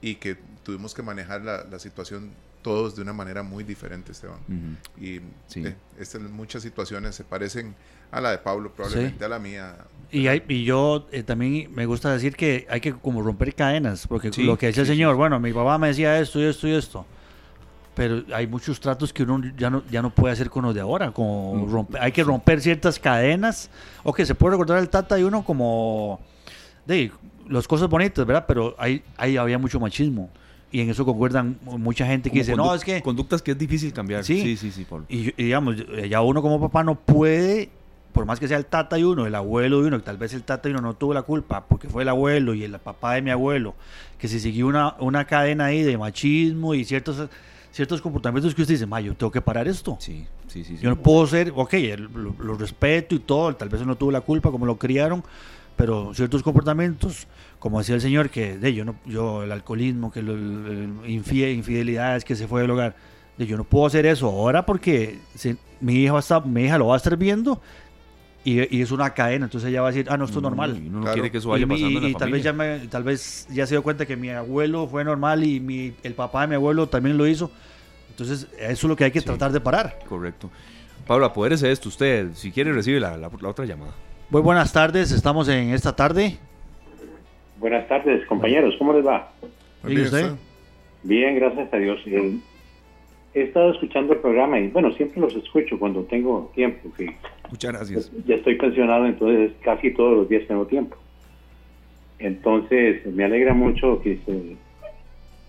y 0.01 0.17
que 0.17 0.37
tuvimos 0.63 0.95
que 0.95 1.03
manejar 1.03 1.43
la, 1.43 1.79
situación 1.79 2.31
todos 2.63 2.95
de 2.95 3.03
una 3.03 3.13
manera 3.13 3.43
muy 3.43 3.65
diferente, 3.65 4.13
Esteban. 4.13 4.39
Y 5.01 5.21
sí. 5.47 5.67
Eh, 5.67 5.75
estas, 5.99 6.21
muchas 6.23 6.63
situaciones 6.63 7.15
se 7.15 7.25
parecen 7.25 7.75
a 8.11 8.21
la 8.21 8.31
de 8.33 8.39
Pablo, 8.39 8.73
probablemente 8.73 9.25
a 9.25 9.29
la 9.29 9.39
mía. 9.39 9.77
Y, 10.11 10.27
hay, 10.27 10.43
y 10.49 10.65
yo 10.65 11.07
eh, 11.13 11.23
también 11.23 11.73
me 11.75 11.87
gusta 11.87 12.13
decir 12.13 12.37
que 12.37 12.67
hay 12.69 12.81
que 12.81 12.93
como 12.93 13.23
romper 13.23 13.55
cadenas, 13.55 14.07
porque 14.07 14.31
lo 14.43 14.59
que 14.59 14.67
decía 14.67 14.83
el 14.83 14.89
señor, 14.89 15.17
bueno, 15.17 15.39
mi 15.41 15.53
papá 15.53 15.79
me 15.79 15.89
decía 15.89 16.19
esto 16.21 16.41
y 16.41 16.45
esto 16.45 16.69
y 16.69 16.73
esto, 16.73 17.07
pero 17.95 18.23
hay 18.35 18.47
muchos 18.47 18.81
tratos 18.81 19.13
que 19.13 19.25
uno 19.25 19.43
ya 19.57 19.71
no, 19.71 19.83
ya 19.91 20.03
no 20.03 20.11
puede 20.11 20.33
hacer 20.33 20.51
con 20.51 20.65
los 20.65 20.75
de 20.75 20.81
ahora, 20.81 21.11
como 21.11 21.55
mm. 21.55 21.73
romper, 21.73 22.03
hay 22.03 22.13
que 22.13 22.25
romper 22.25 22.61
ciertas 22.61 22.99
cadenas, 22.99 23.71
o 24.03 24.13
que 24.13 24.25
se 24.25 24.35
puede 24.35 24.53
recordar 24.53 24.79
el 24.79 24.89
tata 24.89 25.19
y 25.19 25.23
uno 25.23 25.45
como, 25.45 26.21
de, 26.87 27.11
las 27.49 27.67
cosas 27.67 27.89
bonitas, 27.89 28.25
¿verdad? 28.25 28.45
Pero 28.47 28.75
ahí, 28.79 29.03
ahí 29.17 29.37
había 29.37 29.59
mucho 29.59 29.81
machismo. 29.81 30.31
Y 30.73 30.81
en 30.81 30.91
eso 30.91 31.05
concuerdan 31.05 31.59
mucha 31.63 32.07
gente 32.07 32.31
que 32.31 32.39
dice, 32.39 32.55
no, 32.55 32.73
es 32.73 32.85
que... 32.85 33.03
Conductas 33.03 33.43
que 33.43 33.51
es 33.51 33.59
difícil 33.59 33.93
cambiar. 33.93 34.23
Sí, 34.23 34.57
sí, 34.57 34.57
sí, 34.57 34.71
sí 34.71 34.87
Y, 35.09 35.33
digamos, 35.33 35.75
ya 36.09 36.21
uno 36.21 36.41
como 36.43 36.61
papá 36.61 36.85
no 36.85 36.95
puede 36.95 37.71
por 38.13 38.25
más 38.25 38.41
que 38.41 38.49
sea 38.49 38.59
el 38.59 38.67
tata 38.67 38.99
y 38.99 39.05
uno, 39.05 39.27
el 39.27 39.35
abuelo 39.35 39.83
de 39.83 39.89
uno, 39.89 39.99
que 39.99 40.05
tal 40.05 40.17
vez 40.17 40.35
el 40.35 40.43
tata 40.43 40.69
y 40.69 40.73
uno 40.73 40.81
no 40.81 40.95
tuvo 40.95 41.15
la 41.15 41.23
culpa 41.23 41.65
porque 41.67 41.89
fue 41.89 42.03
el 42.03 42.09
abuelo 42.09 42.55
y 42.55 42.65
el 42.65 42.79
papá 42.79 43.15
de 43.15 43.23
mi 43.23 43.31
abuelo, 43.31 43.75
que 44.19 44.29
se 44.29 44.41
siguió 44.41 44.67
una, 44.67 44.97
una 44.99 45.27
cadena 45.27 45.67
ahí 45.67 45.83
de 45.83 45.97
machismo 45.97 46.75
y 46.75 46.85
ciertos 46.85 47.29
ciertos 47.73 48.01
comportamientos 48.01 48.55
que 48.55 48.63
usted 48.63 48.75
dice, 48.75 48.87
ma, 48.87 49.01
yo 49.01 49.15
tengo 49.15 49.31
que 49.31 49.41
parar 49.41 49.69
esto. 49.69 49.97
Sí, 50.01 50.27
sí, 50.49 50.65
sí. 50.65 50.79
Yo 50.81 50.91
no 50.91 50.97
puedo 50.97 51.27
ser, 51.27 51.53
ok, 51.55 51.75
lo, 52.39 52.55
respeto 52.55 53.15
y 53.15 53.21
todo, 53.21 53.55
tal 53.55 53.69
vez 53.69 53.85
no 53.87 53.97
tuvo 53.97 54.11
la 54.11 54.21
culpa 54.21 54.51
como 54.51 54.67
lo 54.67 54.77
criaron, 54.77 55.23
pero 55.77 56.13
ciertos 56.15 56.43
comportamientos, 56.43 57.27
como 57.59 57.79
decía 57.79 57.95
el 57.95 58.01
señor, 58.01 58.31
que 58.31 58.59
de 58.59 58.75
yo, 58.75 58.85
no, 58.85 58.97
yo 59.07 59.45
el 59.45 59.53
alcoholismo, 59.53 60.11
que 60.11 60.23
lo, 60.23 60.37
infidelidades, 61.07 62.25
que 62.25 62.37
se 62.37 62.47
fue 62.47 62.63
del 62.63 62.71
hogar, 62.71 62.97
de 63.39 63.47
yo 63.47 63.57
no 63.57 63.65
puedo 63.65 63.87
hacer 63.87 64.05
eso 64.07 64.27
ahora 64.27 64.67
porque 64.67 65.19
mi, 65.81 65.95
hija 65.95 66.13
va 66.13 66.19
a 66.19 66.21
estar, 66.21 66.45
mi 66.45 66.65
hija 66.65 66.77
lo 66.77 66.89
va 66.89 66.95
a 66.95 66.97
estar 66.99 67.17
viendo 67.17 67.61
y, 68.43 68.81
es 68.81 68.91
una 68.91 69.11
cadena, 69.11 69.47
entonces 69.47 69.69
ella 69.69 69.83
va 69.83 69.89
a 69.89 69.91
decir, 69.91 70.07
ah, 70.09 70.17
no, 70.17 70.25
esto 70.25 70.39
es 70.39 70.43
normal. 70.43 70.77
Y 70.79 70.89
no 70.89 71.05
quiere 71.13 71.31
que 71.31 71.39
eso 71.39 71.51
vaya 71.51 71.67
pasando 71.67 71.99
en 71.99 72.03
la 72.05 72.09
y 72.09 72.15
tal 72.15 72.33
vez 72.33 72.43
ya 72.43 72.55
tal 72.89 73.03
vez 73.03 73.47
ya 73.51 73.67
se 73.67 73.75
dio 73.75 73.83
cuenta 73.83 74.07
que 74.07 74.17
mi 74.17 74.31
abuelo 74.31 74.87
fue 74.87 75.05
normal 75.05 75.45
y 75.45 75.61
mi, 75.61 75.93
el 76.03 76.15
papá 76.15 76.43
de 76.43 76.49
mi 76.49 76.55
abuelo 76.55 76.89
también 76.89 77.19
lo 77.19 77.27
hizo. 77.27 77.51
Entonces, 78.09 78.49
eso 78.59 78.71
es 78.71 78.85
lo 78.85 78.97
que 78.97 79.05
hay 79.05 79.11
que 79.11 79.21
tratar 79.21 79.53
de 79.53 79.61
parar. 79.61 79.99
Correcto. 80.09 80.51
Pablo, 81.07 81.27
apodérese 81.27 81.71
esto 81.71 81.89
usted. 81.89 82.33
Si 82.35 82.51
quiere, 82.51 82.73
recibe 82.73 83.01
la, 83.01 83.17
la, 83.17 83.29
otra 83.29 83.65
llamada. 83.65 83.93
Muy 84.31 84.41
buenas 84.41 84.73
tardes, 84.73 85.13
estamos 85.13 85.49
en 85.49 85.71
esta 85.71 85.95
tarde. 85.95 86.39
Buenas 87.59 87.87
tardes, 87.89 88.25
compañeros, 88.27 88.75
¿cómo 88.79 88.95
les 88.95 89.07
va? 89.07 89.33
Bien, 89.83 90.01
usted? 90.01 90.33
Bien, 91.03 91.35
gracias 91.35 91.73
a 91.73 91.77
Dios. 91.77 92.01
Eh, 92.07 92.39
he 93.35 93.43
estado 93.43 93.73
escuchando 93.73 94.15
el 94.15 94.21
programa 94.21 94.59
y 94.59 94.69
bueno, 94.69 94.93
siempre 94.93 95.21
los 95.21 95.35
escucho 95.35 95.79
cuando 95.79 96.05
tengo 96.05 96.51
tiempo. 96.55 96.91
Que 96.97 97.15
Muchas 97.51 97.73
gracias. 97.73 98.13
Ya 98.27 98.37
estoy 98.37 98.57
pensionado, 98.57 99.07
entonces 99.07 99.53
casi 99.63 99.93
todos 99.93 100.17
los 100.17 100.29
días 100.29 100.47
tengo 100.47 100.67
tiempo. 100.67 100.97
Entonces, 102.19 103.05
me 103.07 103.25
alegra 103.25 103.55
mucho 103.55 104.01
que 104.03 104.19
se, 104.27 104.57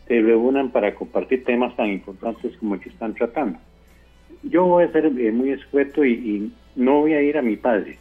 se 0.08 0.22
reúnan 0.22 0.72
para 0.72 0.96
compartir 0.96 1.44
temas 1.44 1.76
tan 1.76 1.90
importantes 1.90 2.56
como 2.58 2.76
el 2.76 2.82
que 2.82 2.90
están 2.90 3.14
tratando. 3.14 3.60
Yo 4.44 4.66
voy 4.66 4.86
a 4.86 4.92
ser 4.92 5.06
eh, 5.06 5.32
muy 5.32 5.52
escueto 5.52 6.04
y, 6.04 6.52
no 6.74 7.02
voy 7.02 7.14
a 7.14 7.22
ir 7.22 7.38
a 7.38 7.42
mi 7.42 7.58
padre, 7.58 7.98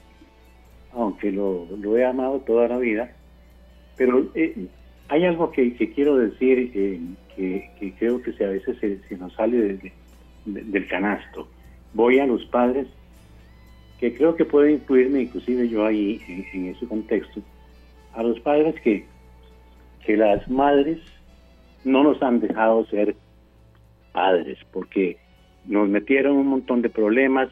aunque 0.92 1.32
lo, 1.32 1.66
lo 1.76 1.98
he 1.98 2.04
amado 2.04 2.38
toda 2.40 2.68
la 2.68 2.78
vida, 2.78 3.10
pero 3.96 4.28
eh, 4.36 4.66
hay 5.08 5.24
algo 5.24 5.50
que, 5.50 5.74
quiero 5.92 6.16
decir 6.16 6.70
eh, 6.72 7.00
que, 7.34 7.94
creo 7.98 8.22
que 8.22 8.32
a 8.44 8.48
veces 8.48 8.78
se, 8.78 9.16
nos 9.16 9.32
sale 9.34 9.78
del 10.46 10.86
canasto. 10.86 11.48
Voy 11.94 12.20
a 12.20 12.26
los 12.26 12.44
padres 12.46 12.86
que 14.00 14.14
creo 14.14 14.34
que 14.34 14.46
puede 14.46 14.72
incluirme 14.72 15.20
inclusive 15.20 15.68
yo 15.68 15.84
ahí 15.84 16.20
en, 16.26 16.68
ese 16.68 16.86
contexto, 16.86 17.42
a 18.14 18.22
los 18.22 18.40
padres 18.40 18.74
que, 18.80 19.04
que 20.06 20.16
las 20.16 20.48
madres 20.48 20.98
no 21.84 22.02
nos 22.02 22.22
han 22.22 22.40
dejado 22.40 22.86
ser 22.86 23.14
padres, 24.12 24.58
porque 24.72 25.18
nos 25.66 25.86
metieron 25.88 26.36
un 26.36 26.46
montón 26.46 26.80
de 26.80 26.88
problemas, 26.88 27.50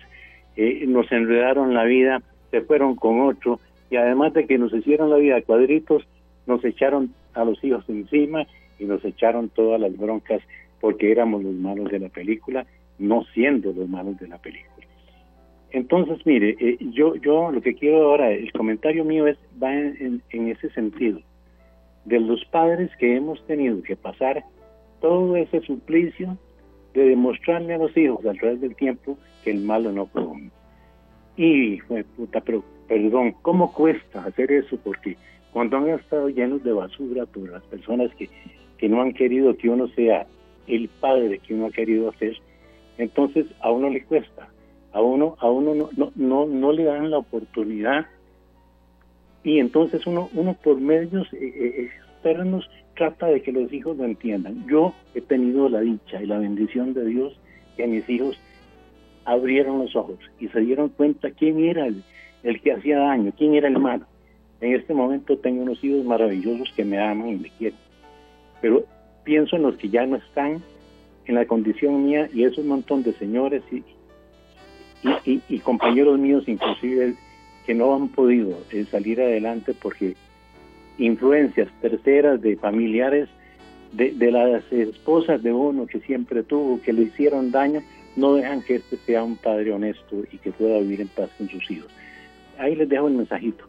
eh, 0.57 0.85
nos 0.89 1.13
enredaron 1.13 1.75
la 1.75 1.85
vida, 1.85 2.23
se 2.51 2.63
fueron 2.63 2.97
con 2.97 3.21
otro, 3.21 3.61
y 3.91 3.97
además 3.97 4.33
de 4.33 4.47
que 4.47 4.57
nos 4.57 4.73
hicieron 4.73 5.11
la 5.11 5.17
vida 5.17 5.37
a 5.37 5.43
cuadritos, 5.43 6.09
nos 6.47 6.65
echaron 6.65 7.13
a 7.35 7.45
los 7.45 7.63
hijos 7.63 7.85
encima 7.89 8.47
y 8.79 8.85
nos 8.87 9.05
echaron 9.05 9.51
todas 9.51 9.79
las 9.79 9.95
broncas 9.97 10.41
porque 10.81 11.13
éramos 11.13 11.43
los 11.43 11.55
malos 11.55 11.91
de 11.91 11.99
la 11.99 12.09
película, 12.09 12.65
no 12.99 13.25
siendo 13.35 13.73
los 13.73 13.89
malos 13.89 14.19
de 14.19 14.29
la 14.29 14.39
película. 14.39 14.78
Entonces, 15.71 16.25
mire, 16.25 16.57
eh, 16.61 16.79
yo, 16.93 17.15
yo 17.17 17.51
lo 17.51 17.61
que 17.61 17.75
quiero 17.75 18.09
ahora, 18.09 18.31
el 18.31 18.51
comentario 18.53 19.05
mío 19.05 19.27
es 19.27 19.37
va 19.63 19.73
en, 19.75 20.23
ese 20.31 20.71
sentido, 20.71 21.21
de 22.07 22.21
los 22.21 22.43
padres 22.47 22.91
que 22.99 23.17
hemos 23.17 23.45
tenido 23.47 23.83
que 23.83 23.97
pasar 23.97 24.45
todo 25.01 25.37
ese 25.37 25.61
suplicio 25.61 26.39
de 26.95 27.11
demostrarle 27.11 27.75
a 27.75 27.79
los 27.79 27.95
hijos 27.97 28.25
a 28.25 28.33
través 28.33 28.61
del 28.61 28.75
tiempo 28.77 29.19
que 29.45 29.51
el 29.51 29.61
malo 29.61 29.93
no 29.93 30.07
fue 30.07 30.23
Y, 31.37 31.81
puta, 32.17 32.41
pero, 32.41 32.65
perdón, 32.89 33.35
¿cómo 33.43 33.73
cuesta 33.75 34.25
hacer 34.25 34.51
eso? 34.51 34.79
Porque 34.83 35.17
cuando 35.53 35.77
han 35.77 35.91
estado 35.91 36.31
llenos 36.31 36.65
de 36.65 36.73
basura 36.73 37.27
por 37.27 37.51
las 37.51 37.63
personas 37.65 38.11
que, 38.15 38.31
que 38.79 38.89
no 38.89 39.03
han 39.03 39.13
querido 39.13 39.55
que 39.57 39.69
uno 39.69 39.87
sea 39.89 40.27
el 40.67 40.89
padre 40.89 41.41
que 41.41 41.55
uno 41.55 41.67
ha 41.67 41.71
querido 41.71 42.09
hacer, 42.09 42.39
entonces 42.97 43.47
a 43.61 43.71
uno 43.71 43.91
le 43.91 44.03
cuesta 44.05 44.49
a 44.93 45.01
uno, 45.01 45.37
a 45.41 45.51
uno 45.51 45.75
no, 45.75 45.91
no, 45.97 46.13
no, 46.15 46.47
no 46.47 46.73
le 46.73 46.85
dan 46.85 47.11
la 47.11 47.19
oportunidad 47.19 48.07
y 49.45 49.61
entonces 49.61 50.07
uno, 50.07 50.29
uno 50.35 50.55
por 50.63 50.81
medios 50.81 51.33
eh, 51.33 51.39
eh, 51.41 51.91
externos 52.13 52.69
trata 52.97 53.27
de 53.27 53.43
que 53.43 53.53
los 53.53 53.73
hijos 53.73 53.97
lo 53.97 54.05
entiendan. 54.05 54.67
Yo 54.69 54.93
he 55.15 55.21
tenido 55.21 55.69
la 55.69 55.81
dicha 55.81 56.21
y 56.21 56.27
la 56.27 56.39
bendición 56.39 56.93
de 56.95 57.07
Dios 57.07 57.39
que 57.77 57.87
mis 57.87 58.09
hijos 58.09 58.39
abrieron 59.25 59.79
los 59.79 59.95
ojos 59.95 60.19
y 60.41 60.49
se 60.49 60.61
dieron 60.61 60.89
cuenta 60.89 61.31
quién 61.31 61.61
era 61.61 61.87
el, 61.87 62.03
que 62.61 62.73
hacía 62.73 62.99
daño, 62.99 63.33
quién 63.37 63.55
era 63.55 63.69
el 63.69 63.79
malo. 63.79 64.05
En 64.61 64.75
este 64.75 64.93
momento 64.93 65.39
tengo 65.39 65.63
unos 65.63 65.83
hijos 65.85 66.05
maravillosos 66.05 66.73
que 66.75 66.85
me 66.85 66.99
aman 66.99 67.29
y 67.29 67.37
me 67.37 67.51
quieren. 67.51 67.79
Pero 68.61 68.85
pienso 69.23 69.57
en 69.57 69.63
los 69.63 69.77
que 69.77 69.89
ya 69.89 70.05
no 70.05 70.17
están 70.17 70.61
en 71.27 71.35
la 71.35 71.47
condición 71.47 72.05
mía 72.05 72.29
y 72.35 72.45
es 72.45 72.59
un 72.59 72.67
montón 72.67 73.03
de 73.05 73.13
señores 73.13 73.63
y, 73.71 73.85
y, 75.25 75.59
compañeros 75.61 76.19
míos 76.19 76.45
inclusive 76.47 77.15
que 77.67 77.75
no 77.75 77.95
han 77.95 78.09
podido 78.09 78.59
eh, 78.71 78.85
salir 78.91 79.21
adelante 79.21 79.75
porque 79.75 80.17
influencias 80.99 81.69
terceras 81.81 82.41
de 82.41 82.57
familiares 82.57 83.29
de, 83.93 84.13
de, 84.13 84.31
las 84.31 84.71
esposas 84.73 85.43
de 85.43 85.53
uno 85.53 85.87
que 85.87 86.01
siempre 86.01 86.43
tuvo, 86.43 86.81
que 86.83 86.93
le 86.93 87.03
hicieron 87.03 87.51
daño, 87.51 87.81
no 88.17 88.35
dejan 88.35 88.63
que 88.63 88.77
este 88.77 88.97
sea 89.07 89.23
un 89.23 89.37
padre 89.37 89.73
honesto 89.73 90.25
y 90.31 90.39
que 90.39 90.51
pueda 90.51 90.79
vivir 90.81 91.01
en 91.01 91.09
paz 91.09 91.31
con 91.39 91.49
sus 91.49 91.71
hijos. 91.71 91.91
Ahí 92.59 92.75
les 92.75 92.89
dejo 92.89 93.09
el 93.09 93.15
mensajito. 93.15 93.65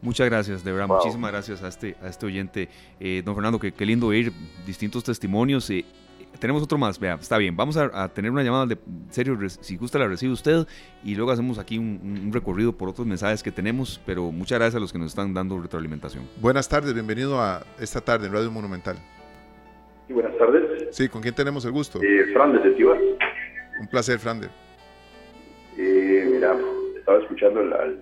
Muchas 0.00 0.26
gracias, 0.26 0.62
de 0.62 0.70
verdad, 0.70 0.86
muchísimas 0.86 1.32
gracias 1.32 1.62
a 1.62 1.68
este, 1.68 1.96
a 2.02 2.08
este 2.08 2.26
oyente. 2.26 2.68
Eh, 3.00 3.22
don 3.24 3.34
Fernando, 3.34 3.58
qué 3.58 3.86
lindo 3.86 4.08
oír 4.08 4.32
distintos 4.66 5.02
testimonios. 5.02 5.68
Eh, 5.70 5.84
tenemos 6.38 6.62
otro 6.62 6.78
más, 6.78 6.98
vea, 6.98 7.14
está 7.14 7.38
bien, 7.38 7.56
vamos 7.56 7.76
a, 7.76 8.08
tener 8.08 8.30
una 8.30 8.42
llamada 8.42 8.66
de 8.66 8.78
serio, 9.10 9.38
si 9.48 9.76
gusta 9.76 9.98
la 9.98 10.08
recibe 10.08 10.32
usted 10.32 10.66
y 11.02 11.14
luego 11.14 11.30
hacemos 11.30 11.58
aquí 11.58 11.78
un, 11.78 12.30
recorrido 12.32 12.72
por 12.72 12.88
otros 12.88 13.06
mensajes 13.06 13.42
que 13.42 13.50
tenemos, 13.50 14.00
pero 14.06 14.30
muchas 14.30 14.58
gracias 14.58 14.76
a 14.76 14.80
los 14.80 14.92
que 14.92 14.98
nos 14.98 15.08
están 15.08 15.34
dando 15.34 15.60
retroalimentación. 15.60 16.24
Buenas 16.40 16.68
tardes, 16.68 16.94
bienvenido 16.94 17.40
a 17.40 17.64
esta 17.80 18.00
tarde 18.00 18.26
en 18.26 18.32
Radio 18.32 18.50
Monumental. 18.50 18.96
Sí, 20.06 20.12
buenas 20.12 20.36
tardes. 20.36 20.88
Sí, 20.90 21.08
¿con 21.08 21.22
quién 21.22 21.34
tenemos 21.34 21.64
el 21.64 21.72
gusto? 21.72 22.00
Eh, 22.02 22.26
Fran, 22.32 22.52
de 22.52 22.70
Tibas. 22.72 22.98
Un 23.80 23.88
placer, 23.88 24.18
Frander. 24.18 24.50
Eh, 25.76 26.28
mira, 26.30 26.56
estaba 26.96 27.18
escuchando 27.18 27.60
al, 27.60 28.00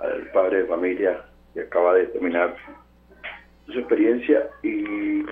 al 0.00 0.30
padre 0.32 0.62
de 0.62 0.66
familia 0.66 1.24
que 1.54 1.60
acaba 1.60 1.94
de 1.94 2.06
terminar 2.06 2.56
su 3.66 3.78
experiencia 3.78 4.48
y 4.62 5.24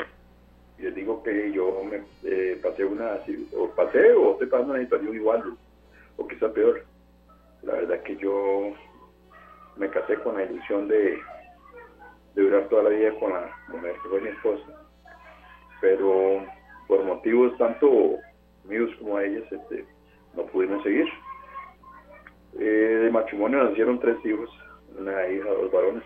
les 0.79 0.95
digo 0.95 1.23
que 1.23 1.53
yo 1.53 1.83
me 1.85 2.03
eh, 2.25 2.59
pasé 2.63 2.85
una, 2.85 3.19
o 3.57 3.69
pasé 3.71 4.13
o 4.13 4.33
estoy 4.33 4.49
pasando 4.49 4.75
una 4.75 4.83
situación 4.83 5.15
igual, 5.15 5.57
o 6.17 6.29
quizá 6.29 6.53
peor. 6.53 6.85
La 7.63 7.75
verdad 7.75 8.03
que 8.03 8.17
yo 8.17 8.73
me 9.77 9.89
casé 9.89 10.17
con 10.17 10.37
la 10.37 10.45
ilusión 10.45 10.89
de, 10.89 11.19
de 12.35 12.43
durar 12.43 12.69
toda 12.69 12.85
la 12.85 12.91
vida 12.91 13.19
con 13.19 13.33
la 13.33 13.57
mujer 13.69 13.95
que 14.03 14.09
fue 14.09 14.21
mi 14.21 14.29
esposa, 14.29 14.65
pero 15.81 16.45
por 16.87 17.03
motivos 17.05 17.57
tanto 17.57 18.19
míos 18.65 18.91
como 18.99 19.17
a 19.17 19.25
ellas, 19.25 19.45
este, 19.51 19.87
no 20.35 20.45
pudimos 20.47 20.83
seguir. 20.83 21.07
Eh, 22.59 23.01
de 23.05 23.11
matrimonio 23.11 23.65
nacieron 23.65 23.99
tres 23.99 24.17
hijos, 24.25 24.51
una 24.99 25.29
hija, 25.29 25.49
dos 25.49 25.73
varones, 25.73 26.05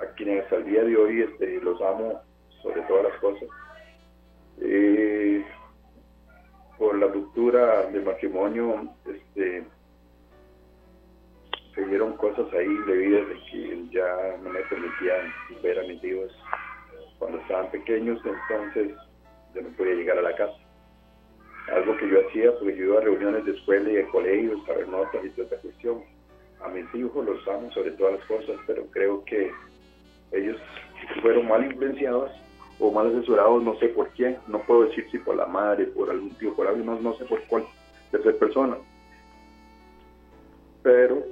a 0.00 0.06
quienes 0.14 0.44
hasta 0.44 0.56
el 0.56 0.64
día 0.64 0.84
de 0.84 0.96
hoy 0.96 1.22
este, 1.22 1.60
los 1.60 1.80
amo 1.80 2.20
sobre 2.62 2.82
todas 2.82 3.04
las 3.04 3.20
cosas. 3.20 3.48
Eh, 4.60 5.44
por 6.78 6.98
la 6.98 7.06
ruptura 7.06 7.86
del 7.90 8.04
matrimonio, 8.04 8.88
este, 9.06 9.64
se 11.74 11.86
dieron 11.86 12.16
cosas 12.16 12.52
ahí 12.52 12.74
debidas 12.86 13.28
de 13.28 13.34
que 13.50 13.88
ya 13.90 14.36
no 14.42 14.50
me 14.50 14.60
permitían 14.62 15.32
ver 15.62 15.78
a 15.78 15.82
mis 15.84 16.02
hijos 16.04 16.32
cuando 17.18 17.38
estaban 17.38 17.70
pequeños, 17.70 18.20
entonces 18.24 18.96
yo 19.54 19.62
no 19.62 19.68
podía 19.76 19.94
llegar 19.94 20.18
a 20.18 20.22
la 20.22 20.34
casa. 20.34 20.56
Algo 21.72 21.96
que 21.96 22.08
yo 22.08 22.26
hacía, 22.26 22.52
porque 22.58 22.76
yo 22.76 22.84
iba 22.86 22.98
a 22.98 23.02
reuniones 23.02 23.44
de 23.44 23.52
escuela 23.52 23.88
y 23.88 23.94
de 23.94 24.08
colegios, 24.08 24.68
a 24.68 24.72
ver 24.72 24.88
notas 24.88 25.24
y 25.24 25.30
toda 25.30 25.44
esta 25.44 25.58
cuestión. 25.58 26.02
A 26.64 26.68
mis 26.68 26.92
hijos 26.94 27.24
los 27.24 27.46
amo 27.48 27.70
sobre 27.70 27.92
todas 27.92 28.18
las 28.18 28.26
cosas, 28.26 28.56
pero 28.66 28.84
creo 28.90 29.24
que 29.24 29.52
ellos 30.32 30.56
fueron 31.22 31.46
mal 31.46 31.64
influenciados 31.64 32.32
o 32.82 32.90
mal 32.90 33.06
asesorados, 33.06 33.62
no 33.62 33.78
sé 33.78 33.88
por 33.90 34.08
quién, 34.10 34.36
no 34.48 34.58
puedo 34.62 34.82
decir 34.82 35.06
si 35.12 35.18
por 35.18 35.36
la 35.36 35.46
madre, 35.46 35.86
por 35.86 36.10
algún 36.10 36.34
tío, 36.34 36.52
por 36.52 36.66
alguien, 36.66 36.84
no, 36.84 37.00
no 37.00 37.14
sé 37.14 37.24
por 37.26 37.40
cuál 37.44 37.64
de 38.10 38.20
ser 38.24 38.36
persona. 38.38 38.76
Pero, 40.82 41.22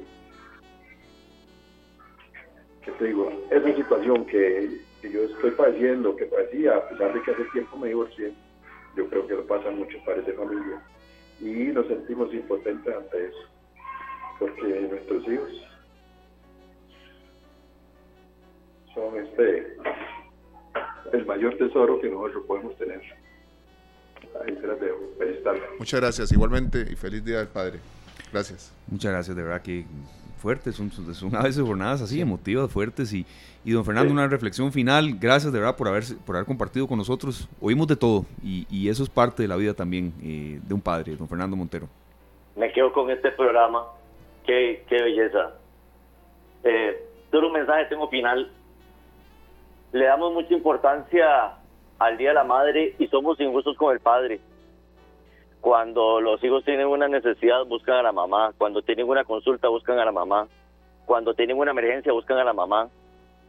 ¿qué 2.85 2.93
te 2.93 3.05
digo? 3.05 3.33
Esa 3.51 3.75
situación 3.75 4.25
que, 4.27 4.81
que 5.03 5.11
yo 5.11 5.25
estoy 5.25 5.51
padeciendo, 5.51 6.15
que 6.15 6.27
padecía, 6.27 6.77
a 6.77 6.89
pesar 6.89 7.13
de 7.13 7.23
que 7.23 7.33
hace 7.33 7.45
tiempo 7.47 7.77
me 7.77 7.89
divorcié, 7.89 8.33
yo 8.97 9.09
creo 9.09 9.27
que 9.27 9.35
lo 9.35 9.45
pasan 9.47 9.77
muchos 9.77 10.01
padres 10.05 10.27
de 10.27 10.35
familia 10.35 10.81
y 11.41 11.73
nos 11.73 11.89
sentimos 11.89 12.33
impotentes 12.33 12.95
ante 12.95 13.27
eso, 13.27 13.49
porque 14.39 14.87
nuestros 14.89 15.27
hijos 15.27 15.51
son 18.95 19.17
este 19.17 19.77
el 21.13 21.27
mayor 21.27 21.57
tesoro 21.57 22.01
que 22.01 22.09
nosotros 22.09 22.45
podemos 22.47 22.77
tener. 22.77 23.01
Ahí 24.45 24.57
se 24.61 24.67
las 24.67 24.81
dejo. 24.81 24.99
Feliz 25.19 25.43
tarde. 25.43 25.61
Muchas 25.79 26.01
gracias, 26.01 26.33
igualmente, 26.33 26.87
y 26.91 26.97
feliz 26.97 27.25
Día 27.25 27.39
del 27.39 27.49
Padre. 27.49 27.79
Gracias. 28.33 28.73
Muchas 28.87 29.13
gracias, 29.13 29.37
de 29.37 29.43
verdad 29.43 29.63
que 29.63 29.85
fuertes, 30.41 30.75
son, 30.75 30.91
son 30.91 31.37
a 31.37 31.43
veces 31.43 31.63
jornadas 31.63 32.01
así, 32.01 32.21
emotivas, 32.21 32.71
fuertes. 32.71 33.13
Y, 33.13 33.27
y 33.65 33.73
don 33.73 33.85
Fernando, 33.85 34.13
una 34.13 34.27
reflexión 34.27 34.73
final. 34.73 35.19
Gracias 35.21 35.53
de 35.53 35.59
verdad 35.59 35.77
por 35.77 35.89
haber, 35.89 36.05
por 36.25 36.37
haber 36.37 36.47
compartido 36.47 36.87
con 36.87 36.99
nosotros. 36.99 37.49
Oímos 37.61 37.87
de 37.87 37.97
todo 37.97 38.25
y, 38.43 38.67
y 38.71 38.89
eso 38.89 39.03
es 39.03 39.11
parte 39.11 39.43
de 39.43 39.49
la 39.49 39.57
vida 39.57 39.75
también 39.75 40.13
eh, 40.23 40.61
de 40.63 40.75
un 40.75 40.81
padre, 40.81 41.17
don 41.17 41.29
Fernando 41.29 41.57
Montero. 41.57 41.89
Me 42.57 42.73
quedo 42.73 42.93
con 42.93 43.11
este 43.11 43.31
programa. 43.33 43.85
Qué, 44.47 44.85
qué 44.89 45.03
belleza. 45.03 45.55
Eh, 46.65 47.07
solo 47.31 47.49
un 47.49 47.53
mensaje 47.55 47.87
tengo 47.87 48.09
final. 48.09 48.51
Le 49.93 50.05
damos 50.05 50.33
mucha 50.33 50.55
importancia 50.55 51.57
al 51.99 52.17
Día 52.17 52.29
de 52.29 52.35
la 52.35 52.45
Madre 52.45 52.95
y 52.99 53.09
somos 53.09 53.41
injustos 53.41 53.77
con 53.77 53.93
el 53.93 54.01
padre. 54.01 54.41
Cuando 55.61 56.21
los 56.21 56.43
hijos 56.45 56.65
tienen 56.65 56.87
una 56.87 57.09
necesidad, 57.09 57.67
buscan 57.67 57.97
a 57.97 58.03
la 58.03 58.13
mamá. 58.13 58.53
Cuando 58.57 58.83
tienen 58.83 59.09
una 59.09 59.25
consulta, 59.25 59.69
buscan 59.69 59.99
a 59.99 60.05
la 60.05 60.13
mamá. 60.13 60.49
Cuando 61.07 61.35
tienen 61.35 61.59
una 61.59 61.73
emergencia, 61.73 62.13
buscan 62.13 62.39
a 62.39 62.45
la 62.45 62.53
mamá. 62.53 62.89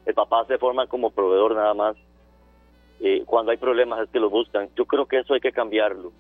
El 0.05 0.15
papá 0.15 0.43
se 0.45 0.57
forma 0.57 0.88
como 0.88 1.11
proveedor 1.11 1.55
nada 1.55 1.76
más. 1.76 1.95
Eh, 2.99 3.23
cuando 3.26 3.51
hay 3.51 3.57
problemas 3.57 4.01
es 4.01 4.09
que 4.09 4.19
lo 4.19 4.30
buscan. 4.30 4.69
Yo 4.76 4.85
creo 4.85 5.05
que 5.05 5.19
eso 5.19 5.35
hay 5.35 5.41
que 5.41 5.51
cambiarlo. 5.51 6.11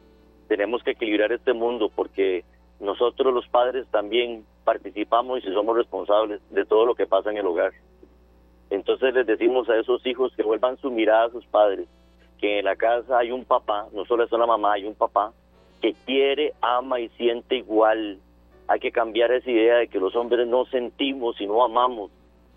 Tenemos 0.47 0.83
que 0.83 0.91
equilibrar 0.91 1.31
este 1.31 1.53
mundo 1.53 1.89
porque 1.93 2.45
nosotros 2.79 3.33
los 3.33 3.47
padres 3.47 3.87
también 3.89 4.45
participamos 4.63 5.43
y 5.43 5.51
somos 5.51 5.75
responsables 5.75 6.41
de 6.51 6.65
todo 6.65 6.85
lo 6.85 6.93
que 6.93 7.07
pasa 7.07 7.31
en 7.31 7.37
el 7.37 7.47
hogar. 7.47 7.73
Entonces 8.71 9.13
les 9.13 9.27
decimos 9.27 9.69
a 9.69 9.77
esos 9.77 10.03
hijos 10.07 10.33
que 10.35 10.43
vuelvan 10.43 10.77
su 10.77 10.89
mirada 10.89 11.25
a 11.25 11.29
sus 11.29 11.45
padres, 11.45 11.87
que 12.39 12.59
en 12.59 12.65
la 12.65 12.77
casa 12.77 13.19
hay 13.19 13.31
un 13.31 13.45
papá, 13.45 13.87
no 13.93 14.05
solo 14.05 14.23
es 14.23 14.31
una 14.31 14.47
mamá, 14.47 14.73
hay 14.73 14.85
un 14.85 14.95
papá 14.95 15.33
que 15.81 15.93
quiere, 16.05 16.53
ama 16.61 16.99
y 16.99 17.09
siente 17.09 17.57
igual. 17.57 18.19
Hay 18.67 18.79
que 18.79 18.91
cambiar 18.91 19.31
esa 19.31 19.51
idea 19.51 19.77
de 19.77 19.87
que 19.87 19.99
los 19.99 20.15
hombres 20.15 20.47
no 20.47 20.65
sentimos 20.65 21.41
y 21.41 21.47
no 21.47 21.63
amamos. 21.63 22.11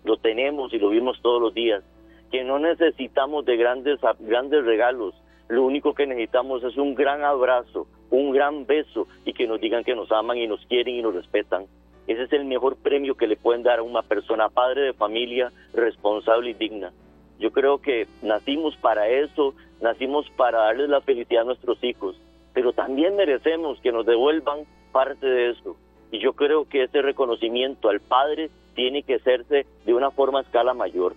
Lo 0.05 0.17
tenemos 0.17 0.71
y 0.73 0.79
lo 0.79 0.89
vimos 0.89 1.19
todos 1.21 1.41
los 1.41 1.53
días. 1.53 1.83
Que 2.31 2.43
no 2.43 2.59
necesitamos 2.59 3.43
de 3.45 3.57
grandes, 3.57 3.99
grandes 4.19 4.63
regalos. 4.63 5.15
Lo 5.49 5.63
único 5.65 5.93
que 5.93 6.07
necesitamos 6.07 6.63
es 6.63 6.77
un 6.77 6.95
gran 6.95 7.23
abrazo, 7.23 7.87
un 8.09 8.31
gran 8.31 8.65
beso 8.65 9.07
y 9.25 9.33
que 9.33 9.47
nos 9.47 9.59
digan 9.59 9.83
que 9.83 9.95
nos 9.95 10.11
aman 10.11 10.37
y 10.37 10.47
nos 10.47 10.65
quieren 10.67 10.95
y 10.95 11.01
nos 11.01 11.15
respetan. 11.15 11.65
Ese 12.07 12.23
es 12.23 12.33
el 12.33 12.45
mejor 12.45 12.75
premio 12.77 13.15
que 13.15 13.27
le 13.27 13.35
pueden 13.35 13.63
dar 13.63 13.79
a 13.79 13.83
una 13.83 14.01
persona, 14.01 14.49
padre 14.49 14.81
de 14.81 14.93
familia, 14.93 15.51
responsable 15.73 16.51
y 16.51 16.53
digna. 16.53 16.91
Yo 17.39 17.51
creo 17.51 17.81
que 17.81 18.07
nacimos 18.21 18.75
para 18.77 19.07
eso, 19.09 19.53
nacimos 19.81 20.29
para 20.37 20.59
darles 20.59 20.89
la 20.89 21.01
felicidad 21.01 21.41
a 21.41 21.45
nuestros 21.45 21.83
hijos 21.83 22.15
pero 22.55 22.71
también 22.71 23.17
merecemos 23.17 23.79
que 23.81 23.91
nos 23.91 24.05
devuelvan 24.05 24.61
parte 24.93 25.27
de 25.27 25.49
eso. 25.51 25.75
Y 26.09 26.19
yo 26.19 26.33
creo 26.33 26.67
que 26.67 26.83
ese 26.83 27.01
reconocimiento 27.01 27.89
al 27.89 27.99
padre 27.99 28.49
tiene 28.73 29.03
que 29.03 29.15
hacerse 29.15 29.65
de 29.85 29.93
una 29.93 30.09
forma 30.09 30.39
a 30.39 30.41
escala 30.43 30.73
mayor 30.73 31.15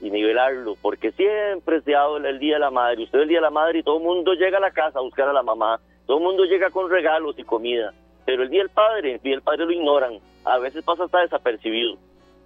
y 0.00 0.10
nivelarlo, 0.10 0.76
porque 0.80 1.10
siempre 1.10 1.80
se 1.80 1.96
habla 1.96 2.28
el 2.28 2.38
Día 2.38 2.54
de 2.54 2.60
la 2.60 2.70
Madre, 2.70 3.02
usted 3.02 3.20
el 3.20 3.28
Día 3.28 3.38
de 3.38 3.42
la 3.42 3.50
Madre 3.50 3.80
y 3.80 3.82
todo 3.82 3.96
el 3.96 4.04
mundo 4.04 4.34
llega 4.34 4.58
a 4.58 4.60
la 4.60 4.70
casa 4.70 5.00
a 5.00 5.02
buscar 5.02 5.28
a 5.28 5.32
la 5.32 5.42
mamá, 5.42 5.80
todo 6.06 6.18
el 6.18 6.22
mundo 6.22 6.44
llega 6.44 6.70
con 6.70 6.88
regalos 6.88 7.36
y 7.36 7.42
comida, 7.42 7.92
pero 8.26 8.42
el 8.42 8.50
Día 8.50 8.60
del 8.60 8.70
Padre, 8.70 9.14
el 9.14 9.20
Día 9.22 9.40
Padre 9.40 9.64
lo 9.64 9.72
ignoran, 9.72 10.18
a 10.44 10.58
veces 10.58 10.84
pasa 10.84 11.04
hasta 11.04 11.20
desapercibido. 11.20 11.96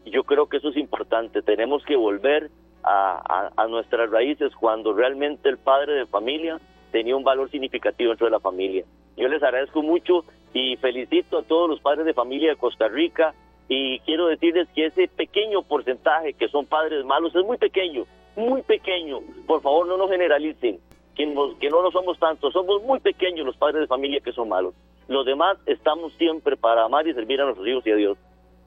Yo 0.04 0.22
creo 0.24 0.46
que 0.46 0.58
eso 0.58 0.68
es 0.68 0.76
importante, 0.76 1.42
tenemos 1.42 1.82
que 1.84 1.96
volver 1.96 2.50
a, 2.84 3.66
nuestras 3.68 4.10
raíces 4.10 4.54
cuando 4.56 4.92
realmente 4.92 5.48
el 5.48 5.58
padre 5.58 5.92
de 5.94 6.06
familia 6.06 6.58
tenía 6.90 7.14
un 7.14 7.24
valor 7.24 7.50
significativo 7.50 8.10
dentro 8.10 8.26
de 8.26 8.32
la 8.32 8.40
familia. 8.40 8.84
Yo 9.16 9.28
les 9.28 9.42
agradezco 9.42 9.82
mucho 9.82 10.24
y 10.52 10.76
felicito 10.76 11.38
a 11.38 11.42
todos 11.42 11.68
los 11.68 11.80
padres 11.80 12.06
de 12.06 12.14
familia 12.14 12.50
de 12.50 12.56
Costa 12.56 12.88
Rica 12.88 13.34
y 13.68 14.00
quiero 14.00 14.26
decirles 14.26 14.68
que 14.74 14.86
ese 14.86 15.08
pequeño 15.08 15.62
porcentaje 15.62 16.32
que 16.32 16.48
son 16.48 16.66
padres 16.66 17.04
malos 17.04 17.34
es 17.34 17.44
muy 17.44 17.58
pequeño, 17.58 18.06
muy 18.34 18.62
pequeño. 18.62 19.20
Por 19.46 19.60
favor, 19.60 19.86
no 19.86 19.96
nos 19.96 20.10
generalicen, 20.10 20.80
que, 21.14 21.32
que 21.60 21.70
no 21.70 21.82
lo 21.82 21.90
somos 21.92 22.18
tantos, 22.18 22.52
somos 22.52 22.82
muy 22.82 22.98
pequeños 22.98 23.46
los 23.46 23.56
padres 23.56 23.82
de 23.82 23.86
familia 23.86 24.20
que 24.20 24.32
son 24.32 24.48
malos. 24.48 24.74
Los 25.10 25.26
demás 25.26 25.58
estamos 25.66 26.12
siempre 26.18 26.56
para 26.56 26.84
amar 26.84 27.04
y 27.08 27.12
servir 27.12 27.40
a 27.40 27.44
nuestros 27.44 27.66
hijos 27.66 27.84
y 27.84 27.90
a 27.90 27.96
Dios. 27.96 28.16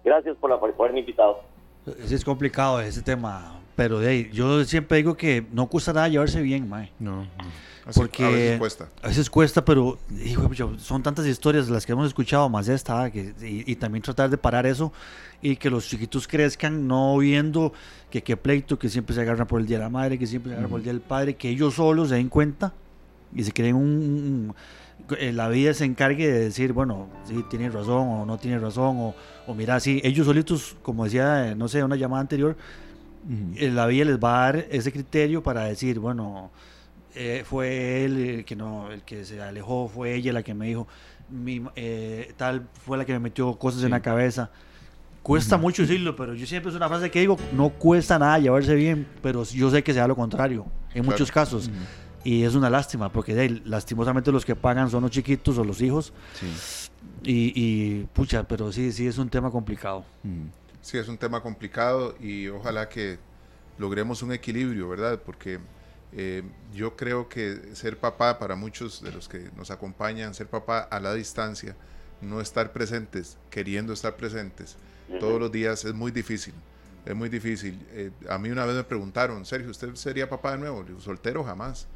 Gracias 0.03 0.35
por, 0.35 0.49
la, 0.49 0.59
por 0.59 0.73
haberme 0.77 0.99
invitado. 0.99 1.39
Es 1.85 2.25
complicado 2.25 2.81
ese 2.81 3.01
tema, 3.01 3.61
pero 3.77 3.99
de 3.99 4.09
ahí, 4.09 4.29
yo 4.33 4.61
siempre 4.65 4.97
digo 4.97 5.15
que 5.15 5.45
no 5.53 5.67
cuesta 5.67 5.93
nada 5.93 6.09
llevarse 6.09 6.41
bien, 6.41 6.67
mae. 6.67 6.91
No, 6.99 7.25
porque 7.95 8.25
a 8.25 8.29
veces 8.29 8.59
cuesta. 8.59 8.89
A 9.01 9.07
veces 9.07 9.29
cuesta, 9.29 9.63
pero 9.63 9.97
hijo, 10.21 10.49
son 10.79 11.01
tantas 11.01 11.25
historias 11.27 11.69
las 11.69 11.85
que 11.85 11.93
hemos 11.93 12.07
escuchado, 12.07 12.49
más 12.49 12.67
esta, 12.67 13.09
que, 13.09 13.33
y, 13.41 13.73
también 13.77 14.01
tratar 14.01 14.29
de 14.29 14.37
parar 14.37 14.65
eso 14.65 14.91
y 15.41 15.55
que 15.55 15.69
los 15.69 15.87
chiquitos 15.87 16.27
crezcan 16.27 16.85
no 16.89 17.17
viendo 17.19 17.71
que 18.09 18.21
qué 18.21 18.35
pleito, 18.35 18.77
que 18.77 18.89
siempre 18.89 19.15
se 19.15 19.21
agarran 19.21 19.47
por 19.47 19.61
el 19.61 19.65
Día 19.65 19.77
de 19.77 19.83
la 19.85 19.89
Madre, 19.89 20.19
que 20.19 20.27
siempre 20.27 20.49
se 20.49 20.55
agarran 20.55 20.69
por 20.69 20.79
el 20.81 20.83
Día 20.83 20.91
del 20.91 21.01
Padre, 21.01 21.37
que 21.37 21.47
ellos 21.47 21.75
solos 21.75 22.09
se 22.09 22.15
den 22.15 22.27
cuenta 22.27 22.73
y 23.33 23.43
se 23.45 23.53
creen 23.53 23.77
un, 23.77 24.53
la 25.09 25.47
vida 25.49 25.73
se 25.73 25.85
encargue 25.85 26.31
de 26.31 26.39
decir, 26.39 26.73
bueno, 26.73 27.09
sí, 27.25 27.43
tiene 27.49 27.69
razón 27.69 28.07
o 28.07 28.25
no 28.25 28.37
tiene 28.37 28.59
razón, 28.59 28.97
o, 28.99 29.15
o 29.47 29.53
mira, 29.53 29.79
sí, 29.79 30.01
ellos 30.03 30.25
solitos, 30.25 30.75
como 30.81 31.03
decía, 31.03 31.55
no 31.55 31.67
sé, 31.67 31.83
una 31.83 31.95
llamada 31.95 32.21
anterior, 32.21 32.55
la 33.59 33.85
vida 33.87 34.05
les 34.05 34.19
va 34.19 34.35
a 34.35 34.51
dar 34.51 34.65
ese 34.69 34.91
criterio 34.91 35.41
para 35.43 35.65
decir, 35.65 35.99
bueno, 35.99 36.51
eh, 37.15 37.43
fue 37.45 38.05
él 38.05 38.17
el 38.17 38.45
que 38.45 38.55
no 38.55 38.91
el 38.91 39.03
que 39.03 39.23
se 39.23 39.39
alejó 39.39 39.87
fue 39.87 40.15
ella 40.15 40.33
la 40.33 40.41
que 40.41 40.55
me 40.55 40.65
dijo 40.65 40.87
mi, 41.29 41.61
eh, 41.75 42.33
tal 42.37 42.67
fue 42.83 42.97
la 42.97 43.05
que 43.05 43.13
me 43.13 43.19
metió 43.19 43.53
cosas 43.53 43.83
en 43.83 43.91
la 43.91 44.01
cabeza 44.01 44.49
cuesta 45.21 45.57
mucho 45.57 45.83
decirlo 45.83 46.15
pero 46.15 46.33
yo 46.33 46.47
siempre 46.47 46.71
es 46.71 46.75
una 46.75 46.89
frase 46.89 47.11
que 47.11 47.19
digo 47.19 47.37
no 47.55 47.69
cuesta 47.69 48.17
nada 48.17 48.39
llevarse 48.39 48.73
bien 48.73 49.05
pero 49.21 49.43
yo 49.43 49.69
sé 49.69 49.83
que 49.83 49.93
sea 49.93 50.07
lo 50.07 50.15
contrario 50.15 50.65
en 50.95 51.05
muchos 51.05 51.31
casos 51.31 51.69
y 52.23 52.43
es 52.43 52.55
una 52.55 52.69
lástima 52.69 53.11
porque 53.11 53.33
de, 53.35 53.61
lastimosamente 53.65 54.31
los 54.31 54.45
que 54.45 54.55
pagan 54.55 54.89
son 54.89 55.03
los 55.03 55.11
chiquitos 55.11 55.57
o 55.57 55.63
los 55.63 55.81
hijos 55.81 56.13
y, 57.23 57.53
y, 57.55 58.03
pucha 58.13 58.43
pero 58.43 58.71
sí 58.71 58.91
sí 58.91 59.07
es 59.07 59.17
un 59.17 59.29
tema 59.29 59.51
complicado 59.51 60.05
sí 60.81 60.97
es 60.97 61.07
un 61.07 61.17
tema 61.17 61.41
complicado 61.41 62.15
y 62.19 62.47
ojalá 62.47 62.89
que 62.89 63.19
logremos 63.77 64.21
un 64.21 64.31
equilibrio 64.31 64.89
verdad 64.89 65.19
porque 65.25 65.59
eh, 66.15 66.43
yo 66.73 66.95
creo 66.95 67.27
que 67.27 67.75
ser 67.75 67.97
papá 67.97 68.37
para 68.37 68.55
muchos 68.55 69.01
de 69.01 69.11
los 69.11 69.27
que 69.27 69.49
nos 69.55 69.71
acompañan, 69.71 70.35
ser 70.35 70.45
papá 70.45 70.79
a 70.79 70.99
la 70.99 71.11
distancia, 71.15 71.75
no 72.21 72.39
estar 72.39 72.71
presentes, 72.71 73.37
queriendo 73.49 73.93
estar 73.93 74.15
presentes 74.15 74.77
todos 75.19 75.39
los 75.39 75.51
días 75.51 75.85
es 75.85 75.93
muy 75.93 76.11
difícil. 76.11 76.53
Es 77.05 77.15
muy 77.15 77.29
difícil. 77.29 77.85
Eh, 77.91 78.11
a 78.29 78.37
mí 78.37 78.49
una 78.49 78.65
vez 78.65 78.75
me 78.75 78.83
preguntaron, 78.83 79.45
Sergio, 79.45 79.71
¿usted 79.71 79.93
sería 79.95 80.29
papá 80.29 80.51
de 80.53 80.59
nuevo? 80.59 80.83
digo, 80.83 80.99
soltero 80.99 81.43
jamás. 81.43 81.87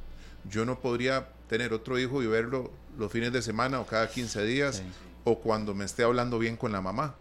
Yo 0.50 0.66
no 0.66 0.80
podría 0.80 1.30
tener 1.48 1.74
otro 1.74 1.98
hijo 2.00 2.22
y 2.22 2.28
verlo 2.28 2.72
los 2.98 3.12
fines 3.12 3.32
de 3.32 3.42
semana 3.42 3.80
o 3.80 3.86
cada 3.86 4.10
15 4.10 4.44
días 4.46 4.84
o 5.24 5.40
cuando 5.40 5.74
me 5.74 5.86
esté 5.86 6.04
hablando 6.04 6.40
bien 6.40 6.56
con 6.56 6.72
la 6.72 6.82
mamá. 6.82 7.16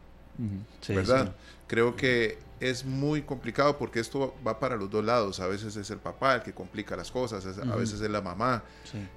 ¿Verdad? 0.89 1.35
Creo 1.67 1.97
que 1.97 2.39
es 2.61 2.85
muy 2.85 3.23
complicado 3.23 3.77
porque 3.79 4.01
esto 4.01 4.35
va 4.47 4.59
para 4.59 4.77
los 4.77 4.91
dos 4.91 5.05
lados. 5.05 5.41
A 5.41 5.47
veces 5.47 5.77
es 5.77 5.91
el 5.91 5.99
papá 5.99 6.37
el 6.37 6.43
que 6.43 6.53
complica 6.53 6.97
las 6.97 7.11
cosas, 7.11 7.45
a 7.59 7.77
veces 7.77 8.01
es 8.01 8.11
la 8.11 8.21
mamá. 8.21 8.63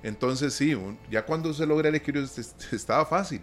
Entonces 0.03 0.53
sí, 0.53 0.77
ya 1.09 1.25
cuando 1.25 1.53
se 1.53 1.65
logra 1.65 1.89
el 1.89 1.95
equilibrio 1.95 2.29
estaba 2.71 3.05
fácil, 3.05 3.41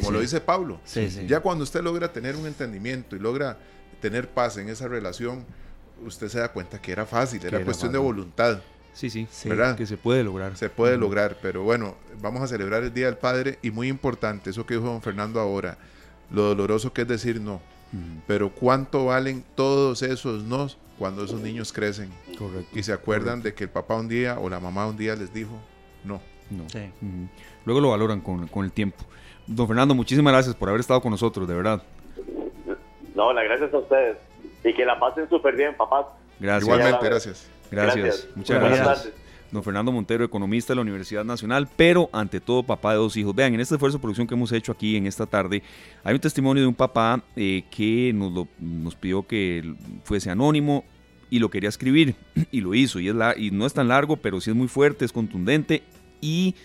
como 0.00 0.10
lo 0.10 0.20
dice 0.20 0.40
Pablo. 0.40 0.80
Ya 1.26 1.40
cuando 1.40 1.64
usted 1.64 1.82
logra 1.82 2.12
tener 2.12 2.36
un 2.36 2.46
entendimiento 2.46 3.16
y 3.16 3.18
logra 3.18 3.58
tener 4.00 4.28
paz 4.28 4.56
en 4.58 4.68
esa 4.68 4.86
relación, 4.86 5.44
usted 6.04 6.28
se 6.28 6.38
da 6.38 6.52
cuenta 6.52 6.80
que 6.80 6.92
era 6.92 7.06
fácil, 7.06 7.44
era, 7.44 7.64
cuestión 7.64 7.92
de 7.92 7.98
voluntad. 7.98 8.60
Sí, 8.94 9.10
sí, 9.10 9.26
¿verdad? 9.46 9.76
que 9.76 9.86
se 9.86 9.96
puede 9.96 10.24
lograr. 10.24 10.56
Se 10.56 10.70
puede 10.70 10.96
lograr, 10.96 11.36
pero 11.42 11.62
bueno, 11.62 11.96
vamos 12.22 12.42
a 12.42 12.46
celebrar 12.46 12.82
el 12.82 12.94
Día 12.94 13.06
del 13.06 13.16
Padre 13.16 13.58
y 13.60 13.70
muy 13.70 13.88
importante, 13.88 14.50
eso 14.50 14.64
que 14.64 14.74
dijo 14.74 14.86
don 14.86 15.02
Fernando 15.02 15.40
ahora, 15.40 15.76
lo 16.30 16.42
doloroso 16.42 16.92
que 16.92 17.02
es 17.02 17.08
decir 17.08 17.40
no 17.40 17.60
pero 18.26 18.50
¿cuánto 18.50 19.06
valen 19.06 19.44
todos 19.54 20.02
esos 20.02 20.42
nos 20.44 20.78
cuando 20.98 21.24
esos 21.24 21.40
niños 21.40 21.72
crecen? 21.72 22.10
Y 22.72 22.82
se 22.82 22.92
acuerdan 22.92 23.42
de 23.42 23.54
que 23.54 23.64
el 23.64 23.70
papá 23.70 23.96
un 23.96 24.08
día 24.08 24.38
o 24.38 24.48
la 24.48 24.60
mamá 24.60 24.86
un 24.86 24.96
día 24.96 25.14
les 25.14 25.32
dijo 25.32 25.58
no. 26.04 26.20
No. 26.50 26.64
Luego 27.64 27.80
lo 27.80 27.90
valoran 27.90 28.20
con, 28.20 28.46
con, 28.48 28.64
el 28.64 28.72
tiempo. 28.72 29.04
Don 29.46 29.66
Fernando, 29.66 29.94
muchísimas 29.94 30.32
gracias 30.32 30.54
por 30.54 30.68
haber 30.68 30.80
estado 30.80 31.00
con 31.00 31.10
nosotros, 31.10 31.48
de 31.48 31.54
verdad. 31.54 31.82
No, 33.14 33.32
las 33.32 33.44
gracias 33.44 33.72
a 33.72 33.78
ustedes. 33.78 34.18
Y 34.62 34.74
que 34.74 34.84
la 34.84 34.98
pasen 34.98 35.28
súper 35.28 35.56
bien, 35.56 35.74
papás. 35.74 36.06
Gracias. 36.38 36.64
Igualmente, 36.64 37.06
gracias. 37.06 37.53
Gracias. 37.74 38.28
Muchas 38.34 38.60
gracias. 38.60 39.12
Don 39.50 39.62
Fernando 39.62 39.92
Montero, 39.92 40.24
economista 40.24 40.72
de 40.72 40.76
la 40.76 40.82
Universidad 40.82 41.24
Nacional, 41.24 41.68
pero 41.76 42.10
ante 42.12 42.40
todo 42.40 42.64
papá 42.64 42.92
de 42.92 42.98
dos 42.98 43.16
hijos. 43.16 43.34
Vean, 43.34 43.54
en 43.54 43.60
este 43.60 43.76
esfuerzo 43.76 43.98
de 43.98 44.02
producción 44.02 44.26
que 44.26 44.34
hemos 44.34 44.50
hecho 44.50 44.72
aquí 44.72 44.96
en 44.96 45.06
esta 45.06 45.26
tarde, 45.26 45.62
hay 46.02 46.14
un 46.14 46.20
testimonio 46.20 46.62
de 46.62 46.66
un 46.66 46.74
papá 46.74 47.22
eh, 47.36 47.62
que 47.70 48.12
nos, 48.12 48.48
nos 48.58 48.96
pidió 48.96 49.24
que 49.26 49.74
fuese 50.02 50.30
anónimo 50.30 50.84
y 51.30 51.38
lo 51.38 51.50
quería 51.50 51.68
escribir 51.68 52.16
y 52.50 52.62
lo 52.62 52.74
hizo. 52.74 52.98
Y, 52.98 53.08
es 53.08 53.14
la, 53.14 53.38
y 53.38 53.52
no 53.52 53.64
es 53.64 53.74
tan 53.74 53.86
largo, 53.86 54.16
pero 54.16 54.40
sí 54.40 54.50
es 54.50 54.56
muy 54.56 54.68
fuerte, 54.68 55.04
es 55.04 55.12
contundente 55.12 55.82
y 56.20 56.56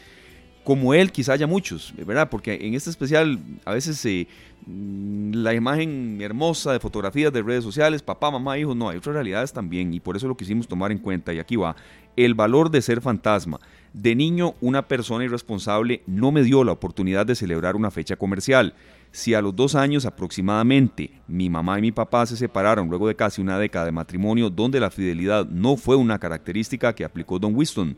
como 0.63 0.93
él 0.93 1.11
quizá 1.11 1.33
haya 1.33 1.47
muchos, 1.47 1.93
¿verdad? 2.05 2.29
Porque 2.29 2.59
en 2.61 2.73
este 2.73 2.89
especial 2.89 3.39
a 3.65 3.73
veces 3.73 4.05
eh, 4.05 4.27
la 4.67 5.53
imagen 5.53 6.19
hermosa 6.21 6.73
de 6.73 6.79
fotografías 6.79 7.33
de 7.33 7.41
redes 7.41 7.63
sociales, 7.63 8.03
papá, 8.03 8.29
mamá, 8.29 8.57
hijos, 8.57 8.75
no, 8.75 8.89
hay 8.89 8.97
otras 8.97 9.15
realidades 9.15 9.53
también 9.53 9.93
y 9.93 9.99
por 9.99 10.15
eso 10.15 10.27
lo 10.27 10.37
quisimos 10.37 10.67
tomar 10.67 10.91
en 10.91 10.99
cuenta 10.99 11.33
y 11.33 11.39
aquí 11.39 11.55
va. 11.55 11.75
El 12.15 12.33
valor 12.33 12.69
de 12.69 12.81
ser 12.81 13.01
fantasma. 13.01 13.59
De 13.93 14.13
niño, 14.13 14.53
una 14.61 14.87
persona 14.87 15.23
irresponsable 15.23 16.03
no 16.05 16.31
me 16.31 16.43
dio 16.43 16.63
la 16.63 16.73
oportunidad 16.73 17.25
de 17.25 17.35
celebrar 17.35 17.75
una 17.75 17.89
fecha 17.89 18.17
comercial. 18.17 18.75
Si 19.11 19.33
a 19.33 19.41
los 19.41 19.55
dos 19.55 19.73
años 19.73 20.05
aproximadamente 20.05 21.09
mi 21.27 21.49
mamá 21.49 21.79
y 21.79 21.81
mi 21.81 21.91
papá 21.91 22.27
se 22.27 22.37
separaron 22.37 22.89
luego 22.89 23.07
de 23.07 23.15
casi 23.15 23.41
una 23.41 23.57
década 23.57 23.85
de 23.85 23.91
matrimonio 23.91 24.51
donde 24.51 24.79
la 24.79 24.91
fidelidad 24.91 25.47
no 25.47 25.77
fue 25.77 25.95
una 25.95 26.19
característica 26.19 26.93
que 26.93 27.03
aplicó 27.03 27.39
Don 27.39 27.55
Winston, 27.55 27.97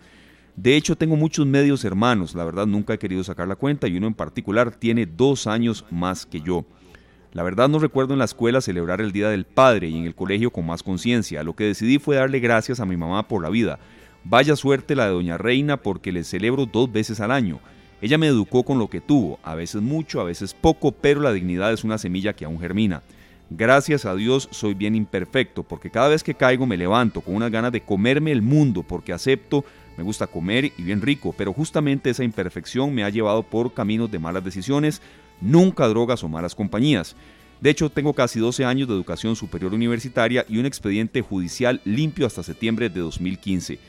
de 0.61 0.75
hecho, 0.75 0.95
tengo 0.95 1.15
muchos 1.15 1.47
medios 1.47 1.83
hermanos, 1.85 2.35
la 2.35 2.45
verdad 2.45 2.67
nunca 2.67 2.93
he 2.93 2.99
querido 2.99 3.23
sacar 3.23 3.47
la 3.47 3.55
cuenta 3.55 3.88
y 3.88 3.97
uno 3.97 4.05
en 4.05 4.13
particular 4.13 4.69
tiene 4.69 5.07
dos 5.07 5.47
años 5.47 5.85
más 5.89 6.27
que 6.27 6.39
yo. 6.39 6.65
La 7.33 7.41
verdad 7.41 7.67
no 7.67 7.79
recuerdo 7.79 8.13
en 8.13 8.19
la 8.19 8.25
escuela 8.25 8.61
celebrar 8.61 9.01
el 9.01 9.11
Día 9.11 9.29
del 9.29 9.45
Padre 9.45 9.89
y 9.89 9.97
en 9.97 10.05
el 10.05 10.13
colegio 10.13 10.51
con 10.51 10.67
más 10.67 10.83
conciencia. 10.83 11.41
Lo 11.41 11.55
que 11.55 11.63
decidí 11.63 11.97
fue 11.97 12.17
darle 12.17 12.39
gracias 12.39 12.79
a 12.79 12.85
mi 12.85 12.95
mamá 12.95 13.27
por 13.27 13.41
la 13.41 13.49
vida. 13.49 13.79
Vaya 14.23 14.55
suerte 14.55 14.95
la 14.95 15.05
de 15.05 15.13
Doña 15.13 15.39
Reina 15.39 15.77
porque 15.77 16.11
le 16.11 16.23
celebro 16.23 16.67
dos 16.67 16.91
veces 16.91 17.21
al 17.21 17.31
año. 17.31 17.59
Ella 17.99 18.19
me 18.19 18.27
educó 18.27 18.61
con 18.61 18.77
lo 18.77 18.88
que 18.88 19.01
tuvo, 19.01 19.39
a 19.41 19.55
veces 19.55 19.81
mucho, 19.81 20.21
a 20.21 20.25
veces 20.25 20.53
poco, 20.53 20.91
pero 20.91 21.21
la 21.21 21.33
dignidad 21.33 21.73
es 21.73 21.83
una 21.83 21.97
semilla 21.97 22.33
que 22.33 22.45
aún 22.45 22.59
germina. 22.59 23.01
Gracias 23.49 24.05
a 24.05 24.15
Dios 24.15 24.47
soy 24.51 24.75
bien 24.75 24.95
imperfecto, 24.95 25.63
porque 25.63 25.89
cada 25.89 26.09
vez 26.09 26.23
que 26.23 26.35
caigo 26.35 26.67
me 26.67 26.77
levanto 26.77 27.19
con 27.19 27.33
unas 27.35 27.51
ganas 27.51 27.71
de 27.71 27.81
comerme 27.81 28.31
el 28.31 28.43
mundo, 28.43 28.83
porque 28.83 29.11
acepto 29.11 29.65
me 29.97 30.03
gusta 30.03 30.27
comer 30.27 30.72
y 30.77 30.84
bien 30.84 31.01
rico, 31.01 31.34
pero 31.38 31.53
justamente 31.53 32.09
esa 32.09 32.23
imperfección 32.23 32.93
me 32.93 33.03
ha 33.03 33.09
llevado 33.09 33.43
por 33.43 33.73
caminos 33.73 34.09
de 34.11 34.19
malas 34.19 34.43
decisiones, 34.43 35.01
nunca 35.41 35.88
drogas 35.88 36.23
o 36.23 36.30
malas 36.30 36.55
compañías. 36.55 37.15
De 37.59 37.69
hecho, 37.69 37.89
tengo 37.89 38.13
casi 38.13 38.39
12 38.39 38.65
años 38.65 38.88
de 38.88 38.95
educación 38.95 39.35
superior 39.35 39.73
universitaria 39.73 40.45
y 40.49 40.57
un 40.57 40.65
expediente 40.65 41.22
judicial 41.22 41.80
limpio 41.85 42.26
hasta 42.26 42.41
septiembre 42.41 42.89
de 42.89 43.01
2015. 43.01 43.80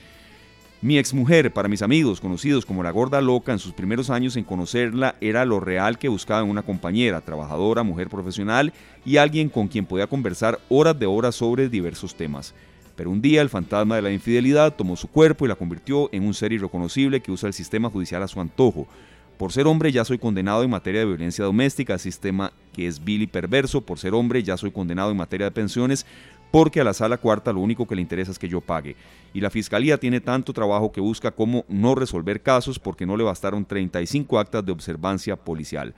Mi 0.82 0.98
exmujer, 0.98 1.52
para 1.52 1.68
mis 1.68 1.80
amigos 1.80 2.20
conocidos 2.20 2.66
como 2.66 2.82
la 2.82 2.90
gorda 2.90 3.20
loca, 3.20 3.52
en 3.52 3.60
sus 3.60 3.72
primeros 3.72 4.10
años 4.10 4.36
en 4.36 4.42
conocerla, 4.42 5.14
era 5.20 5.44
lo 5.44 5.60
real 5.60 5.96
que 5.96 6.08
buscaba 6.08 6.42
en 6.42 6.50
una 6.50 6.62
compañera, 6.62 7.20
trabajadora, 7.20 7.84
mujer 7.84 8.08
profesional 8.08 8.72
y 9.04 9.16
alguien 9.16 9.48
con 9.48 9.68
quien 9.68 9.86
podía 9.86 10.08
conversar 10.08 10.58
horas 10.68 10.98
de 10.98 11.06
horas 11.06 11.36
sobre 11.36 11.68
diversos 11.68 12.16
temas. 12.16 12.52
Pero 12.96 13.10
un 13.10 13.22
día 13.22 13.42
el 13.42 13.48
fantasma 13.48 13.96
de 13.96 14.02
la 14.02 14.12
infidelidad 14.12 14.74
tomó 14.74 14.96
su 14.96 15.08
cuerpo 15.08 15.44
y 15.44 15.48
la 15.48 15.54
convirtió 15.54 16.08
en 16.12 16.24
un 16.24 16.34
ser 16.34 16.52
irreconocible 16.52 17.20
que 17.20 17.32
usa 17.32 17.46
el 17.46 17.54
sistema 17.54 17.90
judicial 17.90 18.22
a 18.22 18.28
su 18.28 18.40
antojo. 18.40 18.86
Por 19.38 19.52
ser 19.52 19.66
hombre 19.66 19.90
ya 19.90 20.04
soy 20.04 20.18
condenado 20.18 20.62
en 20.62 20.70
materia 20.70 21.00
de 21.00 21.06
violencia 21.06 21.44
doméstica, 21.44 21.98
sistema 21.98 22.52
que 22.72 22.86
es 22.86 23.02
vil 23.02 23.22
y 23.22 23.26
perverso. 23.26 23.80
Por 23.80 23.98
ser 23.98 24.14
hombre 24.14 24.42
ya 24.42 24.56
soy 24.56 24.70
condenado 24.70 25.10
en 25.10 25.16
materia 25.16 25.46
de 25.46 25.50
pensiones, 25.50 26.06
porque 26.52 26.80
a 26.80 26.84
la 26.84 26.92
sala 26.92 27.16
cuarta 27.16 27.52
lo 27.52 27.60
único 27.60 27.86
que 27.88 27.96
le 27.96 28.02
interesa 28.02 28.30
es 28.30 28.38
que 28.38 28.48
yo 28.48 28.60
pague. 28.60 28.94
Y 29.32 29.40
la 29.40 29.50
fiscalía 29.50 29.98
tiene 29.98 30.20
tanto 30.20 30.52
trabajo 30.52 30.92
que 30.92 31.00
busca 31.00 31.30
como 31.30 31.64
no 31.68 31.94
resolver 31.94 32.42
casos 32.42 32.78
porque 32.78 33.06
no 33.06 33.16
le 33.16 33.24
bastaron 33.24 33.64
35 33.64 34.38
actas 34.38 34.64
de 34.64 34.72
observancia 34.72 35.34
policial. 35.34 35.94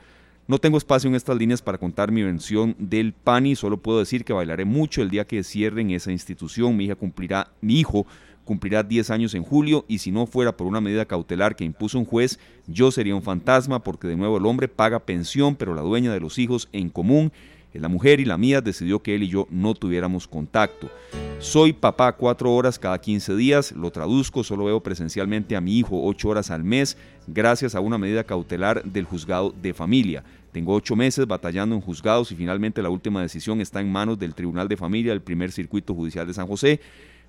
No 0.46 0.58
tengo 0.58 0.76
espacio 0.76 1.08
en 1.08 1.14
estas 1.14 1.38
líneas 1.38 1.62
para 1.62 1.78
contar 1.78 2.12
mi 2.12 2.22
versión 2.22 2.76
del 2.78 3.14
PANI, 3.14 3.56
solo 3.56 3.78
puedo 3.78 4.00
decir 4.00 4.26
que 4.26 4.34
bailaré 4.34 4.66
mucho 4.66 5.00
el 5.00 5.08
día 5.08 5.26
que 5.26 5.42
cierren 5.42 5.90
esa 5.90 6.12
institución. 6.12 6.76
Mi 6.76 6.84
hija 6.84 6.96
cumplirá, 6.96 7.48
mi 7.62 7.80
hijo 7.80 8.06
cumplirá 8.44 8.82
10 8.82 9.08
años 9.08 9.34
en 9.34 9.42
julio 9.42 9.86
y 9.88 9.98
si 9.98 10.10
no 10.10 10.26
fuera 10.26 10.54
por 10.54 10.66
una 10.66 10.82
medida 10.82 11.06
cautelar 11.06 11.56
que 11.56 11.64
impuso 11.64 11.98
un 11.98 12.04
juez, 12.04 12.38
yo 12.66 12.90
sería 12.90 13.16
un 13.16 13.22
fantasma 13.22 13.82
porque 13.82 14.06
de 14.06 14.16
nuevo 14.16 14.36
el 14.36 14.44
hombre 14.44 14.68
paga 14.68 15.00
pensión, 15.00 15.56
pero 15.56 15.74
la 15.74 15.80
dueña 15.80 16.12
de 16.12 16.20
los 16.20 16.38
hijos 16.38 16.68
en 16.72 16.90
común 16.90 17.32
la 17.80 17.88
mujer 17.88 18.20
y 18.20 18.24
la 18.24 18.38
mía 18.38 18.60
decidió 18.60 19.02
que 19.02 19.14
él 19.14 19.24
y 19.24 19.28
yo 19.28 19.46
no 19.50 19.74
tuviéramos 19.74 20.28
contacto. 20.28 20.90
Soy 21.38 21.72
papá 21.72 22.12
cuatro 22.12 22.52
horas 22.54 22.78
cada 22.78 23.00
15 23.00 23.36
días, 23.36 23.72
lo 23.72 23.90
traduzco, 23.90 24.44
solo 24.44 24.64
veo 24.64 24.82
presencialmente 24.82 25.56
a 25.56 25.60
mi 25.60 25.78
hijo 25.78 26.02
ocho 26.04 26.28
horas 26.28 26.50
al 26.50 26.64
mes 26.64 26.96
gracias 27.26 27.74
a 27.74 27.80
una 27.80 27.98
medida 27.98 28.24
cautelar 28.24 28.82
del 28.84 29.04
juzgado 29.04 29.54
de 29.60 29.74
familia. 29.74 30.24
Tengo 30.52 30.74
ocho 30.74 30.94
meses 30.94 31.26
batallando 31.26 31.74
en 31.74 31.80
juzgados 31.80 32.30
y 32.30 32.36
finalmente 32.36 32.80
la 32.80 32.90
última 32.90 33.20
decisión 33.20 33.60
está 33.60 33.80
en 33.80 33.90
manos 33.90 34.18
del 34.18 34.34
Tribunal 34.34 34.68
de 34.68 34.76
Familia 34.76 35.10
del 35.12 35.20
primer 35.20 35.50
circuito 35.50 35.94
judicial 35.94 36.26
de 36.26 36.34
San 36.34 36.46
José 36.46 36.80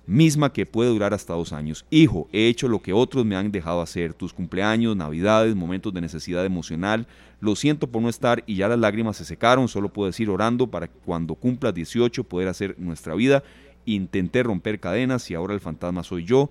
misma 0.06 0.52
que 0.52 0.66
puede 0.66 0.90
durar 0.90 1.12
hasta 1.12 1.34
dos 1.34 1.52
años. 1.52 1.84
Hijo, 1.90 2.28
he 2.32 2.48
hecho 2.48 2.68
lo 2.68 2.80
que 2.80 2.92
otros 2.92 3.24
me 3.24 3.36
han 3.36 3.50
dejado 3.50 3.80
hacer, 3.80 4.14
tus 4.14 4.32
cumpleaños, 4.32 4.96
navidades, 4.96 5.54
momentos 5.54 5.92
de 5.92 6.00
necesidad 6.00 6.44
emocional, 6.44 7.06
lo 7.40 7.56
siento 7.56 7.88
por 7.88 8.00
no 8.02 8.08
estar 8.08 8.42
y 8.46 8.56
ya 8.56 8.68
las 8.68 8.78
lágrimas 8.78 9.16
se 9.16 9.24
secaron, 9.24 9.68
solo 9.68 9.92
puedo 9.92 10.06
decir 10.06 10.30
orando 10.30 10.68
para 10.68 10.86
que 10.86 10.98
cuando 11.04 11.34
cumpla 11.34 11.72
18 11.72 12.24
poder 12.24 12.48
hacer 12.48 12.76
nuestra 12.78 13.14
vida. 13.14 13.42
Intenté 13.84 14.42
romper 14.42 14.80
cadenas 14.80 15.30
y 15.30 15.34
ahora 15.34 15.54
el 15.54 15.60
fantasma 15.60 16.02
soy 16.02 16.24
yo, 16.24 16.50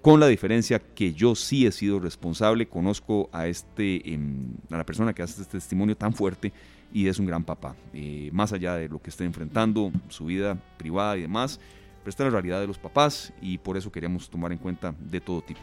con 0.00 0.18
la 0.18 0.26
diferencia 0.26 0.80
que 0.80 1.14
yo 1.14 1.36
sí 1.36 1.64
he 1.64 1.70
sido 1.70 2.00
responsable, 2.00 2.66
conozco 2.66 3.28
a, 3.32 3.46
este, 3.46 4.12
em, 4.12 4.54
a 4.70 4.78
la 4.78 4.84
persona 4.84 5.12
que 5.12 5.22
hace 5.22 5.42
este 5.42 5.58
testimonio 5.58 5.96
tan 5.96 6.12
fuerte 6.12 6.52
y 6.92 7.06
es 7.06 7.20
un 7.20 7.26
gran 7.26 7.44
papá, 7.44 7.76
eh, 7.94 8.28
más 8.32 8.52
allá 8.52 8.74
de 8.74 8.88
lo 8.88 9.00
que 9.00 9.10
está 9.10 9.22
enfrentando, 9.22 9.92
su 10.08 10.26
vida 10.26 10.58
privada 10.76 11.16
y 11.16 11.22
demás 11.22 11.60
pero 12.02 12.10
esta 12.10 12.24
es 12.24 12.26
la 12.26 12.30
realidad 12.32 12.60
de 12.60 12.66
los 12.66 12.78
papás 12.78 13.32
y 13.40 13.58
por 13.58 13.76
eso 13.76 13.92
queríamos 13.92 14.28
tomar 14.28 14.50
en 14.50 14.58
cuenta 14.58 14.92
de 14.98 15.20
todo 15.20 15.40
tipo. 15.40 15.60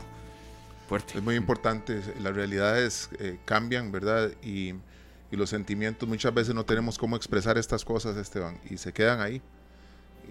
Fuerte. 0.88 1.18
Es 1.18 1.24
muy 1.24 1.36
importante, 1.36 2.02
las 2.22 2.34
realidades 2.34 3.10
eh, 3.20 3.38
cambian, 3.44 3.92
¿verdad? 3.92 4.32
Y, 4.42 4.70
y, 5.32 5.36
los 5.36 5.50
sentimientos 5.50 6.08
muchas 6.08 6.34
veces 6.34 6.56
no 6.56 6.64
tenemos 6.64 6.98
cómo 6.98 7.16
expresar 7.16 7.58
estas 7.58 7.84
cosas, 7.84 8.16
Esteban, 8.18 8.58
y 8.70 8.78
se 8.78 8.94
quedan 8.94 9.20
ahí. 9.20 9.42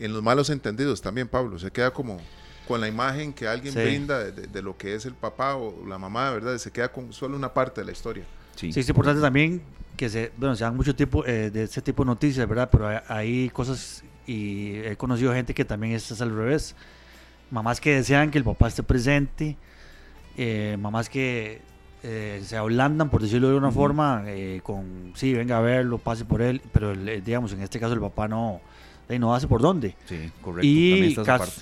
En 0.01 0.13
los 0.13 0.23
malos 0.23 0.49
entendidos 0.51 1.03
también, 1.03 1.29
Pablo, 1.29 1.59
se 1.59 1.71
queda 1.71 1.93
como 1.93 2.19
con 2.67 2.81
la 2.81 2.89
imagen 2.89 3.33
que 3.33 3.47
alguien 3.47 3.75
brinda 3.75 4.25
de, 4.25 4.63
lo 4.63 4.77
que 4.77 4.95
es 4.95 5.07
el 5.07 5.15
papá 5.15 5.57
o 5.57 5.87
la 5.87 5.99
mamá, 5.99 6.31
¿verdad? 6.31 6.57
Se 6.59 6.71
queda 6.71 6.91
con 6.91 7.13
solo 7.13 7.37
una 7.37 7.53
parte 7.53 7.83
de 7.83 7.87
la 7.87 7.93
historia. 7.93 8.25
Sí, 8.57 8.73
sí 8.73 8.81
es 8.81 8.89
importante 8.89 9.21
también 9.21 9.63
que 9.97 10.09
se, 10.09 10.33
bueno, 10.37 10.57
se 10.57 10.65
dan 10.65 10.77
mucho 10.77 10.95
tipo 10.95 11.25
eh, 11.27 11.51
de 11.51 11.65
ese 11.65 11.83
tipo 11.83 12.05
de 12.05 12.09
noticias, 12.09 12.49
¿verdad? 12.49 12.69
Pero 12.71 12.89
hay 13.09 13.51
cosas 13.51 14.05
y 14.29 14.75
he 14.85 14.95
conocido 14.97 15.33
gente 15.33 15.55
que 15.55 15.65
también 15.65 15.95
es 15.95 16.21
al 16.21 16.37
revés. 16.37 16.77
Mamás 17.51 17.81
que 17.81 17.95
desean 17.95 18.31
que 18.31 18.37
el 18.37 18.45
papá 18.45 18.69
esté 18.69 18.83
presente, 18.83 19.57
eh, 20.37 20.77
mamás 20.79 21.09
que 21.09 21.63
eh, 22.03 22.43
se 22.45 22.57
ablandan, 22.59 23.09
por 23.09 23.23
decirlo 23.23 23.49
de 23.49 23.57
una 23.57 23.73
forma, 23.73 24.25
eh, 24.27 24.61
con, 24.63 25.13
sí, 25.15 25.33
venga 25.33 25.57
a 25.57 25.61
verlo, 25.63 25.97
pase 25.97 26.27
por 26.27 26.43
él, 26.43 26.61
pero 26.73 26.95
digamos, 26.95 27.53
en 27.55 27.63
este 27.63 27.81
caso 27.81 27.95
el 27.95 28.01
papá 28.01 28.29
no, 28.29 28.61
no 29.09 29.35
hace 29.35 29.49
por 29.49 29.63
dónde. 29.63 29.97
Sí, 30.05 30.31
correcto. 30.43 30.67
Y, 30.67 31.17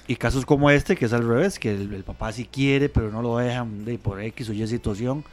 y 0.09 0.17
casos 0.17 0.45
como 0.45 0.69
este, 0.69 0.97
que 0.97 1.05
es 1.05 1.13
al 1.13 1.27
revés, 1.27 1.61
que 1.61 1.71
el, 1.71 2.03
papá 2.03 2.33
sí 2.33 2.49
quiere, 2.51 2.89
pero 2.89 3.13
no 3.13 3.23
lo 3.23 3.39
dejan 3.39 3.85
de, 3.85 3.97
por 3.97 4.21
X 4.21 4.49
o 4.49 4.53
Y 4.53 4.67
situación 4.67 5.25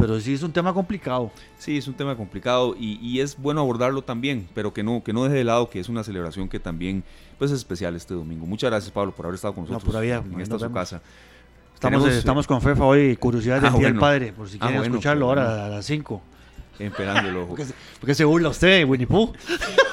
pero 0.00 0.20
sí 0.20 0.34
es 0.34 0.42
un 0.42 0.52
tema 0.52 0.72
complicado. 0.72 1.30
Sí, 1.58 1.76
es 1.76 1.86
un 1.86 1.94
tema 1.94 2.16
complicado 2.16 2.74
y, 2.78 3.20
es 3.20 3.36
bueno 3.36 3.60
abordarlo 3.60 4.02
también, 4.02 4.48
pero 4.54 4.72
que 4.72 4.82
no, 4.82 5.02
que 5.04 5.12
no 5.12 5.24
deje 5.24 5.36
de 5.36 5.44
lado 5.44 5.68
que 5.68 5.80
es 5.80 5.88
una 5.88 6.02
celebración 6.02 6.48
que 6.48 6.58
también 6.58 7.04
pues, 7.38 7.50
es 7.50 7.58
especial 7.58 7.94
este 7.94 8.14
domingo. 8.14 8.46
Muchas 8.46 8.70
gracias, 8.70 8.90
Pablo, 8.90 9.12
por 9.12 9.26
haber 9.26 9.34
estado 9.36 9.54
con 9.54 9.68
nosotros 9.68 9.94
en 10.02 10.40
esta 10.40 10.58
su 10.58 10.72
casa. 10.72 11.02
Estamos, 11.74 12.06
eh, 12.06 12.18
estamos 12.18 12.46
con 12.46 12.60
Fefa 12.60 12.84
hoy, 12.84 13.16
curiosidades 13.16 13.62
del 13.64 13.72
ah, 13.72 13.78
Día 13.78 13.88
del 13.88 13.98
Padre, 13.98 14.32
por 14.32 14.48
si 14.48 14.58
ah, 14.60 14.66
quieren 14.66 14.82
escucharlo 14.82 15.26
ahora 15.26 15.66
a 15.66 15.68
las 15.68 15.86
5. 15.86 16.22
Esperando 16.78 17.28
el 17.28 17.36
ojo. 17.36 17.56
¿Por 17.56 18.06
qué 18.06 18.14
se 18.14 18.24
burla 18.24 18.48
usted, 18.48 18.86
Winnie 18.86 19.06
Pooh? 19.06 19.32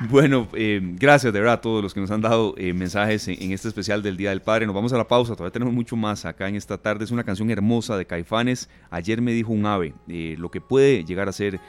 Bueno, 0.00 0.48
eh, 0.54 0.80
gracias 0.82 1.32
de 1.32 1.38
verdad 1.38 1.54
a 1.54 1.60
todos 1.60 1.82
los 1.82 1.94
que 1.94 2.00
nos 2.00 2.10
han 2.10 2.20
dado 2.20 2.54
eh, 2.56 2.72
mensajes 2.72 3.28
en, 3.28 3.52
este 3.52 3.68
especial 3.68 4.02
del 4.02 4.16
Día 4.16 4.30
del 4.30 4.42
Padre. 4.42 4.66
Nos 4.66 4.74
vamos 4.74 4.92
a 4.92 4.96
la 4.96 5.08
pausa, 5.08 5.34
todavía 5.34 5.52
tenemos 5.52 5.74
mucho 5.74 5.96
más 5.96 6.24
acá 6.24 6.48
en 6.48 6.56
esta 6.56 6.78
tarde. 6.78 7.04
Es 7.04 7.10
una 7.10 7.24
canción 7.24 7.50
hermosa 7.50 7.96
de 7.96 8.06
Caifanes. 8.06 8.68
Ayer 8.90 9.22
me 9.22 9.32
dijo 9.32 9.52
un 9.52 9.64
ave, 9.66 9.94
eh, 10.08 10.36
lo 10.38 10.50
que 10.50 10.60
puede 10.60 11.04
llegar 11.04 11.28
a 11.28 11.32
ser 11.32 11.60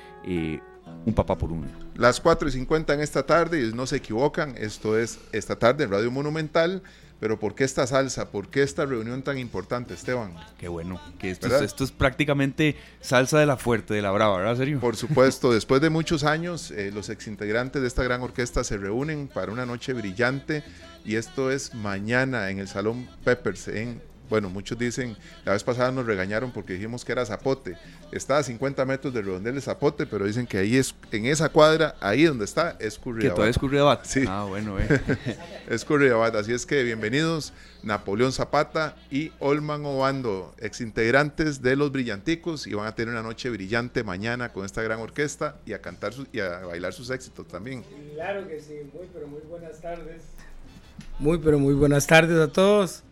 un 1.06 1.14
papá 1.14 1.38
por 1.38 1.52
uno. 1.52 1.68
Las 1.96 2.20
4 2.20 2.50
y 2.50 2.52
50 2.52 2.94
en 2.94 3.00
esta 3.00 3.26
tarde, 3.26 3.66
y 3.66 3.74
no 3.74 3.86
se 3.86 3.98
equivocan, 3.98 4.56
esto 4.58 4.98
es 4.98 5.20
esta 5.32 5.58
tarde 5.58 5.86
en 5.86 5.92
Radio 5.92 6.12
Monumental. 6.12 6.82
Pero 7.20 7.40
¿por 7.40 7.56
qué 7.56 7.64
esta 7.64 7.88
salsa? 7.88 8.30
¿Por 8.30 8.50
qué 8.50 8.62
esta 8.62 8.86
reunión 8.86 9.24
tan 9.24 9.38
importante, 9.38 9.94
Esteban? 9.94 10.36
Qué 10.60 10.68
bueno, 10.68 11.02
que 11.18 11.32
esto, 11.32 11.48
es, 11.48 11.62
esto 11.62 11.84
es, 11.84 11.92
prácticamente 11.92 12.76
salsa 13.02 13.40
de 13.40 13.46
la 13.48 13.58
fuerte, 13.58 13.94
de 13.94 14.02
la 14.02 14.12
brava, 14.12 14.38
¿verdad, 14.38 14.56
serio? 14.56 14.80
Por 14.80 14.96
supuesto, 14.98 15.52
después 15.52 15.82
de 15.82 15.90
muchos 15.90 16.24
años, 16.24 16.70
eh, 16.72 16.92
los 16.94 17.10
exintegrantes 17.10 17.82
de 17.82 17.88
esta 17.88 18.04
gran 18.04 18.22
orquesta 18.22 18.64
se 18.64 18.78
reúnen 18.78 19.28
para 19.28 19.52
una 19.52 19.66
noche 19.66 19.94
brillante 19.94 20.64
y 21.06 21.16
esto 21.16 21.52
es 21.52 21.74
mañana 21.74 22.52
en 22.52 22.60
el 22.60 22.68
Salón 22.68 23.08
Peppers 23.24 23.68
en 23.70 24.02
bueno, 24.30 24.50
muchos 24.50 24.78
dicen, 24.78 25.16
la 25.46 25.54
vez 25.54 25.64
pasada 25.64 25.92
nos 25.92 26.06
regañaron 26.06 26.52
porque 26.52 26.74
dijimos 26.74 27.06
que 27.06 27.12
era 27.12 27.26
Zapote. 27.26 27.78
Está 28.12 28.38
a 28.38 28.44
50 28.44 28.86
metros 28.86 29.14
del 29.14 29.26
redondel 29.26 29.56
de 29.56 29.62
Zapote, 29.62 30.06
pero 30.06 30.26
dicen 30.26 30.46
que 30.46 30.58
ahí 30.58 30.76
es, 30.76 30.94
en 31.12 31.26
esa 31.26 31.50
cuadra, 31.50 31.96
ahí 32.02 32.24
donde 32.24 32.46
está, 32.46 32.76
es 32.80 32.98
Curridabat. 32.98 33.32
Que 33.32 33.36
todavía 33.36 33.52
es 33.52 33.58
Curridabat. 33.58 34.06
Sí. 34.06 34.26
Ah, 34.28 34.46
bueno, 34.48 34.80
eh. 34.80 34.88
es 35.70 35.86
Curridabat. 35.86 36.36
Así 36.36 36.54
es 36.54 36.66
que 36.66 36.84
bienvenidos, 36.84 37.54
Napoleón 37.84 38.32
Zapata 38.32 38.96
y 39.10 39.32
Olman 39.40 39.86
Obando, 39.86 40.54
exintegrantes 40.60 41.62
de 41.62 41.76
Los 41.76 41.92
Brillanticos, 41.92 42.68
y 42.68 42.74
van 42.74 42.88
a 42.88 42.96
tener 42.96 43.14
una 43.14 43.24
noche 43.24 43.50
brillante 43.50 44.04
mañana 44.04 44.52
con 44.52 44.66
esta 44.66 44.82
gran 44.82 45.00
orquesta 45.00 45.58
y 45.66 45.74
a 45.74 45.82
cantar 45.82 46.14
y 46.32 46.40
a 46.40 46.60
bailar 46.60 46.94
sus 46.94 47.10
éxitos 47.10 47.48
también. 47.48 47.84
Claro 48.14 48.48
que 48.48 48.60
sí, 48.60 48.74
muy, 48.94 49.08
pero 49.14 49.28
muy 49.28 49.42
buenas 49.42 49.82
tardes. 49.82 50.24
Muy, 51.20 51.38
pero 51.40 51.60
muy 51.60 51.74
buenas 51.74 52.06
tardes 52.06 52.38
a 52.40 52.52
todos. 52.52 53.04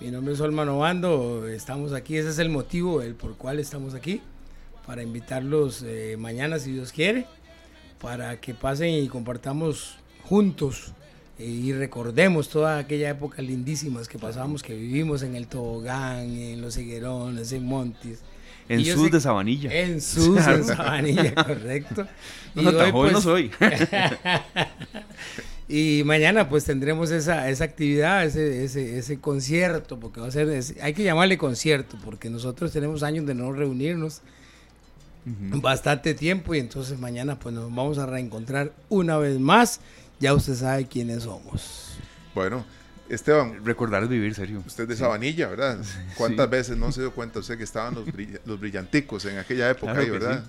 Mi 0.00 0.12
nombre 0.12 0.32
es 0.32 0.40
Olman 0.40 0.68
Obando, 0.68 1.48
estamos 1.48 1.92
aquí, 1.92 2.16
ese 2.16 2.28
es 2.28 2.38
el 2.38 2.50
motivo 2.50 3.02
el 3.02 3.16
por 3.16 3.36
cual 3.36 3.58
estamos 3.58 3.94
aquí, 3.94 4.20
para 4.86 5.02
invitarlos 5.02 5.82
eh, 5.84 6.16
mañana 6.16 6.60
si 6.60 6.70
Dios 6.70 6.92
quiere, 6.92 7.26
para 8.00 8.40
que 8.40 8.54
pasen 8.54 8.90
y 8.90 9.08
compartamos 9.08 9.96
juntos 10.22 10.92
eh, 11.40 11.46
y 11.46 11.72
recordemos 11.72 12.48
toda 12.48 12.78
aquella 12.78 13.10
época 13.10 13.42
lindísimas 13.42 14.06
que 14.06 14.20
pasamos, 14.20 14.62
que 14.62 14.72
vivimos 14.76 15.24
en 15.24 15.34
el 15.34 15.48
tobogán, 15.48 16.30
en 16.30 16.60
los 16.60 16.78
higuerones, 16.78 17.50
en 17.50 17.64
Montes. 17.64 18.20
En 18.68 18.84
sus 18.84 19.10
de 19.10 19.20
Sabanilla. 19.20 19.72
En 19.72 20.00
sus 20.00 20.36
de 20.36 20.62
Sabanilla, 20.62 21.34
correcto. 21.34 22.06
Y 22.54 22.62
no, 22.62 22.72
tan 22.72 22.92
joven 22.92 23.14
no 23.14 23.20
pues, 23.20 23.24
soy. 23.24 23.50
Y 25.68 26.02
mañana 26.06 26.48
pues 26.48 26.64
tendremos 26.64 27.10
esa, 27.10 27.50
esa 27.50 27.64
actividad, 27.64 28.24
ese, 28.24 28.64
ese, 28.64 28.98
ese 28.98 29.20
concierto, 29.20 30.00
porque 30.00 30.20
va 30.20 30.28
a 30.28 30.30
ser, 30.30 30.48
hay 30.80 30.94
que 30.94 31.04
llamarle 31.04 31.36
concierto, 31.36 31.98
porque 32.02 32.30
nosotros 32.30 32.72
tenemos 32.72 33.02
años 33.02 33.26
de 33.26 33.34
no 33.34 33.52
reunirnos, 33.52 34.22
bastante 35.26 36.14
tiempo, 36.14 36.54
y 36.54 36.58
entonces 36.58 36.98
mañana 36.98 37.38
pues 37.38 37.54
nos 37.54 37.64
vamos 37.64 37.98
a 37.98 38.06
reencontrar 38.06 38.72
una 38.88 39.18
vez 39.18 39.38
más, 39.38 39.80
ya 40.20 40.32
usted 40.32 40.54
sabe 40.54 40.86
quiénes 40.86 41.24
somos. 41.24 41.98
Bueno, 42.34 42.64
Esteban. 43.08 43.64
Recordar 43.64 44.02
es 44.02 44.08
vivir, 44.08 44.34
serio. 44.34 44.62
Usted 44.66 44.88
de 44.88 44.96
Sabanilla, 44.96 45.48
¿verdad? 45.48 45.78
¿Cuántas 46.16 46.48
veces 46.48 46.76
no 46.76 46.92
se 46.92 47.00
dio 47.00 47.12
cuenta 47.12 47.40
usted 47.40 47.58
que 47.58 47.64
estaban 47.64 47.94
los, 47.94 48.04
los 48.44 48.60
brillanticos 48.60 49.24
en 49.26 49.38
aquella 49.38 49.70
época 49.70 49.98
ahí, 49.98 50.10
¿verdad? 50.10 50.44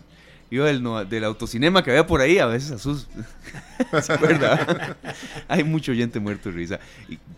Yo 0.52 0.66
del, 0.66 0.84
del 1.10 1.24
autocinema 1.24 1.84
que 1.84 1.92
había 1.92 2.08
por 2.08 2.22
ahí, 2.22 2.40
a 2.40 2.48
veces 2.48 2.72
asus 2.72 3.08
¿Se 4.02 4.14
acuerda? 4.14 4.98
Hay 5.48 5.64
mucho 5.64 5.92
oyente 5.92 6.20
muerto 6.20 6.50
de 6.50 6.56
risa. 6.56 6.80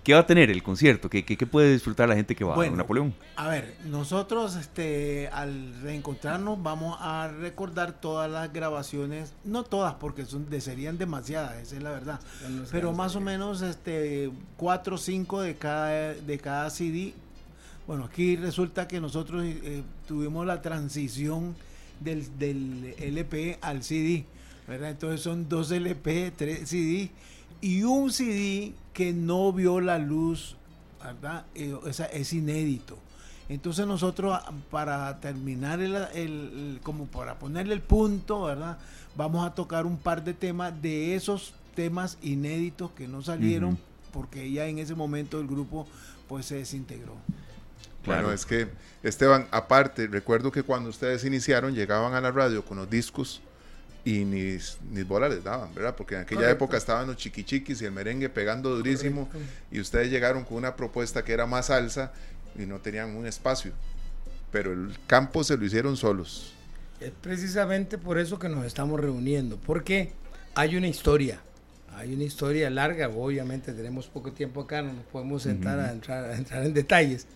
¿Qué 0.03 0.13
va 0.13 0.21
a 0.21 0.25
tener 0.25 0.49
el 0.49 0.63
concierto? 0.63 1.09
¿Qué, 1.09 1.23
qué, 1.23 1.45
puede 1.45 1.71
disfrutar 1.71 2.09
la 2.09 2.15
gente 2.15 2.35
que 2.35 2.43
va 2.43 2.55
a 2.55 2.69
Napoleón? 2.69 3.13
A 3.35 3.47
ver, 3.47 3.75
nosotros 3.85 4.55
este, 4.55 5.27
al 5.29 5.73
reencontrarnos 5.81 6.61
vamos 6.61 6.97
a 6.99 7.27
recordar 7.27 7.93
todas 7.93 8.29
las 8.29 8.51
grabaciones, 8.51 9.33
no 9.43 9.63
todas 9.63 9.95
porque 9.95 10.25
son, 10.25 10.47
serían 10.59 10.97
demasiadas, 10.97 11.57
esa 11.61 11.75
es 11.75 11.83
la 11.83 11.91
verdad, 11.91 12.19
pero 12.71 12.91
más 12.93 13.15
o 13.15 13.21
menos 13.21 13.61
este, 13.61 14.31
cuatro 14.57 14.95
o 14.95 14.97
cinco 14.97 15.41
de 15.41 15.55
cada, 15.55 16.13
de 16.13 16.39
cada 16.39 16.69
CD. 16.69 17.13
Bueno, 17.87 18.05
aquí 18.05 18.35
resulta 18.35 18.87
que 18.87 19.01
nosotros 19.01 19.43
eh, 19.45 19.83
tuvimos 20.07 20.45
la 20.45 20.61
transición 20.61 21.55
del, 22.03 22.37
del 22.37 22.95
LP 22.99 23.57
al 23.61 23.83
CD, 23.83 24.25
¿verdad? 24.67 24.91
Entonces 24.91 25.21
son 25.21 25.47
dos 25.47 25.71
LP, 25.71 26.31
tres 26.35 26.69
CD 26.69 27.11
y 27.61 27.83
un 27.83 28.11
CD 28.11 28.73
que 28.93 29.13
no 29.13 29.53
vio 29.53 29.79
la 29.79 29.99
luz, 29.99 30.55
¿verdad? 31.03 31.45
Eh, 31.55 31.75
es 32.13 32.33
inédito. 32.33 32.97
Entonces 33.51 33.85
nosotros 33.85 34.39
para 34.69 35.19
terminar 35.19 35.81
el, 35.81 36.79
como 36.83 37.05
para 37.07 37.37
ponerle 37.37 37.73
el 37.73 37.81
punto, 37.81 38.43
¿verdad? 38.43 38.77
Vamos 39.15 39.45
a 39.45 39.53
tocar 39.53 39.85
un 39.85 39.97
par 39.97 40.23
de 40.23 40.33
temas 40.33 40.81
de 40.81 41.15
esos 41.15 41.53
temas 41.75 42.17
inéditos 42.21 42.91
que 42.91 43.07
no 43.09 43.21
salieron 43.21 43.77
porque 44.13 44.49
ya 44.51 44.67
en 44.67 44.79
ese 44.79 44.95
momento 44.95 45.39
el 45.39 45.47
grupo 45.47 45.85
pues 46.29 46.45
se 46.45 46.55
desintegró. 46.55 47.15
Claro, 48.03 48.31
es 48.33 48.45
que, 48.45 48.67
Esteban, 49.03 49.47
aparte, 49.51 50.07
recuerdo 50.07 50.51
que 50.51 50.63
cuando 50.63 50.89
ustedes 50.89 51.23
iniciaron, 51.23 51.73
llegaban 51.75 52.13
a 52.13 52.21
la 52.21 52.31
radio 52.31 52.65
con 52.65 52.77
los 52.77 52.89
discos 52.89 53.41
y 54.03 54.25
ni, 54.25 54.57
ni 54.91 55.03
bola 55.03 55.29
les 55.29 55.43
daban, 55.43 55.73
¿verdad? 55.75 55.95
Porque 55.95 56.15
en 56.15 56.21
aquella 56.21 56.49
época 56.49 56.77
estaban 56.77 57.07
los 57.07 57.17
chiquichiquis 57.17 57.81
y 57.81 57.85
el 57.85 57.91
merengue 57.91 58.29
pegando 58.29 58.75
durísimo 58.75 59.29
y 59.71 59.79
ustedes 59.79 60.09
llegaron 60.09 60.43
con 60.43 60.57
una 60.57 60.75
propuesta 60.75 61.23
que 61.23 61.33
era 61.33 61.45
más 61.45 61.67
salsa 61.67 62.11
y 62.57 62.65
no 62.65 62.79
tenían 62.79 63.15
un 63.15 63.27
espacio. 63.27 63.71
Pero 64.51 64.73
el 64.73 64.97
campo 65.05 65.43
se 65.43 65.55
lo 65.55 65.65
hicieron 65.65 65.95
solos. 65.95 66.53
Es 66.99 67.11
precisamente 67.21 67.97
por 67.97 68.17
eso 68.17 68.39
que 68.39 68.49
nos 68.49 68.65
estamos 68.65 68.99
reuniendo, 68.99 69.57
porque 69.57 70.13
hay 70.55 70.75
una 70.75 70.87
historia, 70.87 71.39
hay 71.95 72.13
una 72.13 72.23
historia 72.23 72.69
larga, 72.69 73.09
obviamente 73.09 73.71
tenemos 73.73 74.07
poco 74.07 74.31
tiempo 74.31 74.61
acá, 74.61 74.81
no 74.81 74.93
nos 74.93 75.05
podemos 75.05 75.43
sentar 75.43 75.79
a, 75.79 75.91
entrar, 75.91 76.25
a 76.25 76.35
entrar 76.35 76.63
en 76.63 76.73
detalles 76.73 77.27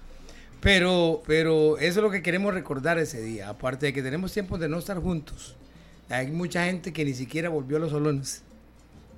pero, 0.61 1.22
pero 1.26 1.77
eso 1.77 1.99
es 1.99 2.03
lo 2.03 2.11
que 2.11 2.22
queremos 2.22 2.53
recordar 2.53 2.98
ese 2.98 3.22
día. 3.22 3.49
Aparte 3.49 3.88
de 3.88 3.94
que 3.94 4.02
tenemos 4.02 4.34
tiempo 4.34 4.57
de 4.57 4.69
no 4.69 4.80
estar 4.80 4.98
juntos. 4.99 5.56
Hay 6.10 6.27
mucha 6.32 6.65
gente 6.65 6.94
que 6.94 7.06
ni 7.06 7.14
siquiera 7.14 7.49
volvió 7.49 7.77
a 7.77 7.80
los 7.80 7.91
solones. 7.91 8.44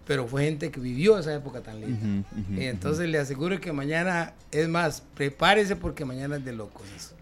Pero 0.06 0.26
fue 0.26 0.46
gente 0.46 0.72
que 0.72 0.80
vivió 0.80 1.20
esa 1.20 1.34
época 1.34 1.62
tan 1.62 1.82
linda. 1.82 2.28
Entonces 2.56 3.10
le 3.10 3.18
aseguro 3.18 3.60
que 3.60 3.74
mañana, 3.74 4.34
es 4.52 4.70
más, 4.70 5.04
prepárese 5.16 5.76
porque 5.76 6.06
mañana 6.06 6.38
es 6.38 6.46
de 6.46 6.54
locos 6.54 7.14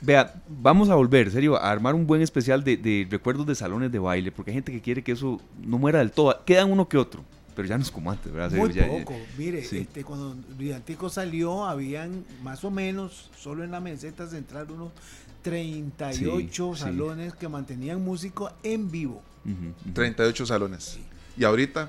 Vea, 0.00 0.34
vamos 0.48 0.88
a 0.90 0.96
volver, 0.96 1.30
serio, 1.30 1.56
a 1.56 1.70
armar 1.70 1.94
un 1.94 2.06
buen 2.06 2.22
especial 2.22 2.64
de, 2.64 2.76
de, 2.76 3.06
recuerdos 3.08 3.46
de 3.46 3.54
salones 3.54 3.90
de 3.92 4.00
baile, 4.00 4.32
porque 4.32 4.50
hay 4.50 4.56
gente 4.56 4.72
que 4.72 4.80
quiere 4.80 5.02
que 5.02 5.12
eso 5.12 5.40
no 5.64 5.78
muera 5.78 6.00
del 6.00 6.10
todo. 6.10 6.44
Quedan 6.44 6.72
uno 6.72 6.88
que 6.88 6.98
otro 6.98 7.24
pero 7.54 7.68
ya 7.68 7.76
no 7.76 7.82
es 7.82 7.90
como 7.90 8.10
antes, 8.10 8.32
¿verdad? 8.32 8.50
Muy 8.56 8.72
poco. 8.72 9.14
Mire, 9.36 9.60
este, 9.60 10.04
cuando 10.04 10.34
Brillantico 10.56 11.08
salió, 11.10 11.64
habían 11.64 12.24
más 12.42 12.64
o 12.64 12.70
menos, 12.70 13.30
solo 13.38 13.64
en 13.64 13.70
la 13.70 13.80
meseta 13.80 14.26
central, 14.26 14.70
unos 14.70 14.92
38 15.42 16.76
salones 16.76 17.34
que 17.34 17.48
mantenían 17.48 18.02
músicos 18.02 18.52
en 18.62 18.90
vivo. 18.90 19.22
38 19.92 20.46
salones. 20.46 20.98
Y 21.36 21.44
ahorita, 21.44 21.88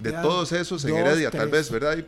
de 0.00 0.12
todos 0.12 0.52
esos 0.52 0.84
en 0.84 0.96
Heredia, 0.96 1.30
tal 1.30 1.48
vez, 1.48 1.70
¿verdad? 1.70 2.04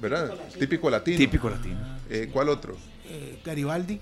¿Verdad? 0.00 0.34
Típico 0.58 0.90
latino. 0.90 1.16
Típico 1.16 1.48
latino. 1.50 1.78
Eh, 2.10 2.28
¿Cuál 2.32 2.50
otro? 2.50 2.76
Eh, 3.06 3.40
Garibaldi. 3.44 3.98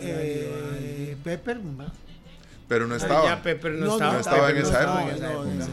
eh, 0.00 1.16
Pepper. 1.22 1.60
Pero 2.66 2.86
no 2.86 2.96
estaba. 2.96 3.24
Ya 3.24 3.42
Pepper 3.42 3.72
no, 3.72 3.92
estaba. 3.92 4.14
No 4.14 4.20
estaba 4.20 4.50
en 4.50 4.56
esa 4.56 4.82
época. 4.82 5.68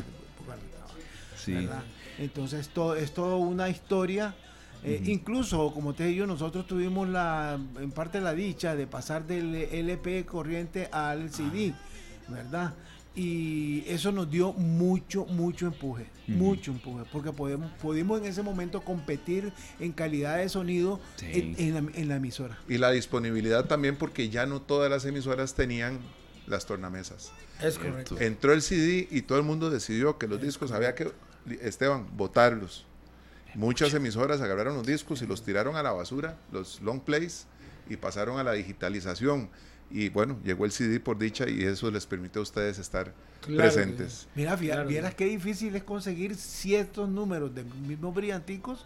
Entonces 2.17 2.61
esto 2.61 2.95
es 2.95 3.13
toda 3.13 3.35
una 3.35 3.69
historia. 3.69 4.35
Eh, 4.83 5.01
incluso, 5.05 5.73
como 5.73 5.93
te 5.93 6.05
digo, 6.05 6.25
nosotros 6.25 6.65
tuvimos 6.65 7.07
la, 7.09 7.59
en 7.79 7.91
parte 7.91 8.21
la 8.21 8.33
dicha 8.33 8.75
de 8.75 8.87
pasar 8.87 9.27
del 9.27 9.53
LP 9.55 10.25
corriente 10.25 10.87
al 10.91 11.29
CD, 11.31 11.73
¿verdad? 12.29 12.73
Y 13.15 13.83
eso 13.87 14.13
nos 14.13 14.31
dio 14.31 14.53
mucho, 14.53 15.25
mucho 15.25 15.67
empuje, 15.67 16.05
mucho 16.27 16.71
empuje, 16.71 17.03
porque 17.11 17.33
podemos, 17.33 17.69
pudimos 17.81 18.21
en 18.21 18.27
ese 18.27 18.43
momento 18.43 18.81
competir 18.81 19.51
en 19.79 19.91
calidad 19.91 20.37
de 20.37 20.47
sonido 20.47 21.01
en, 21.21 21.73
la, 21.73 21.79
en, 21.79 22.07
la, 22.07 22.15
emisora. 22.15 22.57
Y 22.69 22.77
la 22.77 22.91
disponibilidad 22.91 23.65
también, 23.65 23.97
porque 23.97 24.29
ya 24.29 24.45
no 24.45 24.61
todas 24.61 24.89
las 24.89 25.03
emisoras 25.03 25.55
tenían 25.55 25.99
las 26.47 26.65
tornamesas. 26.65 27.31
Es 27.61 27.77
correcto. 27.77 28.17
Entró 28.19 28.53
el 28.53 28.61
CD 28.61 29.07
y 29.11 29.23
todo 29.23 29.37
el 29.37 29.43
mundo 29.43 29.69
decidió 29.69 30.17
que 30.17 30.27
los 30.27 30.41
discos 30.41 30.71
había 30.71 30.95
que 30.95 31.11
Esteban, 31.61 32.07
votarlos. 32.15 32.85
Muchas 33.55 33.93
emisoras 33.93 34.41
agarraron 34.41 34.75
los 34.75 34.85
discos 34.85 35.21
y 35.21 35.27
los 35.27 35.43
tiraron 35.43 35.75
a 35.75 35.83
la 35.83 35.91
basura, 35.91 36.37
los 36.51 36.81
long 36.81 36.99
plays, 36.99 37.47
y 37.89 37.97
pasaron 37.97 38.37
a 38.39 38.43
la 38.43 38.53
digitalización. 38.53 39.49
Y 39.91 40.09
bueno, 40.09 40.37
llegó 40.43 40.65
el 40.65 40.71
CD 40.71 40.99
por 40.99 41.17
dicha 41.17 41.49
y 41.49 41.63
eso 41.63 41.89
les 41.89 42.05
permite 42.05 42.37
a 42.37 42.43
ustedes 42.43 42.77
estar 42.77 43.13
presentes. 43.41 44.27
Mira, 44.35 44.55
vieras 44.55 45.15
qué 45.15 45.25
difícil 45.25 45.75
es 45.75 45.83
conseguir 45.83 46.35
ciertos 46.35 47.09
números 47.09 47.55
de 47.55 47.63
mismos 47.63 48.13
brillanticos, 48.13 48.85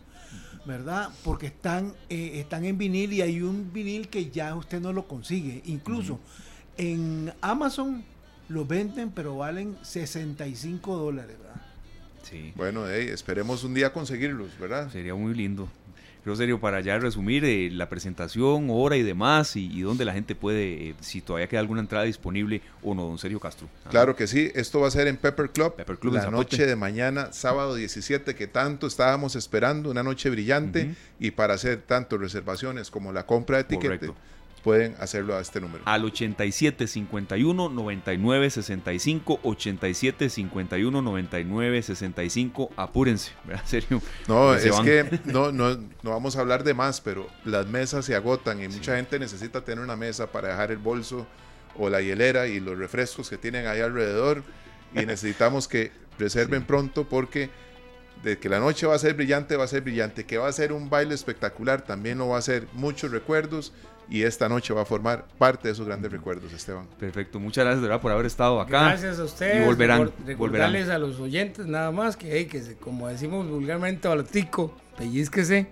¿verdad? 0.66 1.10
Porque 1.26 1.48
están, 1.48 1.94
eh, 2.10 2.40
están 2.40 2.64
en 2.64 2.78
vinil 2.78 3.12
y 3.12 3.22
hay 3.22 3.42
un 3.42 3.74
vinil 3.74 4.08
que 4.08 4.30
ya 4.30 4.56
usted 4.56 4.80
no 4.80 4.94
lo 4.94 5.06
consigue. 5.06 5.62
Incluso 5.66 6.20
en 6.78 7.34
Amazon 7.42 8.06
lo 8.48 8.66
venden, 8.66 9.12
pero 9.12 9.38
valen 9.38 9.78
65 9.82 10.96
dólares, 10.96 11.38
¿verdad? 11.38 11.62
Bueno, 12.56 12.88
esperemos 12.88 13.64
un 13.64 13.74
día 13.74 13.92
conseguirlos, 13.92 14.58
¿verdad? 14.60 14.92
Sería 14.92 15.16
muy 15.16 15.34
lindo. 15.34 15.68
Pero 16.24 16.38
serio, 16.38 16.60
para 16.60 16.80
ya 16.80 16.98
resumir 17.00 17.44
eh, 17.44 17.70
la 17.70 17.90
presentación, 17.90 18.68
hora 18.70 18.96
y 18.96 19.04
demás, 19.04 19.58
y, 19.58 19.82
dónde 19.82 20.06
la 20.06 20.14
gente 20.14 20.36
puede, 20.36 20.90
eh, 20.90 20.96
si 21.02 21.20
todavía 21.20 21.50
queda 21.50 21.60
alguna 21.60 21.82
entrada 21.82 22.06
disponible 22.06 22.62
o 22.82 22.96
no, 22.96 23.04
don 23.04 23.18
Sergio 23.18 23.42
Castro. 23.42 23.68
Claro 23.90 24.16
que 24.16 24.26
sí, 24.28 24.50
esto 24.56 24.80
va 24.80 24.88
a 24.88 24.92
ser 24.92 25.08
en 25.08 25.18
Pepper 25.18 25.50
Club, 25.50 25.76
Pepper 25.76 25.98
Club 25.98 26.14
la 26.14 26.32
noche 26.32 26.66
de 26.66 26.78
mañana, 26.78 27.34
sábado 27.34 27.76
17, 27.76 28.36
que 28.36 28.48
tanto 28.48 28.88
estábamos 28.88 29.36
esperando, 29.36 29.92
una 29.92 30.02
noche 30.02 30.30
brillante, 30.30 30.96
y 31.20 31.32
para 31.32 31.56
hacer 31.56 31.82
tanto 31.82 32.18
reservaciones 32.18 32.90
como 32.90 33.12
la 33.12 33.26
compra 33.26 33.58
de 33.58 33.64
tiquete 33.66 34.12
pueden 34.64 34.96
hacerlo 35.00 35.36
a 35.36 35.42
este 35.42 35.60
número. 35.60 35.84
Al 35.86 36.06
87 36.06 36.88
51 36.88 37.70
99 37.70 38.50
65 38.50 39.40
87 39.44 40.30
51 40.30 41.02
99 41.02 41.82
65 41.82 42.72
apúrense, 42.78 43.34
¿verdad? 43.44 43.64
Serio. 43.66 44.02
No, 44.28 44.56
es 44.56 44.80
que 44.80 45.20
no, 45.26 45.52
no, 45.52 45.76
no 45.76 46.12
vamos 46.12 46.38
a 46.38 46.40
hablar 46.40 46.64
de 46.64 46.74
más, 46.74 47.02
pero 47.02 47.28
las 47.44 47.68
mesas 47.68 48.06
se 48.06 48.16
agotan 48.16 48.64
y 48.64 48.68
mucha 48.70 48.96
gente 48.96 49.20
necesita 49.20 49.62
tener 49.62 49.84
una 49.84 49.98
mesa 49.98 50.32
para 50.32 50.50
dejar 50.50 50.72
el 50.72 50.78
bolso 50.78 51.28
o 51.78 51.90
la 51.90 52.02
hielera 52.02 52.48
y 52.48 52.60
los 52.60 52.78
refrescos 52.78 53.30
que 53.30 53.38
tienen 53.38 53.68
ahí 53.68 53.82
alrededor 53.82 54.44
y 54.96 55.00
necesitamos 55.06 55.68
que 55.68 55.92
reserven 56.18 56.64
pronto 56.64 57.04
porque 57.08 57.50
de 58.24 58.40
que 58.40 58.48
la 58.48 58.60
noche 58.60 58.88
va 58.88 58.96
a 58.96 59.00
ser 59.00 59.16
brillante, 59.16 59.58
va 59.58 59.66
a 59.66 59.68
ser 59.68 59.82
brillante, 59.82 60.26
que 60.26 60.38
va 60.38 60.48
a 60.48 60.54
ser 60.54 60.72
un 60.72 60.90
baile 60.90 61.14
espectacular, 61.14 61.82
también 61.82 62.20
lo 62.20 62.30
va 62.30 62.38
a 62.38 62.42
ser 62.42 62.68
muchos 62.72 63.12
recuerdos 63.12 63.74
y 64.10 64.24
esta 64.24 64.50
noche 64.50 64.74
va 64.74 64.82
a 64.82 64.86
formar 64.86 65.26
parte 65.38 65.68
de 65.68 65.74
esos 65.74 65.86
grandes 65.86 66.12
recuerdos, 66.12 66.52
Esteban. 66.54 66.88
Perfecto, 67.00 67.40
muchas 67.40 67.64
gracias 67.66 67.82
de 67.82 67.88
verdad 67.88 68.02
por 68.02 68.12
haber 68.12 68.26
estado 68.26 68.60
acá. 68.62 68.90
Gracias 68.90 69.20
a 69.20 69.24
ustedes. 69.24 69.62
Y 69.62 69.66
volverán. 69.66 70.12
Recordarles 70.26 70.90
a 70.90 70.98
los 70.98 71.20
oyentes 71.20 71.66
nada 71.66 71.92
más 71.92 72.18
que, 72.18 72.48
que 72.48 72.76
como 72.76 73.08
decimos 73.08 73.48
vulgarmente, 73.48 74.08
balotico, 74.08 74.76
pellizquese, 74.98 75.68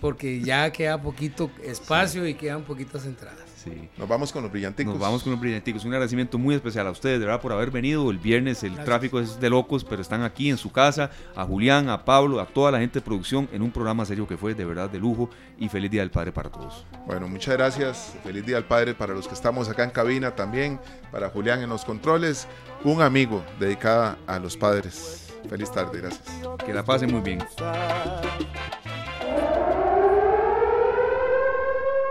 porque 0.00 0.40
ya 0.40 0.70
queda 0.70 1.00
poquito 1.00 1.50
espacio 1.62 2.26
y 2.26 2.34
quedan 2.34 2.62
poquitas 2.62 3.06
entradas. 3.06 3.49
Nos 3.96 4.08
vamos 4.08 4.32
con 4.32 4.42
los 4.42 4.50
brillanticos. 4.50 4.94
Nos 4.94 5.02
vamos 5.02 5.22
con 5.22 5.32
los 5.32 5.40
brillanticos. 5.40 5.84
Un 5.84 5.92
agradecimiento 5.92 6.38
muy 6.38 6.54
especial 6.54 6.86
a 6.86 6.90
ustedes, 6.90 7.20
de 7.20 7.26
verdad, 7.26 7.40
por 7.40 7.52
haber 7.52 7.70
venido. 7.70 8.10
El 8.10 8.18
viernes 8.18 8.62
el 8.62 8.74
tráfico 8.84 9.20
es 9.20 9.40
de 9.40 9.50
locos, 9.50 9.84
pero 9.84 10.02
están 10.02 10.22
aquí 10.22 10.50
en 10.50 10.56
su 10.56 10.70
casa. 10.70 11.10
A 11.34 11.44
Julián, 11.44 11.88
a 11.88 12.04
Pablo, 12.04 12.40
a 12.40 12.46
toda 12.46 12.70
la 12.70 12.78
gente 12.78 13.00
de 13.00 13.04
producción 13.04 13.48
en 13.52 13.62
un 13.62 13.70
programa 13.70 14.04
serio 14.04 14.26
que 14.26 14.36
fue 14.36 14.54
de 14.54 14.64
verdad 14.64 14.90
de 14.90 14.98
lujo. 14.98 15.30
Y 15.58 15.68
feliz 15.68 15.90
Día 15.90 16.02
del 16.02 16.10
Padre 16.10 16.32
para 16.32 16.50
todos. 16.50 16.86
Bueno, 17.06 17.28
muchas 17.28 17.56
gracias. 17.56 18.14
Feliz 18.22 18.44
Día 18.44 18.56
del 18.56 18.64
Padre 18.64 18.94
para 18.94 19.14
los 19.14 19.28
que 19.28 19.34
estamos 19.34 19.68
acá 19.68 19.84
en 19.84 19.90
cabina 19.90 20.34
también. 20.34 20.80
Para 21.10 21.28
Julián 21.30 21.60
en 21.62 21.68
los 21.68 21.84
controles. 21.84 22.46
Un 22.84 23.02
amigo 23.02 23.44
dedicado 23.58 24.16
a 24.26 24.38
los 24.38 24.56
padres. 24.56 25.32
Feliz 25.48 25.70
tarde, 25.70 26.00
gracias. 26.00 26.24
Que 26.64 26.72
la 26.72 26.84
pasen 26.84 27.10
muy 27.10 27.20
bien. 27.20 27.40